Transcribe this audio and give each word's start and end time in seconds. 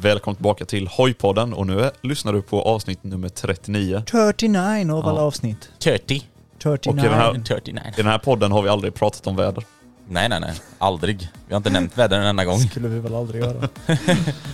Välkommen 0.00 0.36
tillbaka 0.36 0.64
till 0.64 0.86
Hojpodden 0.88 1.54
och 1.54 1.66
nu 1.66 1.90
lyssnar 2.02 2.32
du 2.32 2.42
på 2.42 2.62
avsnitt 2.62 3.04
nummer 3.04 3.28
39. 3.28 4.02
39 4.10 4.92
av 4.92 5.08
alla 5.08 5.20
avsnitt. 5.20 5.68
30. 5.78 6.22
39. 6.62 6.92
Och 6.92 6.98
i 7.06 7.08
den 7.08 7.18
här- 7.18 7.42
39. 7.46 7.82
I 7.88 7.96
den 7.96 8.06
här 8.06 8.18
podden 8.18 8.52
har 8.52 8.62
vi 8.62 8.68
aldrig 8.68 8.94
pratat 8.94 9.26
om 9.26 9.36
väder. 9.36 9.64
Nej, 10.08 10.28
nej, 10.28 10.40
nej. 10.40 10.52
Aldrig. 10.78 11.28
Vi 11.48 11.54
har 11.54 11.56
inte 11.56 11.70
nämnt 11.70 11.98
väder 11.98 12.20
en 12.20 12.26
enda 12.26 12.44
gång. 12.44 12.58
skulle 12.60 12.88
vi 12.88 13.00
väl 13.00 13.14
aldrig 13.14 13.42
göra. 13.42 13.68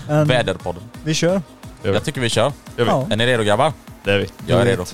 Men 0.09 0.29
Väderpodden. 0.29 0.83
vi 1.05 1.15
kör. 1.15 1.43
Jag 1.83 2.05
tycker 2.05 2.21
vi 2.21 2.29
kör. 2.29 2.53
Gör 2.77 2.85
vi. 2.85 2.91
Ja. 2.91 3.07
Är 3.11 3.17
ni 3.17 3.27
redo 3.27 3.43
grabbar? 3.43 3.73
Det 4.05 4.13
är 4.13 4.19
vi. 4.19 4.27
Jag 4.47 4.61
är 4.61 4.65
redo. 4.65 4.85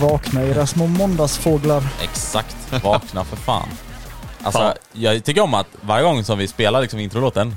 Vakna 0.00 0.42
era 0.42 0.66
små 0.66 0.86
måndagsfåglar. 0.86 1.82
Exakt. 2.02 2.56
Vakna 2.84 3.24
för 3.24 3.36
fan. 3.36 3.68
Alltså, 4.42 4.60
Fan. 4.60 4.74
jag 4.92 5.24
tycker 5.24 5.40
om 5.40 5.54
att 5.54 5.66
varje 5.80 6.04
gång 6.04 6.24
som 6.24 6.38
vi 6.38 6.48
spelar 6.48 6.80
liksom 6.82 7.00
introlåten, 7.00 7.56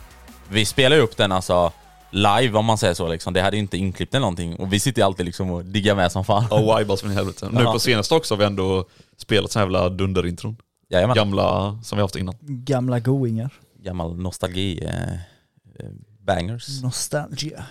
vi 0.49 0.65
spelar 0.65 0.95
ju 0.95 1.01
upp 1.01 1.17
den 1.17 1.31
alltså 1.31 1.71
live 2.11 2.57
om 2.57 2.65
man 2.65 2.77
säger 2.77 2.93
så 2.93 3.07
liksom. 3.07 3.33
Det 3.33 3.41
hade 3.41 3.57
ju 3.57 3.61
inte 3.61 3.77
inklippt 3.77 4.13
eller 4.13 4.21
någonting. 4.21 4.55
Och 4.55 4.73
vi 4.73 4.79
sitter 4.79 5.01
ju 5.01 5.05
alltid 5.05 5.25
liksom 5.25 5.51
och 5.51 5.65
diggar 5.65 5.95
med 5.95 6.11
som 6.11 6.25
fan. 6.25 6.45
Och 6.51 6.79
vibas 6.79 7.01
från 7.01 7.11
helvete. 7.11 7.49
Nu 7.51 7.61
Ja. 7.61 7.73
på 7.73 7.79
senaste 7.79 8.15
också 8.15 8.33
har 8.33 8.39
vi 8.39 8.45
ändå 8.45 8.85
spelat 9.17 9.51
sån 9.51 9.59
här 9.59 9.65
jävla 9.65 9.89
dunderintron. 9.89 10.57
Jajamän. 10.89 11.15
Gamla 11.15 11.79
som 11.83 11.95
vi 11.97 12.01
haft 12.01 12.15
innan. 12.15 12.35
Gamla 12.41 12.99
goingar. 12.99 13.49
Gammal 13.83 14.15
nostalgi. 14.17 14.83
Eh, 14.85 15.13
eh, 15.13 15.89
bangers. 16.25 16.81
Nostalgia. 16.83 17.63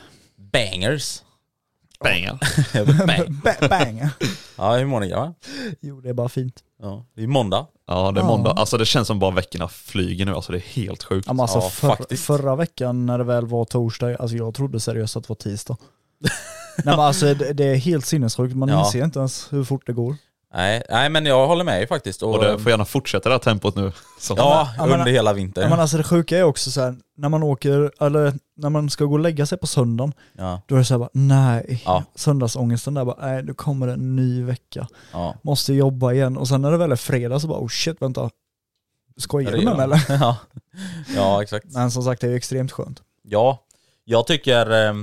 Bangers. 0.53 1.23
Banger. 2.05 2.39
Bang. 3.07 3.35
Ba- 3.43 3.69
bang. 3.69 4.03
Ja, 4.57 4.77
hur 4.77 4.85
mår 4.87 5.01
ni 5.01 5.09
grabbar? 5.09 5.35
Jo, 5.81 6.01
det 6.01 6.09
är 6.09 6.13
bara 6.15 6.29
fint. 6.29 6.55
Ja, 6.83 7.05
det 7.17 7.23
är 7.23 7.27
måndag. 7.27 7.67
Ja 7.87 8.13
det 8.13 8.21
är 8.21 8.25
Ja. 8.25 8.29
måndag. 8.29 8.51
Alltså 8.51 8.79
det 8.79 8.85
känns 8.87 9.07
som 9.09 9.19
bara 9.19 9.31
veckorna 9.31 9.69
flyger 9.69 10.27
nu. 10.27 10.35
Alltså 10.35 10.53
det 10.53 10.59
är 10.59 10.63
helt 10.83 11.03
sjukt. 11.03 11.27
Ja, 11.27 11.33
men 11.33 11.41
alltså, 11.41 11.59
Ja, 11.59 11.69
för, 11.71 11.89
faktiskt. 11.89 12.25
förra 12.25 12.57
veckan 12.57 13.07
när 13.07 13.19
det 13.19 13.25
väl 13.25 13.47
var 13.47 13.65
torsdag, 13.65 14.17
alltså 14.17 14.37
jag 14.37 14.55
trodde 14.55 14.81
seriöst 14.81 15.17
att 15.17 15.23
det 15.23 15.29
var 15.29 15.37
tisdag. 15.37 15.77
Nej 16.85 16.97
men 16.97 17.01
alltså 17.01 17.35
det, 17.35 17.53
det 17.53 17.65
är 17.65 17.77
helt 17.77 18.07
sinnessjukt, 18.07 18.57
man 18.57 18.69
Ja. 18.69 18.85
inser 18.87 19.05
inte 19.05 19.19
ens 19.19 19.53
hur 19.53 19.65
fort 19.65 19.87
det 19.87 19.93
går. 19.93 20.17
Nej, 20.59 20.83
nej 20.91 21.09
men 21.11 21.27
jag 21.27 21.47
håller 21.47 21.65
med 21.65 21.89
faktiskt. 21.89 22.23
Och, 22.23 22.35
Och 22.35 22.45
det 22.45 22.59
får 22.59 22.71
gärna 22.71 22.85
fortsätta 22.85 23.29
det 23.29 23.35
här 23.35 23.41
tempot 23.41 23.77
nu. 23.77 23.93
Så. 24.19 24.35
ja, 24.37 24.69
Ja, 24.79 24.87
men- 24.87 25.01
under 25.01 25.13
hela 25.13 25.33
vintern. 25.33 25.65
Ja. 25.65 25.71
Men 25.71 25.81
alltså 25.81 25.97
det 25.97 26.03
sjuka 26.03 26.39
är 26.39 26.43
också 26.43 26.71
så 26.71 26.81
här, 26.81 26.97
när 27.17 27.29
man 27.29 27.43
åker, 27.43 27.93
eller 28.01 28.33
när 28.57 28.71
man 28.71 28.91
ska 28.91 29.05
gå 29.05 29.13
och 29.13 29.19
lägga 29.21 29.47
sig 29.47 29.59
på 29.59 29.67
söndagen, 29.67 30.13
ja, 30.33 30.61
då 30.67 30.75
är 30.75 30.79
det 30.79 30.85
så 30.85 30.95
här 30.95 30.99
bara, 30.99 31.09
nej, 31.13 31.83
Ja. 31.85 32.05
söndagsångesten 32.15 32.95
där 32.95 33.05
bara, 33.05 33.27
nej 33.27 33.43
nu 33.43 33.55
kommer 33.55 33.87
det 33.87 33.93
en 33.93 34.17
ny 34.17 34.45
vecka. 34.45 34.89
ja. 35.13 35.35
måste 35.43 35.73
jobba 35.75 36.13
igen 36.13 36.37
och 36.37 36.49
sen 36.49 36.63
när 36.63 36.71
det 36.71 36.77
väl 36.77 36.93
är 36.93 36.97
fredag 36.97 37.41
så 37.41 37.49
bara 37.49 37.59
oh 37.61 37.69
shit 37.69 38.03
vänta, 38.03 38.31
skojar 39.17 39.53
du 39.53 39.65
med 39.65 39.77
mig 39.77 39.85
eller? 39.85 40.03
ja. 40.21 40.37
ja, 41.17 41.43
exakt. 41.43 41.67
Men 41.75 41.91
som 41.91 42.03
sagt 42.03 42.21
det 42.21 42.27
är 42.27 42.31
ju 42.31 42.37
extremt 42.37 42.73
skönt. 42.73 43.03
Ja, 43.23 43.65
jag 44.05 44.27
tycker, 44.27 44.87
eh, 44.89 44.95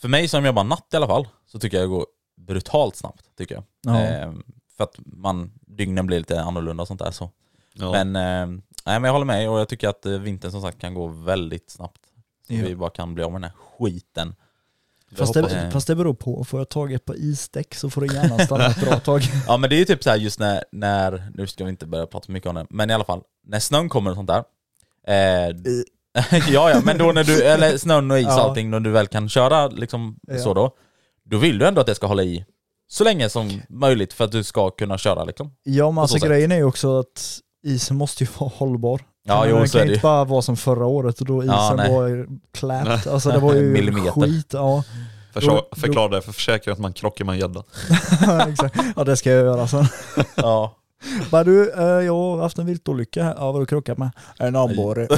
för 0.00 0.08
mig 0.08 0.28
som 0.28 0.44
jobbar 0.46 0.64
natt 0.64 0.86
i 0.92 0.96
alla 0.96 1.06
fall, 1.06 1.28
så 1.46 1.58
tycker 1.58 1.76
jag 1.76 1.84
det 1.84 1.90
går 1.90 2.06
brutalt 2.46 2.96
snabbt, 2.96 3.22
tycker 3.38 3.54
jag. 3.54 3.64
Ja. 3.82 4.00
Eh, 4.02 4.32
för 4.80 4.84
att 4.84 4.94
man, 5.06 5.52
dygnen 5.60 6.06
blir 6.06 6.18
lite 6.18 6.40
annorlunda 6.42 6.82
och 6.82 6.88
sånt 6.88 7.00
där 7.00 7.10
så. 7.10 7.30
Ja. 7.74 7.92
Men, 7.92 8.16
eh, 8.16 8.46
nej 8.86 9.00
men 9.00 9.04
jag 9.04 9.12
håller 9.12 9.26
med 9.26 9.50
och 9.50 9.60
jag 9.60 9.68
tycker 9.68 9.88
att 9.88 10.06
eh, 10.06 10.12
vintern 10.12 10.50
som 10.50 10.62
sagt 10.62 10.80
kan 10.80 10.94
gå 10.94 11.06
väldigt 11.06 11.70
snabbt. 11.70 12.00
Så 12.46 12.54
Ja. 12.54 12.62
vi 12.66 12.76
bara 12.76 12.90
kan 12.90 13.14
bli 13.14 13.24
av 13.24 13.32
med 13.32 13.40
den 13.42 13.50
här 13.50 13.58
skiten. 13.78 14.34
Fast 15.16 15.34
det, 15.34 15.40
jag. 15.40 15.72
fast 15.72 15.86
det 15.86 15.94
beror 15.96 16.14
på, 16.14 16.44
får 16.44 16.60
jag 16.60 16.68
tag 16.68 16.92
i 16.92 16.94
ett 16.94 17.04
par 17.04 17.14
isdäck 17.16 17.74
så 17.74 17.90
får 17.90 18.00
det 18.00 18.14
gärna 18.14 18.38
stanna 18.38 18.66
ett 18.66 18.80
bra 18.80 18.98
tag. 19.00 19.22
Ja 19.46 19.56
men 19.56 19.70
det 19.70 19.76
är 19.76 19.78
ju 19.78 19.84
typ 19.84 20.02
så 20.02 20.10
här 20.10 20.16
just 20.16 20.38
när, 20.38 20.64
när, 20.72 21.30
nu 21.34 21.46
ska 21.46 21.64
vi 21.64 21.70
inte 21.70 21.86
börja 21.86 22.06
prata 22.06 22.26
så 22.26 22.32
mycket 22.32 22.48
om 22.48 22.54
det, 22.54 22.66
men 22.70 22.90
i 22.90 22.94
alla 22.94 23.04
fall, 23.04 23.22
när 23.46 23.58
snön 23.60 23.88
kommer 23.88 24.10
och 24.10 24.16
sånt 24.16 24.30
där. 24.30 24.44
Eh, 25.06 25.56
ja 26.52 26.70
ja, 26.70 26.80
men 26.84 26.98
då 26.98 27.12
när 27.12 27.24
du, 27.24 27.42
eller 27.42 27.78
snön 27.78 28.10
och 28.10 28.18
is 28.18 28.26
och 28.26 28.32
Ja. 28.32 28.40
allting, 28.42 28.70
när 28.70 28.80
du 28.80 28.90
väl 28.90 29.06
kan 29.06 29.28
köra 29.28 29.68
liksom 29.68 30.18
Ja. 30.22 30.38
så 30.38 30.54
då. 30.54 30.76
Då 31.24 31.38
vill 31.38 31.58
du 31.58 31.66
ändå 31.66 31.80
att 31.80 31.86
det 31.86 31.94
ska 31.94 32.06
hålla 32.06 32.22
i 32.22 32.44
så 32.90 33.04
länge 33.04 33.28
som 33.28 33.60
möjligt 33.68 34.12
för 34.12 34.24
att 34.24 34.32
du 34.32 34.44
ska 34.44 34.70
kunna 34.70 34.98
köra 34.98 35.24
liksom. 35.24 35.50
Ja 35.62 35.90
men 35.90 35.98
alltså 36.02 36.18
grejen 36.26 36.52
är 36.52 36.56
ju 36.56 36.64
också 36.64 36.98
att 36.98 37.38
isen 37.66 37.96
måste 37.96 38.24
ju 38.24 38.30
vara 38.38 38.50
hållbar. 38.56 39.00
Ja, 39.24 39.46
jo, 39.48 39.56
den 39.56 39.68
så 39.68 39.78
kan 39.78 39.86
ju 39.86 39.92
inte 39.94 40.02
bara 40.02 40.24
vara 40.24 40.42
som 40.42 40.56
förra 40.56 40.86
året 40.86 41.20
och 41.20 41.26
då 41.26 41.42
isen 41.42 41.54
Ja, 41.54 41.74
var 41.76 42.26
klät. 42.52 43.06
Alltså 43.06 43.28
det 43.30 43.38
var 43.38 43.54
ju 43.54 43.62
Millimeter. 43.70 44.10
skit. 44.20 44.50
Ja. 44.52 44.84
Försvar, 45.34 45.54
då- 45.70 45.76
förklara 45.80 46.08
det 46.08 46.22
för 46.22 46.32
försäkring 46.32 46.72
att 46.72 46.78
man 46.78 46.92
krockar 46.92 47.24
med 47.24 47.32
en 47.32 47.38
gädda. 47.38 47.62
Ja 48.96 49.04
det 49.04 49.16
ska 49.16 49.30
jag 49.30 49.44
göra 49.44 49.68
sen. 49.68 49.86
Ja. 50.34 50.76
Bara 51.30 51.44
du, 51.44 51.72
eh, 51.72 51.82
jag 51.84 52.14
har 52.14 52.38
haft 52.38 52.58
en 52.58 52.66
viltolycka 52.66 53.24
här. 53.24 53.34
Ja 53.34 53.44
vad 53.44 53.52
har 53.54 53.60
du 53.60 53.66
krockat 53.66 53.98
med? 53.98 54.10
En 54.38 54.56
abborre. 54.56 55.08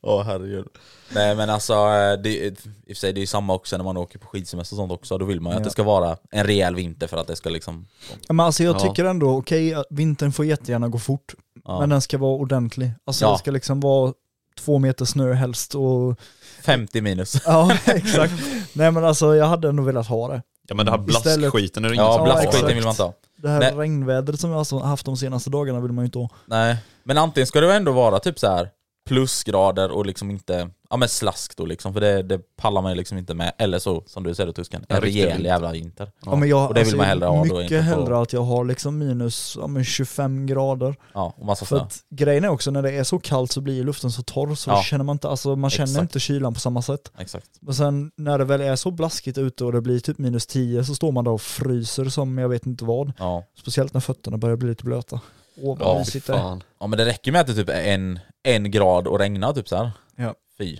Åh 0.00 0.22
herregud. 0.22 0.66
Nej 1.14 1.34
men 1.36 1.50
alltså, 1.50 1.72
eh, 1.72 2.12
det, 2.22 2.30
i 2.30 2.50
och 2.52 2.86
för 2.86 2.94
sig 2.94 3.12
det 3.12 3.18
är 3.18 3.20
ju 3.20 3.26
samma 3.26 3.54
också 3.54 3.76
när 3.76 3.84
man 3.84 3.96
åker 3.96 4.18
på 4.18 4.26
skidsemester 4.26 4.74
och 4.74 4.78
sånt 4.78 4.92
också. 4.92 5.18
Då 5.18 5.24
vill 5.24 5.40
man 5.40 5.52
ju 5.52 5.56
att 5.56 5.60
Ja. 5.60 5.64
det 5.64 5.70
ska 5.70 5.82
vara 5.82 6.16
en 6.30 6.44
rejäl 6.46 6.74
vinter 6.74 7.06
för 7.06 7.16
att 7.16 7.26
det 7.26 7.36
ska 7.36 7.50
liksom... 7.50 7.86
Ja, 8.10 8.16
Men 8.34 8.46
alltså 8.46 8.64
jag 8.64 8.76
Ja. 8.76 8.80
tycker 8.80 9.04
ändå, 9.04 9.36
okej, 9.36 9.74
att 9.74 9.86
vintern 9.90 10.32
får 10.32 10.44
jättegärna 10.44 10.88
gå 10.88 10.98
fort, 10.98 11.34
Ja. 11.64 11.80
men 11.80 11.88
den 11.88 12.00
ska 12.00 12.18
vara 12.18 12.36
ordentlig. 12.36 12.90
Alltså 13.04 13.24
Ja. 13.24 13.32
det 13.32 13.38
ska 13.38 13.50
liksom 13.50 13.80
vara 13.80 14.12
två 14.60 14.78
meter 14.78 15.04
snö 15.04 15.32
helst 15.32 15.74
och... 15.74 16.18
50 16.62 17.00
minus. 17.00 17.42
Ja, 17.46 17.72
exakt. 17.86 18.32
Nej 18.72 18.90
men 18.90 19.04
alltså 19.04 19.34
jag 19.36 19.46
hade 19.46 19.68
ändå 19.68 19.82
velat 19.82 20.06
ha 20.06 20.28
det. 20.28 20.42
Ja 20.68 20.74
men 20.74 20.86
det 20.86 20.92
här 20.92 20.98
blaskskiten 20.98 21.84
är 21.84 21.88
det 21.88 21.94
ingen 21.94 22.06
Ja, 22.06 22.14
som 22.14 22.24
vill 22.24 22.32
ha. 22.32 22.38
exakt. 22.38 22.50
blastskiten 22.52 22.74
vill 22.76 22.84
man 22.84 22.90
inte 22.92 23.02
ha. 23.02 23.14
Det 23.36 23.48
här 23.48 23.58
Nej. 23.60 23.72
regnvädret 23.74 24.40
som 24.40 24.50
jag 24.50 24.58
alltså 24.58 24.78
haft 24.78 25.06
de 25.06 25.16
senaste 25.16 25.50
dagarna 25.50 25.80
vill 25.80 25.92
man 25.92 26.02
ju 26.04 26.06
inte 26.06 26.18
ha. 26.18 26.28
Nej, 26.46 26.76
men 27.04 27.18
antingen 27.18 27.46
ska 27.46 27.60
det 27.60 27.74
ändå 27.74 27.92
vara 27.92 28.18
typ 28.18 28.38
så 28.38 28.46
här 28.46 28.68
plusgrader 29.04 29.90
och 29.90 30.06
liksom 30.06 30.30
inte, 30.30 30.70
ja 30.90 30.96
men 30.96 31.08
slask 31.08 31.56
då 31.56 31.66
liksom, 31.66 31.92
för 31.92 32.00
det, 32.00 32.22
det 32.22 32.38
pallar 32.56 32.82
man 32.82 32.92
ju 32.92 32.96
liksom 32.96 33.18
inte 33.18 33.34
med. 33.34 33.52
Eller 33.58 33.78
så, 33.78 34.02
som 34.06 34.22
du 34.22 34.34
säger 34.34 34.52
Tusken, 34.52 34.84
en 34.88 35.00
rejäl 35.00 35.44
jävla 35.44 35.72
vinter. 35.72 36.10
Ja, 36.24 36.36
men 36.36 36.48
jag, 36.48 36.68
och 36.68 36.74
det 36.74 36.84
vill 36.84 36.96
man 36.96 37.06
hellre 37.06 37.26
ha 37.26 37.44
då, 37.44 37.54
Mycket 37.54 37.78
på- 37.78 37.82
hellre 37.84 38.18
att 38.20 38.32
jag 38.32 38.42
har 38.42 38.64
liksom 38.64 38.98
minus 38.98 39.56
ja, 39.60 39.66
men 39.66 39.84
25 39.84 40.46
grader. 40.46 40.96
Ja, 41.14 41.34
och 41.36 41.46
massa 41.46 41.64
För 41.64 41.76
snö. 41.76 41.84
att 41.86 41.98
grejen 42.10 42.44
är 42.44 42.48
också 42.48 42.70
när 42.70 42.82
det 42.82 42.90
är 42.92 43.04
så 43.04 43.18
kallt 43.18 43.52
så 43.52 43.60
blir 43.60 43.84
luften 43.84 44.10
så 44.12 44.22
torr 44.22 44.54
så 44.54 44.70
Ja. 44.70 44.82
känner 44.82 45.04
man 45.04 45.14
inte, 45.14 45.28
alltså 45.28 45.56
man 45.56 45.70
känner 45.70 45.84
Exakt. 45.90 46.02
inte 46.02 46.20
kylan 46.20 46.54
på 46.54 46.60
samma 46.60 46.82
sätt. 46.82 47.12
Exakt. 47.18 47.46
Men 47.60 47.74
sen 47.74 48.10
när 48.16 48.38
det 48.38 48.44
väl 48.44 48.60
är 48.60 48.76
så 48.76 48.90
blaskigt 48.90 49.38
ute 49.38 49.64
och 49.64 49.72
det 49.72 49.80
blir 49.80 50.00
typ 50.00 50.18
minus 50.18 50.46
10 50.46 50.84
så 50.84 50.94
står 50.94 51.12
man 51.12 51.24
där 51.24 51.30
och 51.30 51.40
fryser 51.42 52.04
som 52.04 52.38
jag 52.38 52.48
vet 52.48 52.66
inte 52.66 52.84
vad. 52.84 53.12
Ja. 53.18 53.44
Speciellt 53.58 53.94
när 53.94 54.00
fötterna 54.00 54.36
börjar 54.38 54.56
bli 54.56 54.68
lite 54.68 54.84
blöta. 54.84 55.20
Åh 55.56 55.78
vad 55.78 55.88
Ja, 55.88 55.98
mysigt 55.98 56.26
det 56.26 56.32
är. 56.32 56.38
fan. 56.38 56.62
ja 56.80 56.86
men 56.86 56.96
det 56.98 57.04
räcker 57.04 57.32
med 57.32 57.40
att 57.40 57.46
det 57.46 57.54
typ 57.54 57.68
är 57.68 57.82
en, 57.94 58.18
en 58.42 58.70
grad 58.70 59.06
och 59.06 59.18
regnar 59.18 59.52
typ 59.52 59.68
så 59.68 59.76
här. 59.76 59.90
Ja. 60.16 60.34
Fy. 60.58 60.78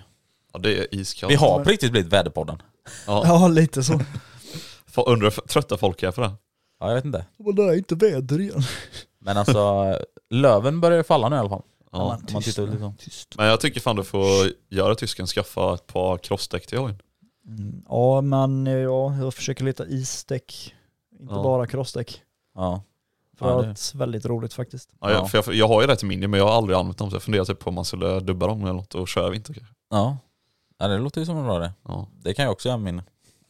Ja 0.53 0.59
det 0.59 0.79
är 0.79 0.95
iskallt. 0.95 1.33
Vi 1.33 1.37
har 1.37 1.65
på 1.65 1.71
riktigt 1.71 1.91
blivit 1.93 2.13
väderpodden. 2.13 2.63
Ja. 3.07 3.23
Ja 3.27 3.49
lite 3.49 3.83
så. 3.85 3.93
Undrar 5.07 5.31
hur 5.31 5.47
trötta 5.49 5.77
folk 5.77 6.03
är 6.03 6.11
för 6.11 6.23
det. 6.23 6.33
Ja 6.81 6.89
jag 6.89 6.95
vet 6.95 7.05
inte. 7.05 7.25
Men 7.37 7.55
det 7.55 7.63
är 7.63 7.75
inte 7.77 7.95
väder 7.95 8.41
igen. 8.41 8.63
Men 9.19 9.37
alltså, 9.37 9.99
löven 10.31 10.81
börjar 10.81 10.99
ju 10.99 11.05
falla 11.05 11.29
nu 11.29 11.37
i 11.37 11.39
alla 11.39 11.49
fall. 11.49 11.63
Ja. 11.93 11.99
Om 12.03 12.07
man 12.09 12.27
tyst 12.27 12.45
tittar 12.45 12.63
nu. 12.63 12.71
liksom. 12.71 12.95
Tyst. 12.97 13.35
Men 13.37 13.47
jag 13.47 13.61
tycker 13.61 13.81
fan 13.81 13.97
du 13.97 14.05
får 14.05 14.21
göra 14.71 14.95
tysken, 14.95 15.27
skaffa 15.27 15.75
ett 15.75 15.87
par 15.87 16.19
crossdäck 16.19 16.67
till 16.67 16.79
hojen. 16.79 16.99
Mm. 17.49 17.83
Ja 17.89 18.21
men 18.21 18.67
ja, 18.67 19.17
jag 19.17 19.35
försöker 19.35 19.65
leta 19.65 19.87
isdäck. 19.87 20.75
Inte 21.21 21.35
Ja. 21.35 21.43
bara 21.43 21.67
crossdäck. 21.67 22.23
Ja. 22.55 22.83
För 23.45 23.51
Ja, 23.51 23.57
ja, 23.57 23.63
det- 23.63 23.71
att 23.71 23.95
väldigt 23.95 24.27
roligt 24.27 24.55
faktiskt. 24.55 24.91
Ja, 25.01 25.11
jag, 25.11 25.21
Ja. 25.23 25.27
för 25.27 25.39
jag, 25.39 25.55
jag 25.55 25.69
har 25.69 25.81
ju 25.81 25.87
det 25.87 25.97
till 25.97 26.07
mini 26.09 26.27
men 26.27 26.41
jag 26.41 26.47
har 26.47 26.55
aldrig 26.57 26.79
använt 26.79 26.99
dem 26.99 27.11
så 27.11 27.17
jag 27.17 27.23
funderar 27.23 27.45
typ 27.45 27.59
på 27.59 27.69
om 27.69 27.75
man 27.75 27.85
skulle 27.85 28.21
dubba 28.21 28.47
dem 28.47 28.63
eller 28.63 28.73
något 28.73 28.95
och 28.95 29.09
köra 29.09 29.31
vinter 29.31 29.55
kanske. 29.55 29.75
Ja. 29.91 30.19
Ja 30.79 30.89
det 30.89 30.99
låter 30.99 31.21
ju 31.21 31.27
som 31.27 31.37
en 31.37 31.45
bra 31.45 31.59
det. 31.59 31.73
Ja. 31.89 32.09
Det 32.23 32.35
kan 32.35 32.43
jag 32.45 32.53
också 32.53 32.69
göra 32.69 32.79
min 32.79 33.03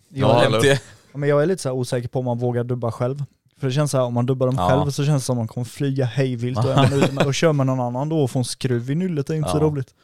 Ja, 0.08 0.43
Jag, 0.43 0.44
eller- 0.44 0.58
MT. 0.75 0.81
men 1.12 1.29
jag 1.29 1.43
är 1.43 1.46
lite 1.46 1.62
så 1.62 1.69
här 1.69 1.76
osäker 1.76 2.08
på 2.08 2.19
om 2.19 2.25
man 2.25 2.38
vågar 2.38 2.64
dubba 2.64 2.93
själv. 2.93 3.25
För 3.56 3.67
det 3.67 3.73
känns 3.73 3.91
så 3.91 3.96
här, 3.99 4.05
om 4.05 4.14
man 4.14 4.26
dubbar 4.26 4.46
dem 4.46 4.56
Ja. 4.58 4.69
själv 4.69 4.91
så 4.91 5.05
känns 5.05 5.23
det 5.23 5.26
som 5.26 5.32
att 5.35 5.38
man 5.41 5.49
kommer 5.49 5.64
flyga 5.64 6.05
hejvilt 6.05 6.58
och, 6.58 6.64
man 6.64 7.14
med, 7.14 7.26
och 7.26 7.35
kör 7.35 7.52
med 7.52 7.67
någon 7.67 7.81
annan 7.81 8.08
då 8.08 8.23
och 8.23 8.31
får 8.31 8.41
en 8.41 8.44
skruv 8.44 8.91
i 8.91 8.94
nyllet, 8.94 9.26
det 9.26 9.35
är 9.35 9.37
inte 9.37 9.50
så 9.50 9.56
Ja. 9.56 9.62
roligt. 9.62 9.94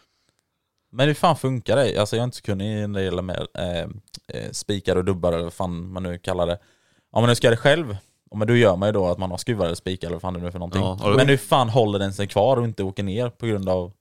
Men 0.93 1.07
hur 1.07 1.15
fan 1.15 1.37
funkar 1.37 1.77
det? 1.77 1.99
Alltså 1.99 2.17
jag 2.17 2.21
är 2.21 2.25
inte 2.25 2.37
så 2.37 2.43
kunnig 2.43 2.89
när 2.89 2.99
det 3.01 3.05
gäller 3.05 3.23
med 3.23 3.47
eh, 3.55 4.51
spikar 4.53 4.97
och 4.97 5.05
dubbar 5.05 5.33
eller 5.33 5.45
vad 5.45 5.53
fan 5.53 5.93
man 5.93 6.03
nu 6.03 6.19
kallar 6.19 6.47
det. 6.47 6.59
Om 7.13 7.23
man 7.23 7.29
nu 7.29 7.35
ska 7.35 7.47
göra 7.47 7.55
det 7.57 7.61
själv, 7.63 7.97
men 8.39 8.49
då 8.49 8.57
gör 8.57 8.77
man 8.77 8.89
ju 8.89 8.93
då 8.93 9.07
att 9.07 9.19
man 9.19 9.31
har 9.31 9.39
skruvar 9.39 9.65
eller 9.67 9.75
spikar 9.75 10.07
eller 10.09 10.15
vad 10.15 10.23
fan 10.23 10.35
det 10.35 10.41
nu 10.41 10.47
är 10.47 10.51
för 10.51 10.59
någonting. 10.59 10.83
Ja, 10.83 11.15
men 11.17 11.29
hur 11.29 11.37
fan 11.37 11.69
håller 11.69 11.99
den 11.99 12.13
sig 12.15 12.27
kvar 12.27 12.57
och 12.57 12.65
inte 12.65 12.83
åker 12.85 13.03
ner 13.03 13.29
på 13.31 13.47
grund 13.47 13.69
av... 13.69 13.93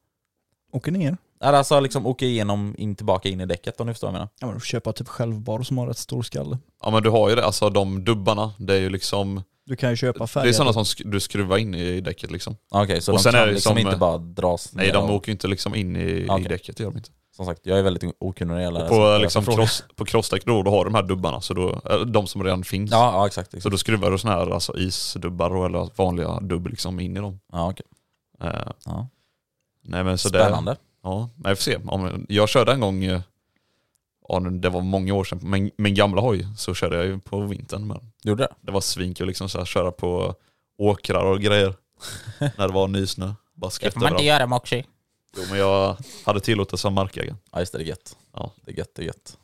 Åker 0.72 0.92
ner. 0.92 1.18
Alltså 1.42 1.80
liksom 1.80 2.06
åker 2.06 2.26
igenom, 2.26 2.76
in 2.78 2.96
tillbaka 2.96 3.30
in 3.30 3.42
i 3.42 3.46
däcket 3.46 3.82
om 3.82 3.88
du 3.88 3.94
förstår 3.94 4.08
vad 4.08 4.14
jag 4.14 4.20
menar. 4.20 4.30
Ja 4.40 4.46
men 4.48 4.54
du 4.56 4.60
får 4.60 4.66
köpa 4.66 4.94
typ 4.94 5.08
självbar 5.08 5.62
som 5.64 5.78
har 5.78 5.88
rätt 5.88 5.98
stor 5.98 6.24
skalle. 6.24 6.58
Ja 6.84 6.90
men 6.92 7.04
du 7.04 7.10
har 7.10 7.30
ju 7.30 7.36
det, 7.36 7.46
alltså 7.46 7.70
de 7.70 8.04
dubbarna, 8.04 8.54
det 8.58 8.74
är 8.76 8.80
ju 8.80 8.90
liksom, 8.90 9.44
Du 9.66 9.76
kan 9.76 9.90
ju 9.90 9.96
köpa 9.96 10.28
det 10.44 10.50
är 10.50 10.54
sådana 10.54 10.74
som 10.74 10.84
sk- 10.84 11.12
du 11.12 11.20
skruvar 11.20 11.58
in 11.58 11.76
i 11.76 12.02
däcket 12.02 12.32
liksom. 12.32 12.56
Okej, 12.72 13.02
så 13.02 13.12
Och 13.12 13.18
de 13.18 13.24
sen 13.24 13.32
kan 13.32 13.42
är 13.42 13.48
det 13.48 13.54
liksom 13.54 13.70
som- 13.70 13.78
inte 13.80 13.98
bara 13.98 14.18
dras 14.18 14.74
Nej 14.74 14.86
ner 14.88 14.94
de 14.94 15.10
och- 15.10 15.16
åker 15.16 15.28
ju 15.28 15.32
inte 15.32 15.48
liksom 15.48 15.76
in 15.76 15.96
i, 15.96 16.26
Okej. 16.30 16.46
i 16.46 16.48
däcket, 16.48 16.78
det 16.78 16.84
gör 16.84 16.92
de 16.92 16.98
inte. 16.98 17.10
Som 17.40 17.46
sagt, 17.46 17.62
jag 17.64 17.80
är 17.80 17.84
väldigt 17.84 18.16
okunnig 18.20 18.52
när 18.52 18.56
det 18.58 18.64
gäller 18.64 18.80
det. 18.80 18.88
så 18.88 18.94
På, 18.96 19.18
liksom 19.22 19.44
får 19.44 19.52
cross, 19.56 19.84
på 19.96 20.06
crossdäck 20.06 20.46
då, 20.46 20.64
har 20.70 20.86
du 20.86 20.90
de 20.92 20.96
här 20.96 21.04
dubbarna, 21.04 21.42
så 21.42 21.54
då, 21.54 21.82
de 22.06 22.28
som 22.28 22.44
redan 22.44 22.64
finns. 22.64 22.92
Ja, 22.92 23.12
ja 23.14 23.28
exakt. 23.28 23.52
Så 23.52 23.58
exakt. 23.58 23.72
då 23.72 23.78
skruvar 23.78 24.12
du 24.12 24.18
såna 24.18 24.34
här 24.34 24.50
alltså, 24.50 24.78
isdubbar 24.78 25.50
då, 25.50 25.66
eller 25.66 25.90
vanliga 25.96 26.40
dubb 26.40 26.68
liksom 26.68 27.00
in 27.00 27.18
i 27.18 27.20
dem. 27.20 27.40
Ja, 27.52 27.70
okej. 27.70 27.86
Eh, 28.42 28.72
Ja. 28.86 29.08
nej 29.84 30.04
men 30.04 30.18
så 30.18 30.30
Spännande. 30.30 30.72
Det, 30.72 30.78
ja, 31.04 31.30
men 31.36 31.50
jag 31.50 31.58
får 31.58 31.64
se. 31.64 31.78
Om, 31.88 32.26
jag 32.30 32.50
körde 32.50 32.72
en 32.72 32.80
gång, 32.80 33.04
eh, 33.04 33.22
ja, 34.28 34.40
nu- 34.40 34.60
det 34.60 34.70
var 34.70 34.82
många 34.82 35.14
år 35.14 35.24
sedan, 35.24 35.40
men 35.44 35.72
min 35.78 35.96
gamla 35.96 36.22
hoj 36.22 36.48
så 36.58 36.74
körde 36.74 36.96
jag 36.98 37.06
ju 37.06 37.20
på 37.20 37.40
vintern. 37.42 37.88
Men 37.88 38.12
Gjorde 38.24 38.44
det? 38.44 38.54
det 38.62 38.72
var 38.72 38.82
svinkul 38.82 39.28
liksom 39.28 39.50
så 39.50 39.58
här, 39.58 39.66
köra 39.66 39.92
på 39.92 40.36
åkrar 40.78 41.24
och 41.26 41.40
grejer. 41.42 41.74
när 42.58 42.68
det 42.68 42.74
var 42.74 42.88
nysnö. 42.88 43.34
Bara 43.54 43.72
skvätte 43.72 44.00
överallt. 44.00 44.24
göra 44.24 44.46
Moxie. 44.48 44.86
Jo 45.38 45.44
men 45.50 45.60
jag 45.60 45.98
hade 46.26 46.40
tillåtelse 46.40 46.82
som 46.82 46.94
markägare. 46.94 47.36
Ja 47.52 47.60
just 47.60 47.72
det, 47.72 47.78
det 47.78 47.84
är 47.84 47.88
gött. 47.88 48.18
Ja. 48.34 48.52
Det 48.66 48.72
är 48.72 48.76
gött, 48.78 48.92
det 48.96 49.02
är 49.02 49.06
gött. 49.06 49.38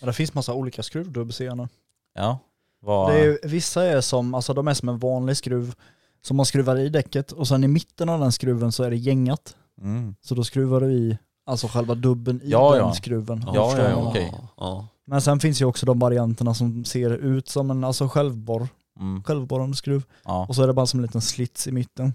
Men 0.00 0.06
det 0.06 0.12
finns 0.12 0.34
massa 0.34 0.54
olika 0.54 0.82
skruvdubb 0.82 1.34
ser 1.34 1.44
jag 1.44 1.56
nu. 1.56 1.68
Ja. 2.14 2.38
Vad... 2.80 3.12
Det 3.12 3.18
är, 3.20 3.24
ju- 3.24 3.38
vissa 3.42 3.84
är 3.84 4.00
som, 4.00 4.34
alltså 4.34 4.54
de 4.54 4.68
är 4.68 4.74
som 4.74 4.88
en 4.88 4.98
vanlig 4.98 5.36
skruv 5.36 5.74
som 6.22 6.36
man 6.36 6.46
skruvar 6.46 6.76
i 6.76 6.88
däcket 6.88 7.32
och 7.32 7.48
sen 7.48 7.64
i 7.64 7.68
mitten 7.68 8.08
av 8.08 8.20
den 8.20 8.32
skruven 8.32 8.72
så 8.72 8.82
är 8.82 8.90
det 8.90 8.96
gängat. 8.96 9.56
Mm. 9.80 10.14
Så 10.20 10.34
då 10.34 10.44
skruvar 10.44 10.80
du 10.80 10.92
i 10.92 11.18
alltså 11.46 11.68
själva 11.68 11.94
dubben 11.94 12.42
i 12.42 12.50
Ja, 12.50 12.70
den 12.72 12.80
ja. 12.80 12.92
skruven. 12.94 13.44
Ja, 13.54 13.68
Förstår 13.70 13.84
ja, 13.84 13.90
ja, 13.90 14.08
okej. 14.08 14.32
Ja. 14.56 14.86
Men 15.06 15.20
sen 15.22 15.40
finns 15.40 15.60
ju 15.60 15.64
också 15.64 15.86
de 15.86 15.98
varianterna 15.98 16.54
som 16.54 16.84
ser 16.84 17.10
ut 17.10 17.48
som 17.48 17.70
en 17.70 17.84
alltså 17.84 18.08
självborr, 18.08 18.68
Mm. 19.00 19.22
självborrande 19.22 19.76
skruv. 19.76 20.04
Ja. 20.24 20.46
Och 20.48 20.54
så 20.54 20.62
är 20.62 20.66
det 20.66 20.72
bara 20.72 20.86
som 20.86 21.00
en 21.00 21.02
liten 21.06 21.20
slits 21.20 21.66
i 21.66 21.72
mitten. 21.72 22.14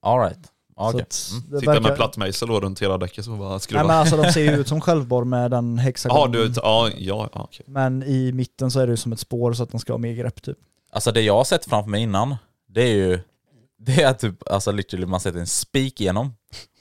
All 0.00 0.20
right. 0.20 0.38
Okej. 0.76 1.00
att 1.02 1.30
Mm. 1.32 1.60
Sitta 1.60 1.72
med 1.72 1.82
verkar- 1.82 1.96
plattmejsel 1.96 2.48
då 2.48 2.60
runt 2.60 2.82
hela 2.82 2.98
däcket 2.98 3.24
så 3.24 3.30
bara 3.30 3.58
skruva. 3.58 3.80
Nej 3.82 3.88
men 3.88 3.96
alltså 3.96 4.16
de 4.16 4.32
ser 4.32 4.40
ju 4.52 4.60
ut 4.60 4.68
som 4.68 4.80
självborr 4.80 5.24
med 5.24 5.50
den 5.50 5.78
hexagon. 5.78 6.16
Jaha, 6.18 6.28
du, 6.28 6.52
ja, 6.56 6.90
ja, 6.96 7.28
ja 7.34 7.40
okej. 7.44 7.64
Men 7.68 8.02
i 8.02 8.32
mitten 8.32 8.70
så 8.70 8.80
är 8.80 8.86
det 8.86 8.90
ju 8.90 8.96
som 8.96 9.12
ett 9.12 9.20
spår 9.20 9.52
så 9.52 9.62
att 9.62 9.70
den 9.70 9.80
ska 9.80 9.92
ha 9.92 9.98
mer 9.98 10.12
grepp 10.14 10.42
typ. 10.42 10.58
Alltså 10.92 11.12
det 11.12 11.20
jag 11.20 11.34
har 11.36 11.44
sett 11.44 11.64
framför 11.64 11.90
mig 11.90 12.02
innan, 12.02 12.36
det 12.68 12.82
är 12.82 12.94
ju... 12.94 13.20
Det 13.78 14.02
är 14.02 14.12
typ, 14.12 14.48
alltså 14.50 14.72
literally 14.72 15.06
man 15.06 15.20
sätter 15.20 15.38
en 15.40 15.46
spik 15.46 16.00
igenom. 16.00 16.34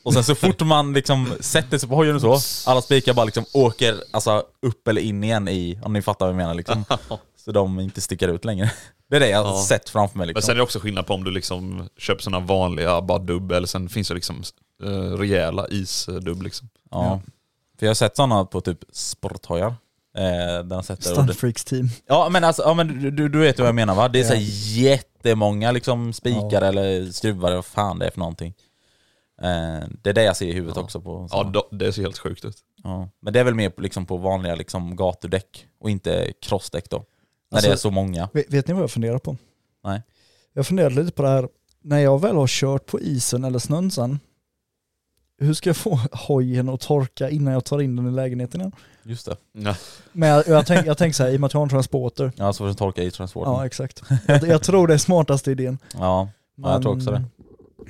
Och 0.04 0.14
sen 0.14 0.24
så 0.24 0.36
fort 0.36 0.62
man 0.62 0.94
liksom 0.94 1.28
sätter 1.40 1.78
sig 1.78 1.90
på 1.90 1.96
hojen 1.96 2.16
och 2.16 2.22
så, 2.42 2.70
alla 2.70 2.82
spikar 2.82 3.14
bara 3.14 3.26
liksom 3.26 3.46
åker 3.54 3.96
alltså 4.12 4.44
upp 4.62 4.88
eller 4.88 5.02
in 5.02 5.24
igen 5.24 5.48
i, 5.48 5.80
om 5.84 5.94
ni 5.94 6.02
fattar 6.02 6.26
vad 6.26 6.30
jag 6.34 6.38
menar 6.38 6.54
liksom. 6.54 6.86
Så 7.46 7.52
de 7.52 7.80
inte 7.80 8.02
sticker 8.02 8.28
ut 8.28 8.46
längre. 8.46 8.72
Det 9.10 9.16
är 9.16 9.20
det 9.20 9.30
jag 9.30 9.44
har 9.44 9.54
Ja. 9.56 9.64
sett 9.68 9.90
framför 9.90 10.18
mig 10.18 10.26
Men 10.28 10.28
liksom. 10.28 10.42
sen 10.42 10.52
är 10.52 10.56
det 10.58 10.64
också 10.64 10.80
skillnad 10.80 11.08
på 11.08 11.14
om 11.14 11.24
du 11.24 11.32
liksom 11.32 11.90
köper 11.98 12.22
sådana 12.24 12.46
vanliga 12.46 13.02
bara 13.02 13.20
dubb 13.20 13.52
eller 13.52 13.68
sen 13.68 13.90
finns 13.90 14.08
det 14.08 14.14
liksom 14.14 14.44
eh, 14.84 14.90
rejäla 15.18 15.68
isdubb 15.68 16.42
liksom. 16.42 16.70
Ja. 16.92 17.22
För 17.80 17.86
jag 17.86 17.90
har 17.90 17.96
sett 17.96 18.16
sådana 18.16 18.46
på 18.46 18.62
typ 18.62 18.80
sporthojar. 18.92 19.76
Eh, 20.18 20.64
där 20.66 20.82
sätter 20.82 21.04
Stuntfreaks 21.04 21.64
team. 21.66 21.90
Ja 22.08 22.30
men 22.30 22.44
alltså, 22.44 22.62
ja, 22.62 22.74
men 22.74 22.88
du, 23.02 23.12
du, 23.12 23.30
du 23.30 23.40
vet 23.40 23.60
vad 23.60 23.68
jag 23.68 23.76
menar 23.76 23.96
va? 23.96 24.08
Det 24.10 24.20
är 24.20 24.24
så 24.24 24.34
Ja. 24.34 24.38
här 24.38 24.46
jättemånga 24.84 25.72
liksom 25.72 26.14
spikar 26.14 26.62
Ja. 26.62 26.66
eller 26.68 27.12
skruvar, 27.12 27.56
vad 27.56 27.66
fan 27.66 28.00
det 28.00 28.06
är 28.06 28.12
för 28.12 28.20
någonting. 28.20 28.54
Eh, 29.42 29.88
det 30.04 30.10
är 30.10 30.14
det 30.14 30.24
jag 30.24 30.38
ser 30.38 30.46
i 30.48 30.54
huvudet 30.54 30.78
också 30.78 31.02
på 31.02 31.28
Ja, 31.32 31.68
det 31.72 31.94
ser 31.94 32.02
helt 32.02 32.18
sjukt 32.18 32.46
ut. 32.46 32.58
ja. 32.84 33.10
Men 33.22 33.34
det 33.34 33.40
är 33.40 33.44
väl 33.44 33.56
mer 33.56 33.70
på, 33.70 33.82
liksom, 33.82 34.06
på 34.06 34.18
vanliga 34.18 34.56
liksom, 34.56 34.96
gatudäck 34.96 35.66
och 35.80 35.90
inte 35.90 36.34
crossdäck 36.42 36.90
då. 36.90 37.04
När 37.54 37.58
Alltså- 37.58 37.70
det 37.70 37.74
är 37.74 37.78
så 37.78 37.92
många. 37.92 38.30
Vet, 38.34 38.54
vet 38.54 38.68
ni 38.68 38.74
vad 38.74 38.84
jag 38.84 38.92
funderar 38.92 39.18
på? 39.18 39.38
Nej. 39.84 40.02
Jag 40.54 40.68
funderade 40.68 40.96
lite 40.96 41.12
på 41.12 41.24
det 41.24 41.30
här, 41.30 41.48
när 41.82 42.00
jag 42.00 42.22
väl 42.22 42.36
har 42.36 42.48
kört 42.48 42.86
på 42.86 43.00
isen 43.00 43.44
eller 43.44 43.60
snön 43.60 43.92
sen, 43.92 44.20
hur 45.40 45.54
ska 45.54 45.70
jag 45.70 45.78
få 45.78 46.00
hojen 46.12 46.70
att 46.70 46.80
torka 46.82 47.30
innan 47.30 47.54
jag 47.54 47.66
tar 47.66 47.82
in 47.82 47.96
den 47.96 48.08
i 48.08 48.12
lägenheten 48.12 48.62
igen? 48.62 48.72
Just 49.04 49.26
det. 49.26 49.38
Ja. 49.52 49.76
Men 50.12 50.30
jag, 50.30 50.48
jag 50.48 50.66
tänker 50.68 50.86
jag 50.86 50.98
tänk 50.98 51.16
så 51.16 51.24
här, 51.24 51.30
i 51.32 51.36
och 51.36 51.40
med 51.40 51.46
att 51.48 51.54
jag 51.54 51.60
har 51.60 51.66
en 51.66 51.70
transporter, 51.70 52.32
Ja, 52.36 52.54
så 52.54 52.58
får 52.58 52.68
du 52.68 52.74
torka 52.74 53.04
i 53.04 53.12
transporten. 53.12 53.54
ja 53.54 53.60
Ja, 53.60 53.66
exakt. 53.66 54.02
Jag, 54.26 54.48
jag 54.48 54.64
tror 54.64 54.88
det 54.88 54.94
är 54.94 54.98
smartaste 54.98 55.52
idén. 55.52 55.78
ja. 55.98 56.30
jag 56.56 56.82
tror 56.82 56.96
också 56.96 57.12
det. 57.12 57.24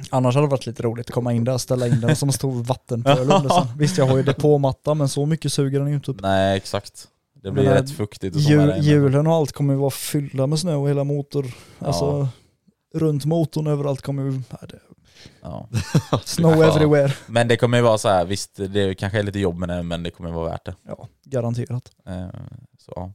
Annars 0.10 0.36
hade 0.36 0.48
det 0.48 0.52
varit 0.52 0.66
lite 0.66 0.84
roligt 0.84 1.08
att 1.08 1.14
komma 1.14 1.34
in 1.34 1.44
där 1.44 1.54
och 1.54 1.62
ställa 1.62 1.88
in 1.88 2.02
den 2.02 2.16
som 2.16 2.30
en 2.30 2.34
stor 2.34 2.64
vattenpöl 2.64 3.20
under 3.32 3.50
sen. 3.50 3.68
Visst 3.78 3.98
jag 3.98 4.06
har 4.08 4.18
ju 4.18 4.24
depåmatta 4.24 4.94
men 4.94 5.10
så 5.10 5.26
mycket 5.26 5.54
suger 5.54 5.80
den 5.80 5.88
ju 5.90 5.96
inte 5.96 6.12
upp. 6.12 6.22
Nej 6.22 6.58
exakt. 6.58 7.08
Det 7.44 7.52
blir 7.52 7.64
rätt 7.64 7.90
äh, 7.90 7.96
fuktigt 7.96 8.36
och 8.36 8.42
Hjul, 8.42 8.74
hjulen 8.80 9.28
och 9.28 9.34
allt 9.34 9.52
kommer 9.52 9.74
ju 9.74 9.80
vara 9.80 9.92
fyllda 9.92 10.48
med 10.48 10.60
snö 10.60 10.76
och 10.76 10.90
hela 10.90 11.04
motor, 11.04 11.46
alltså 11.80 12.28
runt 12.96 13.26
motorn 13.26 13.68
överallt 13.68 14.02
kommer 14.02 14.24
ju, 14.24 14.32
det, 14.70 14.80
Ja. 15.42 15.70
snow 16.26 16.58
Ja. 16.58 16.66
everywhere. 16.76 17.14
Men 17.28 17.48
det 17.48 17.58
kommer 17.58 17.78
ju 17.78 17.84
vara 17.84 17.98
så 17.98 18.10
här, 18.10 18.26
visst 18.26 18.56
det 18.70 18.96
kanske 18.96 19.20
är 19.20 19.24
lite 19.24 19.40
jobb 19.40 19.58
med 19.58 19.70
det 19.70 19.84
men 19.84 20.04
det 20.04 20.10
kommer 20.12 20.32
vara 20.32 20.50
värt 20.50 20.66
det. 20.66 20.76
Ja, 20.88 21.08
garanterat. 21.26 21.92
Eh, 22.08 22.26
Så, 22.80 22.94
ja. 22.96 23.12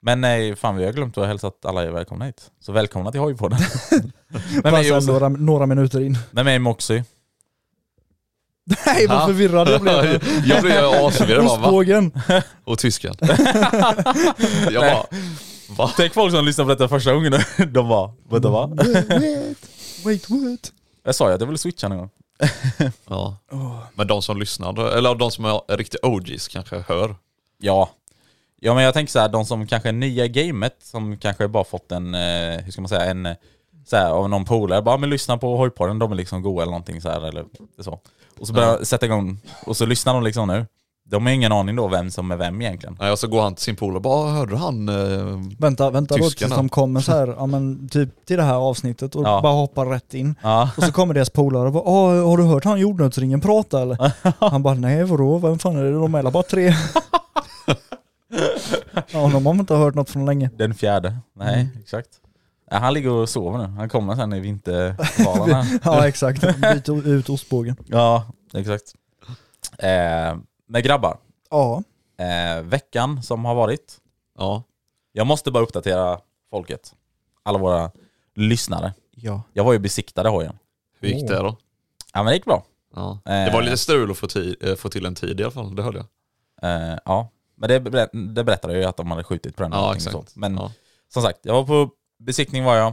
Men 0.00 0.20
nej, 0.20 0.56
fan 0.56 0.76
vi 0.76 0.84
har 0.84 0.92
glömt 0.92 1.18
att 1.18 1.26
hälsa 1.26 1.46
att 1.46 1.64
alla 1.64 1.82
är 1.82 1.90
välkomna 1.90 2.24
hit. 2.24 2.50
Så 2.60 2.72
välkomna 2.72 3.10
till 3.12 3.20
Hojpodden. 3.20 3.58
Bara 4.62 5.00
några, 5.00 5.28
några 5.28 5.66
minuter 5.66 6.00
in. 6.00 6.18
med 6.30 6.44
mig 6.44 6.58
Moxie. 6.58 7.04
Nej 8.66 9.06
vad 9.06 9.26
förvirrad 9.26 9.68
jag 9.68 9.80
blev. 9.80 10.22
jag 10.46 10.62
blev 10.62 10.84
asförvirrad? 10.84 11.46
Ostbågen. 11.46 12.12
Och 12.64 12.78
tysken. 12.78 13.14
jag 14.70 14.82
bara, 14.82 15.06
va? 15.78 15.90
Tänk 15.96 16.12
folk 16.12 16.34
som 16.34 16.44
lyssnar 16.44 16.64
på 16.64 16.70
detta 16.70 16.88
första 16.88 17.12
gången, 17.14 17.34
de 17.72 17.88
bara 17.88 18.12
vänta 18.30 18.50
va? 18.50 18.66
Wait, 18.66 19.08
wait, 19.08 19.58
wait, 20.04 20.30
what? 20.30 20.72
Jag 21.04 21.14
sa 21.14 21.28
ju 21.28 21.34
att 21.34 21.40
jag 21.40 21.46
ville 21.46 21.58
switcha 21.58 21.88
någon 21.88 21.98
gång. 21.98 22.10
Ja. 23.08 23.36
Men 23.94 24.06
de 24.06 24.22
som 24.22 24.38
lyssnar, 24.38 24.96
eller 24.96 25.14
de 25.14 25.30
som 25.30 25.44
är 25.44 25.76
riktiga 25.76 26.00
OGs 26.02 26.48
kanske 26.48 26.84
hör. 26.88 27.16
Ja. 27.58 27.90
Ja 28.60 28.74
men 28.74 28.84
jag 28.84 28.94
tänker 28.94 29.10
så 29.10 29.18
här, 29.18 29.28
de 29.28 29.44
som 29.44 29.66
kanske 29.66 29.88
är 29.88 29.92
nya 29.92 30.24
i 30.24 30.28
gamet, 30.28 30.76
som 30.82 31.16
kanske 31.16 31.48
bara 31.48 31.64
fått 31.64 31.92
en, 31.92 32.14
eh, 32.14 32.60
hur 32.64 32.72
ska 32.72 32.80
man 32.80 32.88
säga, 32.88 33.04
en, 33.04 33.26
eh, 33.26 33.36
så 33.86 33.96
här, 33.96 34.10
av 34.10 34.28
någon 34.28 34.44
polare, 34.44 34.82
bara 34.82 34.96
men 34.96 35.10
lyssna 35.10 35.38
på 35.38 35.56
Hojpodden, 35.56 35.98
de 35.98 36.12
är 36.12 36.16
liksom 36.16 36.42
goa 36.42 36.62
eller 36.62 36.70
någonting 36.70 37.00
så 37.00 37.08
här 37.08 37.28
eller 37.28 37.44
så. 37.80 38.00
Och 38.40 38.46
så 38.46 38.52
börjar 38.52 38.68
jag 38.68 38.86
sätta 38.86 39.06
igång, 39.06 39.38
och 39.66 39.76
så 39.76 39.86
lyssnar 39.86 40.14
de 40.14 40.22
liksom 40.22 40.48
nu. 40.48 40.66
De 41.06 41.26
har 41.26 41.32
ingen 41.32 41.52
aning 41.52 41.76
då 41.76 41.88
vem 41.88 42.10
som 42.10 42.30
är 42.30 42.36
vem 42.36 42.62
egentligen. 42.62 42.96
Nej, 43.00 43.10
och 43.12 43.18
så 43.18 43.26
går 43.28 43.42
han 43.42 43.54
till 43.54 43.64
sin 43.64 43.76
polare 43.76 43.96
och 43.96 44.02
bara, 44.02 44.30
hörde 44.32 44.56
han? 44.56 44.88
Eh, 44.88 45.40
Vänta, 45.58 45.90
vänta 45.90 46.14
då 46.14 46.18
tills 46.22 46.34
Tyskarna. 46.34 46.56
de 46.56 46.68
kommer 46.68 47.00
så 47.00 47.12
här, 47.12 47.34
ja 47.38 47.46
men 47.46 47.88
typ 47.88 48.26
till 48.26 48.36
det 48.36 48.42
här 48.42 48.54
avsnittet 48.54 49.14
och 49.16 49.24
Ja. 49.24 49.40
bara 49.42 49.52
hoppar 49.52 49.86
rätt 49.86 50.14
in. 50.14 50.34
Ja. 50.42 50.70
Och 50.76 50.82
så 50.82 50.92
kommer 50.92 51.14
deras 51.14 51.30
polare 51.30 51.66
och 51.66 51.72
bara 51.72 51.82
Åh, 51.82 52.28
har 52.28 52.36
du 52.36 52.42
hört 52.42 52.64
han 52.64 52.80
jordnötsringen 52.80 53.40
prata 53.40 53.82
eller? 53.82 54.12
Han 54.50 54.62
bara 54.62 54.74
nej 54.74 55.04
vadå, 55.04 55.38
vem 55.38 55.58
fan 55.58 55.76
är 55.76 55.84
det? 55.84 55.92
De 55.92 56.14
är 56.14 56.18
alla 56.18 56.30
bara 56.30 56.42
tre. 56.42 56.66
ja, 59.12 59.28
de 59.32 59.46
har 59.46 59.54
inte 59.54 59.74
hört 59.74 59.94
något 59.94 60.10
från 60.10 60.26
länge. 60.26 60.50
Den 60.56 60.74
fjärde. 60.74 61.16
Nej, 61.36 61.68
exakt. 61.82 62.08
Ja, 62.70 62.76
han 62.78 62.94
ligger 62.94 63.10
och 63.10 63.28
sover 63.28 63.58
nu. 63.58 63.64
Han 63.64 63.88
kommer 63.88 64.14
sen 64.16 64.32
i 64.32 64.40
vintervalan 64.40 65.50
här. 65.50 65.78
Ja 65.84 66.08
exakt, 66.08 66.40
byt 66.60 66.88
ut 66.88 67.28
ostbågen. 67.28 67.76
Ja, 67.86 68.26
exakt. 68.54 68.94
Eh, 69.78 70.36
men 70.68 70.82
grabbar, 70.82 71.16
Ja, 71.50 71.82
eh, 72.18 72.62
veckan 72.62 73.22
som 73.22 73.44
har 73.44 73.54
varit. 73.54 73.96
ja. 74.38 74.62
Jag 75.16 75.26
måste 75.26 75.50
bara 75.50 75.62
uppdatera 75.62 76.18
folket. 76.50 76.94
Alla 77.42 77.58
våra 77.58 77.90
lyssnare. 78.34 78.92
ja. 79.16 79.42
Jag 79.52 79.64
var 79.64 79.72
ju 79.72 79.78
besiktade 79.78 80.28
hojen. 80.28 80.58
Hur 81.00 81.08
gick 81.08 81.28
det 81.28 81.36
då? 81.38 81.56
Ja 82.12 82.22
men 82.22 82.26
det 82.26 82.34
gick 82.34 82.44
bra. 82.44 82.64
Ja. 82.94 83.18
Det 83.24 83.50
var 83.52 83.62
lite 83.62 83.76
strul 83.76 84.10
att 84.10 84.16
få, 84.18 84.26
eh, 84.60 84.74
få 84.76 84.88
till 84.88 85.06
en 85.06 85.14
tid 85.14 85.40
i 85.40 85.42
alla 85.42 85.52
fall, 85.52 85.76
det 85.76 85.82
hörde 85.82 85.98
jag. 85.98 86.06
Eh, 86.92 86.98
ja, 87.04 87.28
men 87.56 87.68
det, 87.68 87.80
ber- 87.80 88.32
det 88.34 88.44
berättade 88.44 88.72
jag 88.74 88.82
ju 88.82 88.88
att 88.88 88.96
de 88.96 89.10
hade 89.10 89.24
skjutit 89.24 89.56
på 89.56 89.62
den. 89.62 89.72
Ja, 89.72 89.94
exakt. 89.94 90.36
Men 90.36 90.54
Ja. 90.54 90.72
som 91.12 91.22
sagt, 91.22 91.38
jag 91.42 91.54
var 91.54 91.64
på 91.64 91.90
besiktning 92.18 92.64
var 92.64 92.76
jag. 92.76 92.88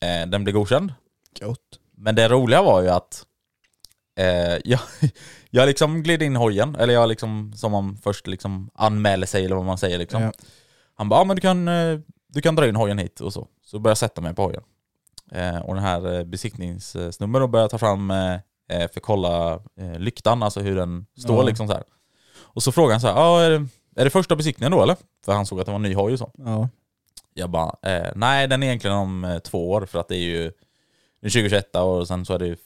Eh, 0.00 0.26
den 0.28 0.44
blev 0.44 0.54
godkänd. 0.54 0.92
Gott. 1.40 1.78
Men 1.96 2.14
det 2.14 2.28
roliga 2.28 2.62
var 2.62 2.82
ju 2.82 2.88
att 2.88 3.26
eh, 4.18 4.58
jag, 4.64 4.80
jag 5.50 5.66
liksom 5.66 6.02
gled 6.02 6.22
in 6.22 6.36
hojen, 6.36 6.74
eller 6.76 6.94
jag 6.94 7.08
liksom, 7.08 7.52
som 7.56 7.72
man 7.72 7.96
först 7.96 8.26
liksom 8.26 8.70
anmäler 8.74 9.26
sig 9.26 9.44
eller 9.44 9.56
vad 9.56 9.64
man 9.64 9.78
säger 9.78 9.98
liksom. 9.98 10.22
Ja. 10.22 10.32
Han 10.94 11.08
bara, 11.08 11.20
ja 11.20 11.24
men 11.24 11.36
du 11.36 11.40
kan, 11.40 11.68
eh, 11.68 11.98
du 12.28 12.42
kan 12.42 12.54
dra 12.56 12.68
in 12.68 12.76
hojen 12.76 12.98
hit 12.98 13.20
och 13.20 13.32
så. 13.32 13.48
Så 13.64 13.78
börjar 13.78 13.90
jag 13.90 13.98
sätta 13.98 14.20
mig 14.20 14.34
på 14.34 14.42
hojen. 14.42 14.62
Eh, 15.32 15.58
och 15.58 15.74
den 15.74 15.84
här 15.84 16.18
eh, 16.18 16.24
besiktningssnubben 16.24 17.40
då 17.40 17.46
börjar 17.46 17.68
ta 17.68 17.78
fram 17.78 18.10
eh, 18.10 18.34
eh, 18.34 18.38
för 18.68 18.84
att 18.84 19.02
kolla 19.02 19.60
lyktan, 19.98 20.42
alltså 20.42 20.60
hur 20.60 20.76
den 20.76 21.06
står 21.18 21.36
Ja. 21.36 21.42
liksom 21.42 21.68
så 21.68 21.74
här. 21.74 21.82
Och 22.38 22.62
så 22.62 22.72
frågar 22.72 22.90
han 22.90 23.00
så 23.00 23.06
här, 23.06 23.14
ah, 23.14 23.40
är, 23.40 23.50
det, 23.50 23.66
är 23.96 24.04
det 24.04 24.10
första 24.10 24.36
besiktningen 24.36 24.72
då 24.72 24.82
eller? 24.82 24.96
För 25.24 25.32
han 25.32 25.46
såg 25.46 25.60
att 25.60 25.66
det 25.66 25.72
var 25.72 25.76
en 25.76 25.82
ny 25.82 25.94
hoj 25.94 26.12
och 26.12 26.18
så. 26.18 26.32
Ja. 26.38 26.68
Jag 27.34 27.50
bara, 27.50 27.76
eh, 27.82 28.12
nej 28.14 28.48
den 28.48 28.62
är 28.62 28.66
egentligen 28.66 28.96
om 28.96 29.24
eh, 29.24 29.38
två 29.38 29.70
år 29.70 29.86
för 29.86 29.98
att 29.98 30.08
det 30.08 30.16
är 30.16 30.18
ju 30.20 30.52
det 31.20 31.26
är 31.26 31.30
2021 31.30 31.76
och 31.76 32.08
sen 32.08 32.24
så 32.26 32.34
är 32.34 32.38
det 32.38 32.46
ju 32.46 32.56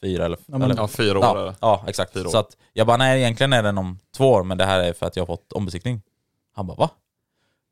fyra 0.00 0.24
eller... 0.24 0.38
Ja, 0.46 0.58
men- 0.58 0.62
eller 0.62 0.74
Ja, 0.76 0.88
fyra 0.88 1.18
år 1.18 1.24
ja, 1.24 1.34
det. 1.34 1.54
ja, 1.60 1.84
exakt. 1.88 2.12
Fyra 2.12 2.26
år. 2.26 2.30
Så 2.30 2.38
att 2.38 2.56
jag 2.72 2.86
bara, 2.86 2.96
nej 2.96 3.20
egentligen 3.20 3.52
är 3.52 3.62
den 3.62 3.78
om 3.78 3.98
två 4.16 4.30
år 4.30 4.42
men 4.42 4.58
det 4.58 4.64
här 4.64 4.80
är 4.80 4.92
för 4.92 5.06
att 5.06 5.16
jag 5.16 5.20
har 5.22 5.26
fått 5.26 5.52
ombesiktning. 5.52 6.02
Han 6.54 6.66
bara, 6.66 6.76
va? 6.76 6.90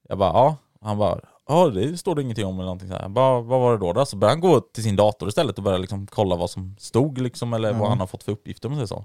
Jag 0.08 0.18
bara, 0.18 0.30
ja. 0.32 0.56
Han 0.80 0.98
bara, 0.98 1.20
ja 1.48 1.68
det 1.68 1.96
står 1.98 2.14
det 2.14 2.22
ingenting 2.22 2.46
om 2.46 2.54
eller 2.54 2.64
någonting 2.64 2.88
så 2.88 2.94
här. 2.94 3.02
Jag 3.02 3.10
bara, 3.10 3.40
vad 3.40 3.60
var 3.60 3.72
det 3.72 3.78
då? 3.78 3.92
då? 3.92 4.06
Så 4.06 4.16
började 4.16 4.32
han 4.34 4.40
gå 4.40 4.60
till 4.60 4.82
sin 4.82 4.96
dator 4.96 5.28
istället 5.28 5.58
och 5.58 5.64
börja 5.64 5.78
liksom 5.78 6.06
kolla 6.06 6.36
vad 6.36 6.50
som 6.50 6.76
stod 6.78 7.18
liksom 7.18 7.52
eller 7.52 7.72
vad 7.72 7.88
han 7.88 8.00
har 8.00 8.06
fått 8.06 8.22
för 8.22 8.32
uppgifter 8.32 8.68
om 8.68 8.76
sig 8.76 8.88
så. 8.88 9.04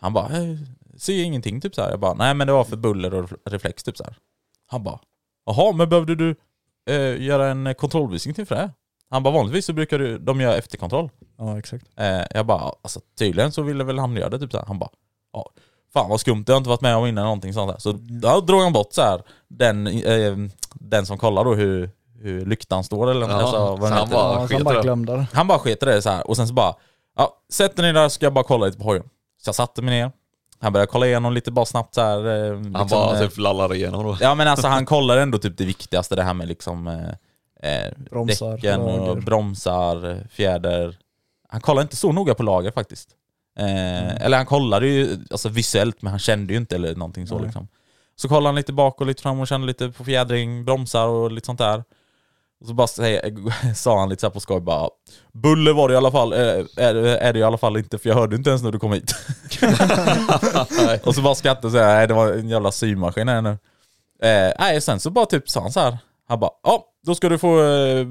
Han 0.00 0.12
bara, 0.12 0.26
eh, 0.26 0.56
ser 0.98 1.22
ingenting 1.24 1.60
typ 1.60 1.74
så 1.74 1.82
här. 1.82 1.90
Jag 1.90 2.00
bara, 2.00 2.14
nej 2.14 2.34
men 2.34 2.46
det 2.46 2.52
var 2.52 2.64
för 2.64 2.76
buller 2.76 3.14
och 3.14 3.30
reflex 3.44 3.82
typ 3.82 3.96
så 3.96 4.04
här. 4.04 4.16
Han 4.66 4.82
bara, 4.84 5.00
jaha 5.46 5.72
men 5.72 5.88
behövde 5.88 6.14
du 6.14 6.36
eh, 6.90 7.22
göra 7.22 7.48
en 7.48 7.66
eh, 7.66 7.72
kontrollbesiktning 7.74 8.46
för 8.46 8.54
det? 8.54 8.70
Han 9.10 9.22
bara, 9.22 9.34
vanligtvis 9.34 9.66
så 9.66 9.72
brukar 9.72 9.98
du, 9.98 10.18
de 10.18 10.40
göra 10.40 10.54
efterkontroll. 10.56 11.10
ja, 11.38 11.58
exakt. 11.58 11.86
Eh, 11.96 12.22
jag 12.30 12.46
bara, 12.46 12.72
alltså 12.82 13.00
tydligen 13.18 13.52
så 13.52 13.62
ville 13.62 13.84
väl 13.84 13.98
han 13.98 14.16
göra 14.16 14.28
det 14.30 14.38
typ 14.38 14.50
så 14.52 14.58
här. 14.58 14.64
Han 14.66 14.78
bara, 14.78 14.90
ja, 15.32 15.50
fan 15.92 16.10
vad 16.10 16.20
skumt, 16.20 16.44
det 16.46 16.52
har 16.52 16.54
jag 16.56 16.60
inte 16.60 16.70
varit 16.70 16.80
med 16.80 16.96
om 16.96 17.06
innan 17.06 17.24
någonting 17.24 17.52
sånt 17.52 17.72
där. 17.72 17.78
Så 17.78 17.92
då 17.92 18.40
drog 18.40 18.60
han 18.62 18.72
bort 18.72 18.92
så 18.92 19.02
här 19.02 19.22
den, 19.48 19.86
eh, 19.86 20.36
den 20.74 21.06
som 21.06 21.18
kollar 21.18 21.44
då 21.44 21.54
hur, 21.54 21.90
hur 22.20 22.46
lyktan 22.46 22.84
står 22.84 23.10
eller 23.10 23.28
Ja, 23.28 23.34
alltså, 23.34 23.58
vad 23.58 23.78
så 23.78 23.84
den 23.84 23.92
han 23.92 24.00
heter. 24.02 24.14
bara- 24.14 24.40
Ja, 24.40 24.48
så 24.48 24.54
han 24.54 24.64
bara 24.64 24.74
det. 24.76 24.82
glömde 24.82 25.12
det. 25.16 25.26
Han 25.32 25.46
bara 25.48 25.58
sket 25.58 25.82
i 25.82 25.86
det 25.86 26.02
så 26.02 26.10
här 26.10 26.28
och 26.28 26.36
sen 26.36 26.48
så 26.48 26.54
bara, 26.54 26.74
ja, 27.16 27.36
sätt 27.52 27.76
ner 27.76 27.92
där 27.92 28.08
ska 28.08 28.26
jag 28.26 28.32
bara 28.32 28.44
kolla 28.44 28.66
lite 28.66 28.78
på 28.78 28.84
hojen. 28.84 29.04
Så 29.42 29.48
jag 29.48 29.54
satte 29.54 29.82
mig 29.82 29.94
ner, 30.00 30.12
han 30.64 30.72
började 30.72 30.90
kolla 30.92 31.06
igenom 31.06 31.32
lite 31.32 31.50
bara 31.52 31.64
snabbt 31.66 31.94
så 31.94 32.00
här. 32.00 32.26
Eh, 32.46 32.52
Han 32.54 32.62
liksom, 32.62 32.88
bara 32.88 33.20
eh, 33.20 33.28
typ 33.28 33.38
lallar 33.38 33.74
igenom 33.74 34.04
då. 34.04 34.16
Ja 34.20 34.34
men 34.34 34.48
alltså 34.48 34.66
han 34.68 34.86
kollar 34.86 35.16
ändå 35.16 35.38
typ 35.38 35.56
det 35.58 35.64
viktigaste, 35.64 36.16
det 36.16 36.22
här 36.22 36.34
med 36.34 36.48
liksom 36.48 36.86
eh, 36.86 37.74
eh, 37.86 37.92
Bromsar, 38.10 38.52
däcken 38.52 38.80
och 38.80 39.06
lager. 39.08 39.20
bromsar, 39.20 40.26
fjäder. 40.30 40.96
Han 41.48 41.60
kollar 41.60 41.82
inte 41.82 41.96
så 41.96 42.12
noga 42.12 42.34
på 42.34 42.42
lager 42.42 42.70
faktiskt. 42.70 43.08
Eh, 43.58 44.24
Eller 44.24 44.36
han 44.36 44.46
kollade 44.46 44.86
ju 44.86 45.18
alltså 45.30 45.48
visuellt 45.48 46.02
men 46.02 46.10
han 46.10 46.18
kände 46.18 46.52
ju 46.52 46.58
inte 46.58 46.74
eller 46.74 46.94
någonting 46.94 47.26
så 47.26 47.34
Nej. 47.34 47.44
liksom. 47.44 47.68
Så 48.16 48.28
kollade 48.28 48.46
han 48.48 48.54
lite 48.54 48.72
bak 48.72 49.00
och 49.00 49.06
lite 49.06 49.22
fram 49.22 49.40
och 49.40 49.46
kände 49.48 49.66
lite 49.66 49.88
på 49.88 50.04
fjädring, 50.04 50.64
bromsar 50.64 51.06
och 51.06 51.32
lite 51.32 51.46
sånt 51.46 51.58
där. 51.58 51.84
Och 52.60 52.66
så 52.66 52.74
bara 52.74 52.86
säger, 52.86 53.74
sa 53.74 54.00
han 54.00 54.08
lite 54.08 54.20
så 54.20 54.26
här 54.26 54.32
på 54.32 54.40
skoj 54.40 54.60
bara 54.60 54.88
Buller 55.32 55.72
var 55.72 55.88
det 55.88 55.94
i 55.94 55.96
alla 55.96 56.10
fall, 56.10 56.32
eh, 56.32 56.38
är, 56.76 56.94
är 56.94 57.32
det 57.32 57.38
i 57.38 57.42
alla 57.42 57.58
fall 57.58 57.76
inte 57.76 57.98
för 57.98 58.08
jag 58.08 58.16
hörde 58.16 58.36
inte 58.36 58.50
ens 58.50 58.62
när 58.62 58.72
du 58.72 58.78
kom 58.78 58.92
hit. 58.92 59.14
och 61.06 61.14
så 61.14 61.22
bara 61.22 61.34
skrattade 61.34 61.66
och 61.66 61.72
sa 61.72 61.78
nej 61.78 62.06
det 62.06 62.14
var 62.14 62.32
en 62.32 62.48
jävla 62.48 62.72
symaskin 62.72 63.28
här 63.28 63.42
nu. 63.42 63.58
Eh, 64.22 64.52
nej, 64.58 64.80
sen 64.80 65.00
så 65.00 65.10
bara 65.10 65.26
typ 65.26 65.50
sa 65.50 65.60
han 65.60 65.72
så 65.72 65.80
här. 65.80 65.98
Han 66.28 66.40
bara, 66.40 66.50
ja, 66.62 66.84
då 67.06 67.14
ska 67.14 67.28
du 67.28 67.38
få 67.38 67.62
eh, 67.62 68.06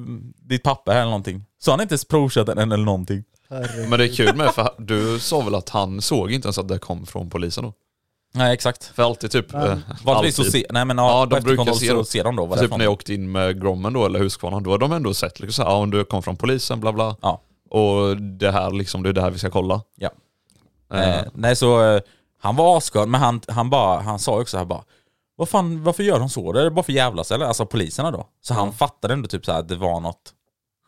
ditt 0.50 0.64
papper 0.64 0.92
här 0.92 1.00
eller 1.00 1.10
någonting. 1.10 1.46
Så 1.60 1.72
han 1.72 1.82
inte 1.82 1.94
ens 1.94 2.06
provkört 2.06 2.46
den 2.46 2.58
eller 2.58 2.86
någonting. 2.86 3.24
Herregud. 3.50 3.90
Men 3.90 4.00
det 4.00 4.06
är 4.06 4.16
kul 4.16 4.36
med, 4.36 4.54
för 4.54 4.70
du 4.78 5.20
sa 5.20 5.42
väl 5.42 5.56
att 5.56 5.70
han 5.70 6.02
såg 6.02 6.32
inte 6.32 6.46
ens 6.46 6.58
att 6.58 6.68
det 6.68 6.80
kom 6.80 7.06
från 7.06 7.30
polisen 7.30 7.64
då? 7.64 7.74
Nej, 8.36 8.54
exakt. 8.54 8.84
För 8.96 9.04
alltid 9.04 9.32
typ... 9.32 9.54
Nej. 9.54 9.70
eh, 9.70 9.78
Vanligtvis 10.04 10.46
så 10.46 10.52
se, 10.52 10.66
nej 10.70 10.86
men 10.86 10.98
ja, 10.98 11.20
Ja, 11.20 11.26
de 11.26 11.42
brukar 11.42 11.74
se 11.74 11.88
så 11.88 12.04
ser 12.04 12.24
de 12.24 12.36
då 12.36 12.46
vad 12.46 12.60
Typ 12.60 12.78
när 12.78 12.84
jag 12.84 12.94
åkte 12.94 13.14
in 13.14 13.32
med 13.32 13.62
Grommen 13.62 13.94
då, 13.94 14.06
eller 14.06 14.20
Husqvarna, 14.20 14.60
då 14.60 14.72
har 14.72 14.78
de 14.78 14.92
ändå 14.92 15.14
sett 15.14 15.40
liksom 15.40 15.54
såhär, 15.64 15.76
ja 15.76 15.78
om 15.78 15.92
du 15.92 16.06
kom 16.06 16.24
från 16.24 16.36
polisen, 16.36 16.80
bla 16.80 16.94
bla. 16.94 17.16
Ja. 17.22 17.42
Och 17.70 18.18
det 18.18 18.52
här 18.52 18.72
liksom, 18.72 19.04
det 19.04 19.10
är 19.10 19.14
det 19.14 19.22
här 19.22 19.32
vi 19.32 19.40
ska 19.40 19.50
kolla. 19.50 19.82
Ja. 19.96 20.10
Eh, 20.94 21.18
Eh, 21.18 21.24
nej 21.34 21.56
så, 21.56 21.84
eh, 21.84 22.02
han 22.42 22.56
var 22.56 22.78
asskön 22.78 23.12
men 23.12 23.22
han, 23.22 23.42
han, 23.48 23.70
bara, 23.70 24.02
han 24.02 24.20
sa 24.20 24.36
ju 24.36 24.42
också 24.42 24.58
här 24.58 24.66
bara 24.66 24.84
vad 25.36 25.50
fan, 25.50 25.84
varför 25.84 26.04
gör 26.04 26.20
de 26.20 26.30
så? 26.30 26.52
Det 26.52 26.62
är 26.62 26.70
bara 26.70 26.84
för 26.84 26.94
jävlas 26.94 27.32
eller? 27.32 27.46
Alltså 27.46 27.66
poliserna 27.66 28.12
då. 28.12 28.28
Så 28.42 28.54
han 28.54 28.74
fattade 28.74 29.14
ändå 29.14 29.28
typ 29.28 29.46
så 29.46 29.52
här 29.52 29.60
att 29.60 29.68
det 29.68 29.76
var 29.76 30.00
något 30.00 30.34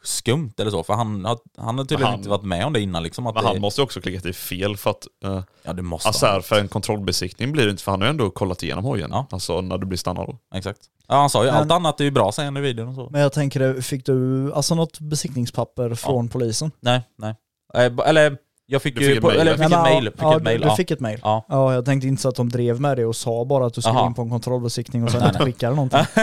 skumt 0.06 0.54
eller 0.60 0.72
så. 0.72 0.84
För 0.84 0.94
han, 0.94 1.26
har- 1.26 1.38
han 1.58 1.78
har 1.78 1.86
tydligen 1.86 2.06
Han- 2.12 2.18
inte 2.20 2.30
varit 2.30 2.44
med 2.44 2.66
om 2.66 2.74
det 2.74 2.80
innan 2.82 3.04
liksom. 3.04 3.28
Att 3.28 3.36
Men 3.36 3.44
det, 3.44 3.50
han 3.50 3.62
måste 3.62 3.82
ju 3.82 3.84
också 3.84 4.02
klickat 4.02 4.26
i 4.26 4.34
fel 4.34 4.78
för 4.78 4.90
att... 4.90 5.08
Eh, 5.24 5.42
ja 5.64 5.74
det 5.74 5.82
måste 5.82 6.08
alltså 6.08 6.26
här, 6.26 6.42
för 6.42 6.60
en 6.60 6.68
kontrollbesiktning 6.68 7.52
blir 7.52 7.66
det 7.66 7.72
inte, 7.72 7.84
för 7.84 7.92
han 7.92 8.02
har 8.02 8.08
ju 8.08 8.10
ändå 8.10 8.30
kollat 8.30 8.64
igenom 8.64 8.84
hojen. 8.84 9.10
Ja. 9.14 9.28
Alltså 9.32 9.62
när 9.62 9.78
du 9.78 9.86
blir 9.86 9.98
stannad 9.98 10.28
då. 10.28 10.58
Exakt. 10.58 10.80
Ja 11.08 11.16
han 11.16 11.30
sa 11.30 11.46
ju 11.46 11.52
Men- 11.52 11.60
allt 11.62 11.72
annat 11.72 12.00
är 12.00 12.04
ju 12.04 12.12
bra 12.12 12.32
han 12.38 12.58
i 12.58 12.62
videon 12.62 12.88
och 12.88 12.96
så. 12.96 13.10
Men 13.12 13.22
jag 13.22 13.34
tänker, 13.34 13.82
fick 13.82 14.06
du 14.06 14.54
alltså 14.54 14.76
något 14.76 15.00
besiktningspapper 15.00 15.96
från 15.96 16.28
polisen? 16.30 16.72
Nej, 16.80 17.02
nej. 17.18 17.36
Eh, 17.74 17.94
eller 18.06 18.38
jag 18.68 18.82
fick 18.82 18.96
Du 18.96 19.02
ju, 19.02 19.08
fick 19.08 19.16
ett 19.18 19.22
på, 19.22 19.28
mail, 19.28 19.40
eller 19.40 19.52
jag 19.52 19.60
fick 19.60 19.70
Nej, 19.70 19.78
ett 19.80 19.84
men, 19.84 20.04
mail. 20.04 20.12
Fick 20.12 20.22
ja, 20.22 20.38
ett 20.38 20.44
mail 20.44 20.62
du, 20.62 20.70
fick 20.70 20.92
ett 20.92 21.00
mail? 21.00 21.20
Ja. 21.24 21.46
Ja, 21.50 21.74
jag 21.74 21.86
tänkte 21.86 22.08
inte 22.08 22.22
så 22.22 22.30
att 22.30 22.36
de 22.36 22.50
drev 22.50 22.82
med 22.82 22.98
det 22.98 23.06
och 23.06 23.16
sa 23.16 23.46
bara 23.46 23.66
att 23.66 23.74
du 23.74 23.82
skulle 23.82 23.96
Aha. 24.00 24.08
in 24.08 24.14
på 24.14 24.22
en 24.22 24.30
kontrollbesiktning 24.30 25.04
och 25.04 25.12
sen 25.12 25.20
Nej, 25.22 25.30
inte 25.30 25.44
skickade 25.46 25.76
någonting. 25.76 26.00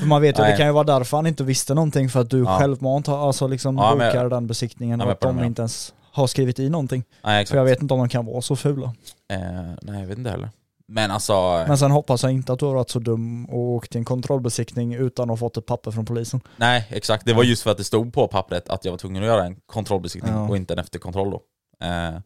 För 0.00 0.06
man 0.06 0.22
vet 0.22 0.38
ju, 0.38 0.42
det 0.42 0.56
kan 0.56 0.66
ju 0.66 0.72
vara 0.72 0.84
därför 0.84 1.16
han 1.16 1.26
inte 1.26 1.44
visste 1.44 1.74
någonting 1.74 2.08
för 2.08 2.20
att 2.20 2.30
du 2.30 2.38
Ja. 2.38 2.58
självmant 2.58 3.08
alltså 3.08 3.46
liksom 3.46 3.76
Ja, 3.76 3.88
jag- 3.88 3.98
bokar 3.98 4.28
den 4.28 4.46
besiktningen 4.46 5.00
och 5.00 5.10
att 5.10 5.20
de 5.20 5.44
inte 5.44 5.62
ens 5.62 5.94
har 6.12 6.26
skrivit 6.26 6.58
i 6.58 6.68
någonting. 6.70 7.04
Nej 7.24 7.42
exakt. 7.42 7.50
För 7.50 7.56
jag 7.58 7.64
vet 7.64 7.82
inte 7.82 7.94
om 7.94 8.00
de 8.00 8.08
kan 8.08 8.26
vara 8.26 8.42
så 8.42 8.56
fula. 8.56 8.94
Eh, 9.32 9.38
nej 9.82 10.00
jag 10.00 10.06
vet 10.06 10.18
inte 10.18 10.30
heller. 10.30 10.50
Men 10.88 11.10
alltså, 11.10 11.64
Men 11.68 11.78
sen 11.78 11.90
hoppas 11.90 12.22
jag 12.22 12.32
inte 12.32 12.52
att 12.52 12.58
du 12.58 12.64
har 12.66 12.74
varit 12.74 12.90
så 12.90 12.98
dum 12.98 13.44
och 13.46 13.58
åkt 13.58 13.90
till 13.90 13.98
en 13.98 14.04
kontrollbesiktning 14.04 14.94
utan 14.94 15.22
att 15.24 15.28
ha 15.30 15.36
fått 15.36 15.56
ett 15.56 15.66
papper 15.66 15.90
från 15.90 16.04
polisen. 16.04 16.40
nej 16.56 16.86
exakt. 16.90 17.26
Det 17.26 17.32
var 17.32 17.42
just 17.44 17.62
för 17.62 17.70
att 17.70 17.76
det 17.78 17.84
stod 17.84 18.12
på 18.14 18.28
pappret 18.28 18.68
att 18.68 18.84
jag 18.84 18.92
var 18.92 18.98
tvungen 18.98 19.22
att 19.22 19.26
göra 19.28 19.44
en 19.44 19.56
kontrollbesiktning 19.66 20.34
Ja. 20.34 20.48
och 20.48 20.56
inte 20.56 20.72
en 20.74 20.78
efterkontroll 20.78 21.30
då. 21.30 21.40
Eh, 21.82 22.20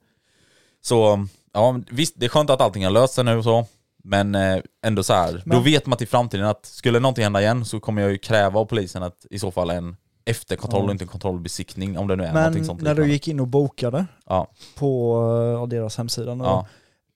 så, 0.83 1.27
ja 1.53 1.81
visst 1.91 2.15
det 2.17 2.27
är 2.27 2.31
skönt 2.31 2.51
att 2.51 2.61
allting 2.61 2.85
har 2.85 2.91
löst 2.91 3.15
sig 3.15 3.25
nu 3.25 3.37
och 3.37 3.45
så. 3.45 3.67
Men 4.05 4.35
eh, 4.35 4.59
ändå 4.85 5.03
så 5.03 5.13
här, 5.13 5.33
då 5.33 5.41
Men- 5.45 5.65
vet 5.65 5.87
man 5.87 5.99
till 5.99 6.09
framtiden 6.09 6.47
att 6.47 6.67
skulle 6.67 7.01
någonting 7.01 7.25
hända 7.25 7.41
igen 7.41 7.65
så 7.65 7.81
kommer 7.81 8.03
jag 8.03 8.11
ju 8.11 8.19
kräva 8.19 8.61
av 8.61 8.65
polisen 8.65 9.03
att 9.03 9.27
i 9.31 9.39
så 9.39 9.51
fall 9.51 9.71
en 9.71 9.97
efterkontroll 10.25 10.81
Ja. 10.83 10.85
och 10.87 10.91
inte 10.93 11.05
en 11.05 11.09
kontrollbesiktning 11.09 11.99
om 11.99 12.09
det 12.09 12.17
nu 12.17 12.23
är 12.25 12.33
Men 12.33 12.43
någonting 12.43 12.65
sånt 12.65 12.83
när 12.83 12.95
du 12.95 13.09
gick 13.13 13.29
in 13.29 13.41
och 13.41 13.47
bokade 13.49 14.07
Ja, 14.27 14.47
på 14.79 15.21
eh, 15.63 15.67
deras 15.69 15.97
hemsida 15.97 16.37
ja. 16.41 16.67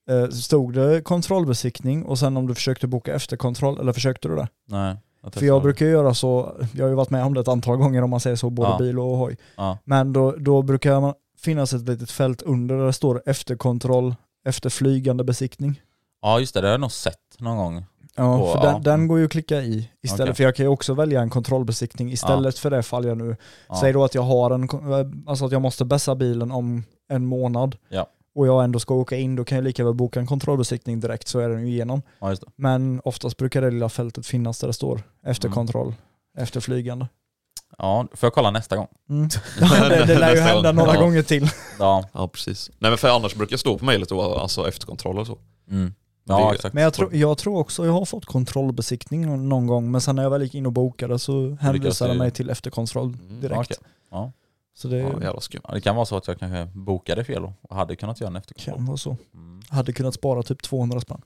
då, 0.07 0.31
stod 0.31 0.73
det 0.73 1.01
kontrollbesiktning 1.01 2.05
och 2.05 2.19
sen 2.19 2.37
om 2.37 2.47
du 2.47 2.55
försökte 2.55 2.87
boka 2.87 3.15
efterkontroll, 3.15 3.79
eller 3.79 3.93
försökte 3.93 4.27
du 4.27 4.35
det? 4.35 4.47
Nej. 4.67 4.95
För 5.31 5.45
jag 5.45 5.61
brukar 5.61 5.85
ju 5.85 5.91
göra 5.91 6.13
så, 6.13 6.55
jag 6.73 6.85
har 6.85 6.89
ju 6.89 6.95
varit 6.95 7.09
med 7.09 7.25
om 7.25 7.33
det 7.33 7.39
ett 7.41 7.47
antal 7.47 7.77
gånger 7.77 8.01
om 8.01 8.09
man 8.09 8.19
säger 8.19 8.35
så, 8.35 8.49
både 8.49 8.69
Ja. 8.69 8.77
bil 8.77 8.99
och 8.99 9.17
hoj. 9.17 9.37
Men 9.83 10.13
då, 10.13 10.31
då 10.37 10.61
brukar 10.61 10.99
man 11.01 11.13
finnas 11.43 11.73
ett 11.73 11.81
litet 11.87 12.11
fält 12.11 12.41
under 12.41 12.77
där 12.77 12.85
det 12.85 12.93
står 12.93 13.23
efterkontroll 13.25 14.15
efter 14.45 14.69
flygande 14.69 15.23
besiktning. 15.23 15.81
ja 16.21 16.39
just 16.39 16.53
det, 16.53 16.61
det 16.61 16.67
har 16.67 16.71
jag 16.71 16.81
nog 16.81 16.91
sett 16.91 17.15
någon 17.39 17.57
gång. 17.57 17.85
Ja, 18.15 18.37
Och, 18.37 18.51
för 18.51 18.67
ja. 18.67 18.71
Den, 18.73 18.81
den 18.83 19.07
går 19.07 19.19
ju 19.19 19.25
att 19.25 19.31
klicka 19.31 19.61
i 19.61 19.89
istället, 20.01 20.21
Okej. 20.29 20.35
för 20.35 20.43
jag 20.43 20.55
kan 20.55 20.65
ju 20.65 20.69
också 20.69 20.93
välja 20.93 21.21
en 21.21 21.29
kontrollbesiktning 21.29 22.11
istället 22.11 22.57
för 22.59 22.69
det 22.69 22.83
fall 22.83 23.05
jag 23.05 23.17
nu, 23.17 23.35
Ja. 23.69 23.77
säg 23.81 23.93
då 23.93 24.03
att 24.03 24.15
jag 24.15 24.21
har 24.21 24.51
en, 24.51 24.67
kon- 24.67 25.23
alltså 25.27 25.45
att 25.45 25.51
jag 25.51 25.61
måste 25.61 25.85
bässa 25.85 26.15
bilen 26.15 26.51
om 26.51 26.83
en 27.09 27.25
månad 27.25 27.75
Ja. 27.89 28.07
och 28.35 28.47
jag 28.47 28.63
ändå 28.63 28.79
ska 28.79 28.93
åka 28.95 29.17
in, 29.17 29.35
då 29.35 29.43
kan 29.43 29.55
jag 29.55 29.63
lika 29.63 29.83
väl 29.85 29.93
boka 29.93 30.19
en 30.19 30.27
kontrollbesiktning 30.27 30.99
direkt 30.99 31.27
så 31.27 31.39
är 31.39 31.49
den 31.49 31.61
ju 31.61 31.67
igenom. 31.73 32.01
Ja. 32.19 32.35
Men 32.55 33.01
oftast 33.03 33.37
brukar 33.37 33.61
det 33.61 33.71
lilla 33.71 33.89
fältet 33.89 34.25
finnas 34.25 34.59
där 34.59 34.67
det 34.67 34.73
står 34.73 35.01
efter 35.25 35.47
Mm. 35.47 35.55
kontroll, 35.55 35.93
efter 36.37 36.59
flygande. 36.59 37.07
Ja, 37.81 38.07
får 38.13 38.27
jag 38.27 38.33
kolla 38.33 38.51
nästa 38.51 38.75
gång? 38.75 38.87
Mm. 39.09 39.29
det, 39.89 40.05
det 40.05 40.19
lär 40.19 40.35
ju 40.35 40.41
hända 40.41 40.69
gång. 40.69 40.75
några 40.75 40.93
Ja. 40.95 41.01
gånger 41.01 41.21
till. 41.23 41.49
Ja. 41.79 42.09
Ja 42.13 42.27
precis. 42.27 42.71
Nej 42.79 42.91
men 42.91 42.97
för 42.97 43.09
annars 43.09 43.35
brukar 43.35 43.53
jag 43.53 43.59
stå 43.59 43.77
på 43.77 43.85
mejlet 43.85 44.11
och 44.11 44.41
alltså 44.41 44.67
efterkontroll 44.67 45.19
och 45.19 45.27
så. 45.27 45.37
Mm. 45.69 45.93
Det 46.25 46.33
Ja 46.33 46.49
är- 46.49 46.55
exakt. 46.55 46.73
Men 46.73 46.83
jag, 46.83 46.93
tror- 46.93 47.15
jag 47.15 47.37
tror 47.37 47.57
också 47.59 47.85
jag 47.85 47.93
har 47.93 48.05
fått 48.05 48.25
kontrollbesiktning 48.25 49.49
någon- 49.49 49.67
gång, 49.67 49.91
men 49.91 50.01
sen 50.01 50.15
när 50.15 50.23
jag 50.23 50.29
väl 50.29 50.41
gick 50.41 50.55
in 50.55 50.65
och 50.65 50.71
bokade 50.71 51.19
så 51.19 51.57
hänvisade 51.61 52.11
de 52.11 52.17
mig 52.17 52.31
till 52.31 52.49
efterkontroll 52.49 53.13
Mm, 53.21 53.41
direkt. 53.41 53.59
okej. 53.59 53.77
Ja. 54.11 54.31
Så 54.77 54.87
det 54.87 54.97
Ja, 54.97 55.39
ja, 55.63 55.73
det 55.73 55.81
kan 55.81 55.95
vara 55.95 56.05
så 56.05 56.17
att 56.17 56.27
jag 56.27 56.39
kanske 56.39 56.65
bokade 56.73 57.23
fel 57.23 57.41
då, 57.41 57.53
och 57.61 57.75
hade 57.75 57.95
kunnat 57.95 58.21
göra 58.21 58.29
en 58.29 58.35
efterkontroll. 58.35 58.75
kan 58.75 58.85
vara 58.85 58.97
så. 58.97 59.17
Mm. 59.33 59.61
Hade 59.69 59.93
kunnat 59.93 60.13
spara 60.13 60.43
typ 60.43 60.61
200 60.63 60.99
spänn. 60.99 61.21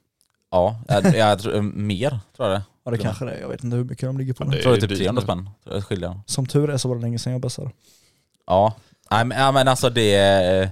Ja, 0.51 0.79
jag, 0.87 1.15
jag 1.15 1.39
tror, 1.39 1.61
mer 1.61 2.09
tror 2.09 2.49
jag 2.49 2.59
det. 2.59 2.63
Ja 2.85 2.91
det 2.91 2.97
kanske 2.97 3.25
det 3.25 3.31
är, 3.31 3.41
jag 3.41 3.49
vet 3.49 3.63
inte 3.63 3.75
hur 3.77 3.83
mycket 3.83 4.05
de 4.07 4.17
ligger 4.17 4.33
på 4.33 4.43
Ja, 4.43 4.47
det- 4.49 4.55
Jag 4.55 4.63
tror 4.63 4.71
det 4.73 4.77
är 4.79 4.83
är 4.83 4.87
typ 4.87 4.89
dyrt 4.89 4.97
300 4.99 5.21
nu. 5.21 5.25
spänn. 5.25 5.49
tror 5.63 5.75
jag 5.75 5.83
skiljer. 5.85 6.19
Som 6.25 6.45
tur 6.45 6.69
är 6.69 6.77
så 6.77 6.87
var 6.87 6.95
det 6.95 7.01
länge 7.01 7.19
sedan 7.19 7.31
jag 7.33 7.41
bässade. 7.41 7.71
Ja. 8.47 8.73
Nej 9.11 9.25
men, 9.25 9.37
ja, 9.39 9.51
men 9.51 9.67
alltså 9.67 9.89
det, 9.89 10.69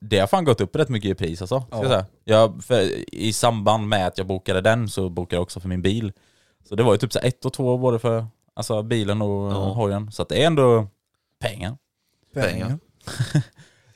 det 0.00 0.18
har 0.18 0.26
fan 0.26 0.44
gått 0.44 0.60
upp 0.60 0.76
rätt 0.76 0.88
mycket 0.88 1.10
i 1.10 1.14
pris 1.14 1.40
alltså. 1.42 1.60
Ska 1.60 1.76
Ja. 1.76 1.82
jag 1.82 1.90
säga. 1.90 2.06
Jag, 2.24 2.64
för, 2.64 2.80
I 3.14 3.32
samband 3.32 3.88
med 3.88 4.06
att 4.06 4.18
jag 4.18 4.26
bokade 4.26 4.60
den 4.60 4.88
så 4.88 5.08
bokade 5.08 5.36
jag 5.36 5.42
också 5.42 5.60
för 5.60 5.68
min 5.68 5.82
bil. 5.82 6.12
Så 6.68 6.74
det 6.74 6.82
var 6.82 6.92
ju 6.92 6.98
typ 6.98 7.12
så 7.12 7.18
här 7.18 7.26
ett 7.28 7.44
och 7.44 7.52
två 7.52 7.78
både 7.78 7.98
för 7.98 8.26
alltså, 8.54 8.82
bilen 8.82 9.22
och 9.22 9.52
Ja. 9.52 9.56
hojen. 9.72 10.12
Så 10.12 10.22
att 10.22 10.28
det 10.28 10.42
är 10.42 10.46
ändå 10.46 10.86
pengar. 11.40 11.76
Pengar. 12.34 12.78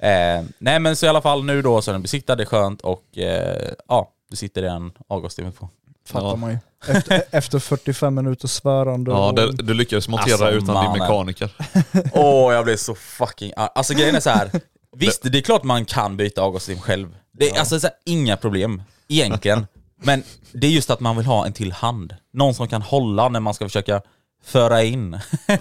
Eh, 0.03 0.45
nej 0.59 0.79
men 0.81 0.97
så 0.97 1.07
i 1.07 1.09
alla 1.09 1.21
fall 1.23 1.45
nu 1.45 1.63
då 1.63 1.83
så 1.83 1.91
är 1.91 1.93
den 1.93 2.03
besiktad, 2.03 2.37
det 2.37 2.43
är 2.43 2.47
skönt 2.47 2.81
och 2.81 3.19
eh, 3.19 3.73
ja, 3.89 4.11
det 4.31 4.37
sitter 4.37 4.63
en 4.63 4.93
avgasstime 5.09 5.51
på. 5.53 5.69
fattar 6.09 6.27
Ja. 6.27 6.37
man 6.37 6.51
ju. 6.51 6.59
Efter, 6.89 7.23
efter 7.31 7.59
45 7.59 8.15
minuters 8.15 8.51
svärande 8.51 9.11
Ja, 9.11 9.29
och... 9.29 9.35
du, 9.35 9.51
du 9.53 9.75
lyckades 9.75 10.09
montera 10.09 10.33
Alltså, 10.35 10.49
utan 10.51 10.67
din 10.67 10.75
mannen. 10.75 10.99
mekaniker. 10.99 11.51
Åh, 12.13 12.55
jag 12.55 12.65
blev 12.65 12.77
så 12.77 12.95
fucking 12.95 13.53
arg. 13.57 13.69
Alltså 13.75 13.95
grejen 13.95 14.15
är 14.15 14.21
så 14.21 14.31
här. 14.31 14.51
visst 14.97 15.23
det 15.33 15.39
är 15.39 15.43
klart 15.43 15.63
man 15.65 15.85
kan 15.85 16.17
byta 16.17 16.43
avgassystem 16.43 16.83
själv. 16.83 17.17
Det 17.33 17.51
är 17.51 17.59
alltså 17.59 17.81
så 17.81 17.87
här, 17.87 17.97
inga 18.07 18.37
problem, 18.37 18.83
egentligen. 19.09 19.67
Men 20.03 20.23
det 20.53 20.67
är 20.67 20.71
just 20.71 20.91
att 20.91 21.01
man 21.01 21.17
vill 21.17 21.27
ha 21.27 21.47
en 21.47 21.53
till 21.53 21.73
hand. 21.73 22.15
Någon 22.33 22.55
som 22.55 22.69
kan 22.69 22.83
hålla 22.83 23.29
när 23.29 23.41
man 23.41 23.55
ska 23.55 23.65
försöka 23.65 24.03
föra 24.45 24.83
in. 24.83 25.19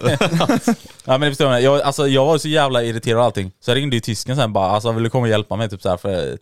ja 1.06 1.18
men 1.18 1.32
förstår 1.32 1.52
jag, 1.52 1.62
jag, 1.62 1.82
alltså, 1.82 2.08
jag 2.08 2.26
var 2.26 2.38
så 2.38 2.48
jävla 2.48 2.84
irriterad 2.84 3.18
och 3.20 3.24
allting, 3.26 3.52
så 3.60 3.72
jag 3.72 3.76
ringde 3.76 3.96
ju 3.96 4.00
tysken 4.00 4.36
sen 4.36 4.54
bara 4.54 4.70
alltså 4.70 4.92
vill 4.92 5.04
du 5.04 5.10
komma 5.10 5.22
och 5.24 5.30
hjälpa 5.30 5.56
mig? 5.56 5.70
Typ 5.70 5.82
så 5.82 5.90
här, 5.90 5.98
för 5.98 6.38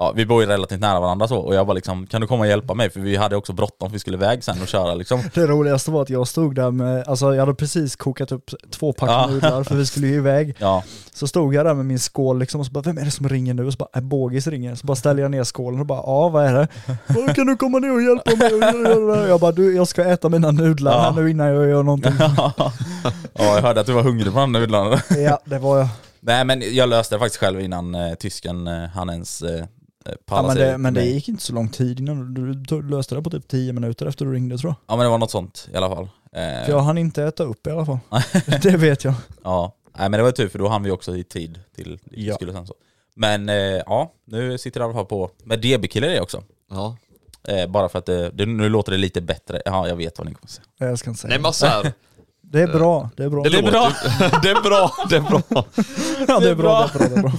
Ja, 0.00 0.12
vi 0.16 0.26
bor 0.26 0.42
ju 0.42 0.48
relativt 0.48 0.80
nära 0.80 1.00
varandra 1.00 1.28
så, 1.28 1.36
och 1.38 1.54
jag 1.54 1.66
bara 1.66 1.72
liksom, 1.74 2.06
kan 2.06 2.20
du 2.20 2.26
komma 2.26 2.40
och 2.40 2.46
hjälpa 2.48 2.74
mig? 2.74 2.90
För 2.90 3.00
vi 3.00 3.16
hade 3.16 3.36
också 3.36 3.52
bråttom 3.52 3.92
vi 3.92 3.98
skulle 3.98 4.16
iväg 4.16 4.44
sen 4.44 4.62
och 4.62 4.68
köra 4.68 4.94
liksom. 4.94 5.22
Det 5.34 5.46
roligaste 5.46 5.90
var 5.90 6.02
att 6.02 6.10
jag 6.10 6.28
stod 6.28 6.54
där 6.54 6.70
med, 6.70 7.08
alltså 7.08 7.34
jag 7.34 7.42
hade 7.42 7.54
precis 7.54 7.96
kokat 7.96 8.32
upp 8.32 8.50
två 8.70 8.92
pack 8.92 9.10
Ja. 9.10 9.26
nudlar 9.30 9.62
för 9.64 9.74
vi 9.74 9.86
skulle 9.86 10.06
ju 10.06 10.14
iväg. 10.14 10.56
Ja, 10.60 10.82
Så 11.12 11.26
stod 11.28 11.54
jag 11.54 11.66
där 11.66 11.74
med 11.74 11.86
min 11.86 11.98
skål 11.98 12.38
liksom 12.38 12.60
och 12.60 12.66
så 12.66 12.72
bara, 12.72 12.80
vem 12.82 12.98
är 12.98 13.04
det 13.04 13.10
som 13.10 13.28
ringer 13.28 13.54
nu? 13.54 13.66
Och 13.66 13.72
så 13.72 13.76
bara, 13.92 14.00
Bågis 14.00 14.46
ringer. 14.46 14.74
Så 14.74 14.86
bara 14.86 14.96
ställer 14.96 15.22
jag 15.22 15.30
ner 15.30 15.44
skålen 15.44 15.80
och 15.80 15.86
bara, 15.86 15.98
ja 16.06 16.28
vad 16.28 16.44
är 16.46 16.54
det? 16.54 16.68
"Ja, 17.26 17.34
Kan 17.34 17.46
du 17.46 17.56
komma 17.56 17.78
ner 17.78 17.92
och 17.94 18.02
hjälpa 18.02 18.36
mig? 18.36 18.54
Och 18.54 18.60
göra 18.62 18.98
det 19.14 19.20
här?" 19.20 19.28
Jag 19.28 19.40
bara, 19.40 19.52
du 19.52 19.76
jag 19.76 19.88
ska 19.88 20.04
äta 20.04 20.28
mina 20.28 20.50
nudlar 20.50 20.92
Ja. 20.92 21.00
här 21.00 21.22
nu 21.22 21.30
innan 21.30 21.46
jag 21.46 21.68
gör 21.68 21.82
någonting. 21.82 22.12
ja 22.36 22.52
jag 23.34 23.62
hörde 23.62 23.80
att 23.80 23.86
du 23.86 23.92
var 23.92 24.02
hungrig 24.02 24.32
på 24.32 24.38
den 24.40 24.52
nudlarna. 24.52 25.00
ja, 25.18 25.38
det 25.44 25.58
var 25.58 25.78
jag. 25.78 25.88
Nej 26.20 26.44
men 26.44 26.62
jag 26.74 26.88
löste 26.88 27.14
det 27.14 27.18
faktiskt 27.18 27.40
själv 27.40 27.60
innan 27.60 27.94
eh, 27.94 28.14
tysken 28.14 28.66
eh, 28.66 28.88
han 28.94 29.10
ens 29.10 29.42
eh, 29.42 29.64
Ja, 30.08 30.16
pallade 30.26 30.48
men, 30.48 30.56
sig 30.56 30.66
det, 30.72 30.78
men 30.78 30.94
det 30.94 31.04
gick 31.04 31.28
inte 31.28 31.42
så 31.42 31.52
lång 31.52 31.68
tid 31.68 32.00
innan 32.00 32.34
du, 32.34 32.82
löste 32.82 33.14
det 33.14 33.22
på 33.22 33.30
typ 33.30 33.48
10 33.48 33.72
minuter 33.72 34.06
efter 34.06 34.24
du 34.24 34.32
ringde 34.32 34.58
tror 34.58 34.70
jag. 34.70 34.76
Ja 34.94 34.96
men 34.96 35.04
det 35.04 35.10
var 35.10 35.18
något 35.18 35.30
sånt 35.30 35.68
i 35.72 35.76
alla 35.76 35.88
fall. 35.88 36.04
Eh, 36.32 36.64
För 36.64 36.68
jag 36.68 36.80
hann 36.80 36.98
inte 36.98 37.24
äta 37.24 37.42
upp 37.42 37.66
i 37.66 37.70
alla 37.70 37.86
fall. 37.86 37.98
det 38.62 38.76
vet 38.76 39.04
jag. 39.04 39.14
Ja, 39.44 39.74
nej 39.98 40.08
men 40.10 40.18
det 40.18 40.24
var 40.24 40.30
tur 40.32 40.48
för 40.48 40.58
då 40.58 40.68
hann 40.68 40.82
vi 40.82 40.90
också 40.90 41.16
i 41.16 41.24
tid 41.24 41.60
till 41.74 41.98
Ja. 42.10 42.34
skulle 42.34 42.52
sen 42.52 42.66
så. 42.66 42.74
Men 43.14 43.48
eh, 43.48 43.54
ja, 43.86 44.12
nu 44.24 44.58
sitter 44.58 44.80
jag 44.80 44.84
i 44.84 44.88
alla 44.88 44.94
fall 44.98 45.06
på 45.06 45.30
med 45.44 45.58
DB-kille 45.58 46.06
det 46.06 46.20
också. 46.20 46.42
Ja. 46.70 46.96
Eh, 47.48 47.66
bara 47.66 47.88
för 47.88 47.98
att 47.98 48.06
det, 48.06 48.30
det, 48.30 48.46
nu 48.46 48.68
låter 48.68 48.92
det 48.92 48.98
lite 48.98 49.20
bättre. 49.20 49.62
Ja, 49.64 49.88
jag 49.88 49.96
vet 49.96 50.18
vad 50.18 50.28
ni 50.28 50.34
kommer 50.34 50.48
säga. 50.48 50.64
Jag 50.78 50.98
ska 50.98 51.10
inte 51.10 51.20
säga. 51.20 51.28
Nej 51.28 51.40
men 51.40 51.52
så 51.52 51.66
här, 51.66 51.92
Det 52.50 52.60
är 52.60 52.66
bra, 52.66 53.10
det 53.16 53.24
är 53.24 53.28
bra. 53.28 53.42
det, 53.42 53.58
är 53.58 53.62
bra. 53.62 53.92
det 54.42 54.48
är 54.50 54.62
bra, 54.62 54.90
det 55.10 55.16
är 55.16 55.20
bra. 55.20 55.42
ja, 56.28 56.40
det 56.40 56.50
är 56.50 56.54
bra, 56.54 56.90
det 56.98 57.04
är 57.04 57.08
bra, 57.22 57.32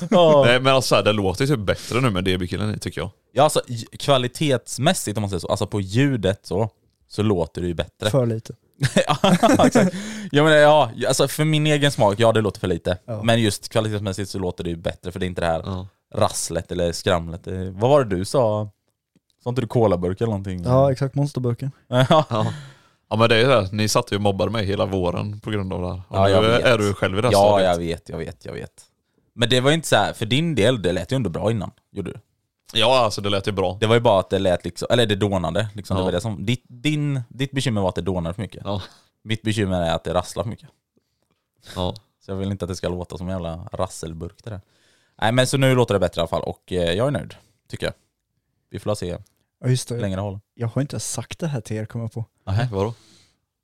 det 0.00 0.04
är 0.04 0.08
bra. 0.08 0.44
Nej 0.44 0.60
men 0.60 0.74
alltså, 0.74 1.02
det 1.02 1.12
låter 1.12 1.44
ju 1.44 1.56
typ 1.56 1.66
bättre 1.66 2.00
nu 2.00 2.10
med 2.10 2.24
DB-killen 2.24 2.78
tycker 2.78 3.00
jag. 3.00 3.10
Ja 3.32 3.42
alltså 3.42 3.60
kvalitetsmässigt 3.98 5.16
om 5.18 5.20
man 5.22 5.30
säger 5.30 5.40
så, 5.40 5.48
alltså 5.48 5.66
på 5.66 5.80
ljudet 5.80 6.40
så, 6.46 6.70
så 7.08 7.22
låter 7.22 7.60
det 7.62 7.68
ju 7.68 7.74
bättre. 7.74 8.10
För 8.10 8.26
lite. 8.26 8.54
ja, 9.06 9.16
exakt. 9.66 9.94
Ja, 10.32 10.44
men, 10.44 10.52
ja, 10.52 10.90
alltså 11.08 11.28
för 11.28 11.44
min 11.44 11.66
egen 11.66 11.92
smak, 11.92 12.14
ja 12.20 12.32
det 12.32 12.40
låter 12.40 12.60
för 12.60 12.68
lite. 12.68 12.98
Ja. 13.06 13.22
Men 13.22 13.40
just 13.42 13.68
kvalitetsmässigt 13.68 14.30
så 14.30 14.38
låter 14.38 14.64
det 14.64 14.70
ju 14.70 14.76
bättre 14.76 15.12
för 15.12 15.20
det 15.20 15.26
är 15.26 15.28
inte 15.28 15.40
det 15.40 15.46
här 15.46 15.62
Ja. 15.64 15.86
rasslet 16.14 16.72
eller 16.72 16.92
skramlet. 16.92 17.44
Det- 17.44 17.70
Vad 17.70 17.90
var 17.90 18.04
det 18.04 18.16
du 18.16 18.24
sa? 18.24 18.70
Sa 19.44 19.50
inte 19.50 19.60
du 19.60 19.66
colaburk 19.66 20.20
eller 20.20 20.30
någonting? 20.30 20.62
Ja, 20.64 20.92
exakt. 20.92 21.14
Monsterburken. 21.14 21.70
ja. 21.88 22.46
Ja. 23.08 23.16
men 23.16 23.28
det 23.28 23.36
är 23.36 23.48
det, 23.48 23.72
ni 23.72 23.88
satt 23.88 24.12
ju 24.12 24.16
och 24.16 24.22
mobbade 24.22 24.50
mig 24.50 24.66
hela 24.66 24.86
våren 24.86 25.40
på 25.40 25.50
grund 25.50 25.72
av 25.72 25.80
det 25.82 25.88
här. 25.88 26.02
Och 26.08 26.16
Ja, 26.16 26.24
nu 26.24 26.30
jag 26.30 26.42
vet. 26.42 26.64
är 26.64 26.78
du 26.78 26.94
själv 26.94 27.18
i 27.18 27.20
det 27.20 27.26
här 27.28 27.32
Ja, 27.32 27.38
stadiet. 27.58 27.68
jag 27.68 27.78
vet, 27.78 28.08
jag 28.08 28.18
vet, 28.18 28.44
jag 28.44 28.52
vet. 28.52 28.84
Men 29.34 29.48
det 29.48 29.60
var 29.60 29.70
ju 29.70 29.74
inte 29.74 29.88
så 29.88 29.96
här, 29.96 30.12
för 30.12 30.26
din 30.26 30.54
del, 30.54 30.82
det 30.82 30.92
lät 30.92 31.12
ju 31.12 31.16
ändå 31.16 31.30
bra 31.30 31.50
innan, 31.50 31.70
gjorde 31.90 32.10
du? 32.12 32.18
Ja 32.72 32.98
alltså 32.98 33.20
det 33.20 33.30
lät 33.30 33.48
ju 33.48 33.52
bra. 33.52 33.76
Det 33.80 33.86
var 33.86 33.94
ju 33.94 34.00
bara 34.00 34.20
att 34.20 34.30
det 34.30 34.38
lät 34.38 34.64
liksom, 34.64 34.88
eller 34.90 35.06
det 35.06 35.16
dånade 35.16 35.68
liksom. 35.74 35.96
Det 35.96 36.00
Ja. 36.00 36.04
var 36.04 36.12
det 36.12 36.20
som, 36.20 36.46
ditt, 36.46 36.64
din, 36.68 37.22
ditt 37.28 37.50
bekymmer 37.52 37.80
var 37.80 37.88
att 37.88 37.94
det 37.94 38.02
dånade 38.02 38.34
för 38.34 38.42
mycket. 38.42 38.62
Ja. 38.64 38.82
Mitt 39.22 39.42
bekymmer 39.42 39.82
är 39.82 39.94
att 39.94 40.04
det 40.04 40.14
rasslar 40.14 40.42
för 40.42 40.50
mycket. 40.50 40.68
Ja. 41.76 41.94
Så 42.24 42.30
jag 42.30 42.36
vill 42.36 42.50
inte 42.50 42.64
att 42.64 42.68
det 42.68 42.74
ska 42.76 42.88
låta 42.88 43.18
som 43.18 43.26
en 43.28 43.32
jävla 43.32 43.68
rasselburk 43.72 44.44
det 44.44 44.50
där. 44.50 44.60
Nej 45.22 45.32
men 45.32 45.46
så 45.46 45.56
nu 45.56 45.74
låter 45.74 45.94
det 45.94 46.00
bättre 46.00 46.18
i 46.18 46.20
alla 46.20 46.28
fall 46.28 46.42
och 46.42 46.72
eh, 46.72 46.92
jag 46.92 47.06
är 47.06 47.10
nöjd, 47.10 47.34
tycker 47.70 47.86
jag. 47.86 47.94
Vi 48.70 48.78
får 48.78 48.94
se 48.94 49.16
Ja, 49.60 49.68
just 49.68 49.88
det. 49.88 49.96
länge 50.00 50.16
det 50.16 50.22
håller. 50.22 50.40
Jag 50.54 50.68
har 50.68 50.82
inte 50.82 51.00
sagt 51.00 51.38
det 51.38 51.46
här 51.46 51.60
till 51.60 51.76
er, 51.76 51.84
kommer 51.86 52.04
jag 52.04 52.12
på. 52.12 52.24
Nej, 52.46 52.68
Vadå? 52.72 52.94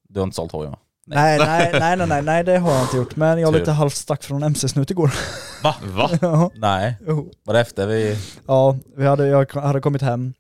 du 0.09 0.21
har 0.21 0.25
inte 0.25 0.35
sålt 0.37 0.53
hojen 0.53 0.71
va? 0.73 0.79
Nej, 1.07 1.39
nej, 1.39 1.71
nej, 1.81 1.97
nej, 1.97 2.07
nej, 2.07 2.23
nej, 2.23 2.45
det 2.45 2.59
har 2.59 2.73
jag 2.73 2.83
inte 2.83 2.97
gjort. 2.97 3.17
Men 3.17 3.41
jag 3.41 3.53
Tur. 3.53 3.59
lite 3.59 3.73
halvt 3.73 3.95
stack 3.95 4.23
från 4.23 4.43
MC-snut 4.43 4.91
igår. 4.91 5.15
Va? 5.63 5.75
Va? 5.83 6.11
ja, 6.21 6.51
Nej, 6.55 6.97
jo. 7.07 7.31
var 7.45 7.55
det 7.55 7.61
efter 7.61 7.87
vi... 7.87 8.19
ja 8.47 8.77
vi 8.97 9.07
hade, 9.07 9.27
jag 9.27 9.53
hade 9.53 9.81
kommit 9.81 10.03
hem 10.03 10.35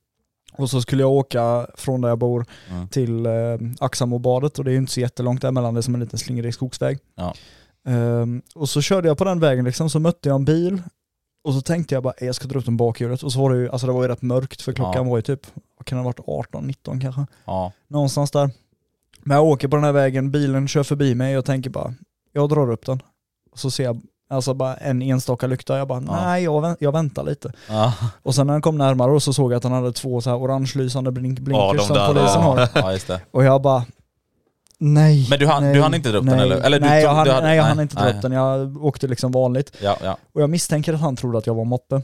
och 0.59 0.71
så 0.71 0.83
skulle 0.83 1.03
jag 1.03 1.11
åka 1.11 1.67
från 1.75 2.01
där 2.01 2.09
jag 2.09 2.19
bor 2.19 2.47
Mm. 2.71 2.88
till 2.88 3.27
eh, 3.27 3.33
Axamobadet 3.81 4.59
och 4.59 4.65
det 4.65 4.71
är 4.71 4.73
ju 4.73 4.79
inte 4.79 4.93
så 4.93 5.01
jättelångt 5.01 5.41
däremellan, 5.43 5.75
det 5.75 5.81
är 5.81 5.83
som 5.83 5.95
en 5.95 6.01
liten 6.01 6.19
slingrig 6.19 6.55
skogsväg. 6.55 6.99
Ja. 7.15 7.35
Ehm, 7.87 8.43
och 8.55 8.69
så 8.69 8.81
körde 8.81 9.09
jag 9.09 9.19
på 9.19 9.25
den 9.25 9.41
vägen 9.41 9.65
liksom, 9.65 9.91
så 9.91 9.99
mötte 9.99 10.29
jag 10.29 10.37
en 10.37 10.45
bil 10.45 10.83
och 11.44 11.55
så 11.55 11.61
tänkte 11.61 11.94
jag 11.94 12.02
bara, 12.02 12.14
"Eh, 12.18 12.26
jag 12.26 12.35
ska 12.35 12.48
dra 12.48 12.59
ut 12.59 12.68
en 12.68 12.76
bakhjulet. 12.76 13.22
Och 13.22 13.33
så 13.33 13.40
var 13.40 13.50
det 13.50 13.57
ju, 13.59 13.70
alltså 13.70 13.87
det 13.87 13.92
var 13.92 14.02
ju 14.02 14.09
rätt 14.09 14.22
mörkt 14.22 14.62
för 14.62 14.72
klockan 14.72 15.05
Ja. 15.07 15.11
var 15.11 15.16
ju 15.18 15.22
typ, 15.22 15.46
vad 15.78 15.87
kan 15.87 15.98
det 15.98 16.02
ha 16.05 16.09
varit, 16.09 16.20
18, 16.48 16.66
19 16.66 17.00
kanske? 17.00 17.26
Ja. 17.44 17.72
Någonstans 17.88 18.31
där. 18.31 18.50
Men 19.24 19.37
jag 19.37 19.44
åker 19.46 19.68
på 19.68 19.76
den 19.76 19.85
här 19.85 19.92
vägen, 19.92 20.31
bilen 20.31 20.68
kör 20.68 20.83
förbi 20.83 21.14
mig 21.14 21.28
och 21.35 21.37
jag 21.37 21.44
tänker 21.44 21.70
bara, 21.70 21.94
jag 22.33 22.48
drar 22.48 22.70
upp 22.70 22.87
den. 22.87 23.02
Och 23.52 23.59
så 23.59 23.70
ser 23.70 23.85
jag 23.85 24.00
alltså 24.31 24.55
bara 24.55 24.74
en 24.76 25.02
enstaka 25.02 25.46
lykta, 25.46 25.78
jag 25.78 25.88
bara, 25.88 26.02
Ja. 26.07 26.24
nej 26.24 26.44
jag, 26.44 26.61
vänt, 26.61 26.78
jag 26.81 26.92
väntar 26.92 27.22
lite. 27.24 27.52
Ja, 27.68 27.92
Och 28.22 28.35
sen 28.35 28.46
när 28.46 28.55
han 28.55 28.62
kom 28.62 28.78
närmare 28.78 29.11
och 29.12 29.22
så 29.22 29.33
såg 29.33 29.52
jag 29.52 29.57
att 29.57 29.64
han 29.64 29.72
hade 29.72 29.92
två 29.92 30.20
så 30.20 30.31
här 30.31 30.37
orange 30.38 30.72
lysande 30.74 31.12
blink 31.12 31.40
blinkers 31.40 31.76
de 31.76 31.87
som 31.87 31.96
där, 31.96 32.07
polisen 32.09 32.42
har. 32.42 32.68
ja 32.74 32.98
det. 33.07 33.20
Och 33.31 33.44
jag 33.44 33.62
bara, 33.62 33.85
nej. 34.83 35.27
Men 35.31 35.38
du 35.38 35.47
hann- 35.47 35.61
nej, 35.62 35.75
du 35.75 35.81
hann 35.83 35.95
inte 35.95 36.09
dra 36.11 36.18
upp 36.18 36.27
den, 36.27 36.37
nej. 36.37 36.45
eller? 36.47 36.57
Eller 36.61 36.81
du 36.81 36.87
nej, 36.87 37.03
tog- 37.03 37.11
jag 37.11 37.14
hann, 37.14 37.29
hade- 37.29 37.47
nej, 37.47 37.57
jag 37.57 37.64
hann 37.64 37.81
inte 37.81 37.97
dra 37.97 38.11
upp 38.11 38.23
den. 38.23 38.33
Jag 38.33 38.85
åkte 38.85 39.07
liksom 39.09 39.33
vanligt. 39.33 39.73
Ja, 39.83 39.97
ja. 40.03 40.16
Och 40.35 40.42
jag 40.42 40.51
misstänker 40.51 40.95
att 40.95 41.01
han 41.01 41.16
trodde 41.16 41.38
att 41.38 41.47
jag 41.47 41.55
var 41.55 41.64
moppe. 41.64 42.03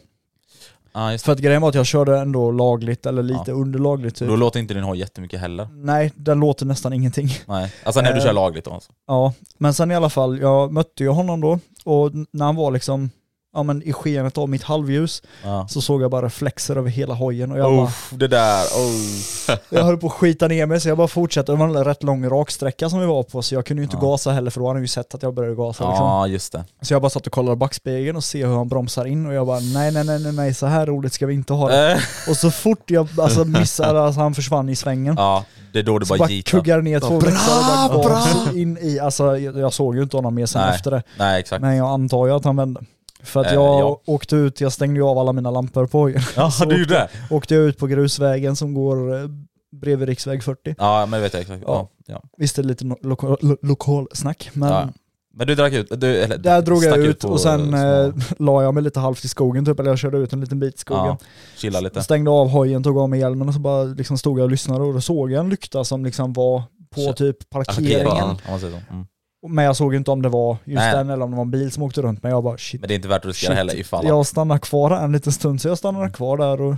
Det. 0.93 1.19
För 1.23 1.33
att 1.33 1.39
grejen 1.39 1.63
var 1.63 1.69
att 1.69 1.75
jag 1.75 1.87
körde 1.87 2.19
ändå 2.19 2.51
lagligt, 2.51 3.07
eller 3.07 3.23
lite 3.23 3.43
Ja. 3.47 3.53
under 3.53 3.79
lagligt 3.79 4.17
typ. 4.17 4.29
Då 4.29 4.37
låter 4.37 4.61
inte 4.61 4.75
din 4.75 4.83
hoj 4.83 4.99
jättemycket 4.99 5.41
heller. 5.41 5.69
Nej, 5.73 6.13
den 6.17 6.41
låter 6.41 6.67
nästan 6.67 6.93
ingenting. 6.93 7.29
Nej. 7.47 7.73
Alltså 7.85 8.01
när 8.01 8.13
du 8.13 8.19
Eh. 8.19 8.25
kör 8.25 8.33
lagligt 8.33 8.65
då 8.65 8.71
alltså. 8.71 8.93
Ja, 9.07 9.33
men 9.59 9.75
sen 9.75 9.91
i 9.91 9.95
alla 9.95 10.11
fall, 10.11 10.39
jag 10.41 10.73
mötte 10.73 11.03
ju 11.03 11.09
honom 11.09 11.41
då 11.41 11.59
och 11.85 12.11
när 12.31 12.45
han 12.47 12.57
var 12.57 12.71
liksom, 12.71 13.11
ja 13.59 13.63
men 13.63 13.83
i 13.83 13.93
skenet 13.93 14.39
av 14.39 14.49
mitt 14.49 14.63
halvljus 14.63 15.23
Ja. 15.45 15.67
så 15.69 15.81
såg 15.81 16.03
jag 16.03 16.11
bara 16.11 16.27
reflexer 16.27 16.77
över 16.77 16.91
hela 16.91 17.15
hojen 17.15 17.53
och 17.53 17.59
jag 17.59 17.77
bara, 17.77 17.85
Uff, 17.87 18.11
det 18.17 18.29
där, 18.29 18.63
oh. 18.65 19.59
jag 19.71 19.85
höll 19.85 19.97
på 19.97 20.07
att 20.07 20.13
skita 20.13 20.49
ner 20.49 20.67
mig 20.67 20.81
så 20.81 20.89
jag 20.89 20.97
bara 20.99 21.09
fortsatte. 21.09 21.53
Det 21.53 21.57
var 21.59 21.67
en 21.67 21.85
rätt 21.85 22.03
lång 22.03 22.29
raksträcka 22.29 22.89
som 22.91 23.01
vi 23.01 23.07
var 23.07 23.23
på 23.23 23.43
så 23.43 23.55
jag 23.55 23.67
kunde 23.67 23.81
ju 23.81 23.85
inte 23.85 23.97
Ja. 24.03 24.09
gasa 24.11 24.31
heller 24.31 24.51
för 24.51 24.61
då 24.61 24.67
hade 24.67 24.77
han 24.77 24.83
ju 24.85 24.89
sett 24.89 25.15
att 25.15 25.23
jag 25.23 25.35
började 25.35 25.55
gasa 25.57 25.89
liksom. 25.89 26.07
Ja 26.07 26.27
just 26.27 26.53
det. 26.53 26.65
Så 26.81 26.95
jag 26.95 27.03
bara 27.03 27.11
satt 27.11 27.27
och 27.27 27.33
kollade 27.33 27.57
backspegeln 27.57 28.17
och 28.17 28.25
se 28.25 28.47
hur 28.47 28.57
han 28.57 28.69
bromsar 28.69 29.05
in 29.05 29.27
och 29.27 29.35
jag 29.35 29.47
bara 29.47 29.61
nej 29.61 29.93
nej 29.93 30.05
nej 30.05 30.19
nej, 30.21 30.33
nej 30.33 30.55
så 30.55 30.67
här 30.67 30.87
roligt 30.87 31.13
ska 31.13 31.27
vi 31.27 31.35
inte 31.35 31.53
ha 31.53 31.69
det. 31.69 31.93
Eh. 31.93 31.99
Och 32.31 32.37
så 32.37 32.51
fort 32.51 32.91
jag 32.91 33.09
alltså, 33.21 33.45
missade, 33.45 34.01
alltså 34.03 34.21
han 34.21 34.35
försvann 34.35 34.69
i 34.69 34.77
svängen. 34.77 35.15
Ja, 35.19 35.45
det 35.73 35.79
är 35.79 35.83
då 35.83 35.99
du 35.99 36.07
så 36.07 36.13
bara 36.15 36.19
bara 36.19 36.31
gitar. 36.31 36.51
kuggade 36.51 36.83
ner 36.83 37.01
två 37.01 37.09
Bra, 37.19 37.31
växlar 37.31 37.89
och 37.89 37.95
bara 37.95 38.09
bra! 38.09 38.15
gas 38.15 38.55
in 38.55 38.79
i, 38.81 38.99
alltså 39.01 39.39
jag, 39.39 39.59
jag 39.59 39.73
såg 39.73 39.97
ju 39.97 40.03
inte 40.03 40.17
honom 40.17 40.35
mer 40.35 40.47
sen 40.47 40.63
Nej. 40.63 40.75
efter 40.75 40.91
det. 40.91 41.03
Nej 41.19 41.41
exakt. 41.41 41.63
Men 41.63 41.77
jag 41.77 41.89
antar 41.89 42.27
ju 42.27 42.33
att 42.33 42.45
han 42.45 42.57
vände. 42.57 42.81
För 43.29 43.41
att 43.41 43.47
Eh, 43.47 43.55
jag 43.55 43.81
ja. 43.81 44.01
åkte 44.07 44.37
ut, 44.37 44.61
jag 44.61 44.73
stängde 44.73 45.01
ju 45.01 45.03
av 45.07 45.19
alla 45.19 45.33
mina 45.33 45.51
lampor 45.51 45.87
på 45.87 45.99
hojen. 45.99 46.23
Ja 46.37 46.51
Så 46.59 46.65
du 46.65 46.85
det. 46.85 47.09
Åkte 47.31 47.55
jag 47.55 47.65
ut 47.65 47.79
på 47.79 47.87
grusvägen 47.87 48.57
som 48.57 48.75
går 48.75 49.15
eh, 49.17 49.29
bredvid 49.73 50.09
riksväg 50.09 50.43
40. 50.45 50.75
Ja 50.79 51.07
men 51.07 51.11
det 51.11 51.21
vet 51.23 51.33
jag 51.33 51.41
exakt. 51.43 51.63
Ja. 51.67 51.89
Ja. 52.07 52.15
Ja. 52.15 52.23
Visst 52.37 52.59
är 52.59 52.63
det 52.63 52.69
lite 52.69 52.85
no- 52.85 53.07
lokal, 53.07 53.37
lo, 53.41 53.57
lokalsnack, 53.63 54.51
men 54.53 54.69
Ja. 54.73 54.89
Men 55.35 55.47
du 55.47 55.55
drack 55.55 55.73
ut, 55.73 56.01
du, 56.01 56.17
eller, 56.17 56.39
där 56.39 56.63
drog 56.63 56.85
jag 56.85 56.99
ut 56.99 57.21
på 57.21 57.29
och 57.29 57.41
sen 57.41 57.75
eh, 57.75 58.13
la 58.39 58.63
jag 58.63 58.75
mig 58.75 58.83
lite 58.83 59.01
halvt 59.01 59.25
i 59.25 59.29
skogen 59.29 59.65
typ, 59.65 59.81
eller 59.81 59.91
jag 59.91 59.99
körde 59.99 60.19
ut 60.19 60.33
en 60.33 60.41
liten 60.41 60.61
bit 60.61 60.75
i 60.75 60.79
skogen. 60.79 61.05
ja, 61.07 61.19
chilla 61.57 61.81
lite. 61.81 62.03
Stängde 62.03 62.31
av 62.31 62.49
hojen, 62.49 62.83
tog 62.83 62.99
av 62.99 63.09
mig 63.09 63.21
hjälmen 63.21 63.49
och 63.49 63.55
så 63.55 63.61
bara 63.61 63.85
liksom 63.85 64.19
stod 64.19 64.39
jag 64.39 64.45
och 64.45 64.51
lyssnade 64.51 64.85
och 64.85 64.95
då 64.95 65.01
såg 65.01 65.31
jag 65.33 65.41
en 65.41 65.51
lykta 65.51 65.85
som 65.85 66.05
liksom 66.05 66.33
var 66.33 66.63
på 66.95 67.13
typ 67.13 67.51
Parkeringen, 67.51 68.05
parkeringen. 68.07 68.61
så. 68.61 68.67
Mm. 68.67 69.07
Men 69.47 69.65
jag 69.65 69.77
såg 69.77 69.95
inte 69.95 70.11
om 70.11 70.23
det 70.23 70.29
var 70.29 70.57
just 70.65 70.77
Nej. 70.77 70.95
den 70.95 71.11
eller 71.11 71.25
om 71.25 71.31
det 71.31 71.37
var 71.37 71.45
en 71.45 71.51
bil 71.51 71.73
som 71.73 71.83
åkte 71.83 72.03
runt, 72.03 72.23
men 72.23 72.33
jag 72.33 72.45
bara 72.45 72.59
shit. 72.59 72.81
Men 72.81 72.89
det 72.89 72.95
är 72.95 72.97
inte 72.97 73.09
värt 73.09 73.25
att 73.25 73.27
riskera 73.27 73.55
heller 73.55 73.77
ifall 73.77 74.07
Jag 74.07 74.27
stannade 74.27 74.61
kvar 74.61 74.91
en 74.91 75.13
liten 75.13 75.33
stund, 75.33 75.61
så 75.61 75.69
jag 75.69 75.79
stannade 75.79 76.11
kvar 76.11 76.37
där 76.37 76.61
och 76.61 76.75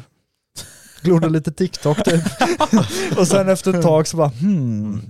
glodde 1.02 1.28
lite 1.28 1.52
TikTok 1.52 2.04
typ. 2.04 2.22
och 3.18 3.28
sen 3.28 3.48
efter 3.48 3.74
ett 3.74 3.82
tag 3.82 4.06
så 4.06 4.16
bara 4.16 4.28
hmm. 4.28 5.00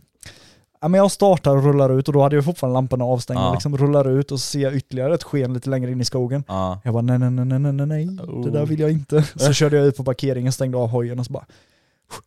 Ja, 0.82 0.88
men 0.88 0.98
jag 0.98 1.10
startar 1.10 1.56
och 1.56 1.64
rullar 1.64 1.98
ut 1.98 2.08
och 2.08 2.14
då 2.14 2.22
hade 2.22 2.36
jag 2.36 2.44
fortfarande 2.44 2.74
lamporna 2.74 3.04
avstängda. 3.04 3.42
Ja. 3.42 3.52
Liksom 3.52 3.78
rullar 3.78 4.10
ut 4.10 4.32
och 4.32 4.40
så 4.40 4.46
ser 4.46 4.60
jag 4.60 4.74
ytterligare 4.74 5.14
ett 5.14 5.22
sken 5.22 5.54
lite 5.54 5.70
längre 5.70 5.90
in 5.90 6.00
i 6.00 6.04
skogen. 6.04 6.44
Ja. 6.48 6.80
Jag 6.84 6.94
bara 6.94 7.02
nej 7.02 7.18
nej 7.18 7.30
nej 7.30 7.44
nej 7.44 7.58
nej 7.58 7.72
nej, 7.72 7.86
nej. 7.86 8.06
det 8.44 8.50
där 8.50 8.64
Oh. 8.64 8.68
vill 8.68 8.80
jag 8.80 8.90
inte. 8.90 9.24
Så 9.36 9.52
körde 9.52 9.76
jag 9.76 9.86
ut 9.86 9.96
på 9.96 10.04
parkeringen, 10.04 10.52
stängde 10.52 10.78
av 10.78 10.88
hojen 10.88 11.18
och 11.18 11.26
så 11.26 11.32
bara 11.32 11.44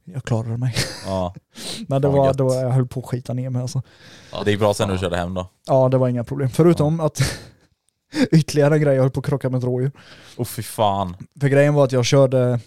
jag 0.03 0.23
klarade 0.23 0.57
mig. 0.57 0.75
ja. 1.05 1.33
Men 1.87 2.01
det 2.01 2.07
var 2.07 2.33
då 2.33 2.53
jag 2.53 2.69
höll 2.69 2.87
på 2.87 2.99
att 2.99 3.05
skita 3.05 3.33
ner 3.33 3.49
mig 3.49 3.61
alltså. 3.61 3.81
Det 4.45 4.51
gick 4.51 4.59
bra 4.59 4.73
sen 4.73 4.87
när 4.87 4.95
du 4.95 4.99
körde 4.99 5.17
hem 5.17 5.33
då. 5.33 5.47
Ja 5.67 5.89
det 5.89 5.97
var 5.97 6.07
inga 6.07 6.23
problem. 6.23 6.49
Förutom 6.49 6.99
att 6.99 7.19
ytterligare 8.31 8.75
en 8.75 8.81
grej, 8.81 8.95
jag 8.95 9.01
höll 9.01 9.11
på 9.11 9.19
att 9.19 9.25
krocka 9.25 9.49
med 9.49 9.57
ett 9.57 9.63
rådjur. 9.63 9.91
Åh 10.37 10.45
fy 10.45 10.63
fan. 10.63 11.15
För 11.41 11.47
grejen 11.47 11.73
var 11.73 11.83
att 11.83 11.91
jag 11.91 12.05
körde 12.05 12.59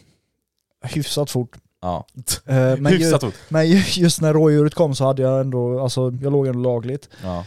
hyfsat 0.84 1.30
fort. 1.30 1.56
Ja. 1.82 2.06
Eh, 2.46 2.76
men, 2.76 2.92
ju, 2.92 2.98
Hyfsat 2.98 3.22
ont. 3.22 3.34
men 3.48 3.68
ju- 3.68 4.02
just 4.02 4.20
när 4.20 4.32
rådjuret 4.32 4.74
kom 4.74 4.94
så 4.94 5.04
hade 5.04 5.22
jag 5.22 5.40
ändå, 5.40 5.80
alltså 5.80 6.12
jag 6.22 6.32
låg 6.32 6.46
ändå 6.46 6.58
lagligt. 6.60 7.08
Ja. 7.22 7.44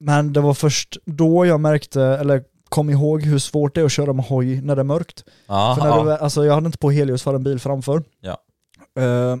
Men 0.00 0.32
det 0.32 0.40
var 0.40 0.54
först 0.54 0.96
då 1.04 1.46
jag 1.46 1.60
märkte, 1.60 2.02
eller 2.02 2.42
kom 2.68 2.90
ihåg 2.90 3.22
hur 3.22 3.38
svårt 3.38 3.74
det 3.74 3.80
är 3.80 3.84
att 3.84 3.92
köra 3.92 4.12
med 4.12 4.24
hoj 4.24 4.60
när 4.60 4.76
det 4.76 4.82
är 4.82 4.84
mörkt. 4.84 5.24
Ja, 5.46 5.76
För 5.78 5.84
när 5.88 5.96
ja. 5.96 6.02
det, 6.04 6.16
alltså 6.18 6.44
jag 6.44 6.54
hade 6.54 6.66
inte 6.66 6.78
på 6.78 6.90
helljus 6.90 7.22
för 7.22 7.34
en 7.34 7.42
bil 7.42 7.58
framför. 7.60 8.02
Ja. 8.20 8.38
Eh, 8.98 9.36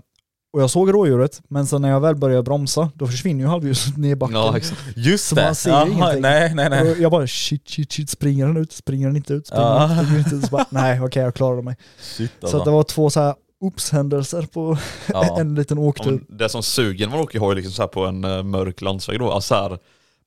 och 0.52 0.62
jag 0.62 0.70
såg 0.70 0.94
rådjuret, 0.94 1.40
men 1.48 1.66
sen 1.66 1.82
när 1.82 1.88
jag 1.90 2.00
väl 2.00 2.16
började 2.16 2.42
bromsa, 2.42 2.90
då 2.94 3.06
försvinner 3.06 3.40
ju 3.44 3.46
halvljuset 3.50 3.96
ner 3.96 4.10
i 4.10 4.16
backen. 4.16 4.36
Ja, 4.36 4.56
exakt. 4.56 4.80
Just 4.96 5.26
Så 5.28 5.34
det. 5.34 5.44
man 5.44 5.54
ser 5.54 5.70
Jaha, 5.70 5.86
ingenting. 5.86 6.22
Nej, 6.22 6.54
nej, 6.54 6.70
nej. 6.70 6.90
Och 6.90 6.98
jag 6.98 7.10
bara 7.10 7.26
shit, 7.26 7.68
shit, 7.68 7.92
shit, 7.92 8.10
springer 8.10 8.46
den 8.46 8.56
ut? 8.56 8.72
Springer 8.72 9.06
den 9.06 9.16
inte 9.16 9.34
ut? 9.34 9.46
Springer 9.46 9.64
Ja. 9.64 9.86
den, 9.86 10.04
springer 10.04 10.18
inte 10.18 10.34
ut? 10.34 10.44
Så 10.44 10.50
bara, 10.50 10.66
nej 10.70 11.00
okej 11.00 11.22
jag 11.22 11.34
klarade 11.34 11.62
mig. 11.62 11.76
Shit 12.00 12.30
Så 12.40 12.46
alltså. 12.46 12.58
att 12.58 12.64
det 12.64 12.70
var 12.70 12.82
två 12.82 13.10
så 13.10 13.20
här 13.20 13.34
oops-händelser 13.60 14.42
på 14.42 14.78
ja. 15.06 15.36
en 15.40 15.54
liten 15.54 15.78
åktur. 15.78 16.24
Det 16.28 16.48
som 16.48 16.62
suger 16.62 17.06
när 17.06 17.12
man 17.12 17.20
åker 17.24 17.38
hoj 17.38 17.54
liksom 17.54 17.72
så 17.72 17.88
på 17.88 18.06
en 18.06 18.24
uh, 18.24 18.42
mörk 18.42 18.80
landsväg 18.80 19.18
då, 19.18 19.30
alltså 19.32 19.54
så 19.54 19.62
här, 19.62 19.78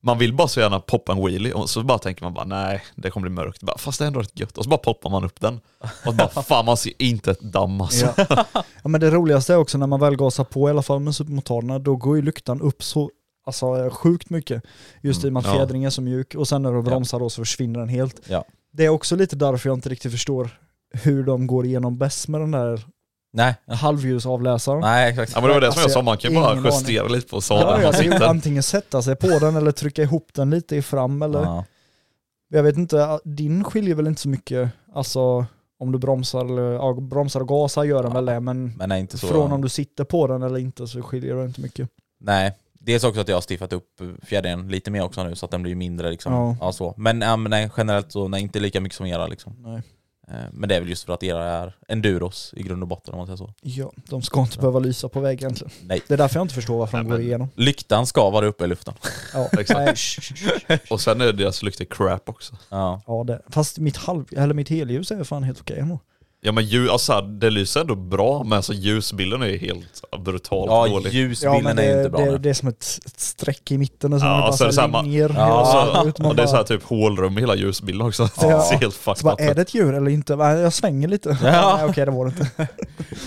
man 0.04 0.18
vill 0.18 0.34
bara 0.34 0.48
så 0.48 0.60
gärna 0.60 0.80
poppa 0.80 1.12
en 1.12 1.24
wheelie 1.26 1.52
och 1.52 1.70
så 1.70 1.82
bara 1.82 1.98
tänker 1.98 2.22
man 2.22 2.34
bara 2.34 2.44
nej, 2.44 2.82
det 2.94 3.10
kommer 3.10 3.28
bli 3.28 3.34
mörkt. 3.34 3.62
Bara, 3.62 3.78
fast 3.78 3.98
det 3.98 4.04
är 4.04 4.06
ändå 4.06 4.20
rätt 4.20 4.40
gött. 4.40 4.58
Och 4.58 4.64
så 4.64 4.70
bara 4.70 4.78
poppar 4.78 5.10
man 5.10 5.24
upp 5.24 5.40
den. 5.40 5.60
Och 6.06 6.14
bara 6.14 6.28
fan 6.42 6.64
man 6.64 6.76
ser 6.76 6.92
inte 6.98 7.30
ett 7.30 7.40
damm 7.40 7.80
alltså. 7.80 8.14
Ja. 8.16 8.44
ja 8.54 8.88
men 8.88 9.00
det 9.00 9.10
roligaste 9.10 9.52
är 9.52 9.56
också 9.56 9.78
när 9.78 9.86
man 9.86 10.00
väl 10.00 10.16
gasar 10.16 10.44
på 10.44 10.68
i 10.68 10.70
alla 10.70 10.82
fall 10.82 11.00
med 11.00 11.14
supermotorerna, 11.14 11.78
då 11.78 11.96
går 11.96 12.16
ju 12.16 12.22
lyktan 12.22 12.60
upp 12.60 12.82
så 12.82 13.10
alltså, 13.46 13.90
sjukt 13.92 14.30
mycket. 14.30 14.62
Just 15.02 15.24
i 15.24 15.28
och 15.28 15.32
med 15.32 15.40
att 15.40 15.44
Mm, 15.46 15.56
ja. 15.56 15.60
fjädringen 15.60 15.86
är 15.86 15.90
så 15.90 16.02
mjuk 16.02 16.34
och 16.34 16.48
sen 16.48 16.62
när 16.62 16.72
du 16.72 16.82
bromsar 16.82 17.18
då 17.20 17.30
så 17.30 17.42
försvinner 17.42 17.80
den 17.80 17.88
helt. 17.88 18.20
Ja. 18.28 18.44
Det 18.72 18.84
är 18.84 18.88
också 18.88 19.16
lite 19.16 19.36
därför 19.36 19.68
jag 19.68 19.76
inte 19.76 19.88
riktigt 19.88 20.12
förstår 20.12 20.50
hur 20.92 21.24
de 21.24 21.46
går 21.46 21.66
igenom 21.66 21.98
bäst 21.98 22.28
med 22.28 22.40
den 22.40 22.50
där 22.50 22.84
Nej. 23.36 23.54
halvljusavläsaren. 23.66 24.80
Nej, 24.80 25.10
exakt. 25.10 25.32
Ja 25.34 25.40
men 25.40 25.48
det 25.48 25.54
var 25.54 25.60
det 25.60 25.72
som 25.72 25.78
jag 25.80 25.84
Alltså, 25.84 25.98
sa, 25.98 26.02
man 26.02 26.16
kan 26.16 26.30
ju 26.32 26.40
bara 26.40 26.52
ingen 26.52 26.64
justera 26.64 27.08
lite 27.08 27.28
på 27.28 27.36
Ja, 27.36 27.40
sadeln. 27.40 27.68
ja, 27.68 27.74
man 27.82 27.92
det 27.92 27.98
är 27.98 28.02
ju 28.04 28.12
sitter. 28.12 28.26
antingen 28.26 28.62
sätta 28.62 29.02
sig 29.02 29.16
på 29.16 29.38
den 29.38 29.56
eller 29.56 29.72
trycka 29.72 30.02
ihop 30.02 30.28
den 30.34 30.50
lite 30.50 30.76
i 30.76 30.82
fram 30.82 31.22
eller 31.22 31.42
Ja. 31.42 31.64
Jag 32.48 32.62
vet 32.62 32.76
inte, 32.76 33.18
din 33.24 33.64
skiljer 33.64 33.94
väl 33.94 34.06
inte 34.06 34.20
så 34.20 34.28
mycket, 34.28 34.70
alltså 34.94 35.46
om 35.78 35.92
du 35.92 35.98
bromsar, 35.98 36.44
eller, 36.44 36.72
ja, 36.72 36.92
bromsar 36.92 37.40
och 37.40 37.48
gasar 37.48 37.84
gör 37.84 38.02
den 38.02 38.12
väl 38.12 38.24
det, 38.26 38.40
men 38.40 38.72
Men 38.76 38.88
nej, 38.88 39.00
inte 39.00 39.18
så. 39.18 39.26
från 39.26 39.52
om 39.52 39.60
du 39.62 39.68
sitter 39.68 40.04
på 40.04 40.26
den 40.26 40.42
eller 40.42 40.58
inte 40.58 40.86
så 40.86 41.02
skiljer 41.02 41.34
det 41.36 41.44
inte 41.44 41.60
mycket. 41.60 41.88
Nej. 42.20 42.52
Dels 42.80 43.04
också 43.04 43.20
att 43.20 43.28
jag 43.28 43.36
har 43.36 43.40
stiffat 43.40 43.72
upp 43.72 43.86
fjädringen 44.22 44.68
lite 44.68 44.90
mer 44.90 45.02
också 45.02 45.24
nu 45.24 45.34
så 45.34 45.44
att 45.44 45.50
den 45.50 45.62
blir 45.62 45.74
mindre 45.74 46.10
liksom. 46.10 46.32
Ja. 46.32 46.56
Ja. 46.60 46.72
så. 46.72 46.94
Men, 46.96 47.20
ja, 47.20 47.36
men 47.36 47.50
nej, 47.50 47.70
generellt 47.76 48.12
så 48.12 48.28
nej, 48.28 48.42
inte 48.42 48.60
lika 48.60 48.80
mycket 48.80 48.96
som 48.96 49.06
era 49.06 49.26
liksom. 49.26 49.52
Nej. 49.58 49.82
Eh, 50.28 50.34
Men 50.52 50.68
det 50.68 50.76
är 50.76 50.80
väl 50.80 50.88
just 50.88 51.04
för 51.04 51.12
att 51.12 51.22
era 51.22 51.44
är 51.44 51.76
enduros 51.88 52.54
i 52.56 52.62
grund 52.62 52.82
och 52.82 52.88
botten 52.88 53.14
om 53.14 53.18
man 53.18 53.26
säger 53.26 53.36
så. 53.36 53.54
Ja, 53.62 53.92
de 54.08 54.22
ska 54.22 54.40
inte 54.40 54.58
behöva 54.58 54.78
lysa 54.78 55.08
på 55.08 55.20
väg 55.20 55.38
egentligen. 55.42 55.70
Nej. 55.82 56.02
Det 56.08 56.14
är 56.14 56.18
därför 56.18 56.36
jag 56.36 56.44
inte 56.44 56.54
förstår 56.54 56.78
varför 56.78 56.98
de 56.98 57.02
Nej, 57.02 57.10
går 57.10 57.16
men- 57.18 57.26
igenom. 57.26 57.48
Lyktan 57.54 58.06
ska 58.06 58.30
vara 58.30 58.46
uppe 58.46 58.64
i 58.64 58.66
luften. 58.66 58.94
Ja, 59.34 59.48
Exakt. 59.58 60.00
Och 60.90 61.00
sen 61.00 61.20
är 61.20 61.32
deras 61.32 61.62
lyktor 61.62 61.84
crap 61.84 62.28
också. 62.28 62.54
Ja. 62.68 63.02
ja 63.06 63.24
det. 63.24 63.42
Fast 63.48 63.78
mitt, 63.78 63.96
halv, 63.96 64.24
eller 64.36 64.54
mitt 64.54 64.68
helljus 64.68 65.10
är 65.10 65.24
fan 65.24 65.42
helt 65.42 65.60
okej 65.60 65.78
ändå. 65.78 65.98
Ja 66.46 66.52
men 66.52 66.64
ljus, 66.64 66.90
alltså, 66.90 67.20
det 67.20 67.50
lyser 67.50 67.80
ändå 67.80 67.94
bra 67.94 68.44
men 68.44 68.52
alltså, 68.52 68.72
ljusbilden 68.72 69.42
är 69.42 69.58
helt 69.58 70.02
brutalt 70.24 70.70
Ja, 70.70 70.86
dålig. 70.88 71.06
Ja 71.06 71.10
ljusbilden 71.10 71.78
är 71.78 71.94
det, 71.94 71.98
inte 71.98 72.10
bra 72.10 72.20
det, 72.20 72.38
det 72.38 72.50
är 72.50 72.54
som 72.54 72.68
ett, 72.68 72.98
ett 73.06 73.20
streck 73.20 73.70
i 73.70 73.78
mitten 73.78 74.12
och 74.12 74.20
sen 74.20 74.28
Ja, 74.28 74.56
är 74.60 74.82
det 74.82 74.88
bara 74.88 75.02
linjer 75.02 75.34
Ja, 75.36 75.60
Och 75.60 75.88
vägen 75.88 76.02
så, 76.02 76.08
ut. 76.08 76.18
Man 76.18 76.28
och 76.30 76.36
det 76.36 76.42
är 76.42 76.46
så 76.46 76.56
här 76.56 76.62
typ 76.64 76.82
hålrum 76.82 77.38
i 77.38 77.40
hela 77.40 77.54
ljusbilden 77.54 78.06
också. 78.06 78.28
Ja. 78.40 78.56
Det 78.56 78.62
ser 78.62 78.76
helt 78.76 78.94
fucked 78.94 79.32
up 79.32 79.40
är 79.40 79.54
det 79.54 79.62
ett 79.62 79.74
djur 79.74 79.94
eller 79.94 80.10
inte? 80.10 80.32
Jag 80.32 80.72
svänger 80.72 81.08
lite. 81.08 81.38
Ja. 81.42 81.76
Nej, 81.76 81.84
okej 81.90 82.04
det 82.04 82.10
var 82.10 82.24
det 82.24 82.30
inte. 82.30 82.68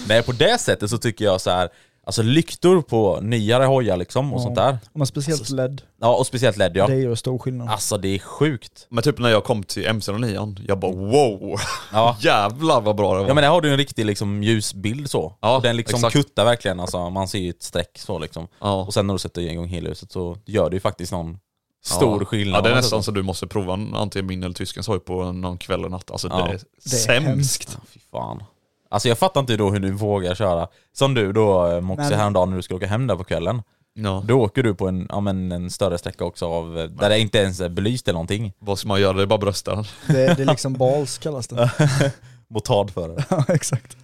Nej, 0.07 0.23
på 0.23 0.31
det 0.31 0.57
sättet 0.61 0.89
så 0.89 0.97
tycker 0.97 1.25
jag 1.25 1.41
så 1.41 1.49
här, 1.49 1.69
alltså 2.07 2.21
lyktor 2.21 2.81
på 2.81 3.19
nyare 3.21 3.63
hojar 3.65 3.97
liksom 3.97 4.33
och 4.33 4.39
Ja. 4.39 4.43
sånt 4.43 4.55
där. 4.55 4.77
Men 4.93 5.07
speciellt 5.07 5.49
LED, 5.49 5.81
Ja, 6.01 6.15
och 6.15 6.27
speciellt 6.27 6.57
LED 6.57 6.71
ja. 6.77 6.87
det 6.87 6.93
är 6.93 6.97
ju 6.97 7.15
stor 7.15 7.37
skillnad. 7.39 7.69
Alltså 7.69 7.97
det 7.97 8.07
är 8.15 8.19
sjukt. 8.19 8.87
Men 8.89 9.03
typ 9.03 9.19
när 9.19 9.29
jag 9.29 9.43
kom 9.43 9.63
till 9.63 9.87
MC09, 9.87 10.57
jag 10.67 10.79
bara 10.79 10.91
wow, 10.91 11.59
Ja. 11.93 12.17
jävlar 12.21 12.81
vad 12.81 12.95
bra 12.95 13.13
det 13.13 13.19
var. 13.21 13.27
Ja 13.27 13.33
men 13.33 13.41
där 13.41 13.49
har 13.49 13.61
du 13.61 13.71
en 13.71 13.77
riktig 13.77 14.05
liksom 14.05 14.43
ljusbild 14.43 15.09
så. 15.09 15.33
Ja, 15.41 15.59
den 15.63 15.75
liksom 15.77 15.97
exakt. 15.97 16.13
kuttar 16.13 16.45
verkligen, 16.45 16.79
alltså 16.79 17.09
man 17.09 17.27
ser 17.27 17.39
ju 17.39 17.49
ett 17.49 17.63
streck 17.63 17.97
så 17.97 18.19
liksom. 18.19 18.47
ja. 18.61 18.83
Och 18.83 18.93
sen 18.93 19.07
när 19.07 19.13
du 19.13 19.19
sätter 19.19 19.41
igång 19.41 19.67
helhuset 19.67 20.11
så 20.11 20.37
gör 20.45 20.69
det 20.69 20.75
ju 20.75 20.79
faktiskt 20.79 21.11
någon 21.11 21.37
stor 21.85 22.21
ja. 22.21 22.25
skillnad. 22.25 22.57
Ja 22.57 22.61
det 22.61 22.69
är 22.69 22.75
nästan 22.75 23.03
så 23.03 23.11
du 23.11 23.23
måste 23.23 23.47
prova 23.47 23.73
en, 23.73 23.93
antingen 23.95 24.25
min 24.25 24.43
eller 24.43 24.55
tyskens 24.55 24.87
hoj 24.87 24.99
på 24.99 25.31
någon 25.31 25.57
kväll 25.57 25.85
och 25.85 25.91
natt. 25.91 26.11
Alltså 26.11 26.27
Ja. 26.27 26.35
det 26.37 26.41
är, 26.43 26.59
Det 26.83 26.95
är 26.95 26.99
sämst. 26.99 27.27
hemskt. 27.27 27.77
Fy 27.93 27.99
fan. 28.11 28.43
Alltså 28.89 29.07
jag 29.07 29.17
fattar 29.17 29.39
inte 29.41 29.57
då 29.57 29.71
hur 29.71 29.79
du 29.79 29.91
vågar 29.91 30.35
köra. 30.35 30.67
Som 30.93 31.13
du 31.13 31.33
då 31.33 31.67
eh, 31.71 31.81
Moxie 31.81 32.09
Men- 32.09 32.19
häromdagen 32.19 32.49
när 32.49 32.57
du 32.57 32.61
skulle 32.63 32.77
åka 32.77 32.87
hem 32.87 33.07
där 33.07 33.15
på 33.15 33.23
kvällen. 33.23 33.61
Ja. 33.93 34.23
Då 34.27 34.41
åker 34.41 34.63
du 34.63 34.75
på 34.75 34.87
en, 34.87 35.05
ja, 35.09 35.19
men 35.19 35.51
en 35.51 35.69
större 35.71 35.97
sträcka 35.97 36.25
också 36.25 36.45
av, 36.47 36.79
eh, 36.79 36.85
där 36.89 37.09
det 37.09 37.19
inte 37.19 37.37
ens 37.37 37.59
är 37.59 37.69
belyst 37.69 38.07
eller 38.07 38.13
någonting. 38.13 38.53
Vad 38.59 38.79
ska 38.79 38.87
man 38.87 39.01
göra? 39.01 39.13
Det 39.13 39.21
är 39.21 39.25
bara 39.27 39.39
brösta. 39.39 39.75
Det, 39.75 39.83
det 40.07 40.41
är 40.41 40.45
liksom 40.45 40.73
bals 40.73 41.17
kallas 41.17 41.47
det. 41.47 41.71
Motard 42.47 42.91
för 42.91 43.07
det. 43.07 43.25
Ja 43.29 43.45
exakt. 43.49 43.97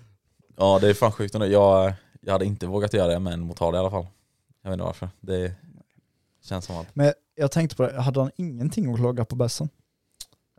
Ja 0.57 0.79
det 0.81 0.89
är 0.89 0.93
fan 0.93 1.11
sjukt 1.11 1.35
ändå. 1.35 1.47
Jag, 1.47 1.93
jag 2.21 2.31
hade 2.33 2.45
inte 2.45 2.67
vågat 2.67 2.93
göra 2.93 3.07
det 3.07 3.19
med 3.19 3.33
en 3.33 3.39
motard 3.41 3.75
i 3.75 3.77
alla 3.77 3.91
fall. 3.91 4.07
Jag 4.63 4.69
vet 4.69 4.75
inte 4.75 4.85
varför. 4.85 5.09
Det 5.19 5.53
känns 6.43 6.65
som 6.65 6.77
att, 6.77 6.87
Men 6.95 7.13
jag 7.35 7.51
tänkte 7.51 7.75
på 7.75 7.83
det, 7.83 8.01
hade 8.01 8.19
han 8.19 8.31
ingenting 8.35 8.93
att 8.93 8.99
klaga 8.99 9.25
på 9.25 9.35
bässen? 9.35 9.69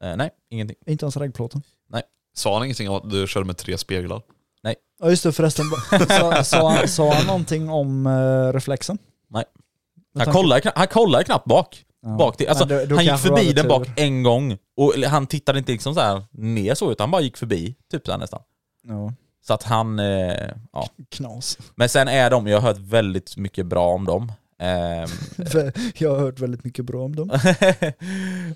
eh, 0.03 0.17
nej 0.17 0.31
ingenting. 0.49 0.77
Inte 0.87 1.05
ens 1.05 1.17
reggplåten? 1.17 1.63
Sa 2.35 2.55
han 2.55 2.65
ingenting 2.65 2.91
om 2.91 2.97
att 2.97 3.11
du 3.11 3.27
körde 3.27 3.47
med 3.47 3.57
tre 3.57 3.79
speglar? 3.79 4.23
Ja 5.01 5.11
just 5.11 5.23
det 5.23 5.33
förresten, 5.33 5.65
sa, 6.09 6.45
sa, 6.45 6.69
han- 6.71 6.89
sa 6.89 7.13
han 7.15 7.27
någonting 7.27 7.71
om 7.71 8.07
eh, 8.07 8.53
reflexen? 8.53 8.99
Nej. 9.31 9.45
Han 10.19 10.33
kollar, 10.33 10.61
han 10.75 10.87
kollar 10.87 11.23
knappt 11.23 11.45
bak. 11.45 11.85
Ja. 12.03 12.09
bak 12.17 12.37
till, 12.37 12.49
alltså, 12.49 12.67
Men 12.67 12.79
då- 12.79 12.85
då 12.87 12.95
han 12.95 13.05
gick 13.05 13.11
kanske 13.11 13.29
förbi 13.29 13.53
den 13.53 13.69
bak 13.69 13.87
tur. 13.87 13.95
en 13.97 14.23
gång 14.23 14.59
och 14.77 14.95
eller, 14.95 15.09
han 15.09 15.27
tittade 15.27 15.59
inte 15.59 15.73
liksom 15.73 15.95
så 15.95 16.01
här 16.01 16.25
ner 16.31 16.75
så 16.75 16.93
utan 16.93 17.05
han 17.05 17.11
bara 17.11 17.23
gick 17.23 17.37
förbi 17.37 17.75
typ 17.91 18.07
så 18.07 18.13
här 18.13 18.19
nästan. 18.19 18.41
Ja, 18.83 19.13
Så 19.47 19.55
att 19.55 19.63
han, 19.63 19.99
eh, 19.99 20.51
ja. 20.73 20.89
knas. 21.11 21.59
Men 21.75 21.89
sen 21.89 22.09
är 22.09 22.31
de, 22.31 22.47
jag 22.47 22.61
har 22.61 22.69
hört 22.69 22.79
väldigt 22.79 23.37
mycket 23.37 23.67
bra 23.67 23.87
om 23.89 24.05
dem. 24.05 24.33
Ehm, 24.65 25.09
jag 25.95 26.11
har 26.11 26.19
hört 26.19 26.41
väldigt 26.41 26.65
mycket 26.65 26.85
bra 26.85 27.05
om 27.05 27.17
dem. 27.17 27.29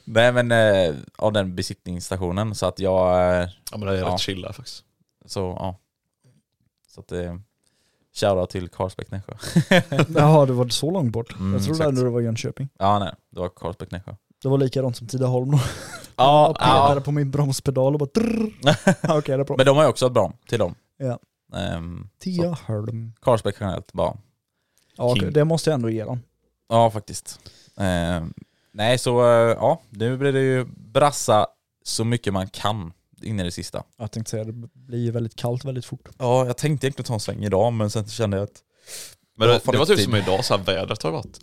Nej 0.05 0.33
men 0.33 0.53
eh, 0.53 0.95
av 1.17 1.33
den 1.33 1.55
besiktningsstationen 1.57 2.55
så 2.55 2.67
att 2.67 2.79
jag, 2.79 3.11
eh, 3.43 3.49
Ja 3.71 3.79
men 3.79 3.81
det 3.81 3.95
är 3.95 3.99
Ja. 4.01 4.13
rätt 4.13 4.21
chill 4.21 4.43
där 4.43 4.53
faktiskt. 4.53 4.85
så 5.27 5.41
ja. 5.41 5.77
Så 6.89 7.01
att 7.01 7.13
eh, 7.13 7.35
shoutout 8.21 8.51
till 8.51 8.69
Karlsbäck 8.69 9.11
Nässjö. 9.11 9.33
Jaha, 10.17 10.47
det 10.47 10.53
var 10.53 10.69
så 10.69 10.91
långt 10.91 11.13
bort. 11.13 11.35
Mm, 11.39 11.53
jag 11.53 11.65
trodde 11.65 11.85
ändå 11.85 12.03
det 12.03 12.11
var 12.11 12.21
Jönköping. 12.21 12.69
Ja 12.79 12.99
nej, 12.99 13.13
det 13.31 13.41
var 13.41 13.49
Karlsbäck 13.49 13.91
Nässjö. 13.91 14.15
Det 14.43 14.49
var 14.49 14.59
likadant 14.59 14.97
som 14.97 15.07
Tidaholm 15.07 15.51
då. 15.51 15.61
Ja, 16.17 16.47
jag 16.47 16.59
petade 16.59 16.95
ja. 16.95 17.01
på 17.01 17.13
min 17.13 17.31
bromspedal 17.31 17.95
och 17.95 17.99
bara 18.01 18.09
Okej, 19.19 19.37
det 19.37 19.43
är 19.43 19.45
bra. 19.45 19.57
Men 19.57 19.67
de 19.67 19.77
har 19.77 19.85
ju 19.85 19.89
också 19.91 20.07
ett 20.07 20.13
bra 20.13 20.33
till 20.49 20.59
dem. 20.59 20.75
Ja. 20.97 21.19
Så 21.53 21.59
Tidaholm. 22.19 23.13
Karlsbäck 23.21 23.57
generellt 23.61 23.93
bara. 23.93 24.17
Ja, 24.99 25.15
King. 25.17 25.33
det 25.33 25.45
måste 25.45 25.71
jag 25.71 25.75
ändå 25.75 25.91
ge 25.91 26.05
dem. 26.05 26.21
Ja 26.69 26.91
faktiskt. 26.91 27.41
Ehm, 27.77 28.33
nej 28.73 28.99
så 28.99 29.21
eh, 29.21 29.57
ja, 29.61 29.81
nu 29.91 30.17
blir 30.17 30.33
det 30.33 30.41
ju 30.41 30.65
brassa 30.77 31.47
så 31.85 32.05
mycket 32.05 32.33
man 32.33 32.49
kan 32.49 32.93
in 33.23 33.41
i 33.41 33.45
det 33.45 33.51
sista. 33.51 33.83
Jag 33.99 34.11
tänkte 34.11 34.31
säga 34.31 34.45
det 34.45 34.53
blir 34.73 35.13
väldigt 35.13 35.37
kallt 35.37 35.65
väldigt 35.65 35.85
fort. 35.85 36.09
Ja 36.19 36.47
jag 36.47 36.57
tänkte 36.57 36.87
egentligen 36.87 37.07
ta 37.07 37.15
en 37.15 37.21
sväng 37.21 37.45
idag 37.45 37.73
men 37.73 37.91
sen 37.91 38.07
kände 38.09 38.37
jag 38.37 38.45
att 38.45 38.63
Men 39.37 39.49
det, 39.49 39.61
det 39.73 39.79
var 39.79 39.87
typ 39.87 40.01
som 40.01 40.17
idag, 40.17 40.45
så 40.45 40.57
här, 40.57 40.65
vädret 40.65 41.03
har 41.03 41.11
varit 41.11 41.41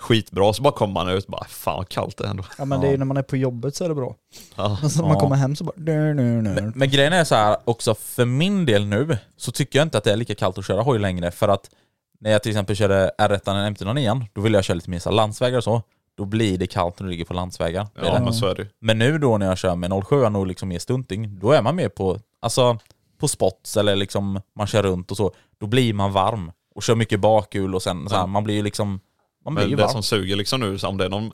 skitbra, 0.00 0.52
så 0.52 0.62
bara 0.62 0.72
kommer 0.74 0.94
man 0.94 1.08
ut 1.08 1.24
och 1.24 1.30
bara 1.30 1.44
fan 1.44 1.76
vad 1.76 1.88
kallt 1.88 2.16
det 2.16 2.24
är 2.24 2.28
ändå. 2.28 2.44
Ja 2.58 2.64
men 2.64 2.78
Ja. 2.78 2.82
det 2.82 2.88
är 2.88 2.90
ju 2.92 2.96
när 2.98 3.04
man 3.04 3.16
är 3.16 3.22
på 3.22 3.36
jobbet 3.36 3.74
så 3.76 3.84
är 3.84 3.88
det 3.88 3.94
bra. 3.94 4.16
Ja. 4.56 4.78
Men 4.80 4.90
så 4.90 5.00
när 5.00 5.08
man 5.08 5.16
Ja. 5.16 5.20
kommer 5.20 5.36
hem 5.36 5.56
så 5.56 5.64
bara... 5.64 5.72
Nö, 5.76 6.14
nö, 6.14 6.42
nö. 6.42 6.54
Men, 6.54 6.72
men 6.76 6.90
grejen 6.90 7.12
är 7.12 7.24
så 7.24 7.34
här 7.34 7.56
också 7.64 7.94
för 7.94 8.24
min 8.24 8.66
del 8.66 8.86
nu 8.86 9.18
så 9.36 9.52
tycker 9.52 9.78
jag 9.78 9.86
inte 9.86 9.98
att 9.98 10.04
det 10.04 10.12
är 10.12 10.16
lika 10.16 10.34
kallt 10.34 10.58
att 10.58 10.66
köra 10.66 10.82
hoj 10.82 10.98
längre 10.98 11.30
för 11.30 11.48
att 11.48 11.70
när 12.20 12.30
jag 12.30 12.42
till 12.42 12.50
exempel 12.50 12.76
körde 12.76 13.10
R1 13.18 13.50
en 13.66 13.74
MT-09 13.74 14.24
då 14.32 14.40
ville 14.40 14.58
jag 14.58 14.64
köra 14.64 14.74
lite 14.74 14.90
mer 14.90 15.10
landsvägar 15.10 15.58
och 15.58 15.64
så. 15.64 15.82
Då 16.16 16.24
blir 16.24 16.58
det 16.58 16.66
kallt 16.66 17.00
när 17.00 17.04
du 17.06 17.10
ligger 17.10 17.24
på 17.24 17.34
landsvägar. 17.34 17.84
Det 17.94 18.06
Ja 18.06 18.14
det. 18.14 18.20
men 18.24 18.34
så 18.34 18.46
är 18.46 18.54
det. 18.54 18.66
Men 18.80 18.98
nu 18.98 19.18
då 19.18 19.38
när 19.38 19.46
jag 19.46 19.58
kör 19.58 19.74
med 19.74 20.04
07 20.06 20.16
och 20.24 20.46
liksom 20.46 20.68
mer 20.68 20.78
stunting, 20.78 21.38
då 21.38 21.52
är 21.52 21.62
man 21.62 21.76
mer 21.76 21.88
på, 21.88 22.18
alltså, 22.40 22.78
på 23.18 23.28
spots 23.28 23.76
eller 23.76 23.96
liksom 23.96 24.40
man 24.56 24.66
kör 24.66 24.82
runt 24.82 25.10
och 25.10 25.16
så. 25.16 25.32
Då 25.60 25.66
blir 25.66 25.92
man 25.94 26.12
varm 26.12 26.52
och 26.74 26.82
kör 26.82 26.94
mycket 26.94 27.20
bakhjul 27.20 27.74
och 27.74 27.82
sen 27.82 28.08
så 28.08 28.16
här, 28.16 28.26
man 28.26 28.44
blir 28.44 28.54
ju 28.54 28.62
liksom, 28.62 29.00
man 29.44 29.54
blir 29.54 29.64
Men 29.64 29.70
ju 29.70 29.76
det 29.76 29.82
varm. 29.82 29.92
som 29.92 30.02
suger 30.02 30.36
liksom 30.36 30.60
nu, 30.60 30.78
om 30.82 30.96
det 30.98 31.04
är 31.04 31.08
någon 31.08 31.32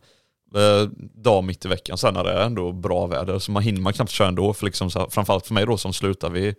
eh, 0.55 0.88
dag 1.14 1.44
mitt 1.44 1.64
i 1.64 1.68
veckan 1.68 1.99
sen 1.99 2.14
när 2.14 2.25
det 2.25 2.33
är 2.33 2.47
ändå 2.47 2.73
bra 2.73 3.07
väder, 3.07 3.38
så 3.38 3.53
man 3.53 3.62
hinner 3.62 3.81
man 3.81 3.92
knappt 3.92 4.11
köra 4.11 4.29
ändå. 4.29 4.53
För 4.53 4.64
liksom 4.66 4.90
så 4.90 4.99
här, 4.99 5.07
framförallt 5.11 5.47
för 5.47 5.55
mig 5.55 5.66
då 5.66 5.77
som 5.77 5.92
slutar 5.92 6.31
vi 6.31 6.55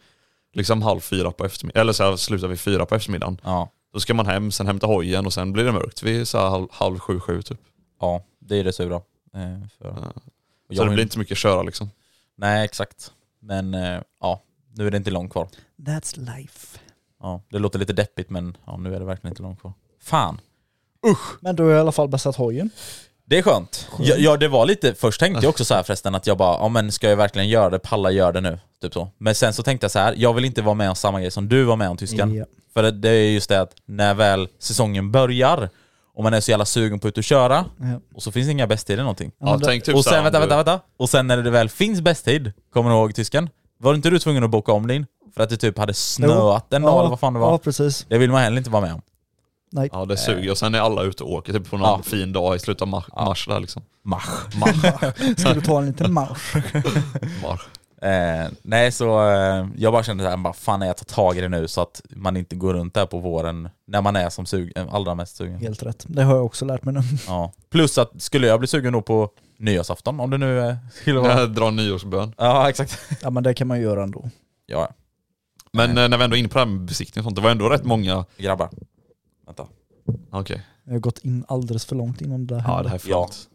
liksom 0.54 0.82
halv 0.82 1.00
fyra 1.00 1.32
på 1.32 1.46
eftermiddagen, 1.46 1.82
eller 1.82 1.94
så 1.94 2.04
här, 2.04 2.16
slutar 2.16 2.48
vi 2.48 2.58
fyra 2.58 2.86
på 2.86 2.96
eftermiddagen. 2.96 3.42
Ja, 3.44 3.70
Då 3.96 4.00
ska 4.00 4.14
man 4.14 4.26
hem, 4.26 4.52
sen 4.52 4.68
hämta 4.68 4.88
hojen 4.88 5.26
och 5.26 5.34
sen 5.34 5.54
blir 5.54 5.64
det 5.64 5.72
mörkt 5.72 6.04
vid 6.04 6.28
så 6.28 6.38
här 6.38 6.50
halv, 6.50 6.68
halv 6.72 7.00
sju, 7.00 7.20
sju 7.20 7.42
typ. 7.42 7.60
ja, 8.02 8.24
det 8.40 8.56
är 8.56 8.64
det 8.64 8.74
sura. 8.74 8.96
Eh, 9.34 9.68
för, 9.78 9.88
och 10.70 10.76
Så 10.76 10.84
det 10.84 10.90
blir 10.90 11.04
inte 11.04 11.14
så 11.14 11.20
mycket 11.20 11.32
att 11.32 11.38
köra 11.38 11.64
liksom. 11.64 11.90
Nej 12.36 12.66
exakt. 12.66 13.12
Men 13.40 13.74
eh, 13.74 14.02
ja, 14.22 14.42
nu 14.74 14.88
är 14.88 14.92
det 14.92 14.98
inte 14.98 15.12
långt 15.12 15.32
kvar. 15.32 15.48
That's 15.78 16.36
life. 16.36 16.80
Ja, 17.22 17.42
det 17.50 17.60
låter 17.60 17.80
lite 17.80 17.94
deppigt 17.94 18.30
men 18.30 18.58
ja, 18.66 18.78
nu 18.78 18.96
är 18.96 19.00
det 19.00 19.06
verkligen 19.06 19.32
inte 19.32 19.44
långt 19.44 19.62
kvar. 19.62 19.74
Fan. 20.02 20.42
Men 21.40 21.56
du 21.56 21.64
har 21.64 21.72
i 21.72 21.80
alla 21.80 21.92
fall 21.92 22.08
bästat 22.10 22.36
hojen. 22.36 22.70
Det 23.26 23.38
är 23.38 23.42
skönt. 23.42 23.90
Ja, 24.00 24.16
ja 24.18 24.38
det 24.38 24.48
var 24.48 24.66
lite, 24.66 24.96
först 24.96 25.20
tänkte 25.20 25.46
jag 25.46 25.50
också 25.50 25.66
så 25.66 25.74
här 25.74 25.84
förresten 25.84 26.16
att 26.16 26.28
jag 26.28 26.38
bara, 26.38 26.58
ja 26.58 26.68
men 26.70 26.92
ska 26.92 27.10
jag 27.10 27.18
verkligen 27.18 27.50
göra 27.50 27.70
det, 27.70 27.80
palla 27.80 28.12
gör 28.12 28.34
det 28.34 28.42
nu. 28.42 28.60
Typ 28.86 28.94
så. 28.94 29.10
Men 29.18 29.36
sen 29.36 29.54
så 29.54 29.64
tänkte 29.64 29.86
jag 29.86 29.92
så 29.92 30.00
här, 30.00 30.14
jag 30.18 30.34
vill 30.34 30.46
inte 30.46 30.62
vara 30.62 30.76
med 30.76 30.90
om 30.90 30.96
samma 30.96 31.20
grej 31.22 31.32
som 31.32 31.50
du 31.50 31.64
var 31.64 31.76
med 31.76 31.90
om 31.90 31.98
tysken. 31.98 32.34
Ja. 32.36 32.46
För 32.74 32.84
det, 32.84 32.92
det 32.92 33.10
är 33.10 33.32
just 33.32 33.50
det 33.50 33.62
att 33.62 33.72
när 33.86 34.14
väl 34.14 34.48
säsongen 34.60 35.12
börjar, 35.12 35.70
och 36.16 36.24
man 36.24 36.34
är 36.34 36.40
så 36.42 36.52
jävla 36.52 36.66
sugen 36.66 37.00
på 37.00 37.08
att 37.08 37.12
ut 37.12 37.18
och 37.18 37.24
köra, 37.24 37.66
Ja. 37.80 38.00
och 38.16 38.24
så 38.24 38.32
finns 38.32 38.46
det 38.48 38.52
inga 38.52 38.68
bästtider 38.68 39.04
någonting. 39.04 39.32
Ja, 39.40 39.60
tänk 39.64 39.84
typ 39.84 39.96
och 39.96 40.04
sen, 40.04 40.18
om 40.18 40.24
vänta, 40.24 40.40
vänta, 40.40 40.56
vänta. 40.56 40.80
Och 40.98 41.10
sen 41.10 41.28
när 41.28 41.38
det 41.38 41.50
väl 41.52 41.70
finns 41.70 42.02
bästtid, 42.02 42.52
kommer 42.74 42.90
du 42.90 42.96
ihåg 42.96 43.16
tysken? 43.16 43.50
Var 43.80 43.94
inte 43.96 44.10
du 44.10 44.20
tvungen 44.20 44.44
att 44.44 44.50
boka 44.50 44.72
om 44.72 44.88
din? 44.88 45.06
För 45.36 45.44
att 45.44 45.50
det 45.50 45.58
typ 45.58 45.78
hade 45.78 45.94
snöat 45.94 46.74
en 46.74 46.82
dag 46.82 47.00
eller 47.00 47.10
vad 47.10 47.20
fan 47.20 47.34
det 47.34 47.40
var? 47.40 47.52
Ja, 47.52 47.58
precis. 47.58 48.06
Det 48.10 48.18
vill 48.18 48.32
man 48.32 48.42
heller 48.42 48.58
inte 48.58 48.70
vara 48.70 48.82
med 48.82 48.94
om. 48.94 49.02
Nej. 49.72 49.90
Ja 49.92 50.06
det 50.06 50.18
suger, 50.18 50.52
och 50.52 50.58
sen 50.58 50.76
är 50.76 50.80
alla 50.80 51.02
ute 51.04 51.24
och 51.24 51.32
åker 51.34 51.54
typ 51.54 51.70
på 51.70 51.78
någon 51.78 51.88
Ja. 51.90 52.02
fin 52.04 52.34
dag 52.34 52.56
i 52.56 52.60
slutet 52.60 52.82
av 52.82 52.88
mars, 52.88 53.06
mars 53.16 53.48
där 53.48 53.60
liksom. 53.60 53.82
Mach. 54.04 54.30
Ska 55.38 55.54
du 55.54 55.62
ta 55.62 55.80
en 55.80 55.86
liten 55.86 56.14
marsch? 56.14 56.56
Mars. 57.44 57.62
Eh, 58.02 58.48
nej 58.62 58.92
så 58.92 59.30
eh, 59.32 59.68
jag 59.78 59.94
bara 59.94 60.04
kände 60.04 60.24
såhär, 60.24 60.38
bara 60.38 60.54
fan 60.54 60.82
jag 60.82 60.98
tar 60.98 61.06
tag 61.06 61.38
i 61.38 61.42
det 61.42 61.50
nu 61.50 61.68
så 61.68 61.82
att 61.82 62.02
man 62.10 62.38
inte 62.38 62.56
går 62.56 62.74
runt 62.74 62.94
där 62.94 63.06
på 63.06 63.20
våren 63.20 63.70
när 63.88 64.02
man 64.02 64.16
är 64.16 64.30
som 64.30 64.46
sug, 64.46 64.72
eh, 64.76 64.94
allra 64.94 65.16
mest 65.16 65.36
sugen. 65.36 65.60
Helt 65.60 65.84
rätt. 65.84 66.06
Det 66.08 66.24
har 66.24 66.36
jag 66.36 66.46
också 66.46 66.66
lärt 66.66 66.84
mig 66.84 66.94
nu. 66.94 67.00
Ja. 67.28 67.52
Plus 67.70 67.98
att 67.98 68.22
skulle 68.22 68.48
jag 68.48 68.60
bli 68.60 68.68
sugen 68.68 68.94
då 68.94 69.02
på 69.02 69.30
nyårsafton, 69.58 70.20
om 70.20 70.30
det 70.30 70.38
nu 70.38 70.60
eh, 70.60 70.76
skulle 71.02 71.20
vara... 71.20 71.40
Jag 71.40 71.54
drar 71.54 71.72
nyårsbön. 71.72 72.34
Ja 72.38 72.70
exakt. 72.70 73.00
Ja 73.22 73.30
men 73.30 73.44
det 73.44 73.54
kan 73.54 73.68
man 73.68 73.82
göra 73.82 74.04
ändå. 74.04 74.30
Ja, 74.66 74.90
Men 75.74 75.98
eh, 75.98 76.10
när 76.10 76.18
vi 76.18 76.24
ändå 76.24 76.36
är 76.36 76.40
inne 76.40 76.50
på 76.50 76.54
det 76.54 76.60
här 76.66 76.72
med 76.72 76.82
besiktning 76.82 77.22
och 77.22 77.24
sånt, 77.24 77.36
det 77.36 77.42
var 77.42 77.50
ändå 77.52 77.70
rätt 77.70 77.84
många... 77.86 78.26
grabbar. 78.38 78.70
Vänta. 79.46 79.68
Okej. 80.32 80.62
Jag 80.84 80.94
har 80.94 81.00
gått 81.00 81.20
in 81.20 81.46
alldeles 81.48 81.86
för 81.86 81.96
långt 81.96 82.22
innan 82.22 82.48
det 82.48 82.56
där 82.56 82.64
Ja 82.68 82.84
det 82.84 82.90
här 82.90 82.96
är 82.96 83.10
Ja. 83.10 83.28
fint. 83.28 83.50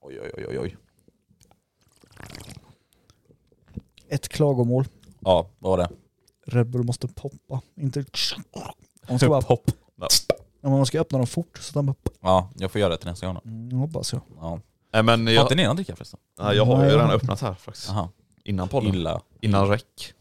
Oj 0.00 0.20
oj 0.22 0.30
oj 0.36 0.46
oj 0.48 0.58
oj. 0.58 0.76
Ett 4.08 4.28
klagomål. 4.28 4.84
Ja, 5.20 5.46
vad 5.58 5.70
var 5.70 5.78
det? 5.78 5.88
Red 6.46 6.66
Bull 6.70 6.82
måste 6.84 7.08
poppa. 7.08 7.60
Inte... 7.80 8.04
Man 9.08 9.18
ska 9.18 9.28
bara 9.28 9.42
Pop. 9.42 9.70
Ja, 10.60 10.70
man 10.70 10.86
ska 10.86 11.00
öppna 11.00 11.18
dem 11.18 11.26
fort 11.26 11.58
så 11.60 11.72
den 11.72 11.86
bara... 11.86 11.94
Ja, 12.20 12.50
jag 12.56 12.70
får 12.70 12.80
göra 12.80 12.90
det 12.90 12.96
till 12.96 13.08
nästa 13.08 13.26
gång 13.26 13.34
då. 13.44 13.50
Mm, 13.50 13.78
hoppas 13.78 14.12
jag. 14.12 14.22
Ja. 14.40 14.60
Nej 14.92 15.02
men 15.02 15.26
Har 15.26 15.32
jag, 15.34 15.44
inte 15.44 15.54
ni 15.54 15.64
någon 15.66 15.76
dricka 15.76 15.96
förresten? 15.96 16.20
ja, 16.38 16.54
jag 16.54 16.64
har 16.64 16.84
ju 16.84 16.90
redan 16.90 17.06
har- 17.06 17.14
öppnat 17.16 17.40
här 17.40 17.54
faktiskt. 17.54 17.88
Jaha. 17.88 18.08
Innan 18.44 18.68
podden. 18.68 18.94
Illa. 18.94 19.20
Innan 19.40 19.68
räck. 19.68 20.12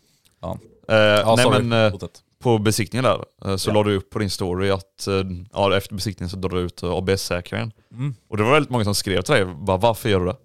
Ja. 0.42 0.58
Eh, 0.88 0.96
Ja, 0.96 1.34
nej 1.36 1.46
sorry. 1.46 1.64
men 1.64 1.94
eh, 1.94 2.00
på 2.40 2.58
besiktningen 2.58 3.04
där 3.04 3.26
eh, 3.46 3.56
så 3.58 3.70
Ja. 3.70 3.74
la 3.74 3.84
du 3.84 3.96
upp 3.96 4.10
på 4.10 4.20
din 4.20 4.30
story 4.30 4.70
att 4.70 5.08
eh, 5.08 5.14
ja, 5.54 5.78
efter 5.78 5.96
besiktningen 5.96 6.30
så 6.30 6.38
drar 6.38 6.50
du 6.50 6.60
ut 6.60 6.84
eh, 6.84 6.92
ABS-säkringen. 6.92 7.72
Mm. 7.92 8.16
Och 8.28 8.38
det 8.38 8.44
var 8.44 8.52
väldigt 8.52 8.70
många 8.72 8.84
som 8.84 8.96
skrev 8.96 9.22
till 9.22 9.34
dig, 9.34 9.46
bara 9.46 9.78
varför 9.78 10.10
gör 10.10 10.20
du 10.20 10.26
det? 10.26 10.36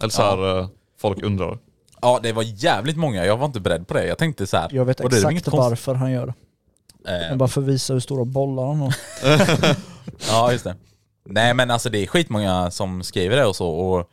Eller 0.00 0.10
så 0.10 0.22
här, 0.22 0.58
eh, 0.60 0.68
folk 0.98 1.22
undrar. 1.22 1.58
Ja, 2.02 2.20
det 2.22 2.32
var 2.32 2.42
jävligt 2.42 2.96
många. 2.96 3.26
Jag 3.26 3.36
var 3.36 3.46
inte 3.46 3.60
beredd 3.60 3.86
på 3.88 3.94
det. 3.94 4.06
Jag 4.06 4.18
tänkte 4.18 4.46
så 4.46 4.56
här. 4.56 4.68
Jag 4.72 4.84
vet 4.84 5.00
exakt 5.00 5.48
varför 5.48 5.94
han 5.94 6.12
gör 6.12 6.26
det. 6.26 7.30
Eh, 7.30 7.36
bara 7.36 7.48
för 7.48 7.60
att 7.60 7.66
visa 7.66 7.92
hur 7.92 8.00
stora 8.00 8.24
bollar 8.24 8.66
han 8.66 8.76
har. 8.80 8.94
Ja, 10.28 10.52
just 10.52 10.64
det. 10.64 10.76
Nej 11.24 11.54
men 11.54 11.70
alltså 11.70 11.90
det 11.90 11.98
är 11.98 12.06
skitmånga 12.06 12.70
som 12.70 13.02
skriver 13.02 13.36
det 13.36 13.46
och 13.46 13.56
så 13.56 13.68
och 13.68 14.10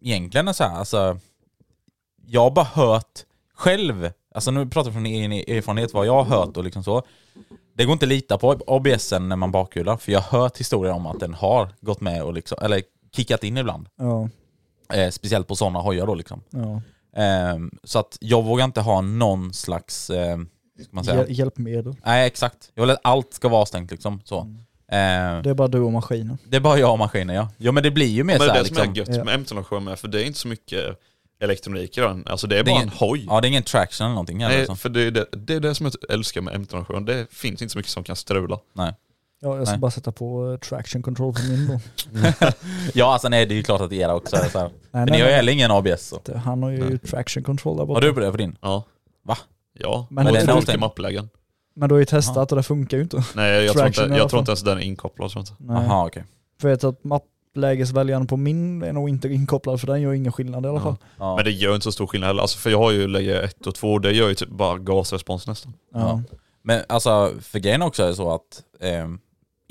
egentligen 0.00 0.48
är 0.48 0.52
så 0.52 0.64
här, 0.64 0.76
alltså 0.76 1.18
jag 2.26 2.40
har 2.40 2.50
bara 2.50 2.64
hört 2.72 3.20
själv, 3.54 4.10
alltså 4.34 4.50
nu 4.50 4.66
pratar 4.66 4.88
jag 4.88 4.94
från 4.94 5.06
egen 5.06 5.32
erfarenhet 5.32 5.94
vad 5.94 6.06
jag 6.06 6.22
har 6.24 6.36
hört 6.36 6.56
och 6.56 6.64
liksom 6.64 6.84
så. 6.84 7.02
Det 7.76 7.84
går 7.84 7.92
inte 7.92 8.04
att 8.04 8.08
lita 8.08 8.38
på 8.38 8.60
ABSen 8.66 9.28
när 9.28 9.36
man 9.36 9.50
bakhjular 9.52 9.96
för 9.96 10.12
jag 10.12 10.20
har 10.20 10.40
hört 10.40 10.58
historier 10.58 10.92
om 10.92 11.06
att 11.06 11.20
den 11.20 11.34
har 11.34 11.68
gått 11.80 12.00
med 12.00 12.22
och 12.22 12.32
liksom, 12.32 12.58
eller 12.62 12.82
kickat 13.16 13.44
in 13.44 13.56
ibland. 13.58 13.88
Ja, 13.96 14.28
Eh, 14.94 15.10
speciellt 15.10 15.48
på 15.48 15.56
sådana 15.56 15.78
hojar 15.78 16.06
då 16.06 16.14
liksom. 16.14 16.40
ja. 16.50 16.82
Eh, 17.16 17.58
så 17.84 17.98
att 17.98 18.16
jag 18.20 18.42
vågar 18.42 18.64
inte 18.64 18.80
ha 18.80 19.00
någon 19.00 19.52
slags, 19.52 20.10
eh, 20.10 20.38
ska 20.82 20.88
man 20.90 21.04
säga? 21.04 21.16
Hjäl- 21.16 21.32
hjälpmedel. 21.32 21.94
Nej 22.06 22.26
exakt, 22.26 22.70
jag 22.74 22.82
vill 22.82 22.90
att 22.90 23.00
allt 23.04 23.34
ska 23.34 23.48
vara 23.48 23.66
stängt 23.66 23.90
liksom. 23.90 24.20
Så. 24.24 24.40
Mm. 24.40 24.56
Eh, 24.92 25.42
Det 25.42 25.50
är 25.50 25.54
bara 25.54 25.68
du 25.68 25.78
och 25.80 25.92
maskinen. 25.92 26.38
det 26.44 26.56
är 26.56 26.60
bara 26.60 26.78
jag 26.78 26.92
och 26.92 26.98
maskinen 26.98 27.36
ja. 27.36 27.48
Ja 27.58 27.72
men 27.72 27.82
det 27.82 27.90
blir 27.90 28.06
ju 28.06 28.24
mer 28.24 28.38
Men 28.38 28.40
det 28.40 28.44
så 28.46 28.50
är 28.50 28.54
här, 28.54 28.62
det 28.62 28.68
som 28.68 28.76
liksom. 28.76 28.92
är 28.92 28.96
gött 28.96 29.16
Ja. 29.16 29.24
med 29.24 29.34
M207 29.46 29.80
med, 29.80 29.98
för 29.98 30.08
det 30.08 30.22
är 30.22 30.26
inte 30.26 30.38
så 30.38 30.48
mycket 30.48 30.98
elektronik 31.40 31.98
i 31.98 32.00
den. 32.00 32.26
Alltså 32.26 32.46
det 32.46 32.58
är 32.58 32.64
Det 32.64 32.70
är 32.70 32.74
bara 32.74 32.82
ingen- 32.82 32.88
en 32.88 32.94
hoj. 33.08 33.26
Ja 33.28 33.40
det 33.40 33.46
är 33.46 33.48
ingen 33.48 33.62
traction 33.62 34.04
eller 34.04 34.14
någonting. 34.14 34.38
Nej, 34.38 34.58
liksom. 34.58 34.76
för 34.76 34.88
det 34.88 35.00
är 35.02 35.10
det, 35.10 35.26
det 35.32 35.54
är 35.54 35.60
det 35.60 35.74
som 35.74 35.86
jag 35.86 36.14
älskar 36.14 36.40
med 36.40 36.54
M207. 36.54 37.04
Det 37.06 37.26
finns 37.30 37.62
inte 37.62 37.72
så 37.72 37.78
mycket 37.78 37.92
som 37.92 38.04
kan 38.04 38.16
strula. 38.16 38.58
Nej. 38.72 38.94
Ja, 39.44 39.56
jag 39.56 39.66
ska 39.66 39.72
Nej. 39.72 39.80
bara 39.80 39.90
sätta 39.90 40.12
på 40.12 40.52
eh, 40.52 40.58
traction 40.58 41.02
control 41.02 41.34
på 41.34 41.40
min 41.42 41.66
då. 41.66 41.78
Ja 42.94 43.12
alltså 43.12 43.28
nej 43.28 43.46
det 43.46 43.54
är 43.54 43.56
ju 43.56 43.62
klart 43.62 43.80
att 43.80 43.92
era 43.92 44.14
också 44.14 44.36
är 44.36 44.48
så 44.48 44.58
här. 44.58 44.68
Nej, 44.68 44.72
Men 44.90 45.04
nej, 45.04 45.10
ni 45.12 45.12
har 45.12 45.18
ju 45.18 45.24
nej. 45.24 45.34
heller 45.34 45.52
ingen 45.52 45.70
ABS 45.70 46.06
så. 46.08 46.38
Han 46.38 46.62
har 46.62 46.70
ju 46.70 46.98
traction 46.98 47.42
control 47.42 47.76
där 47.76 47.84
borta. 47.86 47.96
Har 47.96 48.00
du 48.08 48.14
på 48.14 48.20
det 48.20 48.30
på 48.30 48.36
din? 48.36 48.56
Ja. 48.60 48.84
Va? 49.24 49.38
Ja, 49.78 50.06
Men 50.10 50.24
men 50.24 50.32
det 50.34 50.38
det 50.38 50.38
är 50.38 50.42
är 50.42 50.46
den 50.46 50.56
olika 50.56 50.78
mapplägen. 50.78 51.28
Men 51.74 51.88
du 51.88 51.94
har 51.94 51.98
ju 52.00 52.04
testat 52.04 52.52
och 52.52 52.56
det 52.56 52.62
funkar 52.62 52.96
ju 52.96 53.02
inte. 53.02 53.24
Nej 53.36 53.64
jag, 53.64 53.74
tror 53.74 53.86
inte, 53.86 54.00
jag 54.02 54.28
tror 54.30 54.40
inte 54.40 54.50
ens 54.50 54.62
den 54.62 54.78
är 54.78 54.82
inkopplad. 54.82 55.30
Tror 55.30 55.40
jag 55.44 55.52
inte. 55.52 55.72
Nej. 55.72 55.84
Jaha 55.86 56.06
okej. 56.06 56.24
För 56.60 56.68
jag 56.68 56.76
vet 56.76 56.84
att 56.84 57.04
mapplägesväljaren 57.04 58.26
på 58.26 58.36
min 58.36 58.82
är 58.82 58.92
nog 58.92 59.08
inte 59.08 59.28
inkopplad 59.28 59.80
för 59.80 59.86
den 59.86 60.00
gör 60.00 60.12
ingen 60.12 60.32
skillnad 60.32 60.64
i 60.66 60.68
alla 60.68 60.78
Ja. 60.78 60.82
fall. 60.82 60.96
Ja. 61.18 61.36
Men 61.36 61.44
det 61.44 61.50
gör 61.50 61.74
inte 61.74 61.84
så 61.84 61.92
stor 61.92 62.06
skillnad 62.06 62.26
heller. 62.26 62.42
Alltså, 62.42 62.58
för 62.58 62.70
jag 62.70 62.78
har 62.78 62.90
ju 62.90 63.08
läge 63.08 63.40
1 63.42 63.66
och 63.66 63.74
2 63.74 63.98
det 63.98 64.12
gör 64.12 64.28
ju 64.28 64.34
typ 64.34 64.48
bara 64.48 64.78
gasrespons 64.78 65.46
nästan. 65.46 65.72
Ja. 65.94 66.22
Men 66.62 66.82
alltså 66.88 67.32
för 67.40 67.58
grejen 67.58 67.82
också 67.82 68.02
är 68.02 68.12
så 68.12 68.34
att 68.34 68.62
ehm, 68.80 69.18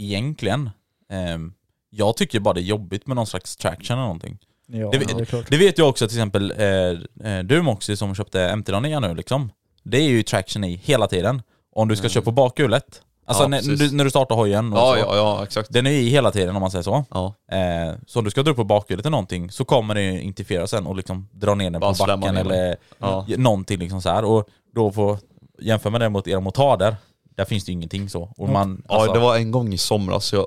egentligen, 0.03 0.69
ehm, 1.11 1.53
jag 1.89 2.17
tycker 2.17 2.39
bara 2.39 2.53
det 2.53 2.61
är 2.61 2.63
jobbigt 2.63 3.07
med 3.07 3.15
någon 3.15 3.27
slags 3.27 3.55
traction 3.57 3.93
eller 3.97 4.03
någonting. 4.07 4.37
Ja, 4.67 4.89
Det- 4.91 4.97
det, 4.97 5.21
är 5.21 5.25
klart. 5.25 5.45
Det 5.49 5.57
vet 5.57 5.77
jag 5.77 5.89
också 5.89 6.07
till 6.07 6.17
exempel 6.17 6.53
eh, 6.57 7.31
eh, 7.33 7.43
du 7.43 7.61
Moxie 7.61 7.97
som 7.97 8.15
köpte 8.15 8.39
MT-9 8.55 8.99
nu 9.07 9.15
liksom. 9.15 9.51
Det 9.83 9.97
är 9.97 10.09
ju 10.09 10.23
traction 10.23 10.63
i 10.63 10.75
hela 10.75 11.07
tiden. 11.07 11.41
Om 11.75 11.87
du 11.87 11.95
ska 11.95 12.09
köra 12.09 12.23
på 12.23 12.31
bakhjulet. 12.31 13.01
Alltså 13.25 13.43
Ja, 13.43 13.47
när, 13.47 13.61
du, 13.61 13.91
när 13.95 14.03
du 14.03 14.09
startar 14.09 14.35
hojen 14.35 14.73
och 14.73 14.79
Ja, 14.79 14.93
så. 14.93 14.99
ja, 14.99 15.15
ja 15.15 15.43
exakt. 15.43 15.73
Den 15.73 15.87
är 15.87 15.91
i 15.91 16.09
hela 16.09 16.31
tiden 16.31 16.55
om 16.55 16.61
man 16.61 16.71
säger 16.71 16.83
så. 16.83 17.05
Ja. 17.11 17.33
Eh, 17.51 17.95
så 18.07 18.19
om 18.19 18.25
du 18.25 18.31
ska 18.31 18.43
dra 18.43 18.51
upp 18.51 18.57
på 18.57 18.63
bakhjulet 18.63 19.05
eller 19.05 19.11
någonting 19.11 19.51
så 19.51 19.65
kommer 19.65 19.95
det 19.95 20.21
interfera 20.21 20.67
sen 20.67 20.87
och 20.87 20.95
liksom 20.95 21.27
dra 21.31 21.55
ner 21.55 21.69
den 21.69 21.79
Bara 21.81 21.93
på 21.93 22.05
backen 22.05 22.37
eller 22.37 22.75
Ja. 22.99 23.25
någonting 23.37 23.79
liksom 23.79 24.01
så 24.01 24.09
här. 24.09 24.23
Och 24.25 24.47
då 24.75 24.91
får 24.91 25.17
jämföra 25.61 25.91
med 25.91 26.01
det 26.01 26.09
mot 26.09 26.27
era 26.27 26.39
motarder, 26.39 26.95
där 27.41 27.45
finns 27.45 27.65
det 27.65 27.71
ju 27.71 27.73
ingenting 27.73 28.09
så. 28.09 28.33
Och 28.37 28.49
man, 28.49 28.83
Ja, 28.89 28.95
alltså, 28.95 29.13
det 29.13 29.19
var 29.19 29.35
en 29.37 29.51
gång 29.51 29.73
i 29.73 29.77
somras, 29.77 30.33
jag, 30.33 30.45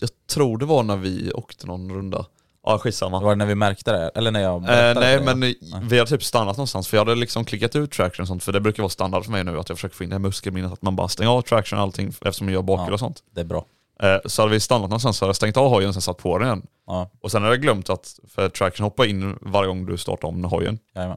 jag 0.00 0.10
tror 0.30 0.58
det 0.58 0.64
var 0.66 0.82
när 0.82 0.96
vi 0.96 1.32
åkte 1.34 1.66
någon 1.66 1.92
runda. 1.94 2.26
Ja 2.66 2.78
skitsamma. 2.78 3.18
det 3.18 3.24
var 3.24 3.36
när 3.36 3.46
vi 3.46 3.54
märkte 3.54 3.92
det, 3.92 4.08
eller 4.14 4.30
när 4.30 4.40
jag 4.40 4.56
Eh, 4.62 5.00
nej 5.00 5.18
det. 5.18 5.24
men 5.34 5.42
eh, 5.42 5.50
vi 5.82 5.98
hade 5.98 6.10
typ 6.10 6.24
stannat 6.24 6.56
någonstans 6.56 6.88
för 6.88 6.96
jag 6.96 7.04
hade 7.04 7.14
liksom 7.20 7.44
klickat 7.44 7.76
ut 7.76 7.90
traction 7.92 8.22
och 8.22 8.28
sånt 8.28 8.44
för 8.44 8.52
det 8.52 8.60
brukar 8.60 8.82
vara 8.82 8.90
standard 8.90 9.24
för 9.24 9.30
mig 9.32 9.44
nu 9.44 9.58
att 9.58 9.68
jag 9.68 9.78
försöker 9.78 9.96
få 9.96 10.04
in 10.04 10.10
det 10.10 10.14
här 10.14 10.20
muskelminnet 10.20 10.72
att 10.72 10.82
man 10.82 10.96
bara 10.96 11.08
stänger 11.08 11.30
av 11.30 11.42
traction 11.42 11.78
och 11.78 11.82
allting 11.82 12.08
eftersom 12.08 12.46
jag 12.48 12.54
gör 12.54 12.62
bakhjul 12.62 12.86
Ja. 12.88 12.92
och 12.94 13.00
sånt. 13.00 13.22
Det 13.34 13.40
är 13.40 13.44
bra. 13.44 13.64
Eh, 14.02 14.16
så 14.26 14.42
hade 14.42 14.52
vi 14.52 14.60
stannat 14.60 14.90
någonstans 14.90 15.16
så 15.16 15.24
hade 15.24 15.28
jag 15.28 15.36
stängt 15.36 15.56
av 15.56 15.68
hojen 15.70 15.88
och 15.88 15.94
sen 15.94 16.02
satt 16.02 16.16
på 16.18 16.38
den 16.38 16.46
igen. 16.46 16.66
Ja, 16.86 17.10
Och 17.20 17.30
sen 17.30 17.42
hade 17.42 17.54
jag 17.54 17.62
glömt 17.62 17.90
att, 17.90 18.18
för 18.28 18.48
traction 18.48 18.84
hoppar 18.84 19.04
in 19.04 19.38
varje 19.40 19.68
gång 19.68 19.86
du 19.86 19.96
startar 19.98 20.28
om 20.28 20.44
hojen. 20.44 20.78
jajamän. 20.94 21.16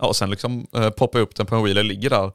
Ja 0.00 0.06
och 0.08 0.16
sen 0.16 0.30
liksom 0.30 0.66
eh, 0.74 0.90
poppar 0.90 1.18
jag 1.18 1.26
upp 1.26 1.34
den 1.36 1.46
på 1.46 1.54
en 1.56 1.64
wheel, 1.64 1.86
ligger 1.86 2.10
där. 2.10 2.32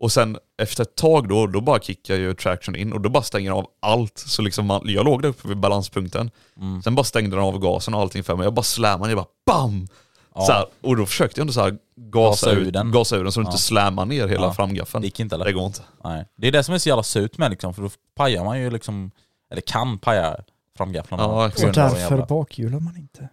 Och 0.00 0.12
sen 0.12 0.36
efter 0.62 0.82
ett 0.82 0.96
tag 0.96 1.28
då, 1.28 1.46
då 1.46 1.60
bara 1.60 1.78
kickar 1.80 2.14
ju 2.14 2.34
traction 2.34 2.76
in 2.76 2.92
och 2.92 3.00
då 3.00 3.08
bara 3.08 3.22
stänger 3.22 3.50
den 3.50 3.58
av 3.58 3.66
allt. 3.82 4.18
Så 4.18 4.42
liksom 4.42 4.66
man, 4.66 4.82
jag 4.84 5.04
låg 5.04 5.22
där 5.22 5.28
uppe 5.28 5.48
vid 5.48 5.56
balanspunkten. 5.58 6.30
Mm. 6.60 6.82
Sen 6.82 6.94
bara 6.94 7.04
stängde 7.04 7.36
den 7.36 7.44
av 7.44 7.58
gasen 7.58 7.94
och 7.94 8.00
allting 8.00 8.24
för 8.24 8.36
mig. 8.36 8.44
Jag 8.46 8.54
bara 8.54 8.62
slammade, 8.62 9.12
jag 9.12 9.18
bara 9.18 9.26
BAM! 9.46 9.88
Ja. 10.34 10.40
Så 10.46 10.52
här, 10.52 10.66
och 10.82 10.96
då 10.96 11.06
försökte 11.06 11.40
jag 11.40 11.42
ändå 11.42 11.52
så 11.52 11.60
här 11.60 11.70
gasa, 11.96 12.46
Gasa 12.46 12.50
ur 12.52 12.56
ut, 12.66 12.72
den. 12.72 12.90
gasa 12.92 13.16
ur 13.16 13.22
den 13.24 13.32
så 13.32 13.40
du 13.40 13.44
Ja. 13.46 13.50
inte 13.50 13.62
slammar 13.62 14.06
ner 14.06 14.28
hela 14.28 14.46
Ja. 14.46 14.52
framgaffeln. 14.54 15.00
Det 15.02 15.06
gick 15.06 15.20
inte 15.20 15.34
eller? 15.34 15.44
Det 15.44 15.52
går 15.52 15.66
inte. 15.66 15.80
Nej. 16.04 16.24
Det 16.36 16.48
är 16.48 16.52
det 16.52 16.64
som 16.64 16.74
är 16.74 16.78
så 16.78 16.88
jävla 16.88 17.02
surt 17.02 17.38
med 17.38 17.50
liksom, 17.50 17.74
för 17.74 17.82
då 17.82 17.90
pajar 18.16 18.44
man 18.44 18.60
ju 18.60 18.70
liksom, 18.70 19.10
eller 19.50 19.62
kan 19.62 19.98
paja 19.98 20.36
framgafflarna. 20.76 21.22
Ja, 21.22 21.44
Och 21.46 21.72
därför 21.74 21.98
jävla- 21.98 22.26
bakhjular 22.26 22.80
man 22.80 22.96
inte. 22.96 23.28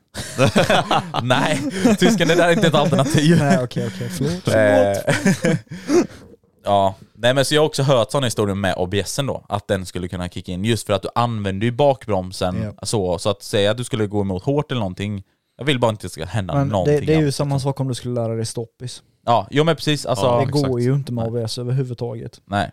Nej, 1.23 1.62
tysken 1.99 2.28
det 2.28 2.36
där 2.36 2.47
är 2.47 2.51
inte 2.54 2.67
ett 2.67 2.73
alternativ. 2.75 3.38
Nej 3.39 3.60
okej 3.63 3.88
okej, 3.95 4.10
förlåt. 4.10 4.41
förlåt. 4.43 5.58
Ja, 6.65 6.95
nej 7.13 7.34
men 7.34 7.45
så 7.45 7.56
jag 7.56 7.62
har 7.62 7.65
också 7.67 7.84
hört 7.84 8.12
sådana 8.12 8.28
historier 8.28 8.56
med 8.56 8.73
ABSen 8.78 9.25
då, 9.25 9.45
att 9.49 9.67
den 9.67 9.86
skulle 9.86 10.08
kunna 10.08 10.30
kicka 10.30 10.51
in 10.51 10.65
just 10.65 10.86
för 10.86 10.93
att 10.93 11.01
du 11.01 11.10
använder 11.15 11.65
ju 11.65 11.71
bakbromsen 11.71 12.73
Ja. 12.80 12.86
så, 12.86 13.17
så 13.19 13.30
att 13.30 13.43
säga 13.43 13.71
att 13.71 13.78
du 13.78 13.84
skulle 13.84 14.08
gå 14.08 14.21
emot 14.21 14.43
hårt 14.43 14.71
eller 14.71 14.80
någonting, 14.80 15.23
jag 15.58 15.65
vill 15.65 15.80
bara 15.80 15.89
inte 15.91 15.99
att 15.99 16.01
det 16.01 16.10
ska 16.10 16.25
hända 16.25 16.54
Men 16.54 16.67
någonting. 16.67 16.99
det, 16.99 17.06
det 17.06 17.13
är 17.13 17.19
ju 17.19 17.25
alls, 17.25 17.36
samma 17.36 17.56
liksom. 17.56 17.69
sak 17.69 17.80
om 17.80 17.88
du 17.88 17.93
skulle 17.95 18.13
lära 18.13 18.36
dig 18.36 18.45
stoppis. 18.45 19.04
Ja, 19.25 19.47
jo 19.51 19.63
men 19.63 19.75
precis, 19.75 20.06
alltså, 20.06 20.25
Ja, 20.25 20.38
det 20.38 20.43
exakt. 20.43 20.67
går 20.67 20.82
ju 20.82 20.93
inte 20.93 21.12
med 21.13 21.32
Nej. 21.34 21.41
ABS 21.43 21.58
överhuvudtaget. 21.58 22.41
nej. 22.45 22.71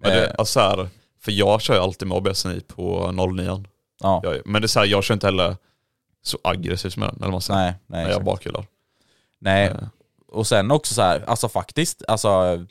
Men 0.00 0.10
det, 0.10 0.26
Eh, 0.26 0.32
alltså 0.38 0.52
så 0.52 0.60
här, 0.60 0.88
för 1.20 1.32
jag 1.32 1.60
kör 1.60 1.74
ju 1.74 1.80
alltid 1.80 2.08
med 2.08 2.16
ABS 2.16 2.46
i 2.46 2.60
på 2.60 3.12
09 3.12 3.64
ja, 4.02 4.20
jag, 4.24 4.36
Men 4.44 4.62
det 4.62 4.66
är 4.66 4.68
så 4.68 4.78
här, 4.80 4.86
jag 4.86 5.04
kör 5.04 5.14
inte 5.14 5.26
heller 5.26 5.56
så 6.22 6.38
aggressivt 6.44 6.96
med 6.96 7.08
den, 7.08 7.16
eller 7.16 7.26
vad 7.26 7.32
man 7.32 7.40
säger, 7.40 7.60
nej, 7.60 7.72
nej, 7.72 7.78
när 7.86 8.00
jag 8.00 8.08
exakt. 8.10 8.26
bakhjular. 8.26 8.66
nej. 9.40 9.66
Eh, 9.66 9.76
och 10.28 10.46
sen 10.46 10.70
också 10.70 10.94
så 10.94 11.02
här, 11.02 11.24
alltså 11.26 11.48
faktiskt, 11.48 12.02
alltså 12.08 12.66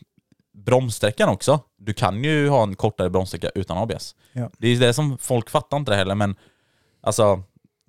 bromssträckan 0.66 1.30
också. 1.30 1.60
Du 1.78 1.94
kan 1.94 2.24
ju 2.24 2.50
ha 2.50 2.64
en 2.64 2.76
kortare 2.76 3.10
bromssträcka 3.10 3.50
utan 3.56 3.78
ABS. 3.78 4.16
Ja. 4.34 4.50
Det 4.58 4.68
är 4.68 4.80
det 4.80 4.94
som 4.94 5.18
folk 5.18 5.50
fattar 5.50 5.78
inte 5.78 5.92
det 5.92 5.96
heller, 5.96 6.16
men 6.16 6.36
alltså 7.02 7.44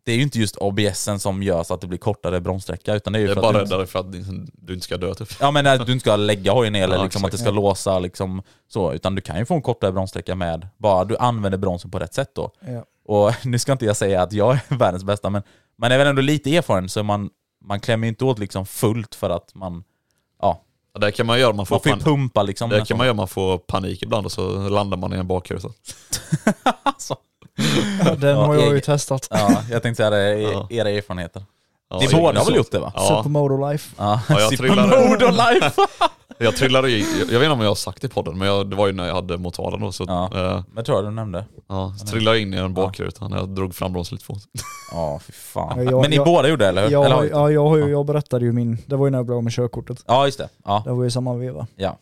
det 0.05 0.13
är 0.13 0.17
ju 0.17 0.23
inte 0.23 0.39
just 0.39 0.63
ABSen 0.63 1.19
som 1.19 1.43
gör 1.43 1.63
så 1.63 1.75
att 1.75 1.81
det 1.81 1.87
blir 1.87 1.99
kortare 1.99 2.41
bromssträcka, 2.41 2.95
utan 2.95 3.13
det 3.13 3.19
är 3.19 3.21
ju 3.21 3.27
Det 3.27 3.33
är 3.33 3.35
för 3.35 3.41
bara 3.41 3.49
att 3.49 3.69
du, 3.69 3.75
räddare 3.75 3.87
för 3.87 3.99
att 3.99 4.13
du 4.53 4.75
inte 4.75 4.85
ska 4.85 4.97
dö 4.97 5.15
typ. 5.15 5.29
Ja 5.41 5.51
men 5.51 5.67
att 5.67 5.87
du 5.87 5.93
inte 5.93 6.03
ska 6.03 6.17
lägga 6.17 6.53
hojen 6.53 6.73
ner 6.73 6.85
eller 6.85 6.97
Ja, 6.97 7.03
liksom 7.03 7.25
att 7.25 7.33
det 7.33 7.39
ska 7.39 7.51
låsa 7.51 7.99
liksom 7.99 8.43
så, 8.69 8.93
utan 8.93 9.15
du 9.15 9.23
kan 9.23 9.39
ju 9.39 9.45
få 9.45 9.55
en 9.55 9.63
kortare 9.63 9.93
bromssträcka 9.93 10.35
med, 10.35 10.69
bara 10.79 11.05
du 11.05 11.17
använder 11.17 11.59
bromsen 11.59 11.91
på 11.91 11.99
rätt 11.99 12.15
sätt 12.15 12.31
då. 12.35 12.51
Ja. 12.61 12.85
Och 13.05 13.33
nu 13.47 13.59
ska 13.59 13.73
inte 13.73 13.85
jag 13.85 13.97
säga 13.97 14.23
att 14.23 14.33
jag 14.33 14.53
är 14.53 14.61
världens 14.77 15.05
bästa, 15.05 15.31
men 15.31 15.43
man 15.79 15.93
är 15.93 15.99
väl 15.99 16.07
ändå 16.07 16.23
lite 16.23 16.57
erfaren 16.57 16.89
så 16.89 17.03
man, 17.03 17.31
man 17.65 17.81
klämmer 17.81 18.07
ju 18.07 18.09
inte 18.09 18.25
åt 18.25 18.39
liksom 18.39 18.67
fullt 18.67 19.15
för 19.15 19.31
att 19.31 19.55
man, 19.55 19.85
ja, 20.41 20.63
Ja, 20.95 21.01
Det 21.01 21.13
kan 21.13 21.27
man 21.27 21.41
göra, 21.41 21.53
man 21.53 21.67
får, 21.67 21.75
man 21.77 21.81
får 21.83 21.91
pan- 21.91 22.05
pumpa 22.05 22.43
liksom. 22.43 22.71
det 22.71 22.85
kan 22.89 22.97
man 22.99 23.07
göra, 23.07 23.15
man 23.15 23.29
får 23.29 23.59
panik 23.59 24.03
ibland 24.03 24.27
och 24.27 24.33
så 24.33 24.69
landar 24.69 24.97
man 24.97 25.13
i 25.13 25.17
en 25.17 25.27
bakruta. 25.27 25.69
Alltså. 26.83 27.17
Ja, 28.05 28.15
den 28.15 28.31
Ja, 28.31 28.47
har 28.47 28.55
jag 28.55 28.75
ju 28.75 28.81
testat. 28.81 29.27
Ja, 29.31 29.63
jag 29.71 29.83
tänkte 29.83 29.97
säga 30.03 30.11
det, 30.11 30.41
Ja. 30.41 30.67
era 30.71 30.91
erfarenheter. 30.91 31.45
Ja, 31.91 32.01
båda 32.13 32.39
har 32.39 32.45
så. 32.45 32.51
väl 32.51 32.57
gjort 32.57 32.71
det 32.71 32.79
va? 32.79 32.93
Ja. 32.97 33.01
Supermoto 33.17 33.71
life. 33.71 33.95
Ja, 33.99 34.21
Ja, 34.29 34.41
jag 34.41 34.51
trillade- 34.59 35.25
och 35.27 35.33
life. 35.33 35.73
Jag 36.43 36.57
trillade 36.57 36.91
i, 36.91 37.01
jag 37.19 37.27
vet 37.27 37.35
inte 37.35 37.51
om 37.51 37.61
jag 37.61 37.69
har 37.69 37.75
sagt 37.75 38.03
det 38.03 38.07
i 38.07 38.11
podden, 38.11 38.39
men 38.39 38.49
jag, 38.49 38.71
det 38.71 38.77
var 38.77 38.87
ju 38.87 38.93
när 38.93 39.07
jag 39.07 39.15
hade 39.15 39.39
motorn 39.39 39.81
då. 39.81 39.93
Så, 39.93 40.05
Ja. 40.09 40.31
eh, 40.57 40.63
Men 40.73 40.85
tror 40.85 40.99
jag 40.99 41.05
du 41.07 41.11
nämnde. 41.11 41.45
ja, 41.69 41.95
så 41.99 42.07
trillade 42.07 42.37
jag 42.37 42.43
in 42.43 42.55
i 42.55 42.57
en 42.57 42.75
bakruta 42.75 43.29
när 43.29 43.37
jag 43.37 43.49
drog 43.49 43.75
fram 43.75 43.93
bromsen 43.93 44.15
lite 44.17 44.25
fort. 44.25 44.39
Ja, 44.93 45.21
fy 45.27 45.33
fan. 45.33 45.73
Ja, 45.85 45.91
jag- 45.91 46.01
men 46.01 46.11
ni 46.11 46.17
jag- 46.17 46.25
båda 46.25 46.49
gjorde 46.49 46.65
det 46.65 46.69
eller 46.69 46.83
hur? 46.85 46.91
Jag, 46.91 47.05
eller, 47.07 47.25
ja, 47.31 47.51
jag, 47.51 47.69
har 47.69 47.77
ju, 47.77 47.91
jag 47.91 48.07
berättade 48.07 48.45
ju 48.45 48.53
min, 48.53 48.79
det 48.87 48.97
var 48.97 49.07
ju 49.07 49.11
när 49.11 49.19
jag 49.19 49.27
blev 49.27 49.37
av 49.37 49.45
med 49.45 49.53
körkortet. 49.53 50.05
ja, 50.07 50.27
just 50.27 50.39
det. 50.39 50.49
Ja. 50.65 50.83
Det 50.87 50.93
var 50.93 51.05
ju 51.05 51.11
samma 51.11 51.35
veva. 51.35 51.67
Ja. 51.77 51.99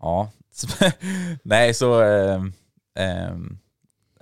Ja. 0.00 0.30
Nej, 1.42 1.74
så... 1.74 2.00
ehm, 2.02 2.52
ehm, 2.98 3.58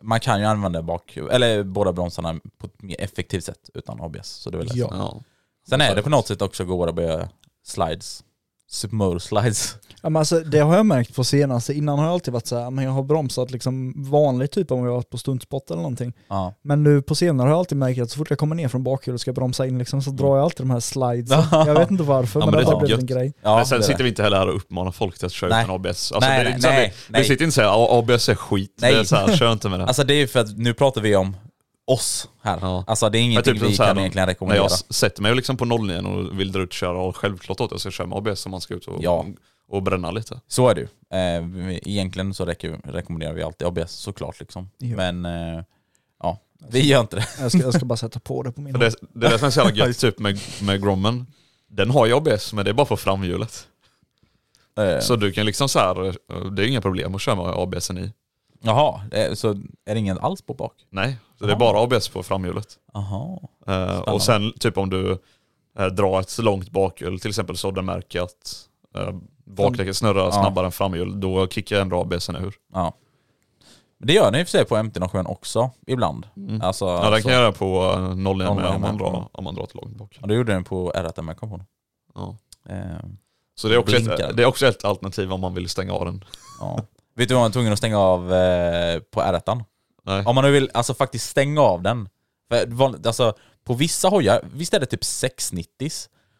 man 0.02 0.20
kan 0.20 0.40
ju 0.40 0.46
använda 0.46 0.82
bak, 0.82 1.16
eller 1.30 1.62
båda 1.62 1.92
bromsarna 1.92 2.34
på 2.58 2.66
ett 2.66 2.82
mer 2.82 2.96
effektivt 3.00 3.44
sätt 3.44 3.70
utan 3.74 4.00
ABS. 4.00 4.28
Så 4.28 4.50
det 4.50 4.56
är 4.56 4.58
väl 4.58 4.68
Ja. 4.74 5.20
Sen 5.68 5.80
är 5.80 5.94
det 5.94 6.02
på 6.02 6.10
något 6.10 6.26
sätt 6.26 6.42
också 6.42 6.64
godare 6.64 6.88
att 6.90 6.96
börja 6.96 7.28
slides. 7.66 8.24
Supermotor 8.70 9.18
slides. 9.18 9.76
Ja, 10.02 10.10
men 10.10 10.20
alltså, 10.20 10.40
det 10.40 10.58
har 10.58 10.76
jag 10.76 10.86
märkt 10.86 11.14
på 11.14 11.24
senaste, 11.24 11.74
innan 11.74 11.98
har 11.98 12.06
jag 12.06 12.12
alltid 12.12 12.34
varit 12.34 12.46
så 12.46 12.58
här, 12.58 12.70
men 12.70 12.84
jag 12.84 12.92
har 12.92 13.02
bromsat 13.02 13.50
liksom 13.50 13.92
vanligt 14.10 14.52
typ 14.52 14.70
om 14.70 14.78
jag 14.78 14.86
har 14.86 14.94
varit 14.94 15.10
på 15.10 15.18
stuntspot 15.18 15.70
eller 15.70 15.82
någonting. 15.82 16.12
Ja. 16.28 16.54
Men 16.62 16.82
nu 16.82 17.02
på 17.02 17.14
senare 17.14 17.44
har 17.44 17.50
jag 17.50 17.58
alltid 17.58 17.78
märkt 17.78 18.00
att 18.02 18.10
så 18.10 18.18
fort 18.18 18.30
jag 18.30 18.38
kommer 18.38 18.56
ner 18.56 18.68
från 18.68 18.84
bakhjulet 18.84 19.16
och 19.16 19.20
ska 19.20 19.32
bromsa 19.32 19.66
in 19.66 19.78
liksom, 19.78 20.02
så 20.02 20.10
drar 20.10 20.36
jag 20.36 20.44
alltid 20.44 20.66
de 20.66 20.70
här 20.70 20.80
slides. 20.80 21.30
jag 21.52 21.74
vet 21.78 21.90
inte 21.90 22.02
varför, 22.02 22.40
Ja, 22.40 22.46
men, 22.46 22.54
men 22.54 22.64
det 22.64 22.70
har 22.70 22.80
blivit 22.80 23.00
en 23.00 23.06
grej. 23.06 23.32
Ja, 23.42 23.56
men 23.56 23.66
sen 23.66 23.82
sitter 23.82 24.02
vi 24.04 24.08
inte 24.08 24.22
heller 24.22 24.36
här 24.36 24.48
och 24.48 24.56
uppmanar 24.56 24.90
folk 24.92 25.18
till 25.18 25.26
att 25.26 25.32
köra 25.32 25.50
Nej. 25.50 25.64
utan 25.64 25.74
ABS. 25.74 25.86
Alltså, 26.12 26.18
Nej, 26.30 26.44
det 26.44 26.50
nej, 26.50 26.58
nej, 26.62 26.92
vi, 27.08 27.12
nej. 27.12 27.22
vi 27.22 27.28
sitter 27.28 27.44
inte 27.44 27.66
och 27.66 27.98
säger 27.98 27.98
ABS 27.98 28.28
är 28.28 28.34
skit. 28.34 28.74
Det 28.80 28.86
är 28.86 28.94
Nej. 28.94 29.06
så 29.06 29.16
här, 29.16 29.36
kör 29.36 29.52
inte 29.52 29.68
med 29.68 29.80
det. 29.80 29.86
Alltså 29.86 30.04
det 30.04 30.14
är 30.14 30.18
ju 30.18 30.26
för 30.26 30.40
att 30.40 30.58
nu 30.58 30.74
pratar 30.74 31.00
vi 31.00 31.16
om 31.16 31.36
oss 31.86 32.28
här. 32.42 32.58
Ja. 32.62 32.84
Alltså 32.86 33.10
det 33.10 33.18
är 33.18 33.20
Men 33.20 33.30
ingenting 33.30 33.58
som 33.58 33.68
vi 33.68 33.76
så 33.76 33.82
här, 33.82 33.90
kan 33.90 33.98
egentligen 33.98 34.26
När 34.26 34.32
rekommendera. 34.32 34.64
jag 34.64 34.72
s- 34.72 34.92
sätter 34.94 35.22
mig 35.22 35.34
liksom 35.34 35.56
på 35.56 35.64
09 35.64 35.98
och 36.00 36.40
vill 36.40 36.52
dra 36.52 36.60
ut 36.60 36.68
och 36.68 36.72
köra, 36.72 36.98
och 36.98 37.16
självklart 37.16 37.60
att 37.60 37.70
jag 37.70 37.80
ska 37.80 37.90
köra 37.90 38.06
med 38.06 38.18
ABS 38.18 38.46
om 38.46 38.50
man 38.50 38.60
ska 38.60 38.74
ut 38.74 38.86
och, 38.88 39.02
Ja. 39.04 39.26
och 39.68 39.82
bränna 39.82 40.10
lite. 40.10 40.40
Så 40.48 40.68
är 40.68 40.74
det 40.74 40.80
ju. 40.80 40.86
Eh, 41.18 41.78
egentligen 41.82 42.34
så 42.34 42.44
rekommenderar 42.84 43.32
vi 43.32 43.42
alltid 43.42 43.68
ABS 43.68 43.92
såklart 43.92 44.40
liksom. 44.40 44.70
Ja. 44.78 44.96
Men 44.96 45.24
eh, 45.24 45.62
ja, 46.22 46.38
vi 46.70 46.86
gör 46.86 47.00
inte 47.00 47.16
det. 47.16 47.26
Jag 47.40 47.50
ska, 47.52 47.60
jag 47.60 47.74
ska 47.74 47.84
bara 47.84 47.96
sätta 47.96 48.20
på 48.20 48.42
det 48.42 48.52
på 48.52 48.60
min 48.60 48.74
För 48.74 48.80
det, 48.80 48.94
det 49.14 49.26
är 49.26 49.30
det 49.30 49.38
som 49.38 49.46
är 49.46 49.50
så 49.50 49.60
jävla 49.60 49.86
gött 49.86 49.98
typ 49.98 50.18
med, 50.18 50.40
med 50.62 50.82
Grommen. 50.82 51.26
Den 51.68 51.90
har 51.90 52.06
ju 52.06 52.14
ABS 52.16 52.52
men 52.52 52.64
det 52.64 52.70
är 52.70 52.74
bara 52.74 52.86
på 52.86 52.96
framhjulet. 52.96 53.66
Eh, 54.78 55.00
Så 55.00 55.16
du 55.16 55.32
kan 55.32 55.46
liksom 55.46 55.68
så 55.68 55.78
här, 55.78 55.94
det 56.50 56.62
är 56.64 56.66
inga 56.68 56.80
problem 56.80 57.14
att 57.14 57.20
köra 57.22 57.34
med 57.34 57.44
ABSen 57.46 57.98
i. 57.98 58.12
Jaha, 58.64 59.00
så 59.34 59.48
är 59.84 59.94
det 59.94 59.98
ingen 59.98 60.18
alls 60.18 60.42
på 60.42 60.54
bak? 60.54 60.72
Nej, 60.90 61.16
så 61.38 61.46
det 61.46 61.52
är 61.52 61.56
bara 61.56 61.82
ABS 61.82 62.08
på 62.08 62.22
framhjulet. 62.22 62.78
Jaha. 62.92 63.38
Eh, 63.66 63.98
och 64.00 64.22
sen 64.22 64.52
typ 64.60 64.78
om 64.78 64.90
du 64.90 65.18
eh, 65.78 65.86
drar 65.86 66.20
ett 66.20 66.38
långt 66.38 66.70
bakhjul, 66.70 67.20
till 67.20 67.28
exempel 67.30 67.56
så 67.56 67.70
den 67.70 67.84
märker 67.84 68.20
att 68.22 68.68
eh, 68.96 69.14
bakdäcket 69.44 69.96
snurrar 69.96 70.24
Ja. 70.24 70.32
snabbare 70.32 70.66
än 70.66 70.72
framhjul, 70.72 71.20
då 71.20 71.48
kickar 71.48 71.80
ändå 71.80 72.00
ABSen 72.00 72.36
ur. 72.36 72.54
Ja. 72.72 72.92
Det 73.98 74.12
gör 74.12 74.30
ni 74.32 74.38
i 74.40 74.42
och 74.42 74.46
för 74.46 74.50
sig 74.58 74.64
på 74.64 74.76
MT-07 74.76 75.26
också, 75.26 75.70
ibland. 75.86 76.26
Alltså, 76.62 76.84
Ja, 76.84 76.92
den 76.94 77.02
alltså, 77.12 77.28
kan 77.28 77.32
jag 77.32 77.42
göra 77.42 77.52
på 77.52 77.92
eh, 77.98 78.14
09 78.16 78.34
med 78.34 78.48
om 78.48 78.56
man, 78.56 78.80
med, 78.80 78.98
drar, 78.98 79.28
om 79.32 79.44
man 79.44 79.54
drar 79.54 79.64
ett 79.64 79.74
långt 79.74 79.96
bak. 79.96 80.18
ja, 80.20 80.26
det 80.26 80.34
gjorde 80.34 80.52
den 80.52 80.64
på 80.64 80.92
R1 80.92 81.22
med 81.22 81.36
kom 81.36 81.50
på. 81.50 81.60
Ja. 82.14 82.36
Eh, 82.68 82.76
Så 83.54 83.68
det 83.68 83.74
är, 83.74 83.78
också 83.78 83.96
ett, 83.96 84.36
det 84.36 84.42
är 84.42 84.46
också 84.46 84.66
ett 84.66 84.84
alternativ 84.84 85.32
om 85.32 85.40
man 85.40 85.54
vill 85.54 85.68
stänga 85.68 85.92
av 85.92 86.04
den. 86.04 86.24
ja. 86.60 86.80
Vet 87.16 87.28
du 87.28 87.34
vad 87.34 87.42
man 87.42 87.50
är 87.50 87.52
tvungen 87.52 87.72
att 87.72 87.78
stänga 87.78 87.98
av 87.98 88.32
eh, 88.34 88.98
på 89.00 89.20
R1? 89.20 89.62
Nej. 90.06 90.22
Om 90.26 90.34
man 90.34 90.44
nu 90.44 90.50
vill 90.50 90.70
alltså 90.74 90.94
faktiskt 90.94 91.28
stänga 91.30 91.60
av 91.60 91.82
den. 91.82 92.08
För, 92.50 93.06
alltså, 93.06 93.34
på 93.66 93.74
vissa 93.74 94.08
hojar, 94.08 94.40
visst 94.52 94.74
är 94.74 94.80
det 94.80 94.86
typ 94.86 95.04
690 95.04 95.90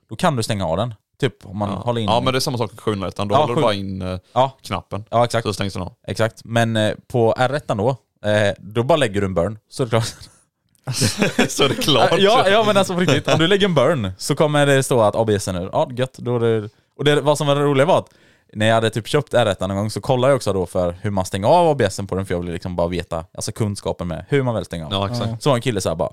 Då 0.09 0.17
kan 0.17 0.37
du 0.37 0.43
stänga 0.43 0.67
av 0.67 0.77
den. 0.77 0.95
Typ 1.21 1.47
om 1.47 1.59
man 1.59 1.69
Ja. 1.71 1.75
håller 1.77 2.01
in... 2.01 2.07
ja 2.09 2.21
men 2.21 2.33
det 2.33 2.39
är 2.39 2.41
samma 2.41 2.59
sak 2.59 2.71
med 2.73 2.81
701, 2.81 3.17
då 3.17 3.27
Ja, 3.31 3.37
håller 3.37 3.49
du 3.49 3.55
sju- 3.55 3.63
bara 3.63 3.75
in 3.75 4.03
eh, 4.03 4.19
ja, 4.33 4.57
knappen. 4.63 5.05
ja, 5.11 5.25
exakt. 5.25 5.47
Så 5.47 5.53
stängs 5.55 5.73
den 5.73 5.83
av. 5.83 5.93
Exakt. 6.07 6.45
Men 6.45 6.77
eh, 6.77 6.95
på 7.09 7.33
R1 7.39 7.75
då, 7.77 7.97
eh, 8.31 8.55
då 8.59 8.83
bara 8.83 8.97
lägger 8.97 9.21
du 9.21 9.27
en 9.27 9.35
burn. 9.35 9.59
Så 9.69 9.83
är 9.83 9.87
det 9.87 9.91
klart. 9.91 10.05
så 11.51 11.65
är 11.65 11.69
det 11.69 11.75
klart. 11.75 12.11
ja, 12.19 12.49
ja 12.49 12.65
men 12.67 12.77
alltså 12.77 12.95
på 12.95 13.01
riktigt, 13.01 13.29
om 13.29 13.39
du 13.39 13.47
lägger 13.47 13.67
en 13.67 13.75
burn 13.75 14.13
så 14.19 14.35
kommer 14.37 14.67
det 14.67 14.83
stå 14.83 15.01
att 15.03 15.17
ABS 15.17 15.49
är 15.49 15.53
nu, 15.53 15.69
ja 15.73 15.89
gött. 15.97 16.15
Då 16.19 16.37
är 16.37 16.41
det, 16.41 16.69
och 16.97 17.05
det, 17.05 17.21
vad 17.21 17.39
som 17.39 17.47
var 17.47 17.57
roligt 17.57 17.87
var 17.87 17.99
att 17.99 18.09
när 18.55 18.67
jag 18.67 18.75
hade 18.75 18.91
typ 18.91 19.09
köpt 19.09 19.35
R1 19.35 19.69
någon 19.69 19.77
gång 19.77 19.91
så 19.91 20.01
kollade 20.01 20.31
jag 20.31 20.37
också 20.37 20.53
då 20.53 20.67
för 20.67 20.97
hur 21.01 21.11
man 21.11 21.25
stänger 21.25 21.49
av 21.49 21.69
ABSen 21.69 22.07
på 22.07 22.15
den 22.15 22.27
för 22.27 22.35
jag 22.35 22.41
ville 22.41 22.53
liksom 22.53 22.77
bara 22.77 22.89
veta, 22.89 23.25
alltså 23.35 23.53
kunskapen 23.53 24.09
med 24.09 24.25
hur 24.29 24.43
man 24.43 24.55
väl 24.55 24.65
stänger 24.65 24.85
av. 24.85 24.93
Ja 24.93 25.11
exakt. 25.11 25.43
Så 25.43 25.51
var 25.51 25.57
en 25.57 25.63
kille 25.63 25.81
så 25.81 25.89
här 25.89 25.97
bara, 25.97 26.11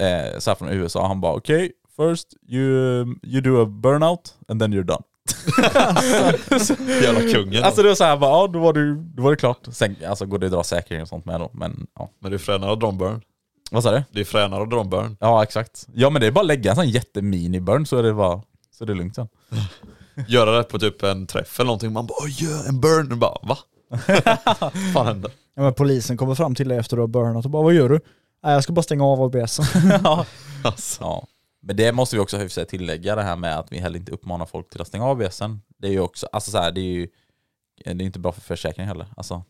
eh, 0.00 0.38
så 0.38 0.50
här 0.50 0.54
från 0.54 0.68
USA, 0.68 1.06
han 1.06 1.20
bara 1.20 1.32
okej, 1.32 1.72
first 1.96 2.28
you, 2.48 3.06
you 3.22 3.40
do 3.40 3.62
a 3.62 3.66
burnout 3.66 4.34
and 4.48 4.60
then 4.60 4.74
you're 4.74 4.82
done. 4.82 5.02
Jävla 7.02 7.32
kungen. 7.32 7.64
Alltså 7.64 7.82
det 7.82 7.88
var 7.88 7.94
så 7.94 8.04
här 8.04 8.16
bara, 8.16 8.30
ja 8.30 8.46
då 8.46 8.58
var, 8.58 8.72
du, 8.72 8.94
då 8.94 9.22
var 9.22 9.30
det 9.30 9.36
klart. 9.36 9.66
Sen 9.72 9.96
alltså, 10.08 10.26
går 10.26 10.38
det 10.38 10.46
att 10.46 10.52
dra 10.52 10.64
säkring 10.64 11.02
och 11.02 11.08
sånt 11.08 11.24
med 11.24 11.40
då, 11.40 11.50
men 11.52 11.86
ja. 11.98 12.10
Men 12.18 12.30
det 12.30 12.36
är 12.36 12.38
fränare 12.38 12.72
att 12.72 12.80
dra 12.80 12.92
burn. 12.92 13.20
Vad 13.70 13.82
sa 13.82 13.90
du? 13.90 14.02
Det 14.12 14.20
är 14.20 14.24
fränare 14.24 14.62
att 14.62 14.70
dra 14.70 14.84
burn. 14.84 15.16
Ja 15.20 15.42
exakt. 15.42 15.86
Ja 15.94 16.10
men 16.10 16.20
det 16.20 16.26
är 16.26 16.30
bara 16.30 16.40
att 16.40 16.46
lägga 16.46 16.70
en 16.70 16.76
sån 16.76 16.88
jättemini-burn 16.88 17.84
så 17.84 17.96
är 17.96 18.02
det 18.02 18.14
bara, 18.14 18.42
så 18.70 18.84
är 18.84 18.86
det 18.86 18.94
lugnt 18.94 19.14
sen. 19.14 19.28
Göra 20.28 20.56
det 20.58 20.64
på 20.64 20.78
typ 20.78 21.02
en 21.02 21.26
träff 21.26 21.60
eller 21.60 21.66
någonting, 21.66 21.92
man 21.92 22.06
bara 22.06 22.16
"Oj, 22.24 22.44
yeah, 22.44 22.68
en 22.68 22.80
burn. 22.80 23.12
Och 23.12 23.18
bara 23.18 23.38
va? 23.42 23.58
fan 24.94 25.06
händer? 25.06 25.30
Ja, 25.54 25.62
men 25.62 25.74
polisen 25.74 26.16
kommer 26.16 26.34
fram 26.34 26.54
till 26.54 26.68
dig 26.68 26.78
efter 26.78 26.96
att 26.96 26.98
du 26.98 27.02
har 27.02 27.24
burnat 27.24 27.44
och 27.44 27.50
bara 27.50 27.62
vad 27.62 27.74
gör 27.74 27.88
du? 27.88 28.00
Nej 28.42 28.52
jag 28.52 28.62
ska 28.62 28.72
bara 28.72 28.82
stänga 28.82 29.04
av 29.04 29.22
ABS. 29.22 29.60
ja. 30.04 30.26
Alltså. 30.64 31.02
ja. 31.04 31.26
Men 31.62 31.76
det 31.76 31.92
måste 31.92 32.16
vi 32.16 32.22
också 32.22 32.48
sig 32.48 32.66
tillägga 32.66 33.16
det 33.16 33.22
här 33.22 33.36
med 33.36 33.58
att 33.58 33.72
vi 33.72 33.78
heller 33.78 33.98
inte 33.98 34.12
uppmanar 34.12 34.46
folk 34.46 34.70
till 34.70 34.80
att 34.80 34.88
stänga 34.88 35.04
av 35.04 35.20
ABSen. 35.20 35.60
Det 35.78 35.86
är 35.86 35.92
ju 35.92 36.00
också, 36.00 36.28
alltså 36.32 36.50
så 36.50 36.58
här, 36.58 36.72
det 36.72 36.80
är 36.80 36.92
ju 36.92 37.08
det 37.84 37.90
är 37.90 38.02
inte 38.02 38.18
bra 38.18 38.32
för 38.32 38.40
försäkringen 38.40 38.88
heller. 38.88 39.06
Alltså, 39.16 39.42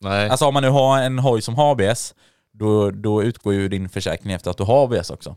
Nej. 0.00 0.28
alltså 0.28 0.46
om 0.46 0.54
man 0.54 0.62
nu 0.62 0.68
har 0.68 0.98
en 1.02 1.18
hoj 1.18 1.42
som 1.42 1.54
har 1.54 1.72
ABS, 1.72 2.14
då, 2.52 2.90
då 2.90 3.22
utgår 3.22 3.54
ju 3.54 3.68
din 3.68 3.88
försäkring 3.88 4.32
efter 4.32 4.50
att 4.50 4.56
du 4.56 4.64
har 4.64 4.84
ABS 4.84 5.10
också. 5.10 5.36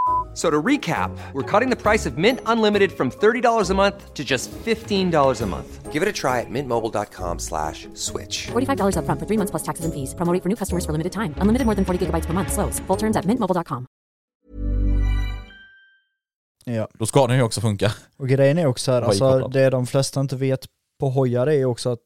F- 0.31 0.37
So 0.37 0.49
to 0.49 0.61
recap, 0.65 1.11
we're 1.33 1.43
cutting 1.59 1.69
the 1.75 1.75
price 1.81 2.05
of 2.09 2.17
Mint 2.17 2.39
Unlimited 2.45 2.91
from 2.91 3.09
$30 3.11 3.69
a 3.69 3.73
month 3.73 4.13
to 4.13 4.23
just 4.23 4.49
$15 4.65 5.41
a 5.41 5.45
month. 5.45 5.91
Give 5.93 6.01
it 6.03 6.09
a 6.09 6.13
try 6.13 6.39
at 6.39 6.49
mintmobile.com 6.49 7.39
slash 7.39 7.87
switch. 7.93 8.47
$45 8.53 8.95
upfront 8.95 9.19
for 9.19 9.25
three 9.27 9.37
months 9.37 9.51
plus 9.51 9.63
taxes 9.63 9.85
and 9.85 9.93
fees. 9.93 10.15
Promo 10.15 10.31
rate 10.33 10.41
for 10.43 10.49
new 10.49 10.55
customers 10.55 10.85
for 10.85 10.91
limited 10.93 11.11
time. 11.11 11.33
Unlimited 11.41 11.65
more 11.65 11.75
than 11.75 11.83
40 11.85 11.99
gigabytes 12.05 12.25
per 12.27 12.33
month. 12.33 12.51
Slows. 12.53 12.79
Full 12.87 12.97
terms 12.97 13.17
at 13.17 13.25
mintmobile.com. 13.25 13.85
ja. 16.65 16.87
Då 16.93 17.05
ska 17.05 17.27
den 17.27 17.37
ju 17.37 17.43
också 17.43 17.61
funka. 17.61 17.91
Och 18.17 18.27
grejen 18.27 18.57
är 18.57 18.65
också 18.65 18.91
här, 18.91 19.01
Vad 19.01 19.09
alltså, 19.09 19.29
ikopplad. 19.29 19.51
det 19.53 19.69
de 19.69 19.87
flesta 19.87 20.19
inte 20.21 20.35
vet 20.35 20.65
på 20.99 21.09
hojar 21.09 21.47
är 21.47 21.65
också 21.65 21.89
att 21.89 21.99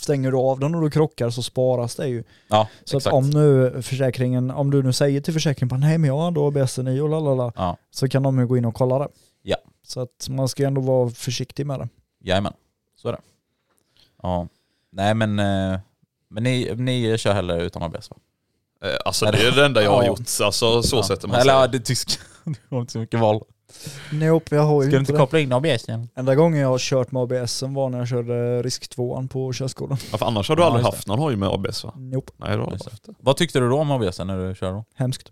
stänger 0.00 0.30
du 0.30 0.36
av 0.38 0.60
den 0.60 0.74
och 0.74 0.80
du 0.82 0.90
krockar 0.90 1.30
så 1.30 1.42
sparas 1.42 1.94
det 1.96 2.08
ju. 2.08 2.24
Ja, 2.48 2.68
Så 2.84 2.96
exakt. 2.96 3.06
att 3.06 3.12
om 3.18 3.30
nu 3.30 3.82
försäkringen, 3.82 4.50
om 4.50 4.70
du 4.70 4.82
nu 4.82 4.92
säger 4.92 5.20
till 5.20 5.34
försäkringen 5.34 5.68
bara 5.68 5.80
nej 5.80 5.98
men 5.98 6.08
jag 6.08 6.16
har 6.16 6.28
ändå 6.28 6.46
ABSen 6.46 6.88
i 6.88 7.00
och 7.00 7.08
lalala, 7.08 7.52
Ja, 7.56 7.76
så 7.90 8.08
kan 8.08 8.22
de 8.22 8.38
ju 8.38 8.46
gå 8.46 8.56
in 8.56 8.64
och 8.64 8.74
kolla 8.74 8.98
det. 8.98 9.08
Ja. 9.42 9.56
Så 9.86 10.00
att 10.00 10.26
man 10.30 10.48
ska 10.48 10.66
ändå 10.66 10.80
vara 10.80 11.10
försiktig 11.10 11.66
med 11.66 11.80
det. 11.80 11.88
jajamän. 12.20 12.52
Så 12.96 13.08
är 13.08 13.12
det. 13.12 13.18
Ja. 14.22 14.48
Nej 14.92 15.14
men, 15.14 15.38
eh, 15.38 15.78
men 16.30 16.42
ni, 16.44 16.74
ni 16.76 17.18
kör 17.18 17.32
hellre 17.34 17.62
utan 17.62 17.82
ABS 17.82 18.10
va? 18.10 18.16
Eh, 18.84 18.96
Alltså 19.04 19.24
det 19.24 19.38
är 19.48 19.52
det 19.56 19.64
enda 19.66 19.82
jag 19.82 19.90
har 19.90 20.04
gjort. 20.06 20.20
Alltså 20.42 20.82
så 20.82 20.96
Ja. 20.96 21.02
sätter 21.02 21.28
man 21.28 21.40
Eller 21.40 21.52
ja, 21.52 21.62
sig. 21.62 21.70
det 21.72 21.80
tycks... 21.84 22.04
Du 22.44 22.54
har 22.70 22.80
inte 22.80 22.92
så 22.92 22.98
mycket 22.98 23.20
val. 23.20 23.42
Nope, 24.12 24.56
jag 24.56 24.62
har 24.62 24.82
ju 24.82 24.88
Ska 24.88 24.96
du 24.96 25.00
inte 25.00 25.12
det. 25.12 25.18
koppla 25.18 25.38
in 25.38 25.52
ABSen? 25.52 26.08
Enda 26.14 26.34
gången 26.34 26.60
jag 26.60 26.68
har 26.68 26.78
kört 26.78 27.12
med 27.12 27.22
ABS 27.22 27.62
var 27.62 27.88
när 27.88 27.98
jag 27.98 28.08
körde 28.08 28.62
risk 28.62 28.88
2 28.88 29.28
på 29.30 29.52
körskolan. 29.52 29.98
Ja, 30.12 30.18
för 30.18 30.26
annars 30.26 30.48
har 30.48 30.56
du 30.56 30.62
Ja, 30.62 30.66
aldrig 30.66 30.84
haft 30.84 31.06
någon 31.06 31.18
hoj 31.18 31.36
med 31.36 31.48
ABS 31.48 31.84
va? 31.84 31.92
Nope, 31.96 32.32
Nej, 32.36 32.56
det. 32.56 33.12
Vad 33.20 33.36
tyckte 33.36 33.60
du 33.60 33.68
då 33.68 33.78
om 33.78 33.90
ABSen 33.90 34.26
när 34.26 34.48
du 34.48 34.54
körde 34.54 34.72
då? 34.72 34.84
hemskt. 34.94 35.28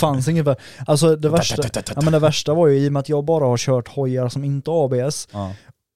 Fanns 0.00 0.28
inget 0.28 0.44
värre. 0.46 0.56
Alltså 0.86 1.16
det 1.16 1.28
värsta, 1.38 1.62
ja, 1.94 2.00
men 2.02 2.12
det 2.12 2.18
värsta 2.18 2.54
var 2.54 2.66
ju 2.66 2.78
i 2.78 2.88
och 2.88 2.92
med 2.92 3.00
att 3.00 3.08
jag 3.08 3.24
bara 3.24 3.44
har 3.44 3.56
kört 3.56 3.88
hojar 3.88 4.28
som 4.28 4.44
inte 4.44 4.70
har 4.70 4.84
ABS, 4.84 5.28
Ja. 5.32 5.52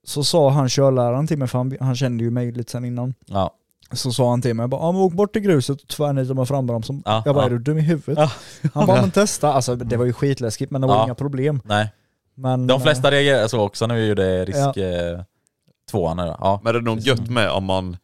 så 0.06 0.24
sa 0.24 0.50
han 0.50 0.68
körläraren 0.68 1.26
till 1.26 1.38
mig, 1.38 1.48
för 1.48 1.58
han, 1.58 1.76
han 1.80 1.96
kände 1.96 2.24
ju 2.24 2.30
mig 2.30 2.52
lite 2.52 2.70
sen 2.72 2.84
innan, 2.84 3.14
Ja. 3.26 3.54
Så 3.96 4.12
sa 4.12 4.30
han 4.30 4.42
till 4.42 4.54
mig 4.54 4.68
bara, 4.68 4.80
ja, 4.80 4.92
men 4.92 5.00
åk 5.00 5.12
bort 5.12 5.32
till 5.32 5.42
gruset 5.42 5.82
och 5.82 5.88
tvärnita 5.88 6.34
med 6.34 6.48
frambromsen. 6.48 7.02
Ja, 7.04 7.22
jag 7.24 7.34
bara, 7.34 7.42
ja. 7.44 7.46
är 7.46 7.50
du 7.50 7.58
dum 7.58 7.78
i 7.78 7.80
huvudet? 7.80 8.18
Ja. 8.18 8.30
Han 8.74 8.86
bara, 8.86 9.00
men 9.00 9.10
testa. 9.10 9.52
Alltså 9.52 9.76
det 9.76 9.96
var 9.96 10.04
ju 10.04 10.12
skitläskigt 10.12 10.70
men 10.70 10.80
det 10.80 10.86
var 10.86 10.94
Ja. 10.96 11.04
inga 11.04 11.14
problem. 11.14 11.60
Nej. 11.64 11.92
Men, 12.34 12.66
De 12.66 12.80
flesta 12.80 13.10
reagerade 13.10 13.48
så 13.48 13.60
också 13.60 13.86
när 13.86 13.94
vi 13.94 14.08
gjorde 14.08 14.44
risk 14.44 14.76
eh, 14.76 15.20
tvåan. 15.90 16.18
Ja. 16.18 16.60
Men 16.64 16.72
det 16.74 16.78
är 16.78 16.82
nog 16.82 16.98
gött 16.98 17.30
med 17.30 17.50
om 17.50 17.64
man 17.64 17.96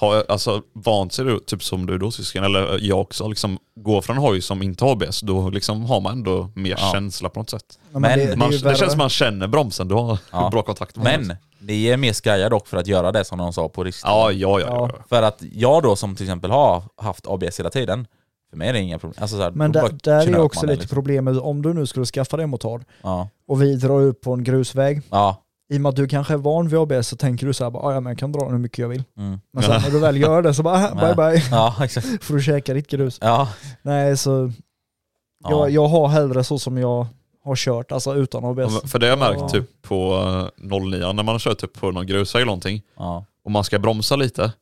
har 0.00 0.24
alltså, 0.28 0.62
vant 0.72 1.12
sig 1.12 1.24
då, 1.24 1.38
typ 1.38 1.62
som 1.62 1.86
du 1.86 1.98
då 1.98 2.10
syskon, 2.10 2.44
eller 2.44 2.78
jag 2.80 3.00
också, 3.00 3.28
liksom 3.28 3.58
går 3.76 4.02
från 4.02 4.16
hoj 4.16 4.40
som 4.40 4.62
inte 4.62 4.84
har 4.84 4.92
ABS, 4.92 5.20
då 5.20 5.50
liksom 5.50 5.84
har 5.84 6.00
man 6.00 6.12
ändå 6.12 6.50
mer 6.54 6.70
Ja. 6.70 6.90
känsla 6.92 7.28
på 7.28 7.40
något 7.40 7.50
sätt. 7.50 7.78
Ja, 7.92 7.98
men 7.98 8.02
Men 8.02 8.18
det, 8.18 8.26
det, 8.26 8.36
Man, 8.36 8.50
det, 8.50 8.58
känns 8.58 8.92
som 8.92 8.98
man 8.98 9.08
känner 9.08 9.46
bromsen, 9.46 9.88
du 9.88 9.94
har 9.94 10.18
Ja. 10.32 10.48
bra 10.52 10.62
kontakt 10.62 10.96
med. 10.96 11.04
Men 11.26 11.36
ni 11.58 11.84
är 11.86 11.96
mer 11.96 12.12
skraja 12.12 12.48
dock 12.48 12.68
för 12.68 12.76
att 12.76 12.86
göra 12.86 13.12
det 13.12 13.24
som 13.24 13.38
de 13.38 13.52
sa 13.52 13.68
på 13.68 13.84
risk. 13.84 14.00
Ja, 14.06 14.32
ja, 14.32 14.60
ja. 14.60 14.66
ja. 14.66 14.90
Ja. 14.96 15.04
För 15.08 15.22
att 15.22 15.42
jag 15.52 15.82
då 15.82 15.96
som 15.96 16.16
till 16.16 16.26
exempel 16.26 16.50
har 16.50 16.82
haft 16.96 17.26
ABS 17.26 17.58
hela 17.60 17.70
tiden, 17.70 18.06
för 18.50 18.56
mig 18.56 18.68
är 18.68 18.72
det 18.72 18.78
inga 18.80 18.98
problem. 18.98 19.22
Alltså 19.22 19.36
så 19.36 19.42
här, 19.42 19.50
Men 19.50 19.72
där, 19.72 19.98
där 20.02 20.28
är 20.28 20.38
också 20.40 20.66
lite 20.66 20.80
liksom. 20.80 20.94
problemet, 20.94 21.38
om 21.38 21.62
du 21.62 21.74
nu 21.74 21.86
skulle 21.86 22.06
skaffa 22.06 22.36
dig 22.36 22.44
en 22.44 22.50
motard 22.50 22.84
Ja. 23.02 23.28
och 23.48 23.62
vi 23.62 23.76
drar 23.76 24.00
upp 24.00 24.20
på 24.20 24.32
en 24.32 24.44
grusväg, 24.44 25.02
Ja. 25.10 25.42
I 25.70 25.76
och 25.76 25.80
med 25.80 25.90
att 25.90 25.96
du 25.96 26.08
kanske 26.08 26.32
är 26.34 26.38
van 26.38 26.68
vid 26.68 26.78
ABS 26.78 27.08
så 27.08 27.16
tänker 27.16 27.46
du 27.46 27.52
så 27.52 27.64
här, 27.64 27.70
bara, 27.70 27.82
"Ah, 27.86 27.92
ja 27.94 28.00
men 28.00 28.10
jag 28.10 28.18
kan 28.18 28.32
dra 28.32 28.40
den 28.40 28.50
hur 28.52 28.58
mycket 28.58 28.78
jag 28.78 28.88
vill. 28.88 29.02
Mm. 29.18 29.40
Men 29.52 29.62
sen 29.62 29.82
när 29.82 29.90
du 29.90 29.98
väl 29.98 30.16
gör 30.20 30.42
det 30.42 30.54
så 30.54 30.62
bara, 30.62 30.90
"Ah, 30.90 30.94
bye 31.14 31.14
bye, 31.14 31.42
Ja, 31.50 31.76
exakt. 31.84 32.06
får 32.24 32.34
du 32.34 32.42
käka 32.42 32.74
ditt 32.74 32.88
grus. 32.88 33.18
Ja. 33.20 33.48
Nej 33.82 34.16
så, 34.16 34.52
Ja. 35.44 35.50
jag, 35.50 35.70
jag 35.70 35.88
har 35.88 36.08
hellre 36.08 36.44
så 36.44 36.58
som 36.58 36.78
jag 36.78 37.06
har 37.44 37.56
kört, 37.56 37.92
alltså 37.92 38.14
utan 38.14 38.44
ABS. 38.44 38.90
För 38.90 38.98
det 38.98 39.06
har 39.06 39.10
jag 39.10 39.18
märkt 39.18 39.40
Ja. 39.40 39.48
typ 39.48 39.82
på 39.82 40.14
eh, 40.60 40.78
09 40.80 40.98
när 41.12 41.22
man 41.22 41.28
har 41.28 41.38
kört 41.38 41.58
typ 41.58 41.72
på 41.80 41.90
någon 41.90 42.06
grusväg 42.06 42.40
eller 42.40 42.46
någonting 42.46 42.82
Ja. 42.96 43.24
och 43.44 43.50
man 43.50 43.64
ska 43.64 43.78
bromsa 43.78 44.16
lite, 44.16 44.52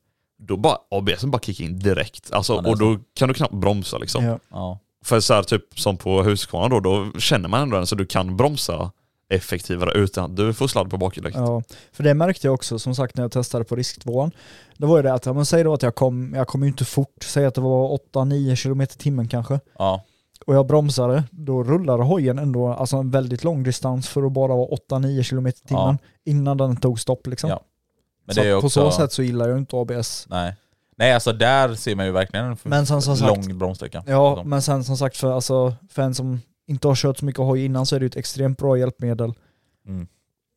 då 0.42 0.56
bara 0.56 0.76
ABS 0.90 1.24
bara 1.24 1.38
kickar 1.40 1.64
in 1.64 1.78
direkt. 1.78 2.32
Alltså, 2.32 2.52
Ja, 2.64 2.70
och 2.70 2.78
då 2.78 2.98
kan 3.18 3.28
du 3.28 3.34
knappt 3.34 3.54
bromsa 3.54 3.98
liksom. 3.98 4.24
Ja. 4.24 4.38
Ja. 4.50 4.78
För 5.04 5.20
så 5.20 5.34
här, 5.34 5.42
typ 5.42 5.80
som 5.80 5.96
på 5.96 6.22
Husqvarna 6.22 6.68
då, 6.68 6.80
då 6.80 7.18
känner 7.20 7.48
man 7.48 7.60
ändå 7.62 7.76
den 7.76 7.86
så 7.86 7.94
du 7.94 8.06
kan 8.06 8.36
bromsa 8.36 8.90
effektivare 9.28 9.92
utan 9.98 10.24
att 10.24 10.36
du 10.36 10.52
får 10.54 10.68
sladd 10.68 10.90
på 10.90 10.96
bakhjulet. 10.98 11.34
Ja, 11.34 11.62
för 11.92 12.04
det 12.04 12.14
märkte 12.14 12.46
jag 12.46 12.54
också 12.54 12.78
som 12.78 12.94
sagt 12.94 13.16
när 13.16 13.24
jag 13.24 13.32
testade 13.32 13.64
på 13.64 13.76
risktvåan. 13.76 14.30
Det 14.76 14.86
var 14.86 14.96
ju 14.96 15.02
det 15.02 15.12
att, 15.12 15.26
ja, 15.26 15.32
men 15.32 15.46
säg 15.46 15.64
då 15.64 15.74
att 15.74 15.82
jag 15.82 15.94
kom, 15.94 16.34
jag 16.34 16.48
kom 16.48 16.62
ju 16.62 16.68
inte 16.68 16.84
fort, 16.84 17.22
säg 17.24 17.44
att 17.46 17.54
det 17.54 17.60
var 17.60 17.98
8-9 18.12 18.62
km 18.62 18.80
i 18.80 18.86
timmen 18.86 19.28
kanske. 19.28 19.60
Ja. 19.78 20.04
Och 20.46 20.54
jag 20.54 20.66
bromsade, 20.66 21.24
då 21.30 21.62
rullade 21.64 22.02
hojen 22.02 22.38
ändå 22.38 22.68
alltså 22.68 22.96
en 22.96 23.10
väldigt 23.10 23.44
lång 23.44 23.62
distans 23.62 24.08
för 24.08 24.22
att 24.26 24.32
bara 24.32 24.56
vara 24.56 24.68
8-9 24.90 25.28
km 25.30 25.46
i 25.46 25.52
timmen 25.52 25.98
innan 26.24 26.56
den 26.56 26.76
tog 26.76 27.00
stopp 27.00 27.26
liksom. 27.26 27.50
Ja. 27.50 27.60
Men 28.24 28.34
så 28.34 28.40
att 28.40 28.46
på 28.46 28.54
också... 28.66 28.68
så 28.70 28.90
sätt 28.90 29.12
så 29.12 29.22
gillar 29.22 29.48
jag 29.48 29.58
inte 29.58 29.76
ABS. 29.76 30.26
Nej. 30.30 30.54
Nej 30.96 31.12
alltså 31.14 31.32
där 31.32 31.74
ser 31.74 31.94
man 31.96 32.06
ju 32.06 32.12
verkligen 32.12 32.46
en 32.46 32.56
Men 32.62 32.86
sagt- 32.86 33.20
lång 33.20 33.58
bromssträcka. 33.58 34.04
Ja, 34.06 34.30
Liksom. 34.30 34.50
men 34.50 34.62
sen 34.62 34.84
som 34.84 34.96
sagt 34.96 35.16
för, 35.16 35.32
alltså, 35.32 35.74
för 35.90 36.02
en 36.02 36.14
som 36.14 36.40
inte 36.68 36.88
har 36.88 36.94
kört 36.94 37.18
så 37.18 37.24
mycket 37.24 37.40
hoj 37.40 37.64
innan 37.64 37.86
så 37.86 37.96
är 37.96 38.00
det 38.00 38.06
ett 38.06 38.16
extremt 38.16 38.58
bra 38.58 38.78
hjälpmedel. 38.78 39.32
Mm. 39.86 40.06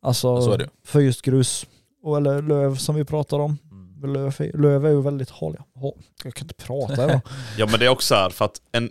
Alltså 0.02 0.58
för 0.84 1.00
just 1.00 1.22
grus, 1.22 1.66
och, 2.02 2.16
eller 2.16 2.42
löv 2.42 2.76
som 2.76 2.94
vi 2.94 3.04
pratar 3.04 3.38
om. 3.38 3.58
Mm. 3.70 4.12
Löv, 4.12 4.34
är- 4.38 4.58
löv 4.58 4.86
är 4.86 4.90
ju 4.90 5.02
väldigt 5.02 5.30
haliga. 5.30 5.64
Ha, 5.74 5.92
jag 6.24 6.34
kan 6.34 6.44
inte 6.44 6.54
prata 6.54 6.92
idag. 7.04 7.20
Ja 7.58 7.66
men 7.70 7.78
det 7.80 7.84
är 7.86 7.88
också 7.88 8.14
här 8.14 8.30
för 8.30 8.44
att 8.44 8.60
en, 8.72 8.90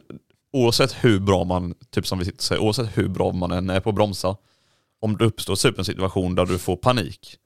oavsett 0.53 0.93
hur 1.03 1.19
bra 1.19 1.43
man, 1.43 1.73
typ 1.89 2.07
som 2.07 2.19
vi 2.19 2.25
sitter 2.25 2.37
och 2.37 2.43
säger, 2.43 2.61
oavsett 2.61 2.97
hur 2.97 3.07
bra 3.07 3.31
man 3.31 3.51
än 3.51 3.69
är 3.69 3.79
på 3.79 3.89
att 3.89 3.95
bromsa, 3.95 4.37
om 5.01 5.17
det 5.17 5.25
uppstår 5.25 5.55
typ 5.55 5.77
en 5.79 5.85
situation 5.85 6.35
där 6.35 6.45
du 6.45 6.57
får 6.57 6.75
panik, 6.75 7.37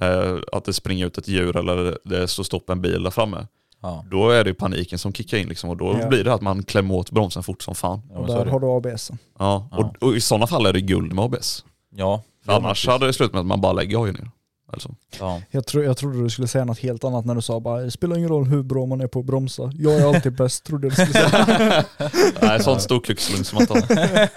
eh, 0.00 0.36
att 0.52 0.64
det 0.64 0.72
springer 0.72 1.06
ut 1.06 1.18
ett 1.18 1.28
djur 1.28 1.56
eller 1.56 1.98
det 2.04 2.28
står 2.28 2.44
stopp 2.44 2.70
en 2.70 2.82
bil 2.82 3.02
där 3.02 3.10
framme, 3.10 3.46
Ja. 3.82 4.04
då 4.10 4.30
är 4.30 4.44
det 4.44 4.54
paniken 4.54 4.98
som 4.98 5.12
kickar 5.12 5.38
in 5.38 5.48
liksom 5.48 5.70
och 5.70 5.76
då 5.76 5.96
Ja. 6.00 6.08
blir 6.08 6.24
det 6.24 6.34
att 6.34 6.40
man 6.42 6.62
klämmer 6.62 6.94
åt 6.94 7.10
bromsen 7.10 7.42
fort 7.42 7.62
som 7.62 7.74
fan. 7.74 8.02
Ja, 8.12 8.18
och 8.18 8.26
där 8.26 8.46
har 8.46 8.60
du 8.60 8.66
ABS. 8.66 9.10
Ja, 9.38 9.68
Ja. 9.70 9.78
Och, 10.00 10.08
och 10.08 10.16
i 10.16 10.20
sådana 10.20 10.46
fall 10.46 10.66
är 10.66 10.72
det 10.72 10.80
guld 10.80 11.12
med 11.12 11.24
ABS. 11.24 11.64
Ja. 11.96 12.22
För 12.44 12.52
annars 12.52 12.86
hade 12.86 13.06
det 13.06 13.12
slutat 13.12 13.32
med 13.32 13.40
att 13.40 13.46
man 13.46 13.60
bara 13.60 13.72
lägger 13.72 13.96
hojen 13.98 14.14
ner. 14.14 14.30
Alltså. 14.72 14.94
Ja. 15.20 15.42
Jag, 15.50 15.66
tro, 15.66 15.82
jag 15.82 15.96
trodde 15.96 16.22
du 16.22 16.30
skulle 16.30 16.48
säga 16.48 16.64
något 16.64 16.78
helt 16.78 17.04
annat 17.04 17.24
när 17.24 17.34
du 17.34 17.42
sa 17.42 17.60
bara 17.60 17.80
det 17.80 17.90
spelar 17.90 18.16
ingen 18.16 18.28
roll 18.28 18.44
hur 18.46 18.62
bra 18.62 18.86
man 18.86 19.00
är 19.00 19.06
på 19.06 19.20
att 19.20 19.26
bromsa. 19.26 19.72
Jag 19.74 19.92
är 19.94 20.14
alltid 20.14 20.32
bäst, 20.36 20.64
trodde 20.64 20.86
jag 20.86 20.92
du 20.96 21.06
skulle 21.06 21.30
säga. 21.30 21.84
Nej, 22.42 22.62
sånt 22.62 22.82
storkukslugn 22.82 23.44
som 23.44 23.58
man 23.58 23.66
har. 23.68 24.28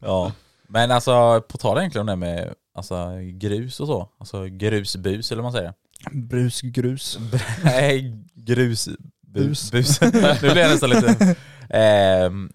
ja. 0.00 0.32
Men 0.68 0.90
alltså 0.90 1.40
på 1.48 1.58
tal 1.58 1.78
egentligen 1.78 2.08
om 2.08 2.20
det 2.20 2.26
med 2.26 2.54
alltså, 2.74 3.08
grus 3.32 3.80
och 3.80 3.86
så. 3.86 4.08
Alltså 4.18 4.44
grusbus 4.46 5.32
eller 5.32 5.42
vad 5.42 5.52
man 5.52 5.58
säger. 5.60 5.72
Brusgrus. 6.12 7.18
Nej, 7.64 8.14
grus... 8.46 8.88
Bus. 9.26 9.70
Bus. 9.70 10.00
nu 10.42 10.50
blir 10.50 10.56
jag 10.58 10.70
nästan 10.70 10.90
lite... 10.90 11.36
Ehm, 11.70 12.50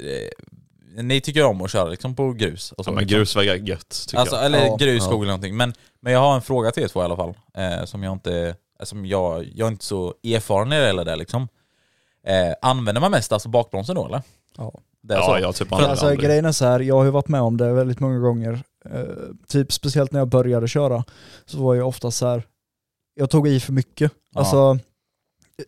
eh, 0.00 1.02
ni 1.02 1.20
tycker 1.20 1.44
om 1.44 1.60
att 1.60 1.70
köra 1.70 1.88
liksom 1.88 2.14
på 2.14 2.32
grus? 2.32 2.72
Och 2.72 2.84
så, 2.84 2.90
Ja, 2.90 2.94
men 2.94 3.02
liksom. 3.04 3.18
grusvägar 3.18 3.54
gött 3.54 4.04
tycker 4.06 4.18
Alltså, 4.20 4.36
jag. 4.36 4.44
eller 4.46 4.66
Ja. 4.66 4.76
grus, 4.76 5.02
Ja. 5.02 5.06
skog 5.08 5.22
eller 5.22 5.32
någonting. 5.32 5.56
Men, 5.56 5.74
men 6.00 6.12
jag 6.12 6.20
har 6.20 6.34
en 6.34 6.42
fråga 6.42 6.70
till 6.70 6.82
er 6.82 6.88
två 6.88 7.00
i 7.00 7.04
alla 7.04 7.16
fall. 7.16 7.34
Eh, 7.54 7.84
som 7.84 8.02
jag 8.02 8.12
inte... 8.12 8.54
eh, 8.80 8.84
Som 8.84 9.06
jag, 9.06 9.44
jag 9.54 9.66
är 9.66 9.70
inte 9.72 9.84
så 9.84 10.14
erfaren 10.24 10.72
i 10.72 10.76
det 10.80 10.88
eller 10.88 11.04
det 11.04 11.16
liksom. 11.16 11.48
Eh, 12.26 12.54
använder 12.62 13.00
man 13.00 13.10
mest 13.10 13.32
alltså 13.32 13.48
bakbromsen 13.48 13.94
då 13.94 14.06
eller? 14.06 14.22
Ja. 14.56 14.80
Det 15.02 15.14
är 15.14 15.18
Ja, 15.18 15.24
så? 15.36 15.38
jag 15.42 15.54
typ 15.54 15.68
För 15.68 15.74
använder 15.76 15.90
alltså 15.90 16.06
aldrig. 16.06 16.20
grejen 16.26 16.44
är 16.44 16.52
så 16.52 16.64
här, 16.64 16.80
jag 16.80 16.96
har 16.96 17.04
ju 17.04 17.10
varit 17.10 17.28
med 17.28 17.40
om 17.40 17.56
det 17.56 17.72
väldigt 17.72 18.00
många 18.00 18.18
gånger. 18.18 18.62
Eh, 18.90 19.02
typ 19.48 19.72
speciellt 19.72 20.12
när 20.12 20.20
jag 20.20 20.28
började 20.28 20.68
köra 20.68 21.04
så 21.46 21.58
var 21.58 21.74
jag 21.74 21.88
ofta 21.88 22.10
så 22.10 22.26
här. 22.26 22.42
jag 23.14 23.30
tog 23.30 23.48
i 23.48 23.60
för 23.60 23.72
mycket. 23.72 24.12
Ja. 24.34 24.40
Alltså, 24.40 24.78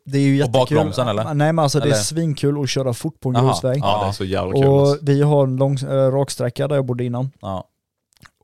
det 0.05 0.19
är 0.19 0.23
ju 0.23 0.33
Och 0.33 0.37
jättekul. 0.37 0.61
bakbromsen, 0.77 1.09
eller? 1.09 1.25
Nej 1.25 1.53
men 1.53 1.59
alltså 1.59 1.79
det 1.79 1.85
Eller? 1.85 1.95
är 1.95 2.01
svinkul 2.01 2.63
att 2.63 2.69
köra 2.71 2.95
fort 2.95 3.21
på 3.21 3.29
en 3.29 3.35
grusväg. 3.47 3.79
Ja, 3.83 4.01
det 4.03 4.09
är 4.09 4.13
så 4.13 4.25
jävla 4.25 4.53
kul. 4.53 4.65
Och 4.67 4.81
alltså. 4.81 4.99
vi 5.05 5.23
har 5.23 5.45
en 5.45 5.57
lång, 5.57 5.75
äh, 5.75 5.89
raksträcka 5.91 6.69
där 6.69 6.77
jag 6.77 6.87
bodde 6.87 7.05
innan. 7.05 7.31
Ja, 7.41 7.65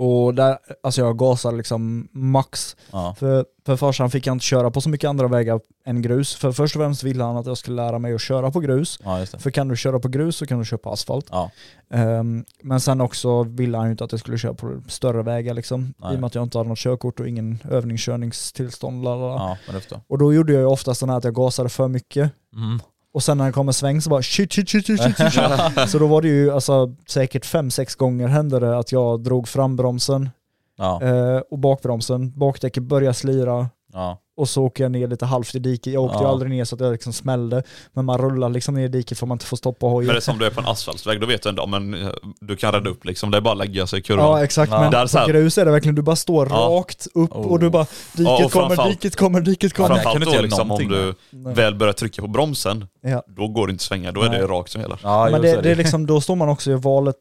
Och 0.03 0.35
där, 0.35 0.59
alltså 0.83 1.01
jag 1.01 1.19
gasar 1.19 1.53
liksom 1.53 2.09
max. 2.13 2.77
ja, 2.93 3.15
För, 3.19 3.45
för 3.67 3.77
farsan 3.77 4.11
fick 4.11 4.27
jag 4.27 4.35
inte 4.35 4.45
köra 4.45 4.71
på 4.71 4.81
så 4.81 4.89
mycket 4.89 5.09
andra 5.09 5.29
vägar 5.29 5.61
än 5.85 6.03
grus. 6.03 6.35
För 6.35 6.53
först 6.53 6.77
och 6.77 6.81
främst 6.83 7.03
ville 7.03 7.25
han 7.25 7.37
att 7.37 7.47
jag 7.47 7.59
skulle 7.59 7.77
lära 7.77 7.99
mig 7.99 8.15
att 8.15 8.21
köra 8.21 8.51
på 8.51 8.61
grus. 8.61 8.99
ja. 9.05 9.27
För 9.39 9.51
kan 9.51 9.69
du 9.69 9.77
köra 9.77 10.01
på 10.01 10.09
grus 10.09 10.37
så 10.37 10.47
kan 10.47 10.59
du 10.59 10.65
köra 10.65 10.79
på 10.79 10.91
asfalt. 10.93 11.27
Ja, 11.31 11.51
Ehm, 11.91 12.45
men 12.63 12.81
sen 12.81 13.01
också 13.01 13.43
ville 13.43 13.79
han 13.79 13.87
ju 13.87 13.91
inte 13.91 14.05
att 14.05 14.13
jag 14.13 14.21
skulle 14.21 14.39
köra 14.39 14.55
på 14.55 14.83
större 14.89 15.23
vägar 15.23 15.55
liksom. 15.55 15.95
Nej. 15.99 16.13
I 16.13 16.17
och 16.17 16.21
med 16.21 16.27
att 16.27 16.35
jag 16.35 16.45
inte 16.45 16.59
hade 16.59 16.69
något 16.69 16.79
körkort 16.79 17.21
och 17.21 17.29
ingen 17.29 17.59
övningskörningstillstånd. 17.71 19.05
lalala. 19.05 19.59
ja. 19.91 20.01
Och 20.07 20.19
då 20.19 20.35
gjorde 20.35 20.53
jag 20.53 20.61
ju 20.61 20.67
oftast 20.67 21.01
den 21.01 21.09
här 21.11 21.17
att 21.17 21.25
jag 21.25 21.35
gasade 21.35 21.69
för 21.69 21.89
mycket. 21.89 22.33
mm. 22.57 22.81
Och 23.13 23.23
sen 23.23 23.39
när 23.39 23.47
det 23.47 23.53
kom 23.53 23.69
en 23.69 23.75
sväng 23.75 24.01
så 24.01 24.11
bara 24.11 24.23
shit 24.23 24.53
shit 24.53 24.69
shit 24.69 24.87
shit 24.87 25.03
shit, 25.03 25.17
shit. 25.17 25.89
Så 25.91 25.99
då 25.99 26.07
var 26.07 26.23
det 26.23 26.29
ju 26.29 26.53
alltså 26.53 26.95
säkert 27.09 27.45
fem 27.47 27.71
sex 27.71 27.95
gånger 27.95 28.29
hände 28.29 28.61
det 28.61 28.79
att 28.79 28.93
jag 28.93 29.21
drog 29.23 29.49
frambromsen 29.49 30.31
Ja, 30.79 31.03
eh, 31.03 31.39
och 31.51 31.59
bakbromsen. 31.59 32.33
Bakdäcket 32.39 32.83
började 32.83 33.15
slira 33.15 33.69
ja, 33.93 34.19
och 34.41 34.49
så 34.49 34.65
åker 34.65 34.85
jag 34.85 34.93
ner 34.93 35.07
lite 35.09 35.27
halvt 35.27 35.55
i 35.55 35.59
diket. 35.59 35.93
Jag 35.93 36.03
åkte 36.03 36.19
ju 36.19 36.25
Ja. 36.25 36.29
aldrig 36.31 36.51
ner 36.51 36.65
så 36.65 36.75
att 36.75 36.81
jag 36.81 36.93
liksom 36.93 37.13
smällde. 37.13 37.63
Men 37.93 38.05
man 38.05 38.19
rullar 38.19 38.49
liksom 38.49 38.75
ner 38.75 38.85
i 38.85 38.89
diket 38.89 39.19
för 39.19 39.27
man 39.27 39.35
inte 39.35 39.47
får 39.47 39.57
stoppa 39.57 39.87
hojen. 39.87 40.07
Men 40.07 40.15
det 40.15 40.19
är 40.19 40.21
som 40.21 40.39
du 40.39 40.47
är 40.47 40.51
på 40.51 40.61
en 40.61 40.67
asfaltsväg, 40.67 41.21
då 41.21 41.27
vet 41.27 41.43
du 41.43 41.49
ändå, 41.49 41.67
men 41.67 41.95
eh, 41.95 42.09
du 42.41 42.57
kan 42.57 42.73
rädda 42.73 42.91
upp 42.91 43.05
liksom. 43.05 43.31
Det 43.31 43.37
är 43.37 43.41
bara 43.41 43.53
att 43.53 43.59
lägga 43.59 43.87
sig 43.87 43.99
i 43.99 44.03
kurvan. 44.03 44.25
Ja 44.27 44.45
exakt, 44.45 44.73
Ja. 44.73 44.81
men 44.81 44.91
Där 44.91 45.07
så 45.07 45.19
här- 45.19 45.25
på 45.27 45.33
grus 45.33 45.59
är 45.59 45.65
det 45.65 45.71
verkligen, 45.71 45.95
du 45.95 46.03
bara 46.03 46.17
står 46.17 46.49
Ja. 46.51 46.55
rakt 46.57 47.07
upp 47.15 47.33
Oh. 47.37 47.47
och 47.47 47.59
du 47.61 47.71
bara 47.71 47.85
diket 47.85 48.27
Ja, 48.27 48.37
kommer, 48.37 48.49
framförallt- 48.49 48.91
diket 49.01 49.17
kommer, 49.17 49.41
diket 49.41 49.73
kommer. 49.75 49.89
Ja, 49.91 49.95
kan 49.95 50.03
Framförallt 50.03 50.25
du 50.25 50.31
inte 50.31 50.39
då 50.39 50.43
liksom, 50.43 50.71
om 50.71 50.89
du 50.89 51.15
Nej. 51.39 51.55
väl 51.55 51.75
börjar 51.75 51.93
trycka 51.93 52.23
på 52.23 52.29
bromsen, 52.29 52.87
Ja. 53.03 53.23
då 53.27 53.49
går 53.49 53.67
det 53.67 53.71
inte 53.71 53.83
att 53.83 53.87
svänga. 53.87 54.13
Då 54.13 54.23
är 54.23 54.29
Nej. 54.31 54.39
det 54.41 54.47
rakt 54.47 54.71
som 54.71 54.81
gäller. 54.83 54.99
ja 55.03 55.29
men 55.31 55.43
det, 55.43 55.61
det 55.63 55.71
är 55.71 55.77
liksom, 55.77 56.07
då 56.07 56.21
står 56.21 56.37
man 56.37 56.49
också 56.49 56.71
i 56.71 56.75
valet 56.75 57.17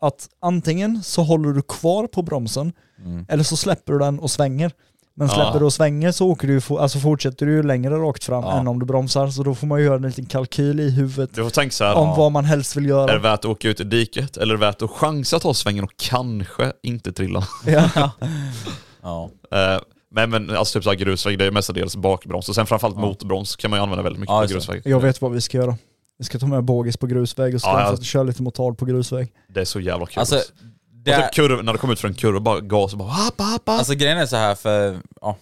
att 0.00 0.28
antingen 0.42 1.02
så 1.02 1.22
håller 1.22 1.48
du 1.48 1.62
kvar 1.62 2.06
på 2.06 2.22
bromsen 2.22 2.72
Mm. 3.04 3.26
eller 3.28 3.44
så 3.44 3.56
släpper 3.56 3.92
du 3.92 3.98
den 3.98 4.18
och 4.18 4.30
svänger. 4.30 4.72
Men 5.16 5.28
Ja. 5.28 5.34
släpper 5.34 5.58
du 5.58 5.64
och 5.64 5.72
svänger 5.72 6.12
så 6.12 6.28
åker 6.28 6.48
du, 6.48 6.60
alltså 6.78 6.98
fortsätter 6.98 7.46
du 7.46 7.62
längre 7.62 7.94
rakt 7.94 8.24
fram 8.24 8.44
Ja. 8.44 8.58
än 8.58 8.68
om 8.68 8.78
du 8.78 8.86
bromsar. 8.86 9.28
Så 9.28 9.42
då 9.42 9.54
får 9.54 9.66
man 9.66 9.78
ju 9.78 9.84
göra 9.84 9.96
en 9.96 10.02
liten 10.02 10.26
kalkyl 10.26 10.80
i 10.80 10.90
huvudet 10.90 11.30
Du 11.34 11.42
får 11.42 11.50
tänka 11.50 11.72
så 11.72 11.84
här, 11.84 11.94
om 11.94 12.16
vad 12.16 12.32
man 12.32 12.44
helst 12.44 12.76
vill 12.76 12.84
är 12.84 12.88
göra. 12.88 13.12
det 13.12 13.18
värt 13.18 13.38
att 13.38 13.44
åka 13.44 13.68
ut 13.68 13.80
i 13.80 13.84
diket 13.84 14.36
eller 14.36 14.54
är 14.54 14.58
det 14.58 14.66
värt 14.66 14.82
att 14.82 14.90
chansa 14.90 15.36
att 15.36 15.42
ta 15.42 15.54
svängen 15.54 15.84
och 15.84 15.92
kanske 15.96 16.72
inte 16.82 17.12
trilla? 17.12 17.44
Ja. 17.66 18.10
Ja, 19.02 19.30
Eh, 19.50 19.80
Men, 20.10 20.30
men 20.30 20.50
alltså 20.56 20.78
typ 20.78 20.84
så 20.84 20.90
här 20.90 20.96
grusväg, 20.96 21.38
det 21.38 21.44
är 21.44 21.50
mestadels 21.50 21.96
bakbroms 21.96 22.48
och 22.48 22.54
sen 22.54 22.66
framförallt 22.66 22.96
Ja. 22.96 23.00
motorbroms 23.02 23.56
kan 23.56 23.70
man 23.70 23.78
ju 23.78 23.82
använda 23.82 24.02
väldigt 24.02 24.20
mycket 24.20 24.32
Ja, 24.32 24.40
på 24.42 24.46
grusväg. 24.46 24.82
Jag 24.84 25.00
vet 25.00 25.20
vad 25.22 25.32
vi 25.32 25.40
ska 25.40 25.56
göra. 25.58 25.76
Vi 26.18 26.24
ska 26.24 26.38
ta 26.38 26.46
med 26.46 26.64
bågis 26.64 26.96
på 26.96 27.06
grusväg 27.06 27.54
och 27.54 27.60
ska 27.60 27.70
Ja, 27.70 27.90
ja. 27.90 28.02
köra 28.02 28.22
lite 28.22 28.42
motard 28.42 28.78
på 28.78 28.84
grusväg. 28.84 29.28
Det 29.54 29.60
är 29.60 29.64
så 29.64 29.80
jävla 29.80 30.06
kul. 30.06 30.18
Alltså, 30.20 30.40
Alltså, 31.06 31.10
det 31.10 31.16
och 31.16 31.22
är, 31.22 31.28
typ 31.28 31.34
kurv, 31.34 31.64
när 31.64 31.72
du 31.72 31.78
kommer 31.78 31.92
ut 31.92 32.00
för 32.00 32.08
en 32.08 32.14
kurva, 32.14 32.40
bara 32.40 32.60
gas 32.60 32.92
och 32.92 32.98
bara 32.98 33.08
app, 33.12 33.34
app, 33.40 33.54
app. 33.54 33.68
alltså 33.68 33.94
grejen 33.94 34.18
är 34.18 34.26
så 34.26 34.36
här 34.36 34.54
för, 34.54 34.98
ja, 35.20 35.36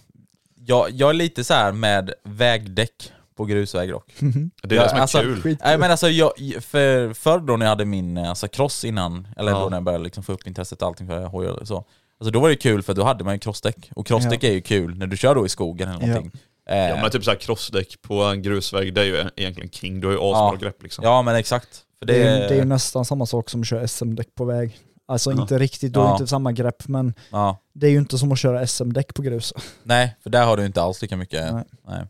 jag, 0.67 0.91
jag 0.91 1.11
är 1.11 1.15
lite 1.15 1.45
så 1.45 1.55
här 1.55 1.73
med 1.73 2.13
vägdäck 2.25 3.13
på 3.37 3.45
grusväg 3.45 3.91
dock. 3.91 4.07
det 4.19 4.27
är 4.63 4.69
det 4.69 4.75
Ja, 4.75 4.89
som 4.89 4.97
är 4.99 5.03
alltså, 5.03 5.19
kul. 5.19 5.57
Nej 5.65 5.79
men 5.79 5.91
alltså 5.91 6.09
jag, 6.09 6.33
för 6.61 7.15
förr 7.15 7.39
då 7.39 7.57
när 7.57 7.67
jag 7.67 7.71
hade 7.71 7.85
min 7.85 8.19
alltså, 8.19 8.49
cross 8.49 8.85
innan, 8.85 9.29
eller 9.37 9.53
Ja. 9.53 9.59
då 9.61 9.69
när 9.69 9.77
jag 9.77 9.85
började 9.85 10.05
liksom 10.05 10.23
få 10.23 10.33
upp 10.33 10.47
intresset 10.47 10.83
och 10.83 10.89
allting 10.89 11.07
för 11.07 11.25
hojar 11.27 11.51
och 11.51 11.69
så. 11.69 11.85
Alltså 12.21 12.31
då 12.33 12.41
var 12.41 12.49
det 12.49 12.57
kul 12.57 12.83
för 12.83 12.95
då 12.95 13.05
hade 13.05 13.25
man 13.25 13.35
ju 13.35 13.39
crossdäck. 13.39 13.91
Och 13.97 14.07
crossdäck 14.07 14.45
är 14.45 14.53
ju 14.53 14.61
kul 14.63 14.95
när 14.99 15.07
du 15.07 15.17
kör 15.17 15.35
då 15.35 15.47
i 15.47 15.49
skogen 15.49 15.89
eller 15.89 16.01
Ja. 16.01 16.07
någonting. 16.07 16.41
Eh, 16.69 16.77
Ja 16.79 16.97
men 17.03 17.11
typ 17.11 17.25
såhär 17.25 17.39
crossdäck 17.39 18.03
på 18.03 18.23
en 18.23 18.43
grusväg, 18.43 18.95
det 18.95 19.01
är 19.01 19.05
ju 19.05 19.25
egentligen 19.37 19.71
king. 19.71 20.01
Du 20.01 20.07
har 20.07 20.13
ju 20.15 20.19
asbra 20.21 20.33
Ja. 20.53 20.57
grepp 20.61 20.83
liksom. 20.83 21.05
ja 21.05 21.23
men 21.23 21.35
exakt. 21.37 21.69
För 21.99 22.07
Det, 22.07 22.13
det, 22.13 22.29
är, 22.29 22.43
ju- 22.43 22.49
det 22.49 22.55
är 22.55 22.59
ju 22.59 22.65
nästan 22.65 23.05
samma 23.05 23.27
sak 23.27 23.51
som 23.51 23.61
att 23.61 23.67
köra 23.67 23.89
SM-däck 23.89 24.35
på 24.35 24.45
väg. 24.45 24.79
Alltså 25.07 25.33
inte 25.33 25.59
riktigt, 25.59 25.93
du 25.93 26.01
har 26.01 26.07
Ja. 26.07 26.13
inte 26.13 26.27
samma 26.27 26.53
grepp 26.53 26.89
men 26.89 27.15
ja. 27.31 27.59
det 27.73 27.87
är 27.87 27.91
ju 27.91 27.99
inte 27.99 28.19
som 28.19 28.33
att 28.33 28.39
köra 28.39 28.67
SM-däck 28.67 29.15
på 29.15 29.23
grus. 29.23 29.53
Nej, 29.83 30.17
för 30.23 30.31
där 30.31 30.47
har 30.47 30.57
du 30.57 30.67
inte 30.67 30.83
alls 30.83 31.03
lika 31.03 31.17
mycket. 31.17 31.53
Nej. 31.55 31.65
Nej. 31.89 32.07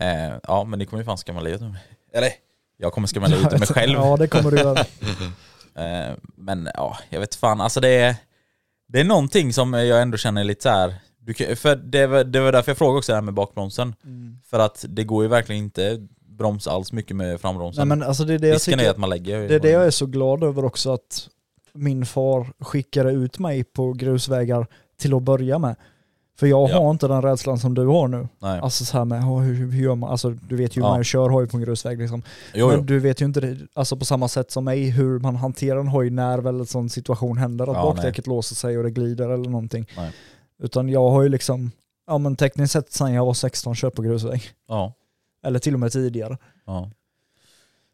Eh, 0.00 0.34
ja 0.42 0.64
men 0.64 0.78
ni 0.78 0.86
kommer 0.86 1.00
ju 1.02 1.04
fan 1.04 1.16
skamma 1.18 1.40
livet 1.40 1.62
ur 1.62 1.68
mig. 1.68 1.80
Eller, 2.12 2.30
jag 2.76 2.92
kommer 2.92 3.08
skamma 3.08 3.26
livet 3.34 3.52
ur 3.52 3.58
mig 3.58 3.68
själv. 3.68 3.98
Ja 3.98 4.16
det 4.16 4.26
kommer 4.28 4.50
du 4.50 4.56
göra. 4.58 4.80
Eh, 5.74 6.14
men 6.36 6.68
ja, 6.74 6.98
jag 7.10 7.20
vet 7.20 7.34
fan. 7.34 7.60
Alltså 7.60 7.80
det 7.80 7.88
är, 7.88 8.16
det 8.88 9.00
är 9.00 9.04
någonting 9.04 9.52
som 9.52 9.74
jag 9.74 10.02
ändå 10.02 10.16
känner 10.16 10.44
lite 10.44 10.62
så 10.62 10.68
här. 10.68 10.94
Du 11.18 11.56
för 11.56 11.76
det 11.76 12.06
var, 12.06 12.24
det 12.24 12.40
var 12.40 12.52
därför 12.52 12.70
jag 12.70 12.78
frågade 12.78 12.98
också 12.98 13.12
det 13.12 13.16
här 13.16 13.22
med 13.22 13.34
bakbromsen. 13.34 13.94
För 14.50 14.58
att 14.58 14.84
det 14.88 15.04
går 15.04 15.22
ju 15.22 15.28
verkligen 15.28 15.64
inte 15.64 16.06
bromsa 16.28 16.70
alls 16.70 16.92
mycket 16.92 17.16
med 17.16 17.26
Nej 17.28 17.38
frambromsen. 17.38 17.88
men 17.88 18.02
alltså 18.02 18.24
det 18.24 18.34
är 18.34 18.38
det 18.38 18.46
jag 18.48 18.54
Risken 18.54 18.74
är 18.74 18.78
tycker, 18.78 18.90
att 18.90 18.96
man 18.98 19.10
lägger... 19.10 19.48
det 19.48 19.54
är 19.54 19.60
det 19.60 19.70
jag 19.70 19.86
är 19.86 19.90
så 19.90 20.06
glad 20.06 20.44
över 20.44 20.64
också 20.64 20.92
att 20.92 21.28
min 21.74 22.06
far 22.06 22.46
skickade 22.60 23.10
ut 23.12 23.38
mig 23.38 23.64
på 23.64 23.92
grusvägar 23.92 24.66
till 24.96 25.14
att 25.14 25.22
börja 25.22 25.58
med. 25.58 25.76
För 26.38 26.46
jag 26.46 26.70
Ja. 26.70 26.78
har 26.82 26.90
inte 26.90 27.08
den 27.08 27.22
rädslan 27.22 27.58
som 27.58 27.74
du 27.74 27.86
har 27.86 28.08
nu. 28.08 28.28
Nej. 28.38 28.60
Alltså 28.60 28.84
så 28.84 28.98
här 28.98 29.04
med, 29.04 29.24
"Åh, 29.24 29.40
hur, 29.40 29.54
hur 29.72 29.82
gör 29.82 29.94
man? 29.94 30.10
Alltså 30.10 30.30
du 30.30 30.56
vet 30.56 30.76
ju 30.76 30.80
hur 30.80 30.88
Ja. 30.88 30.94
man 30.94 31.04
kör 31.04 31.28
hoj 31.28 31.48
på 31.48 31.56
en 31.56 31.62
grusväg 31.62 31.98
liksom. 31.98 32.22
jo, 32.54 32.68
Men 32.68 32.76
jo. 32.78 32.84
du 32.84 32.98
vet 32.98 33.20
ju 33.20 33.24
inte 33.24 33.58
alltså 33.74 33.96
på 33.96 34.04
samma 34.04 34.28
sätt 34.28 34.50
som 34.50 34.64
mig 34.64 34.90
hur 34.90 35.18
man 35.18 35.36
hanterar 35.36 35.80
en 35.80 35.88
hoj 35.88 36.10
när 36.10 36.38
väl 36.38 36.60
en 36.60 36.66
sån 36.66 36.88
situation 36.90 37.38
händer, 37.38 37.66
att 37.70 37.76
Ja, 37.76 37.82
bakdäcket 37.82 38.26
låser 38.26 38.54
sig 38.54 38.78
och 38.78 38.84
det 38.84 38.90
glider 38.90 39.28
eller 39.30 39.50
någonting. 39.50 39.86
Nej. 39.96 40.12
Utan 40.58 40.88
jag 40.88 41.10
har 41.10 41.22
ju 41.22 41.28
liksom, 41.28 41.70
ja 42.06 42.18
men 42.18 42.36
tekniskt 42.36 42.72
sett 42.72 42.92
sedan 42.92 43.12
jag 43.12 43.24
var 43.26 43.34
16 43.34 43.74
kört 43.74 43.94
på 43.94 44.02
grusväg. 44.02 44.42
Ja, 44.68 44.92
Eller 45.42 45.58
till 45.58 45.74
och 45.74 45.80
med 45.80 45.92
tidigare. 45.92 46.38
ja. 46.66 46.90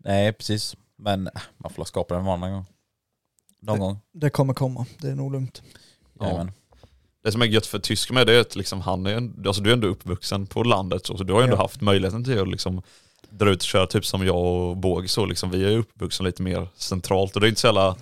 Nej 0.04 0.32
precis. 0.32 0.76
Men 0.96 1.28
man 1.58 1.70
får 1.72 1.84
skapa 1.84 2.14
den 2.14 2.24
vanan 2.24 2.40
någon 2.40 2.52
gång. 2.52 2.66
Någon 3.62 3.78
gång. 3.78 3.98
Det 4.12 4.30
kommer 4.30 4.54
komma, 4.54 4.86
det 4.98 5.08
är 5.08 5.14
nog 5.14 5.32
lugnt. 5.32 5.62
Ja. 6.20 6.46
Det 7.24 7.32
som 7.32 7.42
är 7.42 7.46
gött 7.46 7.66
för 7.66 7.78
tysk 7.78 8.10
med 8.10 8.26
det 8.26 8.34
är 8.34 8.40
att 8.40 8.56
liksom 8.56 8.80
han 8.80 9.06
är, 9.06 9.46
alltså 9.46 9.62
du 9.62 9.70
är 9.70 9.74
ändå 9.74 9.88
uppvuxen 9.88 10.46
på 10.46 10.62
landet 10.62 11.06
så, 11.06 11.16
så 11.16 11.24
du 11.24 11.32
har 11.32 11.40
ju 11.40 11.44
ändå 11.44 11.56
Ja. 11.56 11.62
haft 11.62 11.80
möjligheten 11.80 12.24
till 12.24 12.40
att 12.40 12.48
liksom 12.48 12.82
dra 13.30 13.50
ut 13.50 13.58
och 13.58 13.62
köra 13.66 13.86
typ 13.86 14.06
som 14.06 14.26
jag 14.26 14.36
och 14.36 14.76
Båg 14.76 15.10
så 15.10 15.26
liksom, 15.26 15.50
vi 15.50 15.64
är 15.64 15.68
ju 15.70 15.78
uppvuxna 15.78 16.26
lite 16.26 16.42
mer 16.42 16.68
centralt 16.76 17.34
och 17.34 17.40
det 17.40 17.46
är 17.46 17.48
inte 17.48 17.60
så 17.60 17.66
jävla 17.66 17.90
nice 17.90 18.00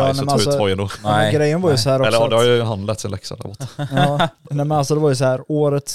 nej, 0.00 0.10
att 0.10 0.16
ta 0.26 0.32
alltså- 0.32 0.50
ut 0.50 0.58
hojen 0.58 0.78
då. 0.78 0.88
Ja, 1.02 1.10
Nej, 1.16 1.34
grejen 1.34 1.60
var 1.62 1.70
ju 1.70 1.76
så 1.76 1.90
här 1.90 2.00
också 2.00 2.08
Eller 2.08 2.18
ja, 2.20 2.28
det 2.28 2.36
har 2.36 2.44
ju 2.44 2.62
han 2.62 2.86
lärt 2.86 3.00
sig 3.00 3.10
läxa 3.10 3.36
där 3.36 3.42
borta. 3.42 3.68
Ja, 3.76 4.18
nej 4.18 4.28
men 4.66 4.72
alltså 4.72 4.94
det 4.94 5.00
var 5.00 5.08
ju 5.08 5.16
så 5.16 5.24
här, 5.24 5.44
året 5.48 5.92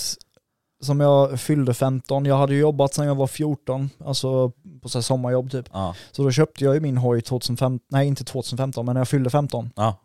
som 0.81 0.99
jag 0.99 1.39
fyllde 1.39 1.73
15, 1.73 2.25
jag 2.25 2.37
hade 2.37 2.55
jobbat 2.55 2.93
sedan 2.93 3.07
jag 3.07 3.15
var 3.15 3.27
14, 3.27 3.89
alltså 4.05 4.51
på 4.81 4.89
så 4.89 5.01
sommarjobb 5.01 5.51
typ. 5.51 5.69
Ja. 5.73 5.95
Så 6.11 6.23
då 6.23 6.31
köpte 6.31 6.63
jag 6.65 6.73
ju 6.73 6.81
min 6.81 6.97
hoj 6.97 7.21
2015, 7.21 7.79
nej 7.89 8.07
inte 8.07 8.23
2015 8.23 8.85
men 8.85 8.93
när 8.93 9.01
jag 9.01 9.07
fyllde 9.07 9.29
15. 9.29 9.69
Ja. 9.75 9.95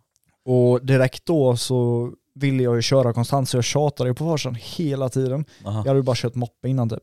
Och 0.45 0.87
direkt 0.87 1.27
då 1.27 1.57
så 1.57 2.11
ville 2.35 2.63
jag 2.63 2.77
ju 2.77 2.83
köra 2.83 3.13
konstant 3.13 3.49
så 3.49 3.57
jag 3.57 3.65
tjatade 3.65 4.11
ju 4.11 4.15
på 4.15 4.25
farsan 4.25 4.57
hela 4.61 5.09
tiden. 5.09 5.45
Aha. 5.65 5.79
Jag 5.79 5.85
hade 5.87 5.99
ju 5.99 6.03
bara 6.03 6.17
kört 6.17 6.35
moppe 6.35 6.69
innan 6.69 6.89
typ. 6.89 7.03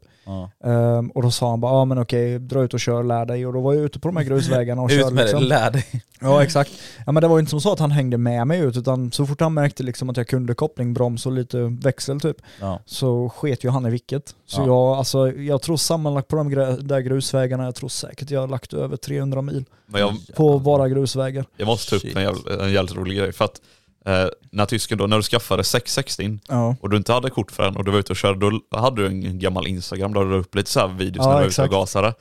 Ehm, 0.64 1.10
och 1.10 1.22
då 1.22 1.32
sa 1.32 1.50
han 1.50 1.62
bara, 1.62 1.72
ja 1.74 1.86
men 1.86 1.98
okej, 2.00 2.40
dra 2.40 2.64
ut 2.64 2.74
och 2.74 2.80
kör, 2.80 3.04
lär 3.04 3.26
dig. 3.26 3.46
Och 3.46 3.54
då 3.54 3.62
var 3.62 3.74
jag 3.74 3.84
ute 3.84 4.00
på 4.00 4.08
de 4.08 4.18
här 4.18 4.24
grusvägarna 4.24 4.82
och 4.82 4.90
Ut 4.92 5.02
körde 5.02 5.16
med 5.16 5.24
liksom. 5.24 5.42
det, 5.42 5.48
lär 5.48 5.72
dig. 5.72 5.86
Ja 6.22 6.44
exakt. 6.44 6.72
Ja 7.06 7.12
men 7.12 7.22
det 7.22 7.28
var 7.28 7.36
ju 7.36 7.40
inte 7.40 7.50
som 7.50 7.62
så 7.62 7.74
att 7.74 7.80
han 7.80 7.92
hängde 7.92 8.18
med 8.18 8.48
mig 8.48 8.60
ut 8.60 8.78
utan 8.78 9.12
så 9.12 9.26
fort 9.26 9.42
han 9.42 9.54
märkte 9.54 9.84
liksom 9.84 10.10
att 10.10 10.18
jag 10.18 10.28
kunde 10.28 10.54
koppling, 10.54 10.94
broms 10.94 11.26
och 11.26 11.32
lite 11.32 11.58
växel 11.82 12.20
typ 12.20 12.38
Ja. 12.60 12.80
så 12.86 13.30
sket 13.30 13.64
ju 13.64 13.70
han 13.70 13.86
i 13.86 13.90
vilket. 13.90 14.36
Så 14.46 14.62
Ja. 14.62 14.66
jag, 14.66 14.76
alltså, 14.98 15.32
jag 15.32 15.62
tror 15.62 15.78
sammanlagt 15.78 16.28
på 16.28 16.36
de 16.36 16.50
grä- 16.52 16.82
där 16.82 17.00
grusvägarna, 17.00 17.64
jag 17.66 17.76
tror 17.76 17.90
säkert 17.90 18.30
jag 18.32 18.40
har 18.40 18.48
lagt 18.48 18.74
över 18.74 18.98
300 18.98 19.42
mil 19.42 19.66
jag, 19.94 20.14
på 20.36 20.60
bara 20.60 20.90
grusvägar. 20.90 21.46
jag 21.58 21.66
måste 21.66 21.90
ta 21.90 21.96
upp 22.08 22.16
en 22.16 22.22
jävligt, 22.24 22.48
en 22.48 22.72
jävligt 22.72 22.96
rolig 22.96 23.18
grej 23.18 23.32
för 23.34 23.46
att 23.46 23.62
eh, 24.06 24.28
när 24.52 24.66
tysken 24.66 24.98
då, 24.98 25.08
när 25.08 25.18
du 25.18 25.24
skaffade 25.24 25.64
660 25.64 26.40
Ja. 26.48 26.76
och 26.82 26.90
du 26.90 26.98
inte 26.98 27.14
hade 27.14 27.30
kort 27.30 27.52
för 27.52 27.64
den 27.64 27.76
och 27.78 27.84
du 27.86 27.92
var 27.92 28.00
ute 28.00 28.14
och 28.14 28.18
körde, 28.18 28.40
då 28.40 28.78
hade 28.80 29.02
du 29.02 29.08
en 29.08 29.40
gammal 29.40 29.68
Instagram 29.68 30.14
där 30.14 30.22
du 30.22 30.30
la 30.32 30.36
upp 30.38 30.56
lite 30.56 30.70
så 30.72 30.80
här 30.80 30.88
videos 30.88 31.26
Ja, 31.26 31.32
när 31.32 31.38
du 31.40 31.44
var 31.44 31.50
ute 31.50 31.62
och 31.64 31.70
gasade. 31.70 32.14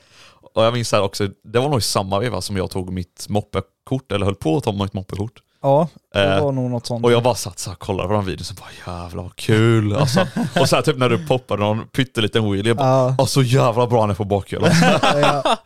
Och 0.54 0.64
jag 0.64 0.72
minns 0.72 0.92
här 0.92 1.02
också, 1.02 1.28
det 1.44 1.58
var 1.58 1.68
nog 1.68 1.78
i 1.78 1.82
samma 1.82 2.18
veva 2.18 2.40
som 2.40 2.56
jag 2.56 2.70
tog 2.70 2.92
mitt 2.92 3.26
moppekort, 3.28 4.12
eller 4.12 4.26
höll 4.26 4.34
på 4.34 4.56
att 4.56 4.64
ta 4.64 4.72
mitt 4.72 4.92
moppekort. 4.92 5.32
Ja, 5.62 5.88
det 6.14 6.34
Eh, 6.36 6.44
var 6.44 6.52
nog 6.52 6.70
något 6.70 6.86
sånt. 6.86 7.04
Och 7.04 7.12
jag 7.12 7.22
bara 7.22 7.34
satt 7.34 7.58
så 7.58 7.70
här 7.70 7.74
och 7.74 7.80
kollade 7.80 8.08
på 8.08 8.14
den 8.14 8.24
videon 8.24 8.46
och 8.50 8.56
bara 8.56 8.94
jävlar 9.02 9.22
vad 9.22 9.36
kul. 9.36 9.96
Alltså, 9.96 10.26
och 10.60 10.68
så 10.68 10.76
här, 10.76 10.82
typ 10.82 10.98
när 10.98 11.08
du 11.08 11.26
poppade 11.26 11.62
någon 11.62 11.86
pytteliten 11.88 12.52
wheelie, 12.52 12.70
jag 12.70 12.76
bara 12.76 13.14
Ja. 13.18 13.26
Så 13.26 13.42
jävla 13.42 13.86
bra 13.86 14.00
han 14.00 14.10
är 14.10 14.14
på 14.14 14.24
bakhjulet. 14.24 14.72
ja. 15.02 15.58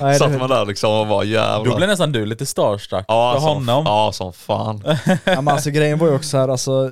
Nej, 0.00 0.18
Satt 0.18 0.38
man 0.38 0.48
där 0.50 0.66
liksom 0.66 0.92
och 0.92 1.06
bara 1.06 1.24
jävlar. 1.24 1.70
Då 1.70 1.76
blev 1.76 1.88
nästan 1.88 2.12
du 2.12 2.26
lite 2.26 2.46
starstruck 2.46 3.04
ja, 3.08 3.32
för 3.34 3.40
som, 3.40 3.48
honom. 3.68 3.84
ja, 3.86 4.12
som 4.12 4.32
fan. 4.32 4.82
ja, 5.24 5.40
men 5.40 5.48
alltså 5.48 5.70
grejen 5.70 5.98
var 5.98 6.08
ju 6.08 6.14
också 6.14 6.36
här, 6.36 6.48
alltså 6.48 6.90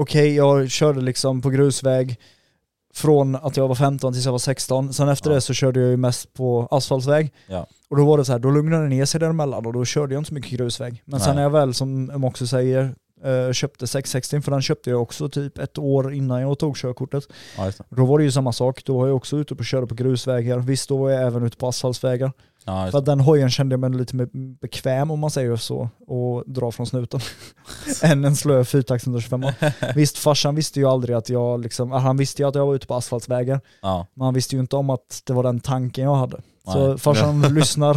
okej 0.00 0.34
jag 0.36 0.70
körde 0.70 1.00
liksom 1.00 1.42
på 1.42 1.50
grusväg 1.50 2.16
från 2.94 3.36
att 3.36 3.56
jag 3.56 3.68
var 3.68 3.74
15 3.74 4.12
tills 4.12 4.24
jag 4.24 4.32
var 4.32 4.38
16. 4.38 4.92
Sen 4.92 5.08
efter 5.08 5.30
Ja. 5.30 5.34
det 5.34 5.40
så 5.40 5.54
körde 5.54 5.80
jag 5.80 5.90
ju 5.90 5.96
mest 5.96 6.34
på 6.34 6.68
asfaltsväg. 6.70 7.32
Ja. 7.46 7.66
Och 7.88 7.96
då 7.96 8.04
var 8.04 8.18
det 8.18 8.24
så 8.24 8.32
här, 8.32 8.38
då 8.38 8.50
lugnade 8.50 8.82
det 8.82 8.88
ner 8.88 9.04
sig 9.04 9.20
däremellan 9.20 9.66
och 9.66 9.72
då 9.72 9.84
körde 9.84 10.14
jag 10.14 10.20
inte 10.20 10.28
så 10.28 10.34
mycket 10.34 10.50
grusväg. 10.50 11.02
Men 11.04 11.20
sen 11.20 11.28
Nej. 11.28 11.36
när 11.36 11.42
jag 11.42 11.50
väl, 11.50 11.74
som 11.74 12.24
också 12.24 12.46
säger, 12.46 12.94
eh, 13.24 13.52
köpte 13.52 13.86
660, 13.86 14.40
för 14.40 14.50
den 14.50 14.62
köpte 14.62 14.90
jag 14.90 15.02
också 15.02 15.28
typ 15.28 15.58
ett 15.58 15.78
år 15.78 16.14
innan 16.14 16.40
jag 16.40 16.58
tog 16.58 16.76
körkortet. 16.76 17.24
Ja. 17.58 17.72
Då 17.88 18.04
var 18.06 18.18
det 18.18 18.24
ju 18.24 18.30
samma 18.32 18.52
sak, 18.52 18.84
då 18.84 18.98
var 18.98 19.06
jag 19.06 19.16
också 19.16 19.36
ute 19.36 19.54
på 19.54 19.58
och 19.58 19.64
körde 19.64 19.86
på 19.86 19.94
grusvägar. 19.94 20.58
Visst, 20.58 20.88
då 20.88 20.96
var 20.96 21.10
jag 21.10 21.22
även 21.26 21.42
ute 21.42 21.56
på 21.56 21.68
asfaltsvägar. 21.68 22.32
Ja, 22.68 22.90
För 22.90 23.00
den 23.00 23.20
hojen 23.20 23.50
kände 23.50 23.72
jag 23.72 23.80
mig 23.80 23.90
lite 23.90 24.16
mer 24.16 24.28
bekväm 24.60 25.10
om 25.10 25.20
man 25.20 25.30
säger 25.30 25.56
så, 25.56 25.88
och 26.06 26.44
dra 26.46 26.72
från 26.72 26.86
snuten. 26.86 27.20
än 28.02 28.24
en 28.24 28.36
slö 28.36 28.64
fyrtakt 28.64 29.04
125 29.06 29.44
Visst, 29.94 30.18
farsan 30.18 30.54
visste 30.54 30.80
ju 30.80 30.86
aldrig 30.86 31.16
att 31.16 31.28
jag 31.28 31.60
liksom, 31.60 31.90
han 31.90 32.16
visste 32.16 32.42
ju 32.42 32.48
att 32.48 32.54
jag 32.54 32.66
var 32.66 32.74
ute 32.74 32.86
på 32.86 32.94
asfaltsvägar, 32.94 33.60
Ja. 33.82 34.06
men 34.14 34.24
han 34.24 34.34
visste 34.34 34.56
ju 34.56 34.60
inte 34.60 34.76
om 34.76 34.90
att 34.90 35.22
det 35.24 35.32
var 35.32 35.42
den 35.42 35.60
tanken 35.60 36.04
jag 36.04 36.14
hade. 36.14 36.40
Så 36.72 36.88
Nej. 36.88 36.98
farsan 36.98 37.40
lyssnar. 37.54 37.96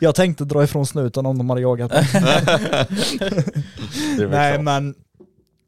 Jag 0.00 0.14
tänkte 0.14 0.44
dra 0.44 0.64
ifrån 0.64 0.86
snuten 0.86 1.26
om 1.26 1.38
de 1.38 1.50
hade 1.50 1.62
jagat 1.62 1.90
mig. 1.92 2.08
Nej 4.18 4.52
klart. 4.52 4.60
men, 4.64 4.94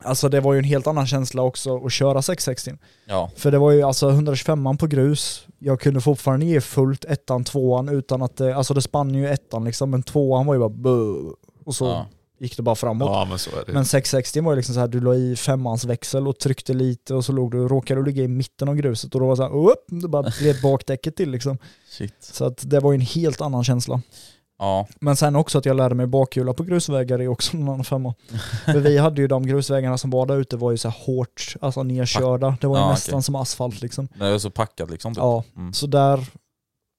alltså 0.05 0.29
det 0.29 0.41
var 0.41 0.53
ju 0.53 0.59
en 0.59 0.65
helt 0.65 0.87
annan 0.87 1.07
känsla 1.07 1.43
också 1.43 1.87
att 1.87 1.93
köra 1.93 2.23
660. 2.23 2.73
Ja. 3.07 3.31
För 3.37 3.51
det 3.51 3.59
var 3.59 3.71
ju 3.71 3.83
alltså 3.83 4.09
125 4.11 4.77
på 4.79 4.87
grus, 4.87 5.47
jag 5.59 5.81
kunde 5.81 6.01
fortfarande 6.01 6.47
ge 6.47 6.61
fullt 6.61 7.05
ettan, 7.05 7.45
tvåan 7.45 7.89
utan 7.89 8.23
att 8.23 8.37
det, 8.37 8.57
alltså 8.57 8.75
det 8.75 8.83
spann 8.83 9.15
ju 9.15 9.29
ettan 9.29 9.65
liksom, 9.65 9.91
men 9.91 10.03
tvåan 10.03 10.47
var 10.47 10.55
ju 10.55 10.61
bara 10.61 10.69
buh, 10.69 11.33
och 11.65 11.75
så 11.75 11.85
Ja. 11.85 12.07
gick 12.39 12.57
det 12.57 12.63
bara 12.63 12.75
framåt. 12.75 13.09
Ja 13.13 13.27
men 13.29 13.39
så 13.39 13.51
är 13.51 13.65
det. 13.67 13.73
Men 13.73 13.85
660 13.85 14.41
var 14.41 14.53
ju 14.53 14.57
liksom 14.57 14.75
så 14.75 14.81
här, 14.81 14.89
du 14.89 15.01
la 15.01 15.15
i 15.15 15.37
femmans 15.37 15.85
växel 15.85 16.29
och 16.29 16.39
tryckte 16.39 16.75
lite 16.75 17.15
och 17.15 17.25
så 17.25 17.33
låg 17.33 17.51
du, 17.51 17.69
råkade 17.69 18.01
du 18.01 18.05
ligga 18.07 18.23
i 18.23 18.29
mitten 18.29 18.69
av 18.69 18.75
gruset 18.75 19.15
och 19.15 19.21
då 19.21 19.27
var 19.27 19.33
det 19.33 19.37
så 19.37 19.43
här, 19.43 19.71
upp, 19.71 19.85
det 20.03 20.09
bara 20.09 20.31
gled 20.41 20.57
bakdäcket 20.63 21.17
till 21.17 21.31
liksom. 21.31 21.59
Shit. 21.91 22.15
Så 22.21 22.45
att 22.45 22.71
det 22.71 22.81
var 22.81 22.93
ju 22.93 22.95
en 22.95 23.01
helt 23.01 23.41
annan 23.41 23.65
känsla. 23.65 24.03
Ja. 24.59 24.87
Men 25.01 25.17
sen 25.17 25.37
också 25.37 25.59
att 25.59 25.65
jag 25.67 25.77
lärde 25.77 25.95
mig 25.95 26.07
bakhjula 26.07 26.53
på 26.55 26.63
grusvägar 26.63 27.19
är 27.19 27.29
också 27.29 27.57
en 27.57 27.63
annan 27.63 27.85
femma. 27.85 28.15
För 28.65 28.81
vi 28.81 28.99
hade 28.99 29.21
ju 29.23 29.29
de 29.29 29.47
grusvägarna 29.47 29.99
som 29.99 30.11
var 30.11 30.27
där 30.27 30.37
ute 30.39 30.57
var 30.57 30.71
ju 30.71 30.77
så 30.77 30.89
hårt, 30.89 31.57
alltså 31.61 31.83
nerkörda. 31.83 32.57
Det 32.61 32.67
var 32.67 32.77
ju 32.77 32.83
Ja, 32.83 32.91
nästan 32.91 33.15
okej. 33.15 33.23
som 33.23 33.35
asfalt 33.35 33.83
liksom. 33.83 34.09
Det 34.19 34.27
är 34.27 34.39
så 34.39 34.51
packat 34.51 34.91
liksom. 34.91 35.15
Typ. 35.15 35.19
Ja, 35.23 35.45
Mm. 35.57 35.73
så 35.73 35.87
där 35.87 36.29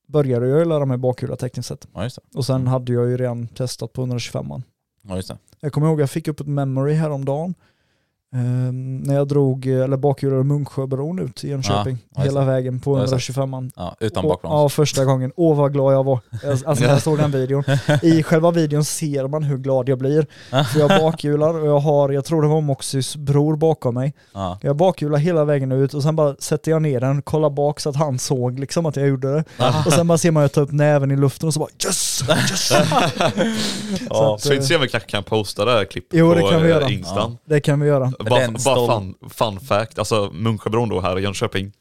började 0.07 0.47
jag 0.47 0.59
ju 0.59 0.65
lära 0.65 0.85
mig 0.85 0.97
bakhjula 0.97 1.35
tekniskt 1.35 1.67
sett. 1.69 1.87
Ja. 1.93 2.09
Och 2.35 2.45
sen 2.45 2.55
Mm. 2.55 2.67
hade 2.67 2.93
jag 2.93 3.09
ju 3.09 3.17
redan 3.17 3.47
testat 3.47 3.93
på 3.93 4.01
125 4.01 4.45
Ja. 5.07 5.21
Jag 5.59 5.73
kommer 5.73 5.87
ihåg 5.87 6.01
jag 6.01 6.09
fick 6.09 6.27
upp 6.27 6.39
ett 6.39 6.47
memory 6.47 6.93
häromdagen 6.93 7.53
Ehm, 8.35 8.97
när 8.97 9.15
jag 9.15 9.27
drog, 9.27 9.65
eller 9.65 9.97
bakhjulade 9.97 10.43
Munksjöbron 10.43 11.19
ut 11.19 11.35
till 11.35 11.49
Jönköping. 11.49 11.97
Ja, 12.15 12.21
hela 12.21 12.45
vägen 12.45 12.79
på 12.79 12.97
Ja, 12.97 13.01
just 13.01 13.27
det. 13.27 13.33
125an. 13.33 13.71
Ja, 13.75 13.95
utan 13.99 14.23
bakbroms. 14.27 14.53
Ja, 14.53 14.69
första 14.69 15.05
gången. 15.05 15.31
Åh 15.35 15.57
vad 15.57 15.73
glad 15.73 15.93
jag 15.93 16.03
var. 16.03 16.19
Alltså 16.65 16.69
när 16.83 16.89
jag 16.89 17.01
såg 17.01 17.17
den 17.17 17.31
videon. 17.31 17.63
I 18.01 18.23
själva 18.23 18.51
videon 18.51 18.85
ser 18.85 19.27
man 19.27 19.43
hur 19.43 19.57
glad 19.57 19.89
jag 19.89 19.97
blir. 19.97 20.27
För 20.49 20.79
jag 20.79 20.89
bakhjular 20.89 21.59
och 21.61 21.67
jag 21.67 21.79
har, 21.79 22.09
jag 22.09 22.25
tror 22.25 22.41
det 22.41 22.47
var 22.47 22.61
Moxys 22.61 23.15
bror 23.15 23.55
bakom 23.55 23.93
mig. 23.93 24.13
Ja. 24.33 24.59
Jag 24.61 24.75
bakhjular 24.75 25.17
hela 25.17 25.45
vägen 25.45 25.71
ut 25.71 25.93
och 25.93 26.03
sen 26.03 26.15
bara 26.15 26.35
sätter 26.39 26.71
jag 26.71 26.81
ner 26.81 26.99
den, 26.99 27.21
kollar 27.21 27.49
bak 27.49 27.79
så 27.79 27.89
att 27.89 27.95
han 27.95 28.19
såg 28.19 28.59
liksom 28.59 28.85
att 28.85 28.95
jag 28.95 29.07
gjorde 29.07 29.33
det. 29.33 29.43
Och 29.85 29.93
sen 29.93 30.07
bara 30.07 30.17
ser 30.17 30.31
man 30.31 30.41
jag 30.41 30.51
ta 30.51 30.61
upp 30.61 30.71
näven 30.71 31.11
i 31.11 31.15
luften 31.17 31.47
och 31.47 31.53
så 31.53 31.59
bara 31.59 31.69
yes! 31.85 32.23
yes! 32.29 32.67
så 34.07 34.33
att, 34.33 34.41
Så 34.41 34.53
inte 34.53 34.63
eh, 34.63 34.67
se 34.67 34.75
om 34.75 34.81
vi 34.81 34.87
kanske 34.87 35.09
kan 35.09 35.23
posta 35.23 35.65
det 35.65 35.71
här 35.71 35.85
klippet 35.85 36.19
Jo, 36.19 36.29
på 36.29 36.35
det 36.35 36.41
kan 36.41 36.61
vi 36.61 36.69
eh, 36.69 36.75
göra. 36.75 36.89
Instan. 36.89 37.37
det 37.45 37.59
kan 37.59 37.79
vi 37.79 37.87
göra. 37.87 38.11
Bara, 38.19 38.51
bara 38.65 38.99
fun, 38.99 39.15
fun 39.29 39.59
fact, 39.59 39.99
alltså 39.99 40.29
Munksjöbron 40.33 40.89
då 40.89 41.01
här 41.01 41.19
i 41.19 41.21
Jönköping, 41.21 41.71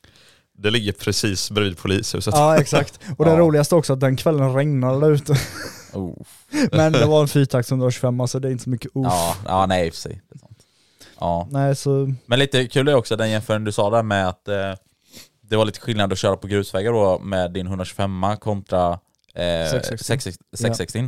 det 0.58 0.70
ligger 0.70 0.92
precis 0.92 1.50
bredvid 1.50 1.78
polishuset. 1.78 2.34
Ja 2.34 2.56
exakt. 2.60 3.00
Och 3.18 3.24
det 3.24 3.30
Ja. 3.30 3.38
roligaste 3.38 3.74
också 3.74 3.92
att 3.92 4.00
den 4.00 4.16
kvällen 4.16 4.54
regnade 4.54 5.00
där 5.00 5.10
ute. 5.10 5.36
Oh. 5.92 6.16
Men 6.72 6.92
det 6.92 7.06
var 7.06 7.20
en 7.22 7.28
fyrtakts 7.28 7.70
125 7.70 8.16
så 8.18 8.22
alltså 8.22 8.38
det 8.40 8.48
är 8.48 8.52
inte 8.52 8.64
så 8.64 8.70
mycket 8.70 8.90
uff. 8.94 9.06
Ja, 9.06 9.36
ja, 9.46 9.66
nej 9.66 9.86
i 9.86 9.90
och 9.90 9.94
för 9.94 10.00
sig. 10.00 10.22
Ja. 11.20 11.48
Nej 11.50 11.76
så, 11.76 12.14
Men 12.26 12.38
lite 12.38 12.66
kul 12.66 12.88
är 12.88 12.94
också 12.94 13.16
den 13.16 13.30
jämförelsen 13.30 13.64
du 13.64 13.72
sa 13.72 13.90
där 13.90 14.02
med 14.02 14.28
att 14.28 14.48
eh, 14.48 14.74
det 15.42 15.56
var 15.56 15.64
lite 15.64 15.80
skillnad 15.80 16.12
att 16.12 16.18
köra 16.18 16.36
på 16.36 16.46
grusvägar 16.46 16.92
då 16.92 17.18
med 17.18 17.52
din 17.52 17.66
125 17.66 18.22
kontra 18.40 18.92
eh, 19.34 19.70
660. 19.70 20.04
660. 20.04 20.42
660. 20.56 20.98
Eh, 20.98 21.04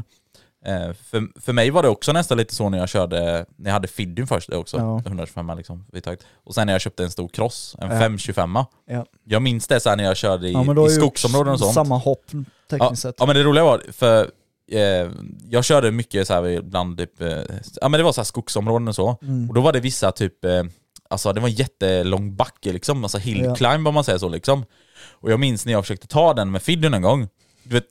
för, 0.95 1.41
för 1.41 1.53
mig 1.53 1.71
var 1.71 1.83
det 1.83 1.89
också 1.89 2.13
nästan 2.13 2.39
lite 2.39 2.55
så 2.55 2.69
när 2.69 2.79
jag 2.79 2.89
körde, 2.89 3.47
när 3.57 3.71
jag 3.71 3.73
hade 3.73 3.89
Fiddyn 3.89 4.27
först 4.27 4.53
också, 4.53 4.77
Ja. 4.77 5.03
125 5.07 5.51
liksom, 5.57 5.85
vidtakt. 5.93 6.23
Och 6.45 6.55
sen 6.55 6.67
när 6.67 6.75
jag 6.75 6.81
köpte 6.81 7.05
en 7.05 7.11
stor 7.11 7.29
cross, 7.29 7.77
en 7.79 7.91
Ja. 7.91 7.99
525 7.99 8.51
ja. 8.87 9.07
Jag 9.25 9.43
minns 9.43 9.67
det 9.67 9.81
så 9.81 9.89
här 9.89 9.97
när 9.97 10.05
jag 10.05 10.17
körde 10.17 10.49
i, 10.49 10.53
ja 10.53 10.87
i 10.87 10.91
skogsområden 10.91 11.53
och 11.53 11.59
sånt. 11.61 11.75
samma 11.75 11.99
hopp 11.99 12.25
Ja, 12.31 12.39
tekniskt 12.79 13.03
sett. 13.03 13.15
ja 13.19 13.27
men 13.27 13.37
det 13.37 13.43
roliga 13.43 13.65
var, 13.65 13.83
för 13.93 14.31
eh, 14.73 15.11
jag 15.49 15.65
körde 15.65 15.91
mycket 15.91 16.27
så 16.27 16.35
här 16.35 16.61
bland 16.63 16.99
typ, 16.99 17.21
eh, 17.21 17.29
ja 17.81 17.89
men 17.89 17.99
det 17.99 18.05
var 18.05 18.13
så 18.13 18.21
här 18.21 18.25
skogsområden 18.25 18.89
och 18.89 18.95
så. 18.95 19.19
Mm. 19.23 19.49
Och 19.49 19.55
då 19.55 19.61
var 19.61 19.73
det 19.73 19.81
vissa 19.81 20.13
typ, 20.13 20.45
eh, 20.45 20.63
alltså 21.11 21.33
det 21.33 21.41
var 21.41 21.49
en 21.49 21.55
jättelång 21.55 22.37
backe 22.37 22.73
liksom, 22.73 23.05
alltså 23.05 23.19
hill 23.19 23.53
climb 23.57 23.89
om 23.89 23.95
man 23.95 24.05
säger 24.05 24.19
så 24.19 24.29
liksom. 24.29 24.65
Och 25.11 25.31
jag 25.33 25.41
minns 25.41 25.67
när 25.67 25.73
jag 25.73 25.85
försökte 25.85 26.07
ta 26.07 26.35
den 26.35 26.51
med 26.51 26.63
Fiddyn 26.63 26.95
en 26.95 27.03
gång. 27.03 27.29
Du 27.69 27.75
vet, 27.75 27.87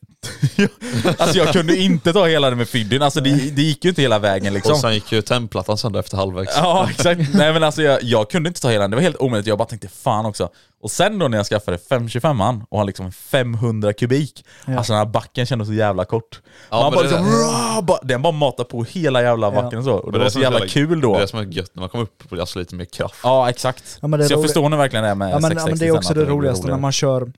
alltså 1.22 1.38
jag 1.38 1.48
kunde 1.54 1.76
inte 1.78 2.14
ta 2.14 2.26
hela 2.26 2.50
den 2.50 2.58
med 2.58 2.68
Fiddyn, 2.70 3.02
alltså 3.02 3.22
det, 3.22 3.30
det 3.56 3.62
gick 3.62 3.84
ju 3.86 3.90
inte 3.90 4.02
hela 4.02 4.20
vägen 4.20 4.54
liksom. 4.54 4.72
Och 4.74 4.80
sen 4.80 4.94
gick 4.94 5.12
ju 5.12 5.22
tennplattan 5.22 5.78
sönder 5.78 6.00
efter 6.00 6.18
halvvägs. 6.18 6.52
Ja 6.58 6.88
exakt, 6.92 7.22
nej 7.34 7.54
men 7.54 7.64
alltså 7.64 7.82
jag, 7.82 8.04
jag 8.04 8.30
kunde 8.30 8.48
inte 8.48 8.62
ta 8.62 8.70
hela 8.70 8.82
den, 8.82 8.92
det 8.92 8.96
var 8.98 9.02
helt 9.04 9.18
omöjligt, 9.18 9.48
jag 9.48 9.58
bara 9.58 9.68
tänkte 9.68 9.88
fan 9.88 10.26
också. 10.26 10.50
Och 10.82 10.92
sen 10.92 11.20
då 11.20 11.28
när 11.28 11.38
jag 11.38 11.46
skaffade 11.48 11.78
525an 11.78 12.62
och 12.70 12.78
har 12.78 12.86
liksom 12.86 13.12
500 13.12 13.94
kubik, 13.94 14.46
Ja. 14.66 14.78
alltså 14.78 14.94
den 14.94 14.98
här 14.98 15.06
backen 15.06 15.46
kändes 15.46 15.68
så 15.68 15.74
jävla 15.74 16.06
kort. 16.06 16.42
Ja, 16.70 16.76
Man 16.82 16.84
men 16.84 16.94
bara 16.94 17.04
det- 17.04 17.10
liksom, 17.10 17.26
"Rah!" 17.28 17.82
bara, 17.82 18.00
den 18.04 18.22
bara 18.22 18.34
matar 18.34 18.64
på 18.64 18.84
hela 18.84 19.22
jävla 19.22 19.48
Ja. 19.48 19.62
backen 19.62 19.80
och 19.80 19.86
så. 19.86 19.94
Och 19.94 20.12
det, 20.12 20.18
Men 20.18 20.20
var 20.20 20.26
är 20.26 20.30
så 20.30 20.40
jävla 20.40 20.68
kul 20.68 21.02
då. 21.02 21.12
Det 21.14 21.18
är 21.18 21.22
det 21.22 21.28
som 21.28 21.40
är 21.40 21.44
gött 21.44 21.72
när 21.74 21.80
man 21.82 21.90
kommer 21.90 22.04
upp 22.04 22.30
på 22.30 22.40
alltså, 22.40 22.60
lite 22.60 22.76
mer 22.76 22.86
kraft. 22.86 23.16
Ja 23.24 23.50
exakt. 23.50 23.98
Ja, 24.02 24.08
men 24.08 24.20
det 24.20 24.26
är 24.26 24.28
så 24.28 24.34
jag 24.34 24.42
förstår 24.44 24.70
nog 24.70 24.80
verkligen 24.80 25.06
det 25.06 25.16
med 25.16 25.32
Ja 25.32 25.40
men, 25.40 25.52
ja, 25.52 25.58
660 25.58 25.70
men 25.70 25.80
det 25.80 25.86
är 25.88 25.98
också 25.98 26.14
det 26.14 26.26
roligaste 26.26 26.68
när 26.68 26.78
man 26.78 26.92
kör 26.92 27.32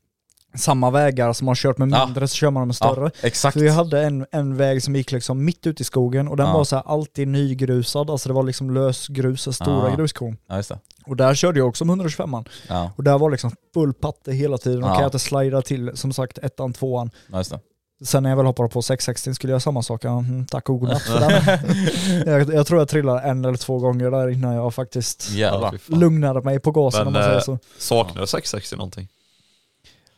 samma 0.56 0.90
vägar 0.92 1.34
som 1.34 1.46
man 1.46 1.50
har 1.52 1.56
kört 1.56 1.78
med 1.78 1.90
Ja. 1.92 2.06
mindre 2.06 2.28
så 2.28 2.36
kör 2.36 2.52
man 2.52 2.68
med 2.68 2.76
större. 2.76 3.12
Ja, 3.22 3.28
exakt. 3.28 3.54
För 3.54 3.60
vi 3.62 3.70
hade 3.70 4.02
en, 4.04 4.26
en 4.32 4.58
väg 4.58 4.84
som 4.84 4.96
gick 4.96 5.12
liksom 5.12 5.46
mitt 5.46 5.68
ute 5.68 5.82
i 5.82 5.86
skogen 5.86 6.28
och 6.28 6.38
den 6.38 6.46
Ja. 6.48 6.54
var 6.54 6.64
så 6.64 6.76
här 6.76 6.84
alltid 6.88 7.28
nygrusad, 7.28 8.10
alltså 8.10 8.30
det 8.30 8.34
var 8.36 8.44
liksom 8.44 8.72
lösgrus, 8.74 9.56
stora 9.56 9.90
Ja. 9.90 9.96
gruskorn. 9.96 10.38
Ja 10.50 10.56
just 10.58 10.70
det. 10.70 10.80
Och 11.06 11.16
där 11.16 11.36
körde 11.36 11.60
jag 11.60 11.68
också 11.68 11.86
med 11.86 11.98
125an. 11.98 12.46
Ja, 12.68 12.92
Och 12.96 13.04
där 13.04 13.18
var 13.18 13.32
liksom 13.32 13.52
full 13.74 13.94
patte 13.94 14.32
hela 14.34 14.58
tiden 14.58 14.84
och 14.84 14.90
Ja. 14.90 14.94
kan 14.94 15.02
jag 15.02 15.08
inte 15.08 15.20
slida 15.20 15.62
till 15.62 15.92
som 15.98 16.14
sagt 16.14 16.38
ettan, 16.38 16.74
tvåan. 16.74 17.10
ja 17.32 17.38
just 17.38 17.50
det. 17.52 17.60
Sen 18.06 18.24
när 18.24 18.30
jag 18.30 18.38
väl 18.38 18.46
hoppade 18.46 18.70
på 18.70 18.82
660 18.82 19.34
skulle 19.34 19.52
jag 19.52 19.54
göra 19.56 19.60
samma 19.60 19.82
sak. 19.84 20.04
Ja, 20.04 20.20
mm, 20.20 20.46
tack 20.46 20.70
och 20.70 20.80
godnatt 20.80 21.02
för 21.02 21.20
den. 22.26 22.34
jag, 22.34 22.54
jag 22.54 22.68
tror 22.68 22.80
jag 22.82 22.88
trillade 22.88 23.20
en 23.22 23.46
eller 23.46 23.58
två 23.58 23.80
gånger 23.80 24.12
där 24.12 24.30
innan 24.30 24.54
jag 24.56 24.74
faktiskt 24.74 25.30
Jävlar. 25.32 25.78
lugnade 25.88 26.42
mig 26.42 26.60
på 26.60 26.72
gasen 26.72 27.00
Men, 27.00 27.08
om 27.08 27.14
man 27.14 27.24
säger 27.24 27.36
eh, 27.38 27.42
så. 27.44 27.60
Saknar 27.78 28.22
du 28.22 28.28
660 28.28 28.76
någonting? 28.76 29.08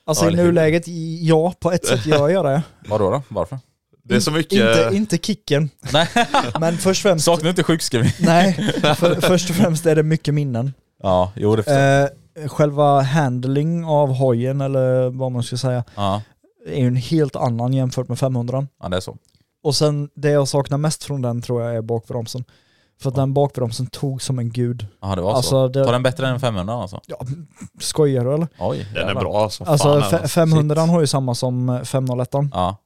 Alltså 0.09 0.25
ja, 0.25 0.29
i 0.29 0.33
eller 0.33 0.43
hur? 0.43 0.51
nuläget, 0.51 0.83
ja 1.21 1.53
på 1.59 1.71
ett 1.71 1.85
sätt 1.85 2.05
gör 2.05 2.29
jag 2.29 2.45
det. 2.45 2.63
Vadå 2.89 3.09
då? 3.09 3.21
Varför? 3.29 3.59
Det 4.03 4.15
är 4.15 4.19
så 4.19 4.31
mycket... 4.31 4.53
Inte, 4.53 4.89
inte 4.93 5.17
kicken, 5.17 5.69
Nej, 5.93 6.07
men 6.59 6.77
först 6.77 7.05
och 7.05 7.09
främst, 7.09 7.25
saknar 7.25 7.49
inte 7.49 7.63
sjukskrivning? 7.63 8.11
nej, 8.19 8.53
för, 8.97 9.21
först 9.21 9.49
och 9.49 9.55
främst 9.55 9.85
är 9.85 9.95
det 9.95 10.03
mycket 10.03 10.33
minnen. 10.33 10.73
Ja, 11.03 11.31
jo 11.35 11.55
det 11.55 11.63
förstår 11.63 11.79
jag. 11.79 12.09
Eh, 12.35 12.47
själva 12.47 13.01
handling 13.01 13.85
av 13.85 14.13
hojen, 14.13 14.61
eller 14.61 15.09
vad 15.09 15.31
man 15.31 15.43
ska 15.43 15.57
säga, 15.57 15.83
Ja, 15.95 16.21
är 16.67 16.79
ju 16.81 16.87
en 16.87 16.95
helt 16.95 17.35
annan 17.35 17.73
jämfört 17.73 18.07
med 18.07 18.19
500. 18.19 18.67
ja 18.81 18.89
det 18.89 18.97
är 18.97 19.01
så. 19.01 19.17
Och 19.63 19.75
sen 19.75 20.09
det 20.15 20.29
jag 20.29 20.47
saknar 20.47 20.77
mest 20.77 21.03
från 21.03 21.21
den 21.21 21.41
tror 21.41 21.61
jag 21.63 21.75
är 21.75 21.81
bakbromsen. 21.81 22.43
För 23.01 23.09
att 23.09 23.15
den 23.15 23.33
bakbromsen 23.33 23.87
tog 23.87 24.21
som 24.21 24.39
en 24.39 24.51
gud. 24.51 24.87
Ja 25.01 25.15
det 25.15 25.21
var 25.21 25.33
Alltså, 25.33 25.49
så. 25.49 25.67
det- 25.67 25.83
Var 25.83 25.91
den 25.93 26.03
bättre 26.03 26.27
än 26.27 26.39
500 26.39 26.73
alltså? 26.73 26.99
Ja, 27.07 27.17
skojar 27.79 28.25
du 28.25 28.33
eller? 28.33 28.47
Oj, 28.59 28.87
Den 28.93 29.07
är 29.09 29.15
bra 29.15 29.49
som 29.49 29.67
Alltså 29.67 29.87
fan. 29.87 29.97
alltså. 30.13 30.27
500 30.27 30.75
Shit. 30.75 30.91
har 30.91 30.99
ju 31.01 31.07
samma 31.07 31.35
som 31.35 31.69
eh, 31.69 31.81
501 31.83 32.29
Ja. 32.53 32.77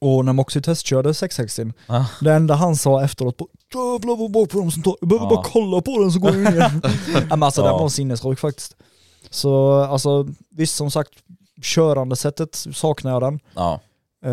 och 0.00 0.24
när 0.24 0.32
Moxie 0.32 0.62
testkörde 0.62 1.14
660 1.14 1.72
Ja. 1.86 2.06
Det 2.20 2.32
enda 2.32 2.54
han 2.54 2.76
sa 2.76 3.04
efteråt 3.04 3.36
på 3.36 3.48
Jävlar 3.74 4.16
vad 4.16 4.30
bakbromsen 4.30 4.82
tar, 4.82 4.96
jag 5.00 5.08
behöver 5.08 5.26
Ja. 5.26 5.34
bara 5.36 5.44
kolla 5.44 5.80
på 5.80 5.98
den 5.98 6.12
så 6.12 6.18
går 6.18 6.30
den 6.30 6.42
ner. 6.44 6.58
ja, 7.14 7.36
men 7.36 7.42
alltså 7.42 7.62
den 7.62 7.70
Ja. 7.72 7.78
var 7.78 7.88
sinnessjuk 7.88 8.38
faktiskt. 8.38 8.76
Så 9.30 9.74
alltså 9.74 10.26
visst 10.56 10.74
som 10.76 10.90
sagt, 10.90 11.10
körandesättet 11.62 12.54
saknar 12.74 13.10
jag 13.12 13.22
den. 13.22 13.40
Ja. 13.54 13.80
Eh, 14.26 14.32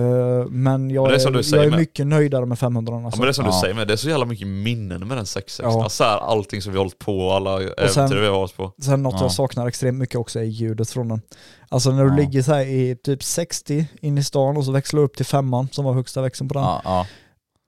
men 0.49 0.89
jag 0.89 1.03
Men 1.03 1.11
är 1.11 1.15
är, 1.37 1.55
jag 1.55 1.65
är 1.65 1.69
med- 1.69 1.79
mycket 1.79 2.07
nöjdare 2.07 2.45
med 2.45 2.59
500 2.59 2.93
Ja, 2.93 3.05
alltså. 3.05 3.19
men 3.19 3.25
det 3.25 3.31
är 3.31 3.33
som 3.33 3.45
Ja. 3.45 3.51
du 3.51 3.57
säger, 3.57 3.73
med, 3.73 3.87
det 3.87 3.93
är 3.93 3.97
så 3.97 4.09
jävla 4.09 4.25
mycket 4.25 4.47
minnen 4.47 5.07
med 5.07 5.17
den 5.17 5.25
660. 5.25 5.63
Ja. 5.63 5.83
Alltså 5.83 6.03
här, 6.03 6.17
allting 6.17 6.61
som 6.61 6.71
vi 6.71 6.77
har 6.77 6.83
hållit 6.85 6.99
på, 6.99 7.31
alla 7.31 7.57
sen- 7.59 7.69
äventyr 7.77 8.19
vi 8.21 8.25
har 8.27 8.33
varit 8.33 8.57
på. 8.57 8.71
Sen 8.81 9.03
något 9.03 9.13
Ja. 9.13 9.21
jag 9.21 9.31
saknar 9.31 9.67
extremt 9.67 9.97
mycket 9.97 10.15
också 10.15 10.39
är 10.39 10.43
ljudet 10.43 10.89
från 10.89 11.07
den. 11.07 11.21
Alltså 11.69 11.91
när 11.91 12.03
du 12.03 12.09
Ja. 12.09 12.15
ligger 12.15 12.41
så 12.41 12.53
här 12.53 12.65
i 12.65 12.95
typ 13.03 13.23
60 13.23 13.87
in 14.01 14.17
i 14.17 14.23
stan 14.23 14.57
och 14.57 14.65
så 14.65 14.71
växlar 14.71 14.99
du 14.99 15.05
upp 15.05 15.15
till 15.17 15.25
femman 15.25 15.67
som 15.71 15.85
var 15.85 15.93
högsta 15.93 16.21
växeln 16.21 16.47
på 16.47 16.53
den. 16.53 16.63
Ja, 16.63 16.81
ja. 16.83 17.05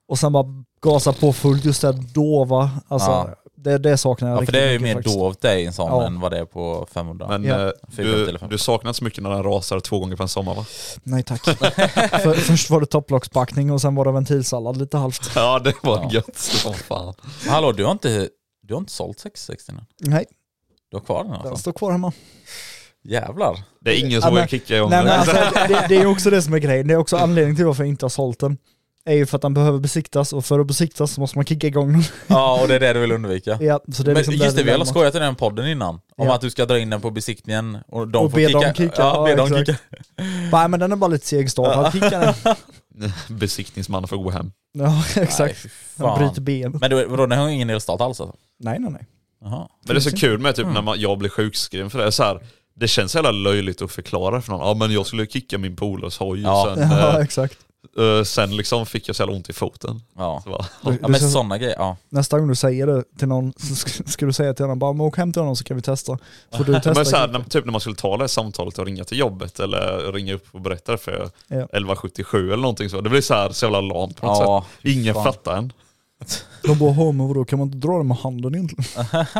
Och 0.08 0.18
sen 0.18 0.32
bara 0.32 0.46
gasa 0.82 1.12
på 1.12 1.32
fullt, 1.32 1.64
just 1.64 1.82
det 1.82 1.92
där 1.92 2.04
dova. 2.14 2.70
Alltså 2.88 3.10
Ja. 3.10 3.34
Det, 3.62 3.78
det 3.78 3.96
saknar 3.96 4.28
jag 4.28 4.40
ja 4.42 4.44
för 4.46 4.52
det 4.52 4.60
är 4.62 4.72
ju 4.72 4.78
mer 4.78 4.94
faktiskt. 4.94 5.16
dovt 5.18 5.40
det 5.40 5.60
i 5.60 5.66
en 5.66 5.72
sån 5.72 5.86
Ja. 5.90 6.06
än 6.06 6.20
vad 6.20 6.30
det 6.32 6.38
är 6.38 6.44
på 6.44 6.86
500. 6.92 7.26
Men 7.28 7.44
Ja. 7.44 7.54
eh, 7.66 7.70
450 7.96 8.02
du, 8.02 8.12
eller 8.28 8.38
500. 8.38 8.48
du 8.48 8.58
saknar 8.58 8.92
så 8.92 9.04
mycket 9.04 9.22
när 9.22 9.30
den 9.30 9.42
rasar 9.42 9.80
två 9.80 9.98
gånger 9.98 10.16
på 10.16 10.22
en 10.22 10.28
sommar 10.28 10.54
va? 10.54 10.64
Nej 11.02 11.22
tack. 11.22 11.44
För, 11.44 12.34
först 12.34 12.70
var 12.70 12.80
det 12.80 12.86
topplockspackning 12.86 13.70
och 13.72 13.80
sen 13.80 13.94
var 13.94 14.04
det 14.04 14.12
ventilsallad 14.12 14.76
lite 14.76 14.96
halvt. 14.98 15.30
Ja 15.34 15.58
det 15.58 15.74
var 15.82 15.96
Ja. 16.02 16.10
gött 16.12 16.36
som 16.36 16.74
fan. 16.74 17.14
Hallå, 17.48 17.72
du 17.72 17.84
har 17.84 17.92
inte, 17.92 18.28
du 18.62 18.74
har 18.74 18.78
inte 18.80 18.92
sålt 18.92 19.18
660 19.18 19.72
nu? 19.72 20.10
Nej, 20.10 20.24
Du 20.90 20.96
har 20.96 21.04
kvar 21.04 21.22
den 21.24 21.32
den 21.32 21.40
alltså? 21.40 21.56
står 21.56 21.72
kvar 21.72 21.92
hemma. 21.92 22.12
Jävlar. 23.04 23.62
Det 23.80 23.90
är 23.90 23.98
ingen 23.98 24.10
Ja, 24.10 24.20
som 24.20 24.26
men- 24.28 24.34
vågar 24.34 24.46
kicka 24.46 24.76
igång 24.76 24.90
Nej, 24.90 24.98
den. 25.04 25.06
men 25.06 25.20
alltså, 25.20 25.58
det, 25.68 25.86
det 25.88 25.96
är 25.96 26.06
också 26.06 26.30
det 26.30 26.42
som 26.42 26.54
är 26.54 26.58
grejen. 26.58 26.86
Det 26.88 26.94
är 26.94 26.98
också 26.98 27.16
anledningen 27.16 27.56
till 27.56 27.64
varför 27.66 27.82
jag 27.82 27.88
inte 27.88 28.04
har 28.04 28.10
sålt 28.10 28.40
den. 28.40 28.58
Är 29.04 29.14
ju 29.14 29.26
för 29.26 29.36
att 29.36 29.42
den 29.42 29.54
behöver 29.54 29.78
besiktas 29.78 30.32
och 30.32 30.44
för 30.44 30.58
att 30.60 30.66
besiktas 30.66 31.12
så 31.12 31.20
måste 31.20 31.38
man 31.38 31.44
kicka 31.44 31.66
igång 31.66 31.92
den. 31.92 32.02
Ja, 32.26 32.60
och 32.62 32.68
det 32.68 32.74
är 32.74 32.80
det 32.80 32.92
du 32.92 33.00
vill 33.00 33.12
undvika. 33.12 33.58
Ja, 33.60 33.80
så 33.92 34.02
det 34.02 34.10
är 34.10 34.14
Men 34.14 34.16
liksom 34.22 34.34
just 34.34 34.56
det, 34.56 34.62
vi 34.62 34.70
har 34.70 34.84
skojat 34.84 35.14
i 35.14 35.18
den 35.18 35.34
podden 35.34 35.66
innan. 35.68 35.94
Om 35.94 36.26
Ja. 36.26 36.34
att 36.34 36.40
du 36.40 36.50
ska 36.50 36.66
dra 36.66 36.78
in 36.78 36.90
den 36.90 37.00
på 37.00 37.10
besiktningen 37.10 37.78
och 37.88 38.08
de 38.08 38.24
Och 38.24 38.30
får 38.30 38.36
be 38.38 38.46
kicka. 38.46 38.60
dem 38.60 38.74
kicka. 38.74 38.94
Ja, 39.02 39.24
be 39.24 39.30
Ja, 39.30 39.36
dem 39.36 39.48
kicka. 39.58 39.76
Nej 40.52 40.68
men 40.68 40.80
den 40.80 40.92
är 40.92 40.96
bara 40.96 41.08
lite 41.08 41.26
segstartad, 41.26 41.92
kicka 41.92 42.34
den. 42.90 43.12
Besiktningsmannen 43.38 44.08
får 44.08 44.16
gå 44.16 44.30
hem. 44.30 44.52
Ja 44.72 45.04
Nej, 45.16 45.24
exakt. 45.24 45.62
Den 45.96 46.06
fan. 46.06 46.18
bryter 46.18 46.40
ben. 46.40 46.78
Men 46.80 46.90
du, 46.90 47.04
vadå, 47.04 47.26
den 47.26 47.38
har 47.38 47.48
ingen 47.48 47.70
elstart 47.70 48.00
alls 48.00 48.20
alltså? 48.20 48.36
Nej 48.60 48.78
nej 48.78 48.90
nej. 48.92 49.06
Jaha. 49.44 49.68
Men 49.86 49.94
det 49.94 49.98
är 49.98 50.10
så 50.10 50.16
kul 50.16 50.38
med 50.38 50.54
typ 50.56 50.62
Mm. 50.62 50.74
när 50.74 50.82
man, 50.82 51.00
jag 51.00 51.18
blir 51.18 51.30
sjukskriven 51.30 51.90
för 51.90 51.98
det 51.98 52.04
är 52.04 52.10
så 52.10 52.22
här. 52.22 52.40
Det 52.74 52.88
känns 52.88 53.12
så 53.12 53.18
jävla 53.18 53.30
löjligt 53.30 53.82
att 53.82 53.92
förklara 53.92 54.42
för 54.42 54.52
någon. 54.52 54.68
Ja 54.68 54.74
men 54.74 54.90
jag 54.92 55.06
skulle 55.06 55.26
kicka 55.26 55.58
min 55.58 55.76
polares 55.76 56.18
hoj 56.18 56.40
Ja. 56.42 56.72
sen, 56.76 56.90
Ja 56.98 57.18
eh, 57.18 57.24
exakt. 57.24 57.58
Eh, 57.98 58.24
sen 58.24 58.56
liksom 58.56 58.86
fick 58.86 59.08
jag 59.08 59.16
så 59.16 59.22
jävla 59.22 59.36
ont 59.36 59.48
i 59.48 59.52
foten. 59.52 60.02
Ja. 60.16 60.40
Så 60.44 60.50
bara, 60.50 60.66
ja 61.02 61.08
men 61.08 61.20
sådana 61.20 61.58
grejer, 61.58 61.74
ja. 61.78 61.96
nästa 62.08 62.38
gång 62.38 62.48
du 62.48 62.54
säger 62.54 62.86
det 62.86 63.04
till 63.18 63.28
någon 63.28 63.52
så 63.56 63.74
ska, 63.74 64.04
ska 64.04 64.26
du 64.26 64.32
säga 64.32 64.54
till 64.54 64.64
honom 64.64 64.78
bara 64.78 64.92
men 64.92 65.00
åk 65.06 65.16
hem 65.16 65.32
till 65.32 65.42
honom 65.42 65.56
så 65.56 65.64
kan 65.64 65.76
vi 65.76 65.82
testa. 65.82 66.18
Får 66.56 66.64
du 66.64 66.72
testa 66.74 66.94
men 66.94 67.06
så 67.06 67.16
här, 67.16 67.28
när, 67.28 67.42
typ 67.42 67.64
när 67.64 67.72
man 67.72 67.80
skulle 67.80 67.96
ta 67.96 68.16
det 68.16 68.22
här 68.22 68.28
samtalet 68.28 68.78
och 68.78 68.86
ringa 68.86 69.04
till 69.04 69.18
jobbet 69.18 69.60
eller 69.60 70.12
ringa 70.12 70.34
upp 70.34 70.46
och 70.52 70.60
berätta 70.60 70.92
det 70.92 70.98
för 70.98 71.30
Ja. 71.48 71.56
1177 71.56 72.46
eller 72.46 72.62
någonting 72.62 72.90
så. 72.90 73.00
Det 73.00 73.10
blir 73.10 73.20
så 73.20 73.34
här 73.34 73.50
så 73.50 73.66
jävla 73.66 73.80
lamt 73.80 74.16
på 74.16 74.26
något 74.26 74.38
Ja, 74.40 74.66
sätt. 74.82 74.90
Ingen 74.94 75.14
fan. 75.14 75.24
fattar 75.24 75.56
en. 75.56 75.72
De 76.62 76.78
bara, 76.78 76.90
"Jaha, 76.90 77.12
men 77.12 77.28
vadå 77.28 77.44
kan 77.44 77.58
man 77.58 77.68
inte 77.68 77.78
dra 77.88 77.96
den 77.98 78.06
med 78.08 78.16
handen 78.16 78.54
egentligen? 78.54 78.84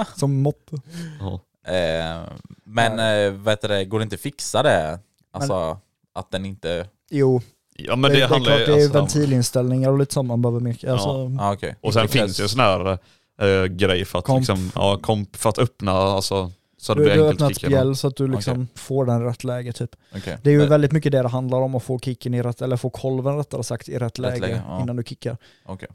Som 0.16 0.42
moppe. 0.42 0.76
Ja. 1.20 1.40
Eh, 1.72 2.22
men 2.64 2.98
eh, 2.98 3.32
vet 3.32 3.60
du, 3.62 3.68
det, 3.68 3.84
går 3.84 3.98
det 3.98 4.02
inte 4.02 4.14
att 4.14 4.20
fixa 4.20 4.62
det? 4.62 4.98
Alltså 5.32 5.78
att 6.14 6.30
den 6.30 6.46
inte... 6.46 6.86
Jo, 7.10 7.40
Ja 7.86 7.96
men 7.96 8.10
det, 8.10 8.16
det, 8.16 8.20
det, 8.20 8.24
är 8.24 8.28
handlar 8.28 8.56
klart 8.56 8.60
ju... 8.68 8.72
det 8.74 8.80
är 8.80 8.84
Alltså, 8.84 8.98
ventilinställningar 8.98 9.90
och 9.90 9.98
lite 9.98 10.14
sånt 10.14 10.28
man 10.28 10.42
behöver 10.42 10.60
mycket. 10.60 10.90
Alltså, 10.90 11.30
Ja 11.38 11.52
okej. 11.52 11.76
och 11.80 11.92
sen 11.94 12.08
finns 12.08 12.36
det 12.36 12.42
ju 12.42 12.48
sån 12.48 12.60
här 12.60 12.98
eh, 13.42 13.64
grej 13.64 14.04
för 14.04 14.18
att, 14.18 14.24
Komp. 14.24 14.38
liksom, 14.40 14.70
ja, 14.74 14.98
komp 15.02 15.36
för 15.36 15.50
att 15.50 15.58
öppna, 15.58 15.92
alltså, 15.92 16.50
så 16.78 16.92
att 16.92 16.98
det 16.98 17.04
Du, 17.04 17.10
blir 17.10 17.14
du 17.14 17.20
enkelt 17.22 17.34
öppnar 17.34 17.46
att 17.46 17.52
ett 17.52 17.58
kicka. 17.60 17.70
spjäll 17.70 17.96
så 17.96 18.06
att 18.08 18.16
du 18.16 18.28
liksom 18.28 18.68
får 18.74 19.04
den 19.06 19.24
rätt 19.24 19.44
läge 19.44 19.72
typ. 19.72 19.90
Okej. 20.16 20.38
Det 20.42 20.50
är 20.50 20.54
ju 20.54 20.58
Men- 20.60 20.68
väldigt 20.68 20.92
mycket 20.92 21.12
det 21.12 21.22
det 21.22 21.28
handlar 21.28 21.58
om, 21.60 21.74
att 21.74 21.82
få 21.82 21.98
kicken 21.98 22.34
i 22.34 22.42
rätt, 22.42 22.62
eller 22.62 22.76
få 22.76 22.90
kolven 22.90 23.36
rättare 23.36 23.62
sagt 23.64 23.88
i 23.88 23.98
rätt, 23.98 24.18
läge, 24.18 24.40
läge, 24.40 24.62
ja. 24.68 24.82
innan 24.82 24.96
du 24.96 25.02
kickar. 25.04 25.36
Okej. 25.66 25.88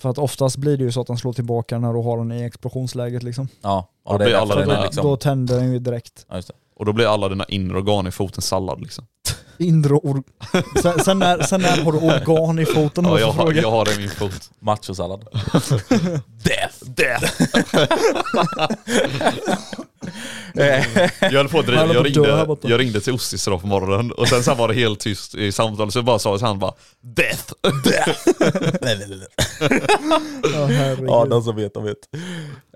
För 0.00 0.08
att 0.10 0.18
oftast 0.18 0.56
blir 0.56 0.76
det 0.76 0.84
ju 0.84 0.92
så 0.92 1.00
att 1.00 1.06
den 1.06 1.16
slår 1.18 1.32
tillbaka 1.32 1.78
när 1.78 1.92
du 1.92 1.98
har 2.02 2.18
den 2.18 2.32
i 2.32 2.42
explosionsläget 2.42 3.22
liksom. 3.22 3.48
Ja, 3.62 3.88
Och 4.04 4.18
det 4.18 4.24
blir 4.24 4.34
alla 4.34 4.56
dina- 4.60 4.76
är 4.78 4.82
liksom... 4.82 5.04
Då 5.06 5.16
tänder 5.16 5.56
den 5.56 5.72
ju 5.72 5.78
direkt. 5.78 6.26
Ja, 6.28 6.36
just 6.36 6.48
det. 6.48 6.54
Och 6.76 6.86
då 6.86 6.92
blir 6.92 7.06
alla 7.06 7.28
dina 7.28 7.44
inre 7.44 7.76
organ 7.78 8.06
i 8.06 8.10
foten 8.10 8.42
sallad 8.42 8.80
liksom. 8.80 9.04
Inre 9.60 9.94
or- 9.94 10.22
sen, 10.82 11.04
sen, 11.04 11.18
när, 11.18 11.42
sen 11.42 11.60
när 11.60 11.84
har 11.84 11.92
du 11.92 11.98
organ 11.98 12.58
i 12.58 12.66
foten? 12.66 13.04
Ja, 13.04 13.20
jag, 13.20 13.32
har, 13.32 13.52
jag 13.52 13.70
har 13.70 13.84
det 13.84 13.94
i 13.94 13.98
min 13.98 14.10
fot. 14.10 14.50
Machosallad. 14.60 15.20
Death! 16.44 16.84
Death! 16.84 17.42
jag 21.20 21.30
höll 21.32 21.48
på 21.48 21.58
att 21.58 21.66
driva, 21.66 21.94
jag 21.94 22.06
ringde, 22.06 22.56
jag 22.62 22.80
ringde 22.80 23.00
till 23.00 23.12
Ossis 23.12 23.48
idag 23.48 23.60
på 23.60 23.66
morgonen 23.66 24.12
och 24.12 24.28
sen 24.28 24.42
så 24.42 24.54
var 24.54 24.68
det 24.68 24.74
helt 24.74 25.00
tyst 25.00 25.34
i 25.34 25.52
samtalet 25.52 25.92
så 25.92 25.98
jag 25.98 26.04
bara 26.04 26.18
sa 26.18 26.38
han 26.40 26.58
bara 26.58 26.72
Death! 27.00 27.52
Ja, 30.52 30.66
herregud. 30.66 31.08
Ja, 31.08 31.24
de 31.24 31.42
som 31.42 31.56
vet, 31.56 31.74
de 31.74 31.84
vet. 31.84 31.96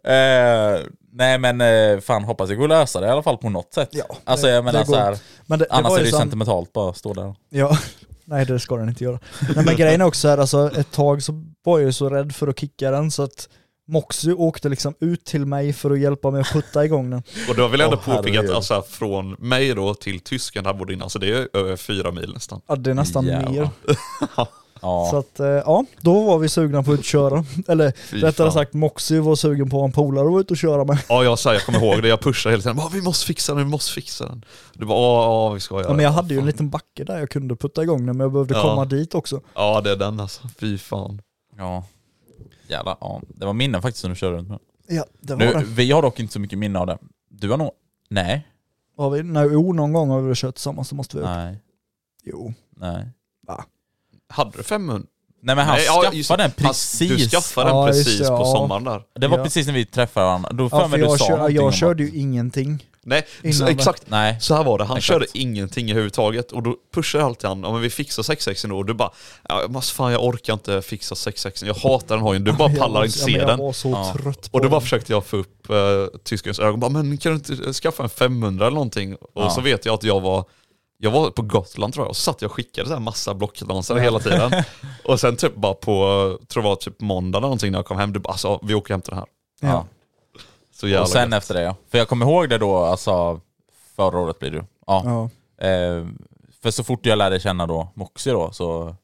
Eh, 0.07 0.80
nej 1.14 1.38
men 1.38 1.60
eh, 1.60 2.00
fan 2.00 2.24
hoppas 2.24 2.48
det 2.48 2.54
går 2.54 2.64
att 2.64 2.68
lösa 2.68 3.00
det 3.00 3.06
i 3.06 3.10
alla 3.10 3.22
fall 3.22 3.36
på 3.38 3.50
något 3.50 3.74
sätt. 3.74 3.88
Ja, 3.92 4.04
alltså 4.24 4.48
jag 4.48 4.64
menar 4.64 4.78
det 4.78 4.86
går. 4.86 4.94
så 4.94 5.00
här, 5.00 5.18
Men 5.46 5.58
det, 5.58 5.64
det 5.64 5.74
annars 5.74 5.92
är 5.92 5.96
det 5.98 6.04
ju 6.04 6.10
så- 6.10 6.16
sentimentalt 6.16 6.72
bara 6.72 6.90
att 6.90 6.96
stå 6.96 7.12
där. 7.14 7.34
Ja, 7.50 7.78
nej 8.24 8.46
det 8.46 8.60
ska 8.60 8.76
den 8.76 8.88
inte 8.88 9.04
göra. 9.04 9.18
Nej, 9.56 9.64
men 9.64 9.76
grejen 9.76 10.00
är 10.00 10.04
också 10.04 10.28
här, 10.28 10.38
alltså 10.38 10.70
ett 10.76 10.92
tag 10.92 11.22
så 11.22 11.32
var 11.64 11.78
jag 11.78 11.86
ju 11.86 11.92
så 11.92 12.08
rädd 12.10 12.34
för 12.34 12.48
att 12.48 12.58
kicka 12.60 12.90
den 12.90 13.10
så 13.10 13.22
att 13.22 13.48
Moxie 13.88 14.32
åkte 14.34 14.68
liksom 14.68 14.94
ut 15.00 15.24
till 15.24 15.46
mig 15.46 15.72
för 15.72 15.90
att 15.90 15.98
hjälpa 15.98 16.30
mig 16.30 16.40
att 16.40 16.52
putta 16.52 16.84
igång 16.84 17.10
den. 17.10 17.22
Och 17.48 17.54
då 17.56 17.68
vill 17.68 17.80
jag 17.80 17.86
ändå 17.92 18.02
Åh, 18.06 18.16
påpeka 18.16 18.40
att 18.40 18.50
alltså, 18.50 18.82
från 18.82 19.30
mig 19.30 19.74
då 19.74 19.94
till 19.94 20.20
tysken 20.20 20.64
där 20.64 20.72
bodde 20.74 20.92
innan, 20.92 21.02
alltså 21.02 21.18
det 21.18 21.28
är 21.32 21.48
över 21.56 21.76
fyra 21.76 22.10
mil 22.10 22.32
nästan. 22.34 22.60
Ja, 22.66 22.76
det 22.76 22.90
är 22.90 22.94
nästan 22.94 23.26
Jävlar. 23.26 23.50
mer. 23.50 23.68
Ja. 24.85 25.09
Så 25.11 25.16
att 25.16 25.41
eh, 25.41 25.47
ja, 25.47 25.85
då 26.01 26.24
var 26.24 26.39
vi 26.39 26.49
sugna 26.49 26.82
på 26.82 26.93
att 26.93 27.05
köra. 27.05 27.45
Eller 27.68 27.91
Fy 28.11 28.16
rättare 28.16 28.32
fan. 28.47 28.53
sagt 28.53 28.72
Moxie 28.72 29.20
var 29.20 29.37
sugen 29.37 29.70
på 29.70 29.80
en 29.80 29.93
polare 29.93 30.24
att 30.26 30.30
vara 30.32 30.41
ute 30.41 30.53
och 30.53 30.57
köra 30.57 30.85
med. 30.85 30.99
Ja 31.09 31.24
jag, 31.24 31.39
säger, 31.39 31.55
jag 31.57 31.62
kommer 31.66 31.87
ihåg 31.87 32.03
det, 32.03 32.09
jag 32.09 32.20
pushade 32.20 32.53
hela 32.53 32.62
tiden, 32.62 32.76
"Bara, 32.76 32.89
vi 32.89 33.03
måste 33.03 33.26
fixa 33.26 33.55
den, 33.55 33.64
vi 33.64 33.70
måste 33.70 33.93
fixa 33.93 34.26
den. 34.26 34.45
Du 34.74 34.87
bara 34.87 35.24
ja, 35.24 35.49
vi 35.51 35.61
ska 35.61 35.74
göra 35.74 35.85
Ja, 35.87 35.93
men 35.93 36.05
jag 36.05 36.12
det." 36.12 36.16
hade 36.16 36.35
ju 36.35 36.41
en 36.41 36.47
liten 36.47 36.70
backe 36.70 37.05
där 37.05 37.18
jag 37.18 37.30
kunde 37.30 37.57
putta 37.57 37.82
igång 37.82 38.07
den 38.07 38.16
men 38.16 38.24
jag 38.24 38.32
behövde 38.32 38.55
Ja. 38.55 38.62
komma 38.62 38.85
dit 38.85 39.14
också. 39.14 39.41
Ja 39.55 39.80
det 39.80 39.91
är 39.91 39.97
den 39.97 40.20
alltså, 40.20 40.49
fy 40.59 40.78
fan. 40.78 41.22
ja. 41.59 41.85
Jävlar, 42.68 42.97
ja. 43.01 43.20
Det 43.28 43.47
var 43.47 43.53
minnen 43.53 43.82
faktiskt 43.82 44.05
när 44.05 44.11
du 44.11 44.16
körde 44.16 44.37
runt 44.37 44.49
med. 44.49 44.59
Ja, 44.89 45.05
det 45.20 45.35
var 45.35 45.39
Nu, 45.47 45.53
det. 45.53 45.64
vi 45.64 45.93
har 45.93 46.03
dock 46.03 46.20
inte 46.20 46.32
så 46.32 46.41
mycket 46.41 46.59
minne 46.59 46.78
av 46.78 46.87
det. 46.87 46.99
Du 47.30 47.51
har 47.51 47.57
nog... 47.57 47.70
Nej. 48.09 48.49
Har 48.97 49.11
vi, 49.11 49.22
nej, 49.22 49.49
jo, 49.53 49.72
någon 49.72 49.93
gång 49.93 50.11
har 50.11 50.20
vi 50.20 50.35
kört 50.35 50.55
tillsammans, 50.55 50.89
det 50.89 50.97
måste 50.97 51.16
vi 51.16 51.22
gjort. 51.22 51.30
Nej. 51.30 51.59
Jo. 52.24 52.55
Nej. 52.76 53.07
Hade 54.35 54.51
du 54.57 54.62
500? 54.62 55.07
Nej 55.43 55.57
men 55.57 55.66
han 55.66 55.76
Nej, 55.76 55.85
ja, 55.87 55.93
skaffade 55.95 56.16
just- 56.16 56.28
den 56.30 56.41
Han- 56.41 56.51
precis. 56.51 57.09
Du 57.09 57.28
skaffade 57.28 57.68
den 57.70 57.76
Ja, 57.76 57.87
precis 57.87 58.18
det, 58.18 58.26
på 58.26 58.32
ja. 58.35 58.45
sommaren 58.57 58.85
där. 58.85 59.03
Det 59.20 59.28
var 59.28 59.39
Ja. 59.39 59.45
precis 59.45 59.66
när 59.66 59.74
vi 59.74 59.87
träffade 59.87 60.26
varandra. 60.26 60.51
Då 60.53 60.68
för 60.68 60.76
Ja, 60.80 60.89
för 60.89 60.99
jag, 60.99 61.18
sa 61.18 61.26
kör, 61.26 61.49
jag 61.51 61.64
om 61.64 61.72
körde 61.72 62.03
ju 62.03 62.18
ingenting. 62.20 62.87
Nej, 63.07 63.26
så, 63.53 63.66
exakt. 63.66 64.03
Nej. 64.07 64.37
Så 64.41 64.55
här 64.55 64.64
var 64.64 64.78
det, 64.78 64.85
han 64.85 64.97
Exakt. 64.97 65.07
körde 65.14 65.26
ingenting 65.35 65.91
överhuvudtaget 65.91 66.53
och 66.53 66.62
då 66.62 66.76
pushade 66.95 67.22
jag 67.22 67.28
alltid 67.28 67.49
han, 67.49 67.62
ja 67.62 67.72
men 67.72 67.80
vi 67.80 67.91
fixar 67.91 68.22
6 68.22 68.62
då 68.62 68.76
och 68.78 68.85
du 68.87 68.95
bara, 68.95 69.11
ja 69.49 69.62
men 69.68 69.82
fan 69.82 70.12
jag 70.12 70.24
orkar 70.24 70.53
inte 70.53 70.82
fixa 70.82 71.14
6 71.14 71.47
jag 71.62 71.74
hatar 71.74 72.14
den 72.16 72.20
hojen, 72.24 72.45
du 72.45 72.53
bara 72.59 72.68
pallar 72.68 72.89
var- 73.01 73.05
inte 73.05 73.18
ja, 73.18 73.26
se 73.26 73.39
den. 73.47 73.59
var 73.59 73.72
så 73.72 73.91
Ja. 73.91 74.14
trött 74.22 74.53
på 74.53 74.57
Och 74.59 74.62
då 74.64 74.68
bara 74.68 74.80
försökte 74.80 75.12
jag 75.12 75.24
få 75.26 75.37
upp 75.37 75.70
uh, 75.70 75.76
tyskens 76.24 76.59
ögon, 76.59 76.80
bara, 76.80 76.91
men 76.91 77.18
kan 77.18 77.32
du 77.32 77.55
inte 77.55 77.72
skaffa 77.72 78.03
en 78.03 78.09
500 78.09 78.66
eller 78.66 78.74
någonting? 78.74 79.14
Och 79.14 79.28
Ja. 79.35 79.51
så 79.51 79.61
vet 79.61 79.87
jag 79.87 79.95
att 79.95 80.03
jag 80.05 80.20
var 80.20 80.45
jag 80.99 81.11
var 81.11 81.30
på 81.30 81.42
Gotland 81.42 81.95
tror 81.95 82.05
jag 82.05 82.11
och 82.11 82.16
så 82.16 82.22
satt 82.22 82.42
jag 82.42 82.49
och 82.49 82.55
skickade 82.55 82.88
så 82.88 82.95
här 82.95 83.01
massa 83.01 83.34
blockdansare 83.34 84.01
hela 84.01 84.18
tiden. 84.20 84.53
och 85.05 85.20
sen 85.20 85.36
typ 85.36 85.55
bara 85.57 85.74
på, 85.74 85.92
tror 86.49 86.62
det 86.62 86.68
var 86.68 86.76
typ 86.76 87.01
måndag 87.01 87.38
eller 87.38 87.47
någonting 87.47 87.72
när 87.72 87.78
jag 87.78 87.86
kom 87.86 87.99
hem, 87.99 88.12
du 88.12 88.20
bara 88.20 88.32
alltså 88.32 88.61
vi 88.62 88.74
åker 88.74 88.95
och 88.95 88.95
hämtar 88.95 89.12
den 89.12 89.18
här. 89.18 89.28
Ja. 89.61 89.68
Ja. 89.68 89.86
Så 90.72 90.88
jävla 90.88 91.03
Och 91.03 91.09
sen 91.09 91.30
gött. 91.30 91.38
efter 91.38 91.55
det 91.55 91.62
ja. 91.62 91.76
För 91.90 91.99
jag 91.99 92.09
kommer 92.09 92.26
ihåg 92.26 92.49
det 92.49 92.59
då, 92.59 92.76
alltså 92.76 93.40
förra 93.97 94.18
året 94.18 94.38
blir 94.38 94.51
det 94.51 94.57
ju. 94.57 94.64
Ja. 94.86 95.03
Ja. 95.59 95.66
Eh, 95.66 96.07
för 96.62 96.70
så 96.70 96.84
fort 96.84 97.07
jag 97.07 97.18
lärde 97.18 97.40
känna 97.40 97.66
då 97.66 97.88
Moxie 97.95 98.32
då, 98.32 98.53
så 98.53 98.97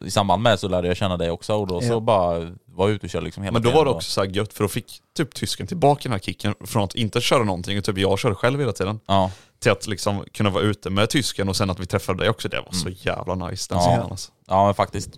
i 0.00 0.10
samband 0.10 0.42
med 0.42 0.60
så 0.60 0.68
lärde 0.68 0.88
jag 0.88 0.96
känna 0.96 1.16
dig 1.16 1.30
också 1.30 1.54
och 1.54 1.66
då 1.66 1.80
så 1.80 1.86
Ja. 1.86 2.00
bara 2.00 2.38
var 2.66 2.88
jag 2.88 2.90
ute 2.90 3.06
och 3.06 3.10
körde 3.10 3.24
liksom 3.24 3.42
hela 3.42 3.52
Men 3.52 3.62
då 3.62 3.68
tiden 3.68 3.78
var 3.78 3.84
det 3.84 3.90
också 3.90 4.10
så 4.10 4.20
här 4.20 4.28
gött 4.28 4.52
för 4.52 4.64
då 4.64 4.68
fick 4.68 5.00
typ 5.16 5.34
tysken 5.34 5.66
tillbaka 5.66 6.00
den 6.02 6.12
här 6.12 6.18
kicken 6.18 6.54
från 6.60 6.84
att 6.84 6.94
inte 6.94 7.20
köra 7.20 7.44
någonting 7.44 7.78
och 7.78 7.84
typ 7.84 7.98
jag 7.98 8.18
körde 8.18 8.34
själv 8.34 8.60
hela 8.60 8.72
tiden. 8.72 9.00
Ja. 9.06 9.30
Till 9.60 9.72
att 9.72 9.86
liksom 9.86 10.24
kunna 10.32 10.50
vara 10.50 10.62
ute 10.64 10.90
med 10.90 11.10
tysken 11.10 11.48
och 11.48 11.56
sen 11.56 11.70
att 11.70 11.80
vi 11.80 11.86
träffade 11.86 12.18
dig 12.18 12.30
också, 12.30 12.48
det 12.48 12.60
var 12.60 12.72
så 12.72 12.88
jävla 12.88 13.34
nice 13.34 13.66
den 13.74 13.78
Ja. 13.78 13.84
sommaren 13.84 14.10
alltså. 14.10 14.32
ja 14.46 14.64
men 14.64 14.74
faktiskt. 14.74 15.10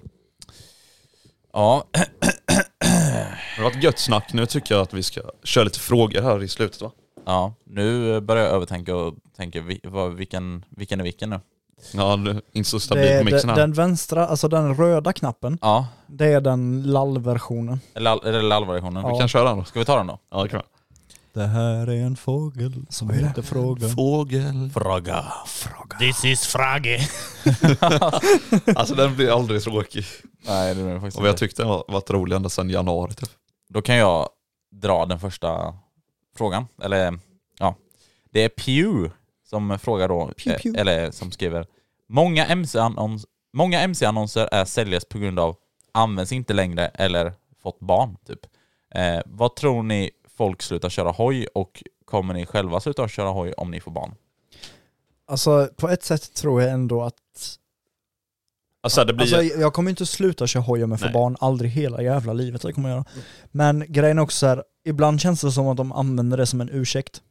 Ja, 1.52 1.84
Det 3.56 3.62
var 3.62 3.70
ett 3.70 3.82
gött 3.82 3.98
snack, 3.98 4.32
nu 4.32 4.46
tycker 4.46 4.74
jag 4.74 4.82
att 4.82 4.94
vi 4.94 5.02
ska 5.02 5.20
köra 5.44 5.64
lite 5.64 5.78
frågor 5.78 6.22
här 6.22 6.42
i 6.42 6.48
slutet 6.48 6.80
va? 6.82 6.90
ja, 7.26 7.54
nu 7.66 8.20
börjar 8.20 8.44
jag 8.44 8.52
övertänka 8.54 8.96
och 8.96 9.14
tänka 9.36 9.60
vilken, 9.60 10.64
vilken 10.70 11.00
är 11.00 11.04
vilken 11.04 11.30
nu? 11.30 11.40
Ja, 11.94 12.18
inte 12.52 12.70
så 12.70 12.80
stabil 12.80 13.18
på 13.18 13.24
mixen 13.24 13.40
den, 13.40 13.48
här. 13.48 13.56
den 13.56 13.72
vänstra, 13.72 14.26
alltså 14.26 14.48
den 14.48 14.74
röda 14.74 15.12
knappen, 15.12 15.58
Ja, 15.62 15.86
det 16.06 16.26
är 16.26 16.40
den 16.40 16.82
lall-versionen. 16.82 17.80
är 17.94 18.32
det 18.32 18.42
lallversionen? 18.42 19.12
Vi 19.12 19.18
kan 19.18 19.28
köra 19.28 19.48
den 19.48 19.58
då. 19.58 19.64
Ska 19.64 19.78
vi 19.78 19.84
ta 19.84 19.96
den 19.96 20.06
då? 20.06 20.18
Ja, 20.30 20.42
det 20.42 20.48
kan 20.48 20.58
vi. 20.60 20.66
Det 21.32 21.46
här 21.46 21.86
är 21.86 22.02
en 22.04 22.16
fågel 22.16 22.72
som 22.88 23.10
heter 23.10 23.42
Fråga. 23.42 23.88
Fågel. 23.88 24.70
Fråga. 24.74 25.24
This 25.98 26.24
is 26.24 26.46
Frage. 26.46 27.08
Alltså 28.76 28.94
den 28.94 29.16
blir 29.16 29.34
aldrig 29.36 29.62
tråkig. 29.62 30.04
Nej 30.46 30.74
det 30.74 30.82
det 30.92 31.00
faktiskt 31.00 31.16
Och 31.16 31.24
vi 31.24 31.28
har 31.28 31.32
inte. 31.34 31.40
tyckt 31.46 31.56
den 31.56 31.68
varit 31.68 32.10
rolig 32.10 32.36
ända 32.36 32.48
sedan 32.48 32.70
januari 32.70 33.14
typ. 33.14 33.28
Då 33.68 33.82
kan 33.82 33.96
jag 33.96 34.28
dra 34.72 35.06
den 35.06 35.20
första 35.20 35.74
frågan. 36.36 36.66
Eller 36.82 37.18
ja, 37.58 37.74
det 38.32 38.44
är 38.44 38.48
Pew 38.48 39.10
som 39.50 39.78
frågar 39.78 40.08
då, 40.08 40.26
Pew, 40.36 40.62
pew. 40.62 40.68
eh, 40.78 40.80
eller 40.80 41.10
som 41.10 41.30
skriver 41.30 41.66
Många 42.08 42.46
MC-annons- 42.46 43.24
Många 43.52 43.80
MC-annonser 43.80 44.48
är 44.52 44.64
säljas 44.64 45.04
på 45.04 45.18
grund 45.18 45.38
av 45.38 45.56
används 45.92 46.32
inte 46.32 46.52
längre 46.54 46.86
eller 46.88 47.32
fått 47.62 47.80
barn 47.80 48.16
typ. 48.26 48.40
Eh, 48.94 49.20
vad 49.26 49.56
tror 49.56 49.82
ni 49.82 50.10
folk 50.36 50.62
slutar 50.62 50.88
köra 50.90 51.10
hoj 51.10 51.46
och 51.54 51.82
kommer 52.04 52.34
ni 52.34 52.46
själva 52.46 52.80
sluta 52.80 53.08
köra 53.08 53.28
hoj 53.28 53.52
om 53.52 53.70
ni 53.70 53.80
får 53.80 53.90
barn? 53.90 54.14
Alltså 55.26 55.68
på 55.76 55.88
ett 55.88 56.02
sätt 56.02 56.34
tror 56.34 56.62
jag 56.62 56.70
ändå 56.70 57.02
att 57.02 57.14
Alltså 58.82 59.04
det 59.04 59.12
blir... 59.12 59.34
Alltså, 59.36 59.58
jag 59.60 59.72
kommer 59.72 59.90
inte 59.90 60.06
sluta 60.06 60.46
köra 60.46 60.62
hoj 60.62 60.84
om 60.84 60.90
jag 60.90 61.00
får 61.00 61.08
barn, 61.12 61.36
aldrig 61.40 61.70
hela 61.70 62.02
jävla 62.02 62.32
livet 62.32 62.62
det 62.62 62.72
kommer 62.72 62.88
jag 62.88 62.96
göra. 62.96 63.04
Men 63.50 63.84
grejen 63.88 64.18
är 64.18 64.22
också 64.22 64.38
så 64.38 64.46
här, 64.46 64.64
ibland 64.84 65.20
känns 65.20 65.40
det 65.40 65.52
som 65.52 65.68
att 65.68 65.76
de 65.76 65.92
använder 65.92 66.36
det 66.36 66.46
som 66.46 66.60
en 66.60 66.70
ursäkt. 66.72 67.22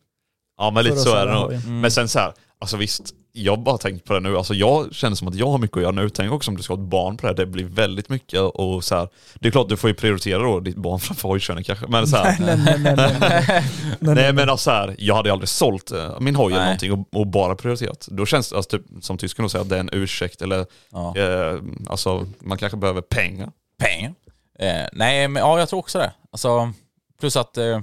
Ja 0.60 0.72
men 0.72 0.84
lite 0.84 0.98
så 0.98 1.16
är 1.16 1.26
det 1.26 1.34
nog. 1.34 1.54
Mm. 1.54 1.82
Men 1.82 1.92
sen 1.92 2.08
så 2.10 2.20
här, 2.20 2.34
alltså 2.60 2.78
visst, 2.78 3.14
jag 3.32 3.60
bara 3.60 3.78
tänkt 3.78 4.06
på 4.06 4.14
det 4.14 4.20
nu, 4.20 4.38
alltså 4.38 4.54
jag 4.54 4.94
känner 4.96 5.16
som 5.16 5.28
att 5.28 5.36
jag 5.36 5.48
har 5.48 5.58
mycket 5.58 5.78
att 5.78 5.84
göra 5.84 5.92
nu, 5.92 6.10
tänk 6.10 6.32
också 6.32 6.52
om 6.52 6.58
du 6.58 6.64
ska 6.64 6.74
ha 6.74 6.82
ett 6.84 6.90
barn 6.90 7.18
på 7.18 7.22
det 7.22 7.28
här, 7.28 7.36
det 7.36 7.46
blir 7.46 7.66
väldigt 7.66 8.10
mycket 8.10 8.40
och 8.40 8.84
så 8.84 8.96
här. 8.96 9.08
Det 9.36 9.48
är 9.48 9.52
klart 9.52 9.70
du 9.70 9.78
får 9.78 9.90
ju 9.90 9.94
prioritera 9.94 10.44
då 10.44 10.60
ditt 10.60 10.76
barn 10.76 11.00
framför 11.00 11.28
hojkörning 11.28 11.64
kanske, 11.64 11.88
men 11.88 12.08
så 12.08 12.18
här, 12.18 12.38
Nej, 12.40 12.58
nej, 12.66 12.80
nej, 12.80 12.96
nej, 12.98 13.18
nej, 13.20 13.46
nej. 13.50 13.64
nej, 14.16 14.34
men 14.34 14.50
alltså 14.50 14.72
här, 14.72 14.96
jag 14.98 15.16
hade 15.16 15.32
aldrig 15.32 15.50
sålt 15.50 15.92
eh, 15.92 16.20
min 16.20 16.36
hoj 16.36 16.54
eller 16.54 16.64
någonting 16.64 16.92
och, 16.92 17.20
och 17.20 17.28
bara 17.28 17.56
prioriterat. 17.56 18.08
Då 18.12 18.26
känns 18.26 18.50
det, 18.50 18.56
alltså, 18.56 18.78
typ, 18.78 18.86
som 19.02 19.18
tysken 19.18 19.50
säger, 19.50 19.64
att 19.64 19.70
det 19.70 19.76
är 19.76 19.80
en 19.80 19.90
ursäkt 19.94 20.42
eller 20.42 20.66
Ja. 20.92 21.14
eh, 21.18 21.60
alltså 21.90 22.26
man 22.40 22.58
kanske 22.58 22.78
behöver 22.78 23.02
pengar. 23.02 23.50
pengar. 23.80 24.14
Eh, 24.60 24.88
nej, 24.94 25.28
men 25.28 25.42
ja, 25.44 25.60
jag 25.60 25.70
tror 25.70 25.80
också 25.80 25.98
det. 25.98 26.12
Alltså, 26.32 26.72
plus 27.20 27.36
att 27.36 27.58
eh, 27.58 27.80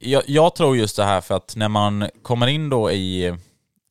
jag, 0.00 0.22
jag 0.26 0.54
tror 0.54 0.76
just 0.76 0.96
det 0.96 1.04
här 1.04 1.20
för 1.20 1.34
att 1.34 1.56
när 1.56 1.68
man 1.68 2.08
kommer 2.22 2.46
in 2.46 2.70
då 2.70 2.90
i, 2.90 3.36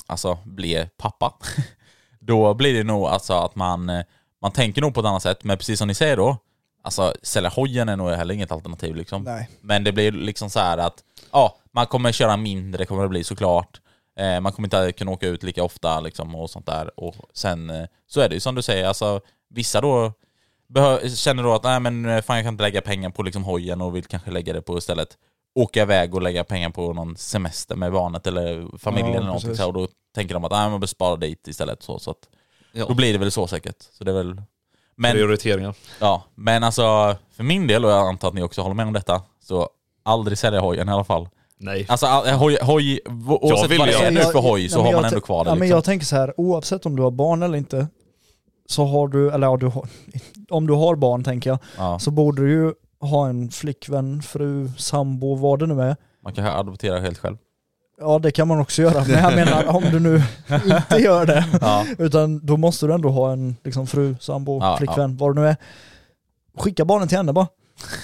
alltså 0.07 0.38
bli 0.45 0.89
pappa, 0.97 1.34
då 2.20 2.53
blir 2.53 2.74
det 2.74 2.84
nog 2.84 3.05
alltså 3.05 3.34
att 3.34 3.55
man, 3.55 4.03
man 4.41 4.51
tänker 4.51 4.82
nog 4.82 4.93
på 4.93 4.99
ett 4.99 5.05
annat 5.05 5.24
sätt, 5.24 5.43
men 5.43 5.57
precis 5.57 5.80
som 5.80 5.88
ni 5.88 5.93
säger 5.93 6.18
då, 6.18 6.38
alltså 6.84 7.14
sälja 7.24 7.49
hojen 7.49 7.89
är 7.89 7.95
nog 7.95 8.10
heller 8.10 8.34
inget 8.34 8.51
alternativ 8.51 8.95
liksom. 8.95 9.24
Nej. 9.24 9.49
Men 9.62 9.84
det 9.84 9.91
blir 9.91 10.12
liksom 10.12 10.49
så 10.49 10.60
här 10.60 10.78
att, 10.78 11.03
ja, 11.32 11.57
man 11.72 11.86
kommer 11.86 12.12
köra 12.12 12.38
mindre 12.38 12.86
kommer 12.86 13.03
det 13.03 13.10
bli 13.10 13.24
såklart. 13.24 13.82
Eh, 14.20 14.39
man 14.39 14.51
kommer 14.51 14.66
inte 14.66 14.91
kunna 14.91 15.12
åka 15.12 15.28
ut 15.28 15.43
lika 15.43 15.64
ofta 15.64 15.99
liksom 15.99 16.36
och 16.36 16.49
sånt 16.49 16.66
där. 16.66 16.99
Och 16.99 17.16
sen 17.34 17.70
eh, 17.70 17.86
så 18.07 18.22
är 18.22 18.30
det 18.30 18.36
ju 18.36 18.41
som 18.41 18.55
du 18.55 18.62
säger, 18.62 18.88
alltså 18.88 19.22
vissa 19.49 19.82
då 19.82 20.14
känner 21.16 21.43
då 21.43 21.53
att 21.53 21.64
nej 21.64 21.80
men 21.80 22.05
eh, 22.05 22.22
fan 22.22 22.36
jag 22.36 22.45
kan 22.45 22.53
inte 22.53 22.64
lägga 22.64 22.82
pengar 22.82 23.10
på 23.10 23.24
liksom 23.24 23.43
hojen 23.43 23.82
och 23.82 23.95
vill 23.95 24.05
kanske 24.05 24.32
lägga 24.32 24.53
det 24.53 24.62
på 24.62 24.78
istället 24.78 25.18
åka 25.55 25.81
iväg 25.81 26.15
och 26.15 26.21
lägga 26.21 26.43
pengar 26.43 26.69
på 26.69 26.93
någon 26.93 27.15
semester 27.17 27.75
med 27.75 27.91
barnet 27.91 28.27
eller 28.27 28.77
familjen 28.77 29.11
Ja, 29.11 29.15
eller 29.17 29.25
någonting 29.27 29.49
precis. 29.49 29.63
så. 29.63 29.67
Och 29.67 29.73
då 29.73 29.87
tänker 30.15 30.33
de 30.33 30.43
att 30.43 30.51
nej 30.51 30.69
man 30.69 30.79
bör 30.79 30.87
spara 30.87 31.15
dit 31.15 31.47
istället 31.47 31.83
så. 31.83 31.99
så 31.99 32.11
att, 32.11 32.17
Ja. 32.71 32.85
Då 32.87 32.93
blir 32.93 33.13
det 33.13 33.19
väl 33.19 33.31
så 33.31 33.47
säkert. 33.47 33.75
Så 33.91 34.03
det 34.03 34.11
är 34.11 34.15
väl... 34.15 34.41
Men, 34.95 35.11
Prioriteringar. 35.11 35.75
ja, 35.99 36.23
men 36.35 36.63
alltså 36.63 37.15
för 37.35 37.43
min 37.43 37.67
del, 37.67 37.85
och 37.85 37.91
jag 37.91 38.07
antar 38.07 38.27
att 38.27 38.33
ni 38.33 38.43
också 38.43 38.61
håller 38.61 38.75
med 38.75 38.87
om 38.87 38.93
detta, 38.93 39.21
Så 39.43 39.69
aldrig 40.03 40.37
sälja 40.37 40.59
hojen 40.59 40.89
i 40.89 40.91
alla 40.91 41.03
fall. 41.03 41.29
Nej. 41.57 41.85
Alltså 41.89 42.05
all- 42.05 42.27
hoj, 42.27 42.57
hoj 42.61 42.99
oavsett 43.05 43.71
vill 43.71 43.79
vad 43.79 43.87
det 43.87 43.93
är 43.93 44.11
nu 44.11 44.19
för 44.21 44.39
hoj 44.39 44.69
så 44.69 44.75
nej, 44.75 44.83
men 44.85 44.93
har 44.93 45.01
man 45.01 45.11
ändå 45.11 45.21
kvar 45.21 45.43
det. 45.43 45.49
Ja, 45.49 45.55
men 45.55 45.61
liksom. 45.61 45.75
jag 45.77 45.83
tänker 45.83 46.05
så 46.05 46.15
här, 46.15 46.33
oavsett 46.37 46.85
om 46.85 46.95
du 46.95 47.03
har 47.03 47.11
barn 47.11 47.43
eller 47.43 47.57
inte, 47.57 47.87
så 48.69 48.85
har 48.85 49.07
du, 49.07 49.31
eller 49.31 49.47
ja, 49.47 49.57
du 49.57 49.65
har, 49.67 49.87
om 50.49 50.67
du 50.67 50.73
har 50.73 50.95
barn 50.95 51.23
tänker 51.23 51.49
jag, 51.49 51.59
ja, 51.77 51.99
så 51.99 52.11
borde 52.11 52.41
du 52.41 52.51
ju 52.51 52.73
ha 53.01 53.29
en 53.29 53.49
flickvän, 53.51 54.21
fru, 54.21 54.69
sambo, 54.77 55.35
vad 55.35 55.59
det 55.59 55.65
nu 55.65 55.81
är. 55.81 55.95
man 56.23 56.33
kan 56.33 56.45
adoptera 56.45 56.99
helt 56.99 57.17
själv. 57.17 57.37
Ja 58.01 58.19
det 58.19 58.31
kan 58.31 58.47
man 58.47 58.59
också 58.59 58.81
göra, 58.81 59.03
men 59.07 59.23
jag 59.23 59.35
menar 59.35 59.67
om 59.75 59.83
du 59.83 59.99
nu 59.99 60.15
inte 60.65 60.95
gör 60.97 61.25
det, 61.25 61.45
Ja. 61.61 61.85
utan 61.97 62.45
då 62.45 62.57
måste 62.57 62.85
du 62.87 62.93
ändå 62.93 63.09
ha 63.09 63.31
en 63.31 63.55
liksom, 63.63 63.87
fru, 63.87 64.15
sambo, 64.19 64.59
Ja, 64.61 64.77
flickvän, 64.77 65.17
vad 65.17 65.35
det 65.35 65.41
nu 65.41 65.47
är. 65.47 65.55
Skicka 66.57 66.85
barnen 66.85 67.07
till 67.07 67.17
henne 67.17 67.33
bara. 67.33 67.47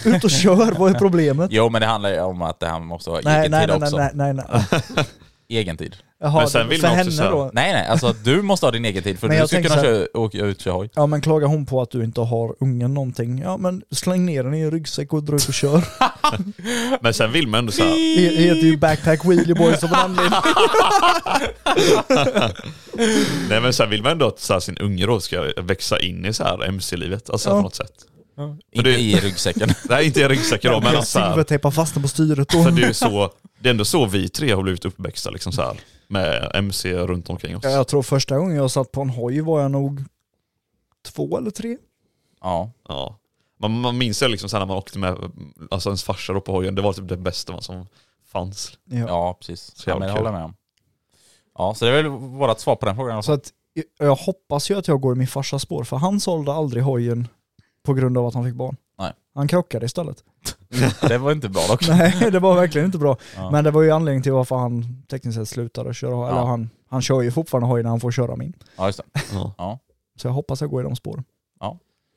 Ut 0.05 0.23
och 0.23 0.31
kör, 0.31 0.71
vad 0.79 0.95
är 0.95 0.99
problemet? 0.99 1.51
Jo 1.51 1.69
men 1.69 1.81
det 1.81 1.87
handlar 1.87 2.09
ju 2.09 2.19
om 2.19 2.41
att 2.41 2.63
här 2.63 2.79
måste 2.79 3.09
ha 3.09 3.19
Nej, 3.23 3.39
egen 3.39 3.51
nej, 3.51 3.67
tid 3.67 3.69
nej, 3.79 3.83
också. 3.83 3.97
nej, 3.97 4.11
nej, 4.13 4.33
nej. 4.33 5.05
Egen 5.49 5.77
tid. 5.77 5.95
Jaha, 6.22 6.39
Men 6.39 6.49
sen 6.49 6.70
vill 6.70 6.82
för 6.82 6.88
man 6.88 6.91
också 6.91 7.03
henne 7.03 7.11
säga- 7.11 7.30
då? 7.32 7.49
Nej 7.53 7.74
nej, 7.74 7.88
alltså 7.88 8.13
du 8.24 8.41
måste 8.41 8.66
ha 8.66 8.72
din 8.72 8.86
egen 8.86 9.03
tid 9.03 9.20
för 9.20 9.28
Men 9.28 9.36
du 9.36 9.39
jag 9.41 9.47
ska 9.49 9.55
tänker 9.57 9.70
kunna 9.70 9.82
så 9.82 9.88
köra, 9.88 10.07
åka 10.13 10.38
ut 10.38 10.57
och 10.57 10.63
köra 10.63 10.74
hoj. 10.74 10.89
Ja 10.95 11.05
men 11.05 11.22
klagar 11.22 11.47
hon 11.47 11.66
på 11.66 11.82
att 11.82 11.91
du 11.91 12.03
inte 12.03 12.22
har 12.22 12.55
ungen 12.59 12.93
någonting, 12.93 13.39
ja 13.39 13.57
men 13.57 13.82
släng 13.91 14.26
ner 14.26 14.43
den 14.43 14.53
i 14.53 14.59
en 14.61 14.72
ryggsäck 14.72 15.13
och 15.13 15.24
dra 15.24 15.36
ut 15.36 15.47
och 15.47 15.53
kör. 15.53 15.82
Men 17.01 17.13
sen 17.13 17.32
vill 17.32 17.47
man 17.47 17.57
ändå 17.59 17.72
såhär, 17.72 17.89
Det 17.91 18.30
det 18.30 18.41
heter 18.43 18.61
ju 18.68 18.78
Backpack 18.78 19.26
Wheelie 19.26 19.55
Boys 19.55 19.84
av 19.84 19.89
en 19.89 19.95
anledning. 19.95 20.39
nej 23.49 23.61
men 23.61 23.74
sen 23.74 23.89
vill 23.89 24.03
man 24.03 24.11
ändå 24.11 24.28
att 24.28 24.39
så 24.39 24.53
här, 24.53 24.59
sin 24.59 24.78
unge 24.78 25.05
då 25.05 25.20
ska 25.20 25.51
växa 25.57 25.99
in 25.99 26.26
i 26.26 26.34
så 26.34 26.43
här 26.43 26.63
MC-livet, 26.68 27.30
alltså 27.30 27.49
Ja. 27.49 27.55
på 27.55 27.61
något 27.61 27.76
sätt. 27.76 27.91
Inte 28.72 28.89
det- 28.89 28.99
i 28.99 29.16
ryggsäcken. 29.16 29.70
Nej 29.89 30.05
inte 30.05 30.20
i 30.22 30.28
ryggsäcken 30.28 30.72
då, 30.72 30.80
men 30.80 30.88
Jag 30.89 30.95
alltså, 30.97 31.11
så 31.11 31.20
här, 31.20 31.30
silvertejpar 31.32 31.72
fast 31.72 31.93
den 31.93 32.03
på 32.03 32.09
styret 32.09 32.49
då. 32.49 32.63
för 32.63 32.72
det 32.72 32.84
är 32.84 32.88
ju 32.88 32.93
så, 32.93 33.32
det 33.59 33.70
är 33.70 33.72
ändå 33.72 33.86
så 33.86 34.05
vi 34.05 34.30
tre 34.30 34.51
har 34.53 34.63
blivit 34.63 34.86
uppväxta 34.86 35.30
liksom 35.30 35.51
så 35.51 35.61
här 35.61 35.76
med 36.08 36.51
MC 36.53 36.93
runt 36.93 37.30
omkring 37.30 37.58
oss. 37.58 37.64
Ja, 37.64 37.70
Jag 37.70 37.88
tror 37.88 38.03
första 38.03 38.38
gången 38.38 38.56
jag 38.56 38.72
satt 38.72 38.91
på 38.91 39.01
en 39.01 39.10
hoj 39.10 39.41
var 39.41 39.62
jag 39.62 39.72
nog 39.72 40.03
två 41.06 41.38
eller 41.38 41.51
tre. 41.51 41.78
Ja. 42.41 42.72
Ja. 42.88 43.18
Man, 43.60 43.72
man 43.82 43.97
minns 43.97 44.24
ju 44.24 44.28
liksom 44.28 44.49
här 44.53 44.60
när 44.60 44.66
man 44.66 44.78
åkte 44.78 44.99
med 44.99 45.18
alltså 45.72 45.89
ens 45.89 46.03
farsa 46.03 46.34
då 46.34 46.41
på 46.41 46.51
hojen, 46.51 46.76
det 46.76 46.82
var 46.82 46.93
typ 46.93 47.08
det 47.10 47.18
bästa 47.18 47.62
som 47.62 47.86
fanns. 48.26 48.78
Ja. 48.84 48.97
ja, 48.97 49.34
precis. 49.39 49.72
Så 49.76 49.89
Ja, 49.89 49.99
men 49.99 50.08
det 50.08 50.14
kul. 50.14 50.18
håller 50.18 50.32
jag 50.32 50.34
med 50.39 50.45
om. 50.45 50.56
Ja, 51.58 51.74
så 51.76 51.86
det 51.86 51.91
är 51.91 51.95
väl 52.03 52.08
vårt 52.12 52.60
svar 52.60 52.76
på 52.76 52.86
den 52.86 52.95
frågan. 52.95 53.24
Så 53.24 53.32
att 53.32 53.49
jag- 53.74 54.08
jag 54.08 54.16
hoppas 54.16 54.70
ju 54.72 54.78
att 54.78 54.88
jag 54.88 55.01
går 55.01 55.14
i 55.16 55.18
min 55.18 55.28
farsas 55.28 55.62
spår, 55.62 55.84
för 55.84 55.97
han 55.97 56.20
sålde 56.20 56.53
aldrig 56.53 56.84
hojen 56.84 57.28
på 57.84 57.93
grund 57.93 58.18
av 58.18 58.26
att 58.28 58.34
han 58.34 58.43
fick 58.45 58.53
barn. 58.56 58.78
Nej. 58.97 59.12
Han 59.34 59.47
krockade 59.47 59.86
istället. 59.86 60.24
Det 61.01 61.18
var 61.18 61.32
inte 61.32 61.49
bra 61.49 61.61
dock. 61.68 61.88
Nej, 61.88 62.32
det 62.32 62.39
var 62.39 62.55
verkligen 62.55 62.86
inte 62.86 62.97
bra. 62.97 63.18
Ja. 63.36 63.51
Men 63.51 63.63
det 63.63 63.72
var 63.72 63.82
ju 63.82 63.91
anledningen 63.91 64.24
till 64.24 64.32
varför 64.32 64.55
han 64.55 65.03
tekniskt 65.09 65.38
sett 65.38 65.49
slutade 65.49 65.93
köra 65.93 66.16
hoj. 66.16 66.28
Eller 66.30 66.39
Ja. 66.39 66.45
han, 66.45 66.70
han 66.89 67.01
kör 67.01 67.22
ju 67.22 67.32
fortfarande 67.32 67.68
hoj 67.68 67.84
när 67.84 67.89
han 67.89 67.99
får 67.99 68.11
köra 68.11 68.36
min. 68.36 68.53
Ja, 68.78 68.86
just 68.86 68.97
det. 69.13 69.22
Ja. 69.34 69.53
Ja. 69.57 69.80
Så 70.22 70.28
jag 70.28 70.34
hoppas 70.34 70.61
jag 70.61 70.70
går 70.70 70.82
i 70.82 70.84
de 70.84 70.95
spåren. 70.95 71.24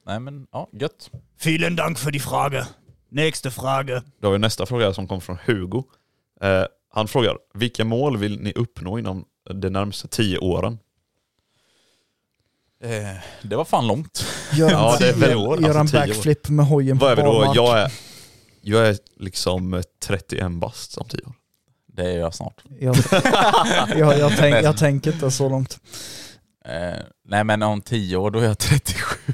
Nej 0.07 0.21
men, 0.21 0.47
ja, 0.53 0.69
gött. 0.73 1.11
Vielen 1.45 1.77
Dank 1.77 1.99
für 1.99 2.11
die 2.11 2.21
Frage. 2.21 2.65
Nächste 3.11 3.51
Frage. 3.51 4.03
Då 4.21 4.27
har 4.29 4.33
vi 4.33 4.39
nästa 4.39 4.67
fråga 4.67 4.93
som 4.95 5.07
kommer 5.09 5.21
från 5.21 5.39
Hugo. 5.47 5.85
Eh, 6.41 6.65
han 6.95 7.09
frågar, 7.09 7.37
vilka 7.55 7.85
mål 7.85 8.17
vill 8.17 8.41
ni 8.41 8.53
uppnå 8.53 8.99
inom 8.99 9.25
de 9.55 9.69
närmaste 9.71 10.09
tio 10.09 10.39
åren? 10.39 10.79
Eh, 12.85 12.91
det 13.43 13.57
var 13.57 13.65
fan 13.65 13.87
långt. 13.87 14.25
Gör 14.53 14.71
Ja, 14.71 14.93
en, 14.93 14.99
det 15.01 15.09
är 15.09 15.15
väl 15.15 15.37
år, 15.37 15.61
gör 15.61 15.69
alltså 15.79 15.79
en 15.81 15.87
tio 15.87 16.03
år. 16.03 16.07
backflip 16.17 16.49
med 16.49 16.67
hojen 16.67 16.99
på 16.99 17.05
Vad 17.05 17.13
är 17.13 17.17
vi 17.17 17.23
då? 17.23 17.53
Jag 17.55 17.79
är, 17.79 17.93
jag 18.69 18.89
är 18.89 18.97
liksom 19.17 19.75
eh, 19.75 19.83
31 20.07 20.51
bast 20.53 20.99
om 20.99 21.09
tio 21.09 21.23
år. 21.27 21.33
Det 21.87 22.13
är 22.13 22.19
jag 22.19 22.35
snart. 22.35 22.63
Jag, 22.81 22.97
jag, 23.97 24.19
jag, 24.19 24.33
tänk, 24.39 24.55
jag 24.55 24.77
tänker 24.77 25.13
inte 25.13 25.31
så 25.31 25.49
långt. 25.49 25.79
Eh, 26.65 27.03
nej 27.25 27.45
men 27.45 27.63
om 27.63 27.81
tio 27.81 28.17
år 28.17 28.31
då 28.31 28.39
är 28.39 28.45
jag 28.45 28.59
37. 28.59 29.17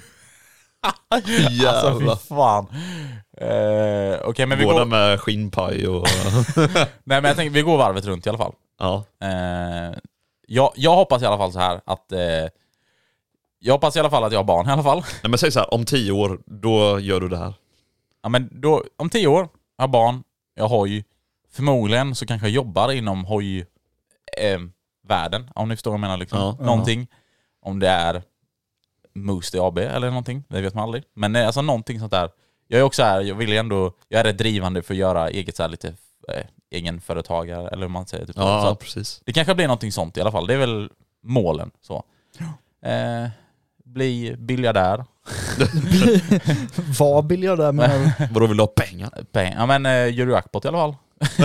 Alltså 1.09 1.31
Jävlar. 1.33 2.17
fy 2.17 2.27
fan. 2.29 2.67
Eh, 3.41 4.21
Okej 4.29 4.47
men 4.47 4.59
vi 4.59 4.65
Båda 4.65 4.79
går, 4.79 4.85
med 4.85 5.21
skinnpaj 5.21 5.89
och... 5.89 6.07
nej, 6.57 6.87
men 7.05 7.25
jag 7.25 7.37
tänker, 7.37 7.51
vi 7.51 7.63
går 7.63 7.79
varvet 7.79 8.05
runt 8.05 8.27
i 8.27 8.29
alla 8.29 8.39
fall. 8.39 8.53
ja. 8.79 9.05
Eh, 9.23 9.99
jag, 10.47 10.73
jag 10.75 10.95
hoppas 10.97 11.23
i 11.23 11.27
alla 11.27 11.39
fall 11.39 11.53
så 11.53 11.59
här 11.59 11.81
att... 11.87 12.13
Eh, 12.13 12.21
jag 13.59 13.75
hoppas 13.75 13.97
i 13.97 14.01
alla 14.01 14.11
fall 14.11 14.25
att 14.25 14.33
jag 14.33 14.39
har 14.39 14.45
barn 14.45 14.69
i 14.69 14.73
alla 14.73 14.83
fall. 14.83 15.05
Nej 15.23 15.31
men 15.31 15.39
säg 15.39 15.53
så 15.53 15.59
här, 15.59 15.75
om 15.75 15.85
tio 15.85 16.13
år, 16.13 16.41
då 16.47 17.01
gör 17.01 17.21
du 17.21 17.29
det 17.29 17.37
här. 17.39 17.55
Ja, 18.25 18.29
men 18.29 18.49
då, 18.61 18.85
om 18.97 19.11
tio 19.11 19.27
år, 19.27 19.49
jag 19.77 19.83
har 19.83 19.89
barn, 19.89 20.23
jag 20.55 20.65
har 20.65 20.79
hoj. 20.79 21.05
Förmodligen 21.53 22.15
så 22.15 22.27
kanske 22.27 22.47
jag 22.47 22.55
jobbar 22.55 22.93
inom 22.93 23.25
hoj... 23.25 23.59
Eh, 24.39 24.59
världen, 25.09 25.51
om 25.55 25.69
ni 25.69 25.77
förstår 25.77 25.91
vad 25.91 25.97
jag 25.97 26.01
menar. 26.01 26.17
Liksom. 26.17 26.39
Ja. 26.39 26.57
Någonting. 26.65 27.07
Om 27.61 27.79
det 27.81 27.89
är 27.89 28.23
Moosty 29.15 29.59
AB 29.59 29.79
eller 29.79 30.09
någonting, 30.09 30.45
det 30.49 30.61
vet 30.61 30.75
man 30.75 30.85
aldrig. 30.85 31.05
Men 31.15 31.37
eh, 31.37 31.47
alltså 31.47 31.63
någonting 31.63 31.99
sånt 32.01 32.13
där. 32.13 32.31
Jag 32.69 32.81
är 32.81 32.85
också 32.85 33.03
här, 33.03 33.21
jag 33.21 33.35
vill 33.35 33.49
ju 33.49 33.57
ändå, 33.57 33.93
jag 34.09 34.21
är 34.21 34.25
rätt 34.25 34.39
drivande 34.39 34.83
för 34.83 34.95
att 34.95 34.99
göra 34.99 35.31
eget 35.31 35.57
så 35.57 35.63
här 35.63 35.71
lite 35.71 35.89
eh, 36.29 36.45
egenföretagare 36.71 37.69
eller 37.69 37.83
hur 37.83 37.89
man 37.89 38.07
säger. 38.07 38.27
Typ. 38.27 38.35
så 38.35 38.41
Ja, 38.41 38.71
att 38.71 38.79
precis. 38.79 39.23
det 39.25 39.33
kanske 39.33 39.55
blir 39.55 39.67
någonting 39.67 39.93
sånt 39.93 40.17
i 40.17 40.21
alla 40.21 40.33
fall. 40.33 40.47
Det 40.47 40.55
är 40.55 40.59
väl 40.59 40.91
målen. 41.23 41.71
Så. 41.81 42.05
Eh, 42.83 43.29
bli 43.85 44.37
biljardär. 45.59 46.99
Var 46.99 47.23
biljardär 47.23 47.73
menar 47.73 47.99
du? 47.99 48.27
Vadå 48.35 48.47
vill 48.47 48.57
du 48.57 48.63
ha 48.63 48.67
pengar? 48.69 49.11
Peng- 49.33 49.55
Ja 49.57 49.67
men 49.67 49.87
eh, 49.87 49.93
Eurojackpot 49.93 50.65
i 50.65 50.69
alla 50.69 50.79
fall. 50.79 50.95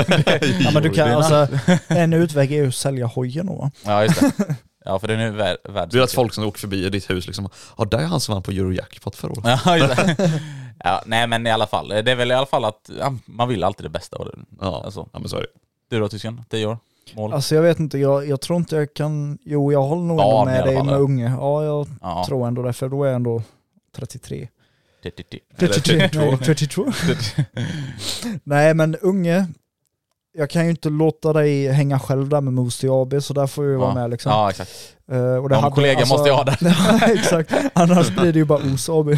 Ja 0.59 0.71
men 0.73 0.83
du 0.83 0.89
kan 0.89 1.07
Det 1.07 1.13
är 1.13 1.15
alltså, 1.15 1.47
en 1.87 2.13
utväg 2.13 2.51
är 2.51 2.55
ju 2.55 2.67
att 2.67 2.75
sälja 2.75 3.05
hojen 3.05 3.45
då 3.45 3.53
va? 3.55 3.71
Ja 3.85 4.03
just 4.03 4.19
det. 4.37 4.55
Ja 4.85 4.99
för 4.99 5.07
den 5.07 5.19
är 5.19 5.31
värd... 5.31 5.57
värd 5.69 5.89
Du 5.91 5.99
vet 5.99 6.11
folk 6.11 6.33
som 6.33 6.43
åker 6.47 6.59
förbi 6.59 6.89
ditt 6.89 7.09
hus 7.09 7.27
liksom, 7.27 7.49
ja 7.77 7.85
där 7.85 7.97
är 7.99 8.03
han 8.05 8.19
som 8.19 8.33
vann 8.33 8.43
på 8.43 8.51
Eurojackpot 8.51 9.15
förra 9.15 9.31
året. 9.31 9.59
Ja, 9.65 9.77
just 9.77 9.95
det. 10.17 10.41
ja, 10.83 11.01
nej 11.05 11.27
men 11.27 11.47
i 11.47 11.51
alla 11.51 11.67
fall. 11.67 11.87
Det 11.89 12.11
är 12.11 12.15
väl 12.15 12.31
i 12.31 12.33
alla 12.33 12.45
fall 12.45 12.65
att 12.65 12.89
ja, 12.99 13.13
man 13.25 13.47
vill 13.49 13.63
alltid 13.63 13.85
det 13.85 13.89
bästa. 13.89 14.17
av 14.17 14.25
det. 14.25 14.31
Ja, 14.61 14.81
Alltså, 14.85 15.07
ja 15.13 15.19
men 15.19 15.29
så 15.29 15.37
är 15.37 15.41
det. 15.41 15.47
du 15.89 15.99
då 15.99 16.09
tysken? 16.09 16.43
10 16.49 16.65
år? 16.65 16.77
Mål? 17.15 17.33
Alltså 17.33 17.55
jag 17.55 17.61
vet 17.61 17.79
inte, 17.79 17.97
jag, 17.97 18.27
jag 18.27 18.41
tror 18.41 18.57
inte 18.57 18.75
jag 18.75 18.93
kan, 18.93 19.37
jo 19.45 19.71
jag 19.71 19.81
håller 19.83 20.01
nog 20.03 20.17
Barn 20.17 20.47
ändå 20.47 20.51
i 20.51 20.53
med 20.53 20.61
alla 20.61 20.65
dig 20.71 20.75
fall, 20.77 20.85
med 20.85 20.93
ja. 20.95 20.97
unge. 20.99 21.29
Ja 21.39 21.63
jag 21.63 21.87
ja. 22.01 22.23
tror 22.27 22.47
ändå 22.47 22.61
det, 22.61 22.73
för 22.73 22.89
då 22.89 23.03
är 23.03 23.07
jag 23.07 23.15
ändå 23.15 23.41
33. 23.95 24.47
Ti, 25.03 25.11
ti, 25.11 25.23
ti. 25.23 25.39
Eller 25.57 25.73
33, 25.73 26.09
32. 26.09 26.25
nej 26.25 26.37
32. 26.45 26.91
Nej 28.43 28.73
men 28.73 28.95
unge, 28.95 29.47
jag 30.33 30.49
kan 30.49 30.63
ju 30.65 30.69
inte 30.69 30.89
låta 30.89 31.33
dig 31.33 31.67
hänga 31.67 31.99
själv 31.99 32.29
där 32.29 32.41
med 32.41 32.53
Moosty 32.53 32.87
AB 32.91 33.23
så 33.23 33.33
där 33.33 33.47
får 33.47 33.65
jag 33.65 33.71
ju 33.71 33.77
vara 33.77 33.89
Ja. 33.89 33.93
med 33.95 34.09
liksom. 34.09 34.31
Ja 34.31 34.49
exakt. 34.49 34.95
Eh, 35.11 35.17
och 35.17 35.49
det 35.49 35.55
Någon 35.55 35.63
hade- 35.63 35.75
kollega 35.75 35.99
alltså- 35.99 36.13
måste 36.13 36.29
jag 36.29 36.35
ha 36.35 36.43
där. 36.43 36.57
Ja, 36.61 36.99
exakt, 37.13 37.53
annars 37.73 38.09
blir 38.15 38.33
det 38.33 38.39
ju 38.39 38.45
bara 38.45 38.63
OS 38.73 38.89
AB. 38.89 39.07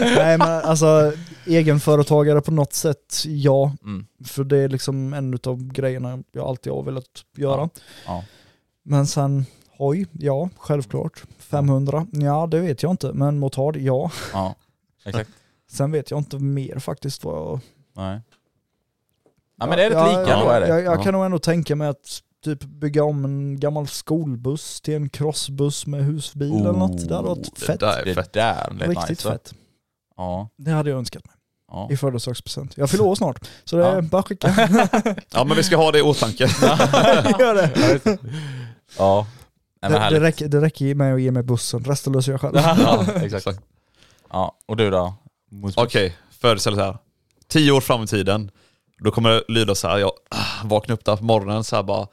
Nej 0.00 0.38
men 0.38 0.48
alltså 0.48 1.12
egenföretagare 1.46 2.40
på 2.40 2.50
något 2.50 2.72
sätt, 2.72 3.22
ja. 3.26 3.72
Mm. 3.84 4.06
För 4.24 4.44
det 4.44 4.58
är 4.58 4.68
liksom 4.68 5.12
en 5.14 5.38
av 5.46 5.64
grejerna 5.72 6.18
jag 6.32 6.46
alltid 6.46 6.72
har 6.72 6.82
velat 6.82 7.04
göra. 7.36 7.68
Ja. 8.06 8.24
Men 8.84 9.06
sen 9.06 9.46
hoj, 9.86 10.06
ja 10.12 10.48
självklart. 10.56 11.22
500, 11.38 12.06
ja 12.12 12.46
det 12.50 12.60
vet 12.60 12.82
jag 12.82 12.90
inte. 12.92 13.12
Men 13.12 13.38
motard, 13.38 13.76
ja. 13.76 14.10
Ja. 14.32 14.54
Exakt. 15.04 15.30
Sen 15.70 15.92
vet 15.92 16.10
jag 16.10 16.20
inte 16.20 16.38
mer 16.38 16.78
faktiskt 16.78 17.24
vad 17.24 17.36
jag... 17.36 17.60
Nej. 17.96 18.20
Ja 19.58 19.66
men 19.66 19.76
det 19.78 19.84
är 19.84 19.90
rätt 19.90 19.98
Ja, 19.98 20.06
lika 20.20 20.30
ja, 20.30 20.44
då 20.44 20.50
är 20.50 20.60
det. 20.60 20.68
Jag, 20.68 20.82
jag 20.82 20.98
ja. 20.98 21.02
kan 21.02 21.12
nog 21.14 21.24
ändå 21.24 21.38
tänka 21.38 21.76
mig 21.76 21.88
att 21.88 22.20
typ 22.44 22.64
bygga 22.64 23.04
om 23.04 23.24
en 23.24 23.60
gammal 23.60 23.86
skolbuss 23.86 24.80
till 24.80 24.94
en 24.94 25.08
crossbuss 25.08 25.86
med 25.86 26.04
husbil 26.04 26.52
eller 26.52 26.72
något. 26.72 27.08
Det 27.08 27.14
hade 27.14 27.28
varit 27.28 27.46
Oh, 27.48 27.52
det 27.60 27.66
fett. 27.66 27.80
där 27.80 27.98
är 28.00 28.04
Det 28.04 28.14
fett. 28.14 28.32
där 28.32 28.70
lät 28.78 28.88
Riktigt 28.88 29.08
nice. 29.08 29.30
fett. 29.30 29.54
Ja. 30.16 30.48
Det 30.56 30.70
hade 30.70 30.90
jag 30.90 30.98
önskat 30.98 31.24
mig 31.26 31.34
Ja. 31.68 31.88
i 31.90 31.96
födelsedagspresent. 31.96 32.76
Jag 32.76 32.90
fyller 32.90 33.04
år 33.04 33.14
snart, 33.14 33.48
så 33.64 33.76
det 33.76 33.86
är 33.86 33.94
Ja. 33.94 34.02
bara 34.02 34.18
att 34.20 34.28
skicka. 34.28 34.48
Ja 35.32 35.44
men 35.44 35.56
vi 35.56 35.62
ska 35.62 35.76
ha 35.76 35.92
det 35.92 35.98
i 35.98 36.02
åtanke. 36.02 36.44
Gör 37.38 37.54
det. 37.54 38.18
ja. 38.98 39.26
Nej, 39.82 39.90
Det, 39.90 40.18
det, 40.18 40.20
räcker, 40.20 40.48
det 40.48 40.60
räcker 40.60 40.94
med 40.94 41.14
att 41.14 41.20
ge 41.20 41.30
mig 41.30 41.42
bussen, 41.42 41.84
resten 41.84 42.12
löser 42.12 42.32
jag 42.32 42.40
själv. 42.40 42.56
Ja, 42.56 43.06
exakt. 43.22 43.60
Ja, 44.30 44.56
och 44.66 44.76
du 44.76 44.90
då? 44.90 45.14
Okej, 45.76 46.16
föreställ 46.40 46.74
så 46.74 46.80
här. 46.80 46.98
Tio 47.48 47.72
år 47.72 47.80
fram 47.80 48.02
i 48.02 48.06
tiden, 48.06 48.50
då 48.98 49.10
kommer 49.10 49.30
det 49.30 49.42
lyda 49.48 49.74
så 49.74 49.88
här. 49.88 49.98
jag 49.98 50.12
ah, 50.30 50.64
vaknar 50.64 50.94
upp 50.94 51.04
där 51.04 51.16
på 51.16 51.24
morgonen 51.24 51.64
så 51.64 51.76
här 51.76 51.82
bara, 51.82 52.06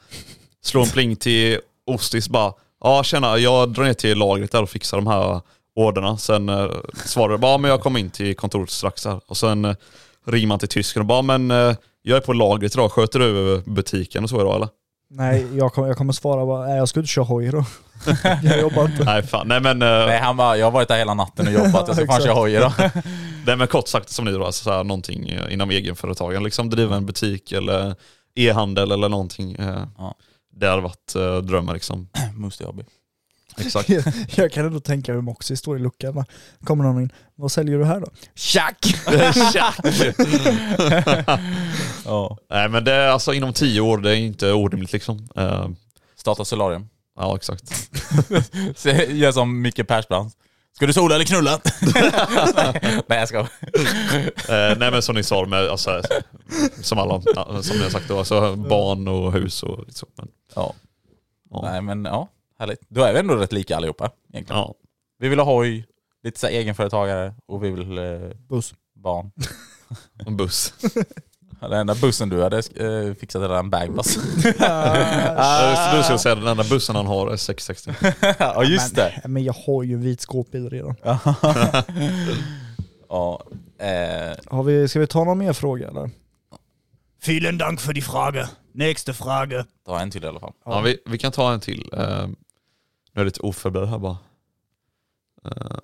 slår 0.62 0.82
en 0.82 0.88
pling 0.88 1.16
till 1.16 1.58
Ostis 1.86 2.28
bara, 2.28 2.52
ja 2.80 3.02
tjena, 3.02 3.38
jag 3.38 3.68
drar 3.68 3.84
ner 3.84 3.94
till 3.94 4.18
lagret 4.18 4.52
där 4.52 4.62
och 4.62 4.70
fixar 4.70 4.96
de 4.96 5.06
här 5.06 5.40
orderna. 5.74 6.16
Sen 6.16 6.48
eh, 6.48 6.70
svarar 7.04 7.30
jag 7.30 7.40
bara, 7.40 7.52
ja, 7.52 7.58
men 7.58 7.70
jag 7.70 7.80
kommer 7.80 8.00
in 8.00 8.10
till 8.10 8.36
kontoret 8.36 8.70
strax 8.70 9.04
här. 9.04 9.20
Och 9.26 9.36
sen 9.36 9.64
eh, 9.64 9.76
ringer 10.26 10.46
man 10.46 10.58
till 10.58 10.68
tysken 10.68 11.00
och 11.00 11.06
bara, 11.06 11.22
men 11.22 11.50
eh, 11.50 11.76
jag 12.02 12.16
är 12.16 12.20
på 12.20 12.32
lagret 12.32 12.74
idag, 12.74 12.92
sköter 12.92 13.18
du 13.18 13.62
butiken 13.66 14.24
och 14.24 14.30
så 14.30 14.40
idag 14.40 14.56
eller? 14.56 14.68
Nej, 15.12 15.46
jag 15.56 15.72
kommer, 15.72 15.88
jag 15.88 15.96
kommer 15.96 16.12
svara 16.12 16.46
bara, 16.46 16.66
nej 16.66 16.76
jag 16.76 16.88
ska 16.88 17.00
inte 17.00 17.08
köra 17.12 17.24
hoj 17.24 17.50
då. 17.50 17.64
jag 18.42 18.60
jobbar 18.60 18.84
inte. 18.84 19.04
Nej 19.04 19.22
fan, 19.22 19.48
nej 19.48 19.60
men 19.60 19.82
eh, 19.82 19.88
Nej 20.06 20.18
han 20.18 20.36
bara, 20.36 20.56
jag 20.56 20.66
har 20.66 20.70
varit 20.70 20.88
där 20.88 20.98
hela 20.98 21.14
natten 21.14 21.46
och 21.46 21.52
jobbat, 21.52 21.84
jag 21.88 21.96
ska 21.96 22.06
fan 22.06 22.16
Exakt. 22.16 22.24
köra 22.24 22.34
hoj 22.34 22.54
idag. 22.54 22.72
det 22.78 22.92
Nej 23.46 23.56
men 23.56 23.66
kort 23.66 23.88
sagt 23.88 24.08
som 24.10 24.24
ni 24.24 24.32
då, 24.32 24.44
alltså 24.44 24.64
så 24.64 24.70
här, 24.72 24.84
någonting 24.84 25.28
eh, 25.28 25.52
inom 25.52 25.70
egenföretagen, 25.70 26.42
liksom 26.44 26.70
driva 26.70 26.96
en 26.96 27.06
butik 27.06 27.52
eller 27.52 27.94
e-handel 28.34 28.92
eller 28.92 29.08
någonting. 29.08 29.52
eh, 29.54 29.82
Ja. 29.98 30.14
Det 30.56 30.68
hade 30.68 30.82
varit 30.82 31.14
eh, 31.16 31.36
drömmen 31.36 31.74
liksom. 31.74 32.08
Musti 32.36 32.64
AB. 32.64 32.80
Exakt. 33.58 33.88
Jag, 33.88 34.02
jag 34.34 34.52
kan 34.52 34.66
ändå 34.66 34.80
tänka 34.80 35.12
mig 35.12 35.22
Moxie 35.22 35.56
står 35.56 35.76
i 35.76 35.80
luckan. 35.80 36.24
Kommer 36.64 36.84
någon 36.84 37.02
in. 37.02 37.12
Vad 37.36 37.52
säljer 37.52 37.78
du 37.78 37.84
här 37.84 38.00
då? 38.00 38.06
Tjack! 38.34 38.94
Ja. 42.04 42.36
Nej 42.50 42.68
men 42.68 42.84
det 42.84 42.92
är 42.92 43.08
alltså 43.08 43.32
inom 43.34 43.52
tio 43.52 43.80
år, 43.80 43.98
det 43.98 44.10
är 44.10 44.14
inte 44.16 44.52
orimligt 44.52 44.92
liksom. 44.92 45.28
Eh, 45.36 45.68
Starta 46.16 46.44
solarium. 46.44 46.88
ja 47.18 47.36
exakt. 47.36 47.64
Så 48.76 48.88
Gör 48.88 49.32
som 49.32 49.62
Micke 49.62 49.88
Persbrandt. 49.88 50.36
Ska 50.76 50.86
du 50.86 50.92
sola 50.92 51.14
eller 51.14 51.24
knulla? 51.24 51.60
Nej 53.06 53.18
jag 53.18 53.28
ska. 53.28 53.38
Eh, 53.38 53.46
nej 54.78 54.90
men 54.90 55.02
som 55.02 55.14
ni 55.14 55.22
sa, 55.22 55.46
med, 55.46 55.68
alltså, 55.68 56.02
som 56.82 56.98
alla 56.98 57.20
som 57.62 57.76
ni 57.76 57.82
har 57.82 57.90
sagt 57.90 58.08
då, 58.08 58.18
alltså, 58.18 58.56
barn 58.56 59.08
och 59.08 59.32
hus 59.32 59.62
och 59.62 59.84
så. 59.88 60.06
Men, 60.16 60.28
Ja. 60.54 60.74
ja. 61.50 61.62
Nej 61.72 61.82
men 61.82 62.04
ja, 62.04 62.28
härligt. 62.60 62.80
Då 62.88 63.02
är 63.02 63.12
vi 63.12 63.18
ändå 63.18 63.34
rätt 63.34 63.52
lika 63.52 63.76
allihopa 63.76 64.10
egentligen. 64.32 64.60
Ja. 64.60 64.74
Vi 65.18 65.28
vill 65.28 65.38
ha 65.38 65.44
hoj, 65.44 65.86
lite 66.22 66.40
så 66.40 66.46
här 66.46 66.54
egenföretagare 66.54 67.34
och 67.46 67.64
vi 67.64 67.70
vill 67.70 67.98
eh, 67.98 68.04
Buss. 68.48 68.74
barn. 68.94 69.32
En 70.26 70.36
buss. 70.36 70.74
Den 71.60 71.72
enda 71.72 71.94
bussen 71.94 72.28
du 72.28 72.42
hade 72.42 72.56
eh, 72.58 73.14
fixat 73.14 73.42
är 73.42 73.58
en 73.58 73.70
bagbuss. 73.70 74.16
Uh, 74.16 74.22
du 75.96 76.02
skulle 76.02 76.18
säga 76.18 76.34
den 76.34 76.46
enda 76.46 76.64
bussen 76.64 76.96
han 76.96 77.06
har 77.06 77.30
är 77.30 77.36
660. 77.36 77.92
ja 78.38 78.64
just 78.64 78.94
det. 78.94 79.22
Men 79.24 79.44
jag 79.44 79.52
har 79.52 79.82
ju 79.82 79.94
en 79.94 80.00
vit 80.00 80.20
skåpbil 80.20 80.70
redan. 80.70 80.94
Ja, 83.08 83.42
eh, 83.78 84.36
Har 84.46 84.62
vi, 84.62 84.88
ska 84.88 85.00
vi 85.00 85.06
ta 85.06 85.24
någon 85.24 85.38
mer 85.38 85.52
fråga 85.52 85.88
eller? 85.88 86.10
Vielen 87.26 87.58
Dank 87.58 87.80
för 87.80 87.92
die 87.92 88.02
Frage. 88.02 88.46
Nächste 88.72 89.14
Frage. 89.14 89.64
ta 89.86 90.00
en 90.00 90.10
till 90.10 90.24
i 90.24 90.26
alla 90.26 90.40
fall. 90.40 90.52
Ja, 90.64 90.80
vi, 90.80 90.98
vi 91.06 91.18
kan 91.18 91.32
ta 91.32 91.52
en 91.52 91.60
till. 91.60 91.90
Uh, 91.94 92.28
nu 93.12 93.20
är 93.20 93.20
jag 93.20 93.24
lite 93.24 93.40
oförberedd 93.40 93.88
här 93.88 93.98
bara. 93.98 94.18
Uh, 95.46 95.78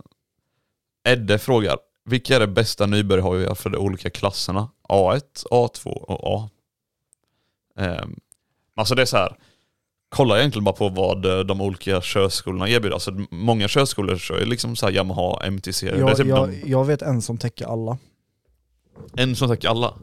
Edde 1.08 1.38
frågar, 1.38 1.78
vilka 2.04 2.36
är 2.36 2.40
det 2.40 2.46
bästa 2.46 2.86
nybörjarhojar 2.86 3.54
för 3.54 3.70
de 3.70 3.78
olika 3.78 4.10
klasserna? 4.10 4.70
A1, 4.88 5.46
A2 5.50 5.88
och 5.88 6.20
A? 6.40 6.50
Um, 8.02 8.16
alltså 8.74 8.94
det 8.94 9.02
är 9.02 9.06
så 9.06 9.16
här. 9.16 9.36
kolla 10.08 10.38
egentligen 10.38 10.64
bara 10.64 10.74
på 10.76 10.88
vad 10.88 11.26
eh, 11.26 11.38
de 11.38 11.60
olika 11.60 12.00
körskolorna 12.00 12.68
erbjuder. 12.68 12.94
Alltså 12.94 13.10
många 13.30 13.68
körskolor 13.68 14.16
kör 14.16 14.38
ju 14.38 14.44
liksom 14.46 14.76
så 14.76 14.86
här 14.86 14.92
Yamaha, 14.92 15.44
MTC. 15.46 15.86
det 15.90 15.96
är 15.96 15.98
Jag, 16.00 16.16
typ 16.16 16.26
jag, 16.26 16.48
de, 16.50 16.62
jag 16.70 16.84
vet 16.84 17.02
en 17.02 17.22
som 17.22 17.38
täcker 17.38 17.66
alla. 17.66 17.98
en 19.16 19.36
som 19.36 19.48
täcker 19.48 19.68
alla. 19.68 19.94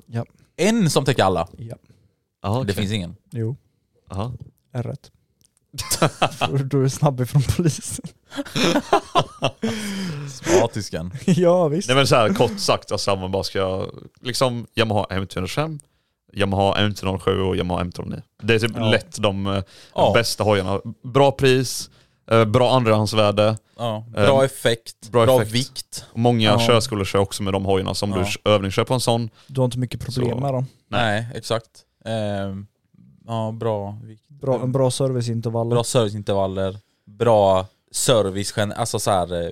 En 0.55 0.89
som 0.89 1.05
täcker 1.05 1.24
alla. 1.24 1.47
Ja. 1.57 1.76
Aha, 2.41 2.55
Det 2.55 2.61
okej. 2.61 2.76
finns 2.76 2.91
ingen. 2.91 3.15
Jo, 3.32 3.55
Aha. 4.09 4.34
R1. 4.74 5.11
Du 6.63 6.84
är 6.84 6.88
snabb 6.88 7.21
ifrån 7.21 7.41
polisen. 7.55 8.05
Spatiskan. 10.30 11.11
ja 11.26 11.67
visst. 11.67 11.88
Nej 11.88 11.97
men 11.97 12.07
så 12.07 12.15
här 12.15 12.34
kort 12.34 12.59
sagt, 12.59 12.91
alltså 12.91 13.15
man 13.15 13.32
bara 13.32 13.43
ska, 13.43 13.88
liksom 14.21 14.67
Yamaha 14.76 15.05
M205, 15.09 15.80
Yamaha 16.34 16.76
M207 16.82 17.39
och 17.49 17.55
Yamaha 17.57 17.84
M209. 17.84 18.21
Det 18.43 18.55
är 18.55 18.59
typ 18.59 18.71
Ja. 18.76 18.89
lätt 18.91 19.21
de 19.21 19.47
eh, 19.47 19.63
Ja. 19.95 20.11
bästa 20.15 20.43
hojarna. 20.43 20.80
Bra 21.03 21.32
pris, 21.32 21.89
eh, 22.32 22.45
bra 22.45 22.76
andrahandsvärde, 22.76 23.57
Ja, 23.78 24.05
bra 24.11 24.39
Ehm, 24.39 24.45
effekt, 24.45 25.11
bra 25.11 25.26
bra, 25.26 25.41
effekt. 25.41 25.55
vikt. 25.55 26.05
många 26.15 26.49
Ja. 26.49 26.59
körskolor 26.59 27.05
kör 27.05 27.19
också 27.19 27.43
med 27.43 27.53
de 27.53 27.65
hojarna. 27.65 27.93
Så 27.93 28.05
om 28.05 28.11
Ja. 28.11 28.26
du 28.43 28.51
övningskör 28.51 28.84
på 28.84 28.93
en 28.93 28.99
sån, 28.99 29.30
Du 29.47 29.61
har 29.61 29.65
inte 29.65 29.80
mycket 29.80 30.01
problem 30.05 30.30
Så- 30.32 30.39
med 30.39 30.53
dem. 30.53 30.65
Nej, 30.88 31.28
exakt. 31.36 31.67
Ehm, 32.05 32.65
ja, 33.28 33.51
bra 33.59 33.97
vikt. 34.03 34.22
Bra, 34.45 34.61
en 34.63 34.71
bra 34.71 34.91
serviceintervall. 34.91 35.69
Bra 35.69 35.83
serviceintervaller, 35.83 36.77
bra 37.05 37.65
service, 37.91 38.57
alltså 38.57 38.99
så 38.99 39.11
här, 39.11 39.43
eh, 39.45 39.51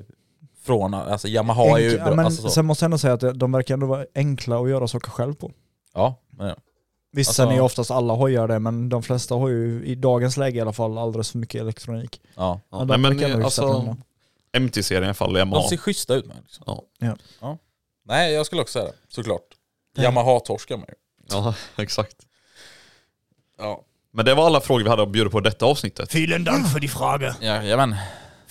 från, 0.63 0.93
alltså 0.93 1.27
Yamaha 1.27 1.79
är 1.79 1.83
ju 1.83 1.97
bra, 1.99 2.15
men 2.15 2.25
alltså 2.25 2.41
så. 2.41 2.49
sen 2.49 2.65
måste 2.65 2.83
jag 2.83 2.87
ändå 2.87 2.97
säga 2.97 3.13
att 3.13 3.39
de 3.39 3.51
verkar 3.51 3.73
ändå 3.73 3.87
vara 3.87 4.05
enkla 4.15 4.59
att 4.59 4.69
göra 4.69 4.87
saker 4.87 5.11
själv 5.11 5.33
på. 5.33 5.51
Ja, 5.93 6.15
men, 6.29 6.47
ja. 6.47 6.55
Visst, 7.13 7.29
Alltså- 7.29 7.41
sen 7.43 7.49
är 7.51 7.55
ju 7.55 7.61
oftast 7.61 7.91
alla 7.91 8.13
hojar 8.13 8.47
det, 8.47 8.59
men 8.59 8.89
de 8.89 9.03
flesta 9.03 9.35
har 9.35 9.49
ju 9.49 9.85
i 9.85 9.95
dagens 9.95 10.37
läge 10.37 10.57
i 10.57 10.61
alla 10.61 10.73
fall 10.73 10.97
alldeles 10.97 11.31
för 11.31 11.37
mycket 11.37 11.61
elektronik. 11.61 12.21
ja. 12.35 12.59
ja, 12.69 12.77
Men 12.85 13.01
nej, 13.01 13.15
de 13.15 13.27
men 13.33 13.43
alltså. 13.43 13.95
MT-serien 14.59 15.03
i 15.03 15.05
alla 15.07 15.13
fall, 15.13 15.33
De 15.33 15.39
Yamaha. 15.39 15.69
ser 15.69 15.77
schyssta 15.77 16.15
ut 16.15 16.25
med 16.25 16.37
liksom. 16.41 16.63
Ja. 16.99 17.15
Ja. 17.41 17.57
Nej, 18.05 18.33
jag 18.33 18.45
skulle 18.45 18.61
också 18.61 18.79
säga 18.79 18.85
det, 18.91 18.97
såklart. 19.07 19.41
Ja. 19.95 20.03
Yamaha-torskar 20.03 20.77
man 20.77 20.85
ju. 20.87 20.95
ja, 21.29 21.53
exakt. 21.77 22.15
Ja. 23.57 23.83
Men 24.14 24.26
det 24.26 24.34
var 24.34 24.45
alla 24.45 24.62
frågor 24.62 24.84
vi 24.84 24.89
hade 24.89 25.03
att 25.03 25.09
bjuda 25.12 25.30
på 25.30 25.39
i 25.39 25.41
detta 25.41 25.66
avsnittet. 25.66 26.16
Vielen 26.16 26.43
Dank 26.43 26.68
für 26.68 26.80
die 26.80 26.88
Frage. 26.88 27.34
Jajamän. 27.41 27.95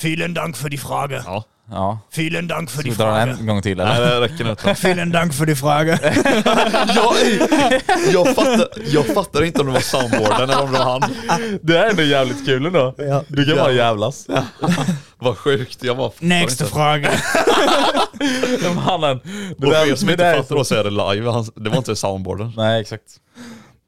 Vielen 0.02 0.34
Dank 0.34 0.56
für 0.56 0.68
die 0.70 0.78
Frage. 0.78 1.22
Ja. 1.26 1.44
Ja. 1.72 1.98
Vielen 2.16 2.48
Dank 2.48 2.70
för 2.70 2.78
Ska 2.78 2.82
die 2.82 2.90
vi 2.90 2.96
dra 2.96 3.06
den 3.06 3.26
Frage. 3.28 3.40
en 3.40 3.46
gång 3.46 3.62
till 3.62 3.76
Nej, 3.76 3.96
eller? 3.96 4.06
det 4.14 4.20
räcker 4.20 4.44
nu. 4.44 4.54
tror 4.54 4.68
jag. 4.82 4.88
Vielen 4.88 5.10
Dank 5.12 5.34
för 5.34 5.46
die 5.46 5.56
Frage. 5.56 5.88
jag, 6.94 7.14
jag, 8.12 8.34
fattar, 8.34 8.68
jag 8.86 9.06
fattar 9.06 9.42
inte 9.44 9.60
om 9.60 9.66
det 9.66 9.72
var 9.72 9.80
soundboarden 9.80 10.50
eller 10.50 10.62
om 10.62 10.72
det 10.72 10.78
var 10.78 11.00
han. 11.00 11.14
Det 11.62 11.78
är 11.78 11.90
ändå 11.90 12.02
jävligt 12.02 12.46
kul 12.46 12.66
ändå. 12.66 12.94
Ja. 12.98 13.22
Du 13.28 13.44
kan 13.46 13.56
bara 13.56 13.72
jävlas. 13.72 14.26
Vad 15.18 15.38
sjukt, 15.38 15.84
jag 15.84 15.96
bara 15.96 16.10
fattar 16.10 16.26
Nächste 16.26 16.64
inte. 16.64 16.74
Frage. 16.74 17.08
Mannen. 18.86 19.20
Det 19.58 19.66
Och 19.66 19.72
för 19.72 19.80
där- 19.80 19.90
er 19.92 19.94
som 19.94 20.06
det 20.06 20.12
inte 20.12 20.34
fattar 20.36 20.56
då 20.56 20.64
så 20.64 20.74
är 20.74 20.84
det 20.84 20.90
live, 20.90 21.30
Han- 21.30 21.50
det 21.54 21.70
var 21.70 21.76
inte 21.76 21.96
soundboarden. 21.96 22.52
Nej, 22.56 22.80
exakt. 22.80 23.02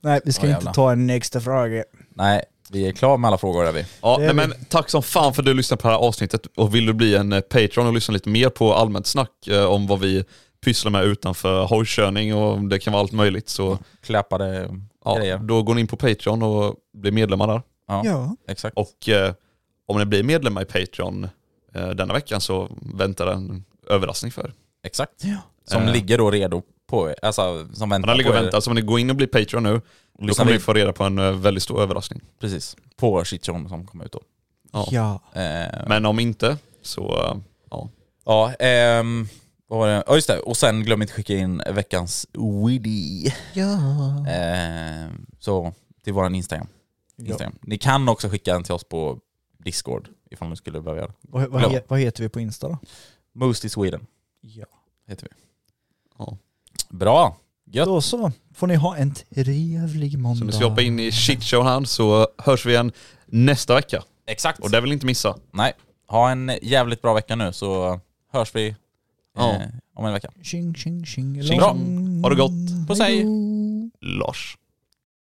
Nej, 0.03 0.21
vi 0.25 0.33
ska 0.33 0.43
Ja, 0.43 0.49
inte 0.49 0.59
jävlar. 0.59 0.73
ta 0.73 0.93
en 0.93 1.07
nästa 1.07 1.41
fråga. 1.41 1.85
Nej, 2.15 2.45
vi 2.71 2.89
är 2.89 2.93
klara 2.93 3.17
med 3.17 3.29
alla 3.29 3.39
frågor 3.39 3.65
är 3.67 3.73
vi. 3.73 3.85
Ja, 4.03 4.17
Det 4.19 4.25
är 4.27 4.35
nej, 4.35 4.47
vi. 4.47 4.55
men 4.55 4.65
tack 4.69 4.91
som 4.91 5.03
fan 5.03 5.35
för 5.35 5.43
att 5.43 5.47
du 5.47 5.55
lyssnade 5.55 5.83
på 5.83 5.89
det 5.89 5.95
här 5.95 6.01
avsnittet 6.01 6.47
och 6.57 6.75
vill 6.75 6.87
du 6.87 6.93
bli 6.93 7.15
en 7.17 7.33
eh, 7.33 7.41
Patreon 7.41 7.87
och 7.87 7.93
lyssna 7.93 8.13
lite 8.13 8.29
mer 8.29 8.49
på 8.49 8.75
allmänt 8.75 9.07
snack 9.07 9.47
eh, 9.49 9.65
om 9.65 9.87
vad 9.87 10.01
vi 10.01 10.25
pysslar 10.65 10.91
med 10.91 11.05
utanför 11.05 11.65
hojkörning 11.65 12.35
och 12.35 12.61
det 12.69 12.79
kan 12.79 12.93
vara 12.93 13.01
allt 13.03 13.13
möjligt 13.13 13.49
så 13.49 13.79
Klappade 14.05 14.71
ja, 15.05 15.17
grejer. 15.17 15.39
då 15.39 15.63
går 15.63 15.75
ni 15.75 15.81
in 15.81 15.87
på 15.87 15.97
Patreon 15.97 16.43
och 16.43 16.75
blir 16.95 17.13
medlemmar 17.13 17.47
där. 17.49 17.63
Ja, 17.89 18.03
Ja. 18.05 18.37
exakt. 18.49 18.77
Och 18.77 19.09
eh, 19.09 19.33
om 19.87 19.99
ni 19.99 20.05
blir 20.05 20.23
medlemmar 20.23 20.63
i 20.63 20.65
Patreon 20.65 21.29
eh, 21.75 21.89
denna 21.89 22.15
veckan 22.15 22.41
så 22.41 22.69
väntar 22.95 23.27
en 23.27 23.65
överraskning 23.91 24.33
för 24.33 24.43
er. 24.45 24.53
Exakt. 24.85 25.13
Som 25.65 25.83
Eh. 25.83 25.93
ligger 25.93 26.19
då 26.19 26.31
redo 26.31 26.63
på 26.93 27.11
er. 27.11 27.15
Alltså 27.23 27.69
som 27.73 27.89
väntar 27.91 28.07
den 28.09 28.17
ligger 28.17 28.31
och 28.31 28.37
väntar, 28.37 28.61
så 28.61 28.71
om 28.71 28.75
ni 28.75 28.83
går 28.83 28.99
in 29.01 29.11
och 29.11 29.17
blir 29.17 29.27
Patreon 29.27 29.63
nu, 29.63 29.81
då 30.19 30.25
lyssnar 30.27 30.45
kommer 30.45 30.53
vi- 30.53 30.59
ni 30.59 30.63
få 30.63 30.73
reda 30.73 30.93
på 30.93 31.05
en 31.05 31.19
eh, 31.19 31.31
väldigt 31.33 31.63
stor 31.63 31.83
överraskning. 31.83 32.21
Precis. 32.41 32.77
På 32.97 33.25
Shitchon 33.25 33.69
som 33.69 33.87
kommer 33.87 34.05
ut 34.05 34.13
då. 34.13 34.21
Ja. 34.73 34.89
Ja. 34.91 35.41
Eh, 35.43 35.89
Men 35.89 36.07
om 36.07 36.19
inte, 36.21 36.59
så 36.83 37.03
eh, 37.27 37.37
ja. 37.71 37.89
Ja, 38.25 38.53
ehm, 38.59 39.29
vad 39.67 39.79
var 39.79 39.89
det? 39.89 40.03
Ja 40.07 40.15
just 40.15 40.29
det, 40.29 40.39
och 40.39 40.57
sen 40.57 40.83
glöm 40.85 41.03
inte 41.03 41.15
skicka 41.15 41.35
in 41.35 41.63
veckans 41.73 42.27
Widdy. 42.67 43.31
Ja. 43.53 43.69
Ehm, 44.29 45.27
så 45.39 45.73
till 46.05 46.13
våran 46.13 46.35
Instagram. 46.35 46.67
ja. 47.17 47.25
Instagram. 47.27 47.55
Ni 47.63 47.79
kan 47.79 48.09
också 48.09 48.29
skicka 48.29 48.53
den 48.53 48.65
till 48.65 48.73
oss 48.75 48.85
på 48.85 49.19
Discord 49.59 50.09
ifall 50.31 50.49
ni 50.49 50.57
skulle 50.57 50.81
behöva 50.81 51.01
göra 51.01 51.09
det. 51.09 51.15
Vad, 51.21 51.49
vad, 51.49 51.81
vad 51.89 51.99
heter 52.01 52.23
vi 52.23 52.29
på 52.29 52.41
Insta 52.41 52.69
då? 52.69 52.79
Most 53.33 53.65
i 53.65 53.69
Sweden 53.69 54.07
Ja. 54.41 54.67
heter 55.07 55.29
vi. 55.31 55.37
Bra! 56.93 57.37
Gött! 57.71 57.87
Då 57.87 58.01
så 58.01 58.33
får 58.55 58.67
ni 58.67 58.75
ha 58.75 58.97
en 58.97 59.15
trevlig 59.35 60.19
måndag. 60.19 60.39
Så 60.39 60.45
nu 60.45 60.53
ska 60.53 60.59
vi 60.65 60.69
hoppa 60.71 60.83
in 60.83 61.01
i 61.01 61.13
shitshow 61.13 61.65
här 61.65 61.85
så 61.85 62.27
hörs 62.39 62.67
vi 62.67 62.73
igen 62.73 62.93
nästa 63.27 63.75
vecka. 63.75 64.03
Exakt! 64.27 64.61
Och 64.61 64.71
det 64.71 64.81
vill 64.81 64.89
ni 64.91 64.95
inte 64.95 65.07
missa. 65.07 65.37
Nej, 65.53 65.73
ha 66.09 66.31
en 66.31 66.53
jävligt 66.63 67.03
bra 67.03 67.15
vecka 67.15 67.37
nu 67.37 67.53
så 67.53 68.01
hörs 68.33 68.55
vi 68.55 68.77
Ja. 69.37 69.53
eh, 69.55 69.61
om 69.97 70.07
en 70.07 70.13
vecka. 70.13 70.31
Tjing, 70.43 70.75
tjing, 70.75 71.07
tjing, 71.07 71.43
bra. 71.59 71.67
lång. 71.69 72.21
Ha 72.23 72.31
det 72.31 72.37
gott. 72.37 72.89
Puss 72.89 73.01
hej. 73.01 73.25
Lars. 74.01 74.57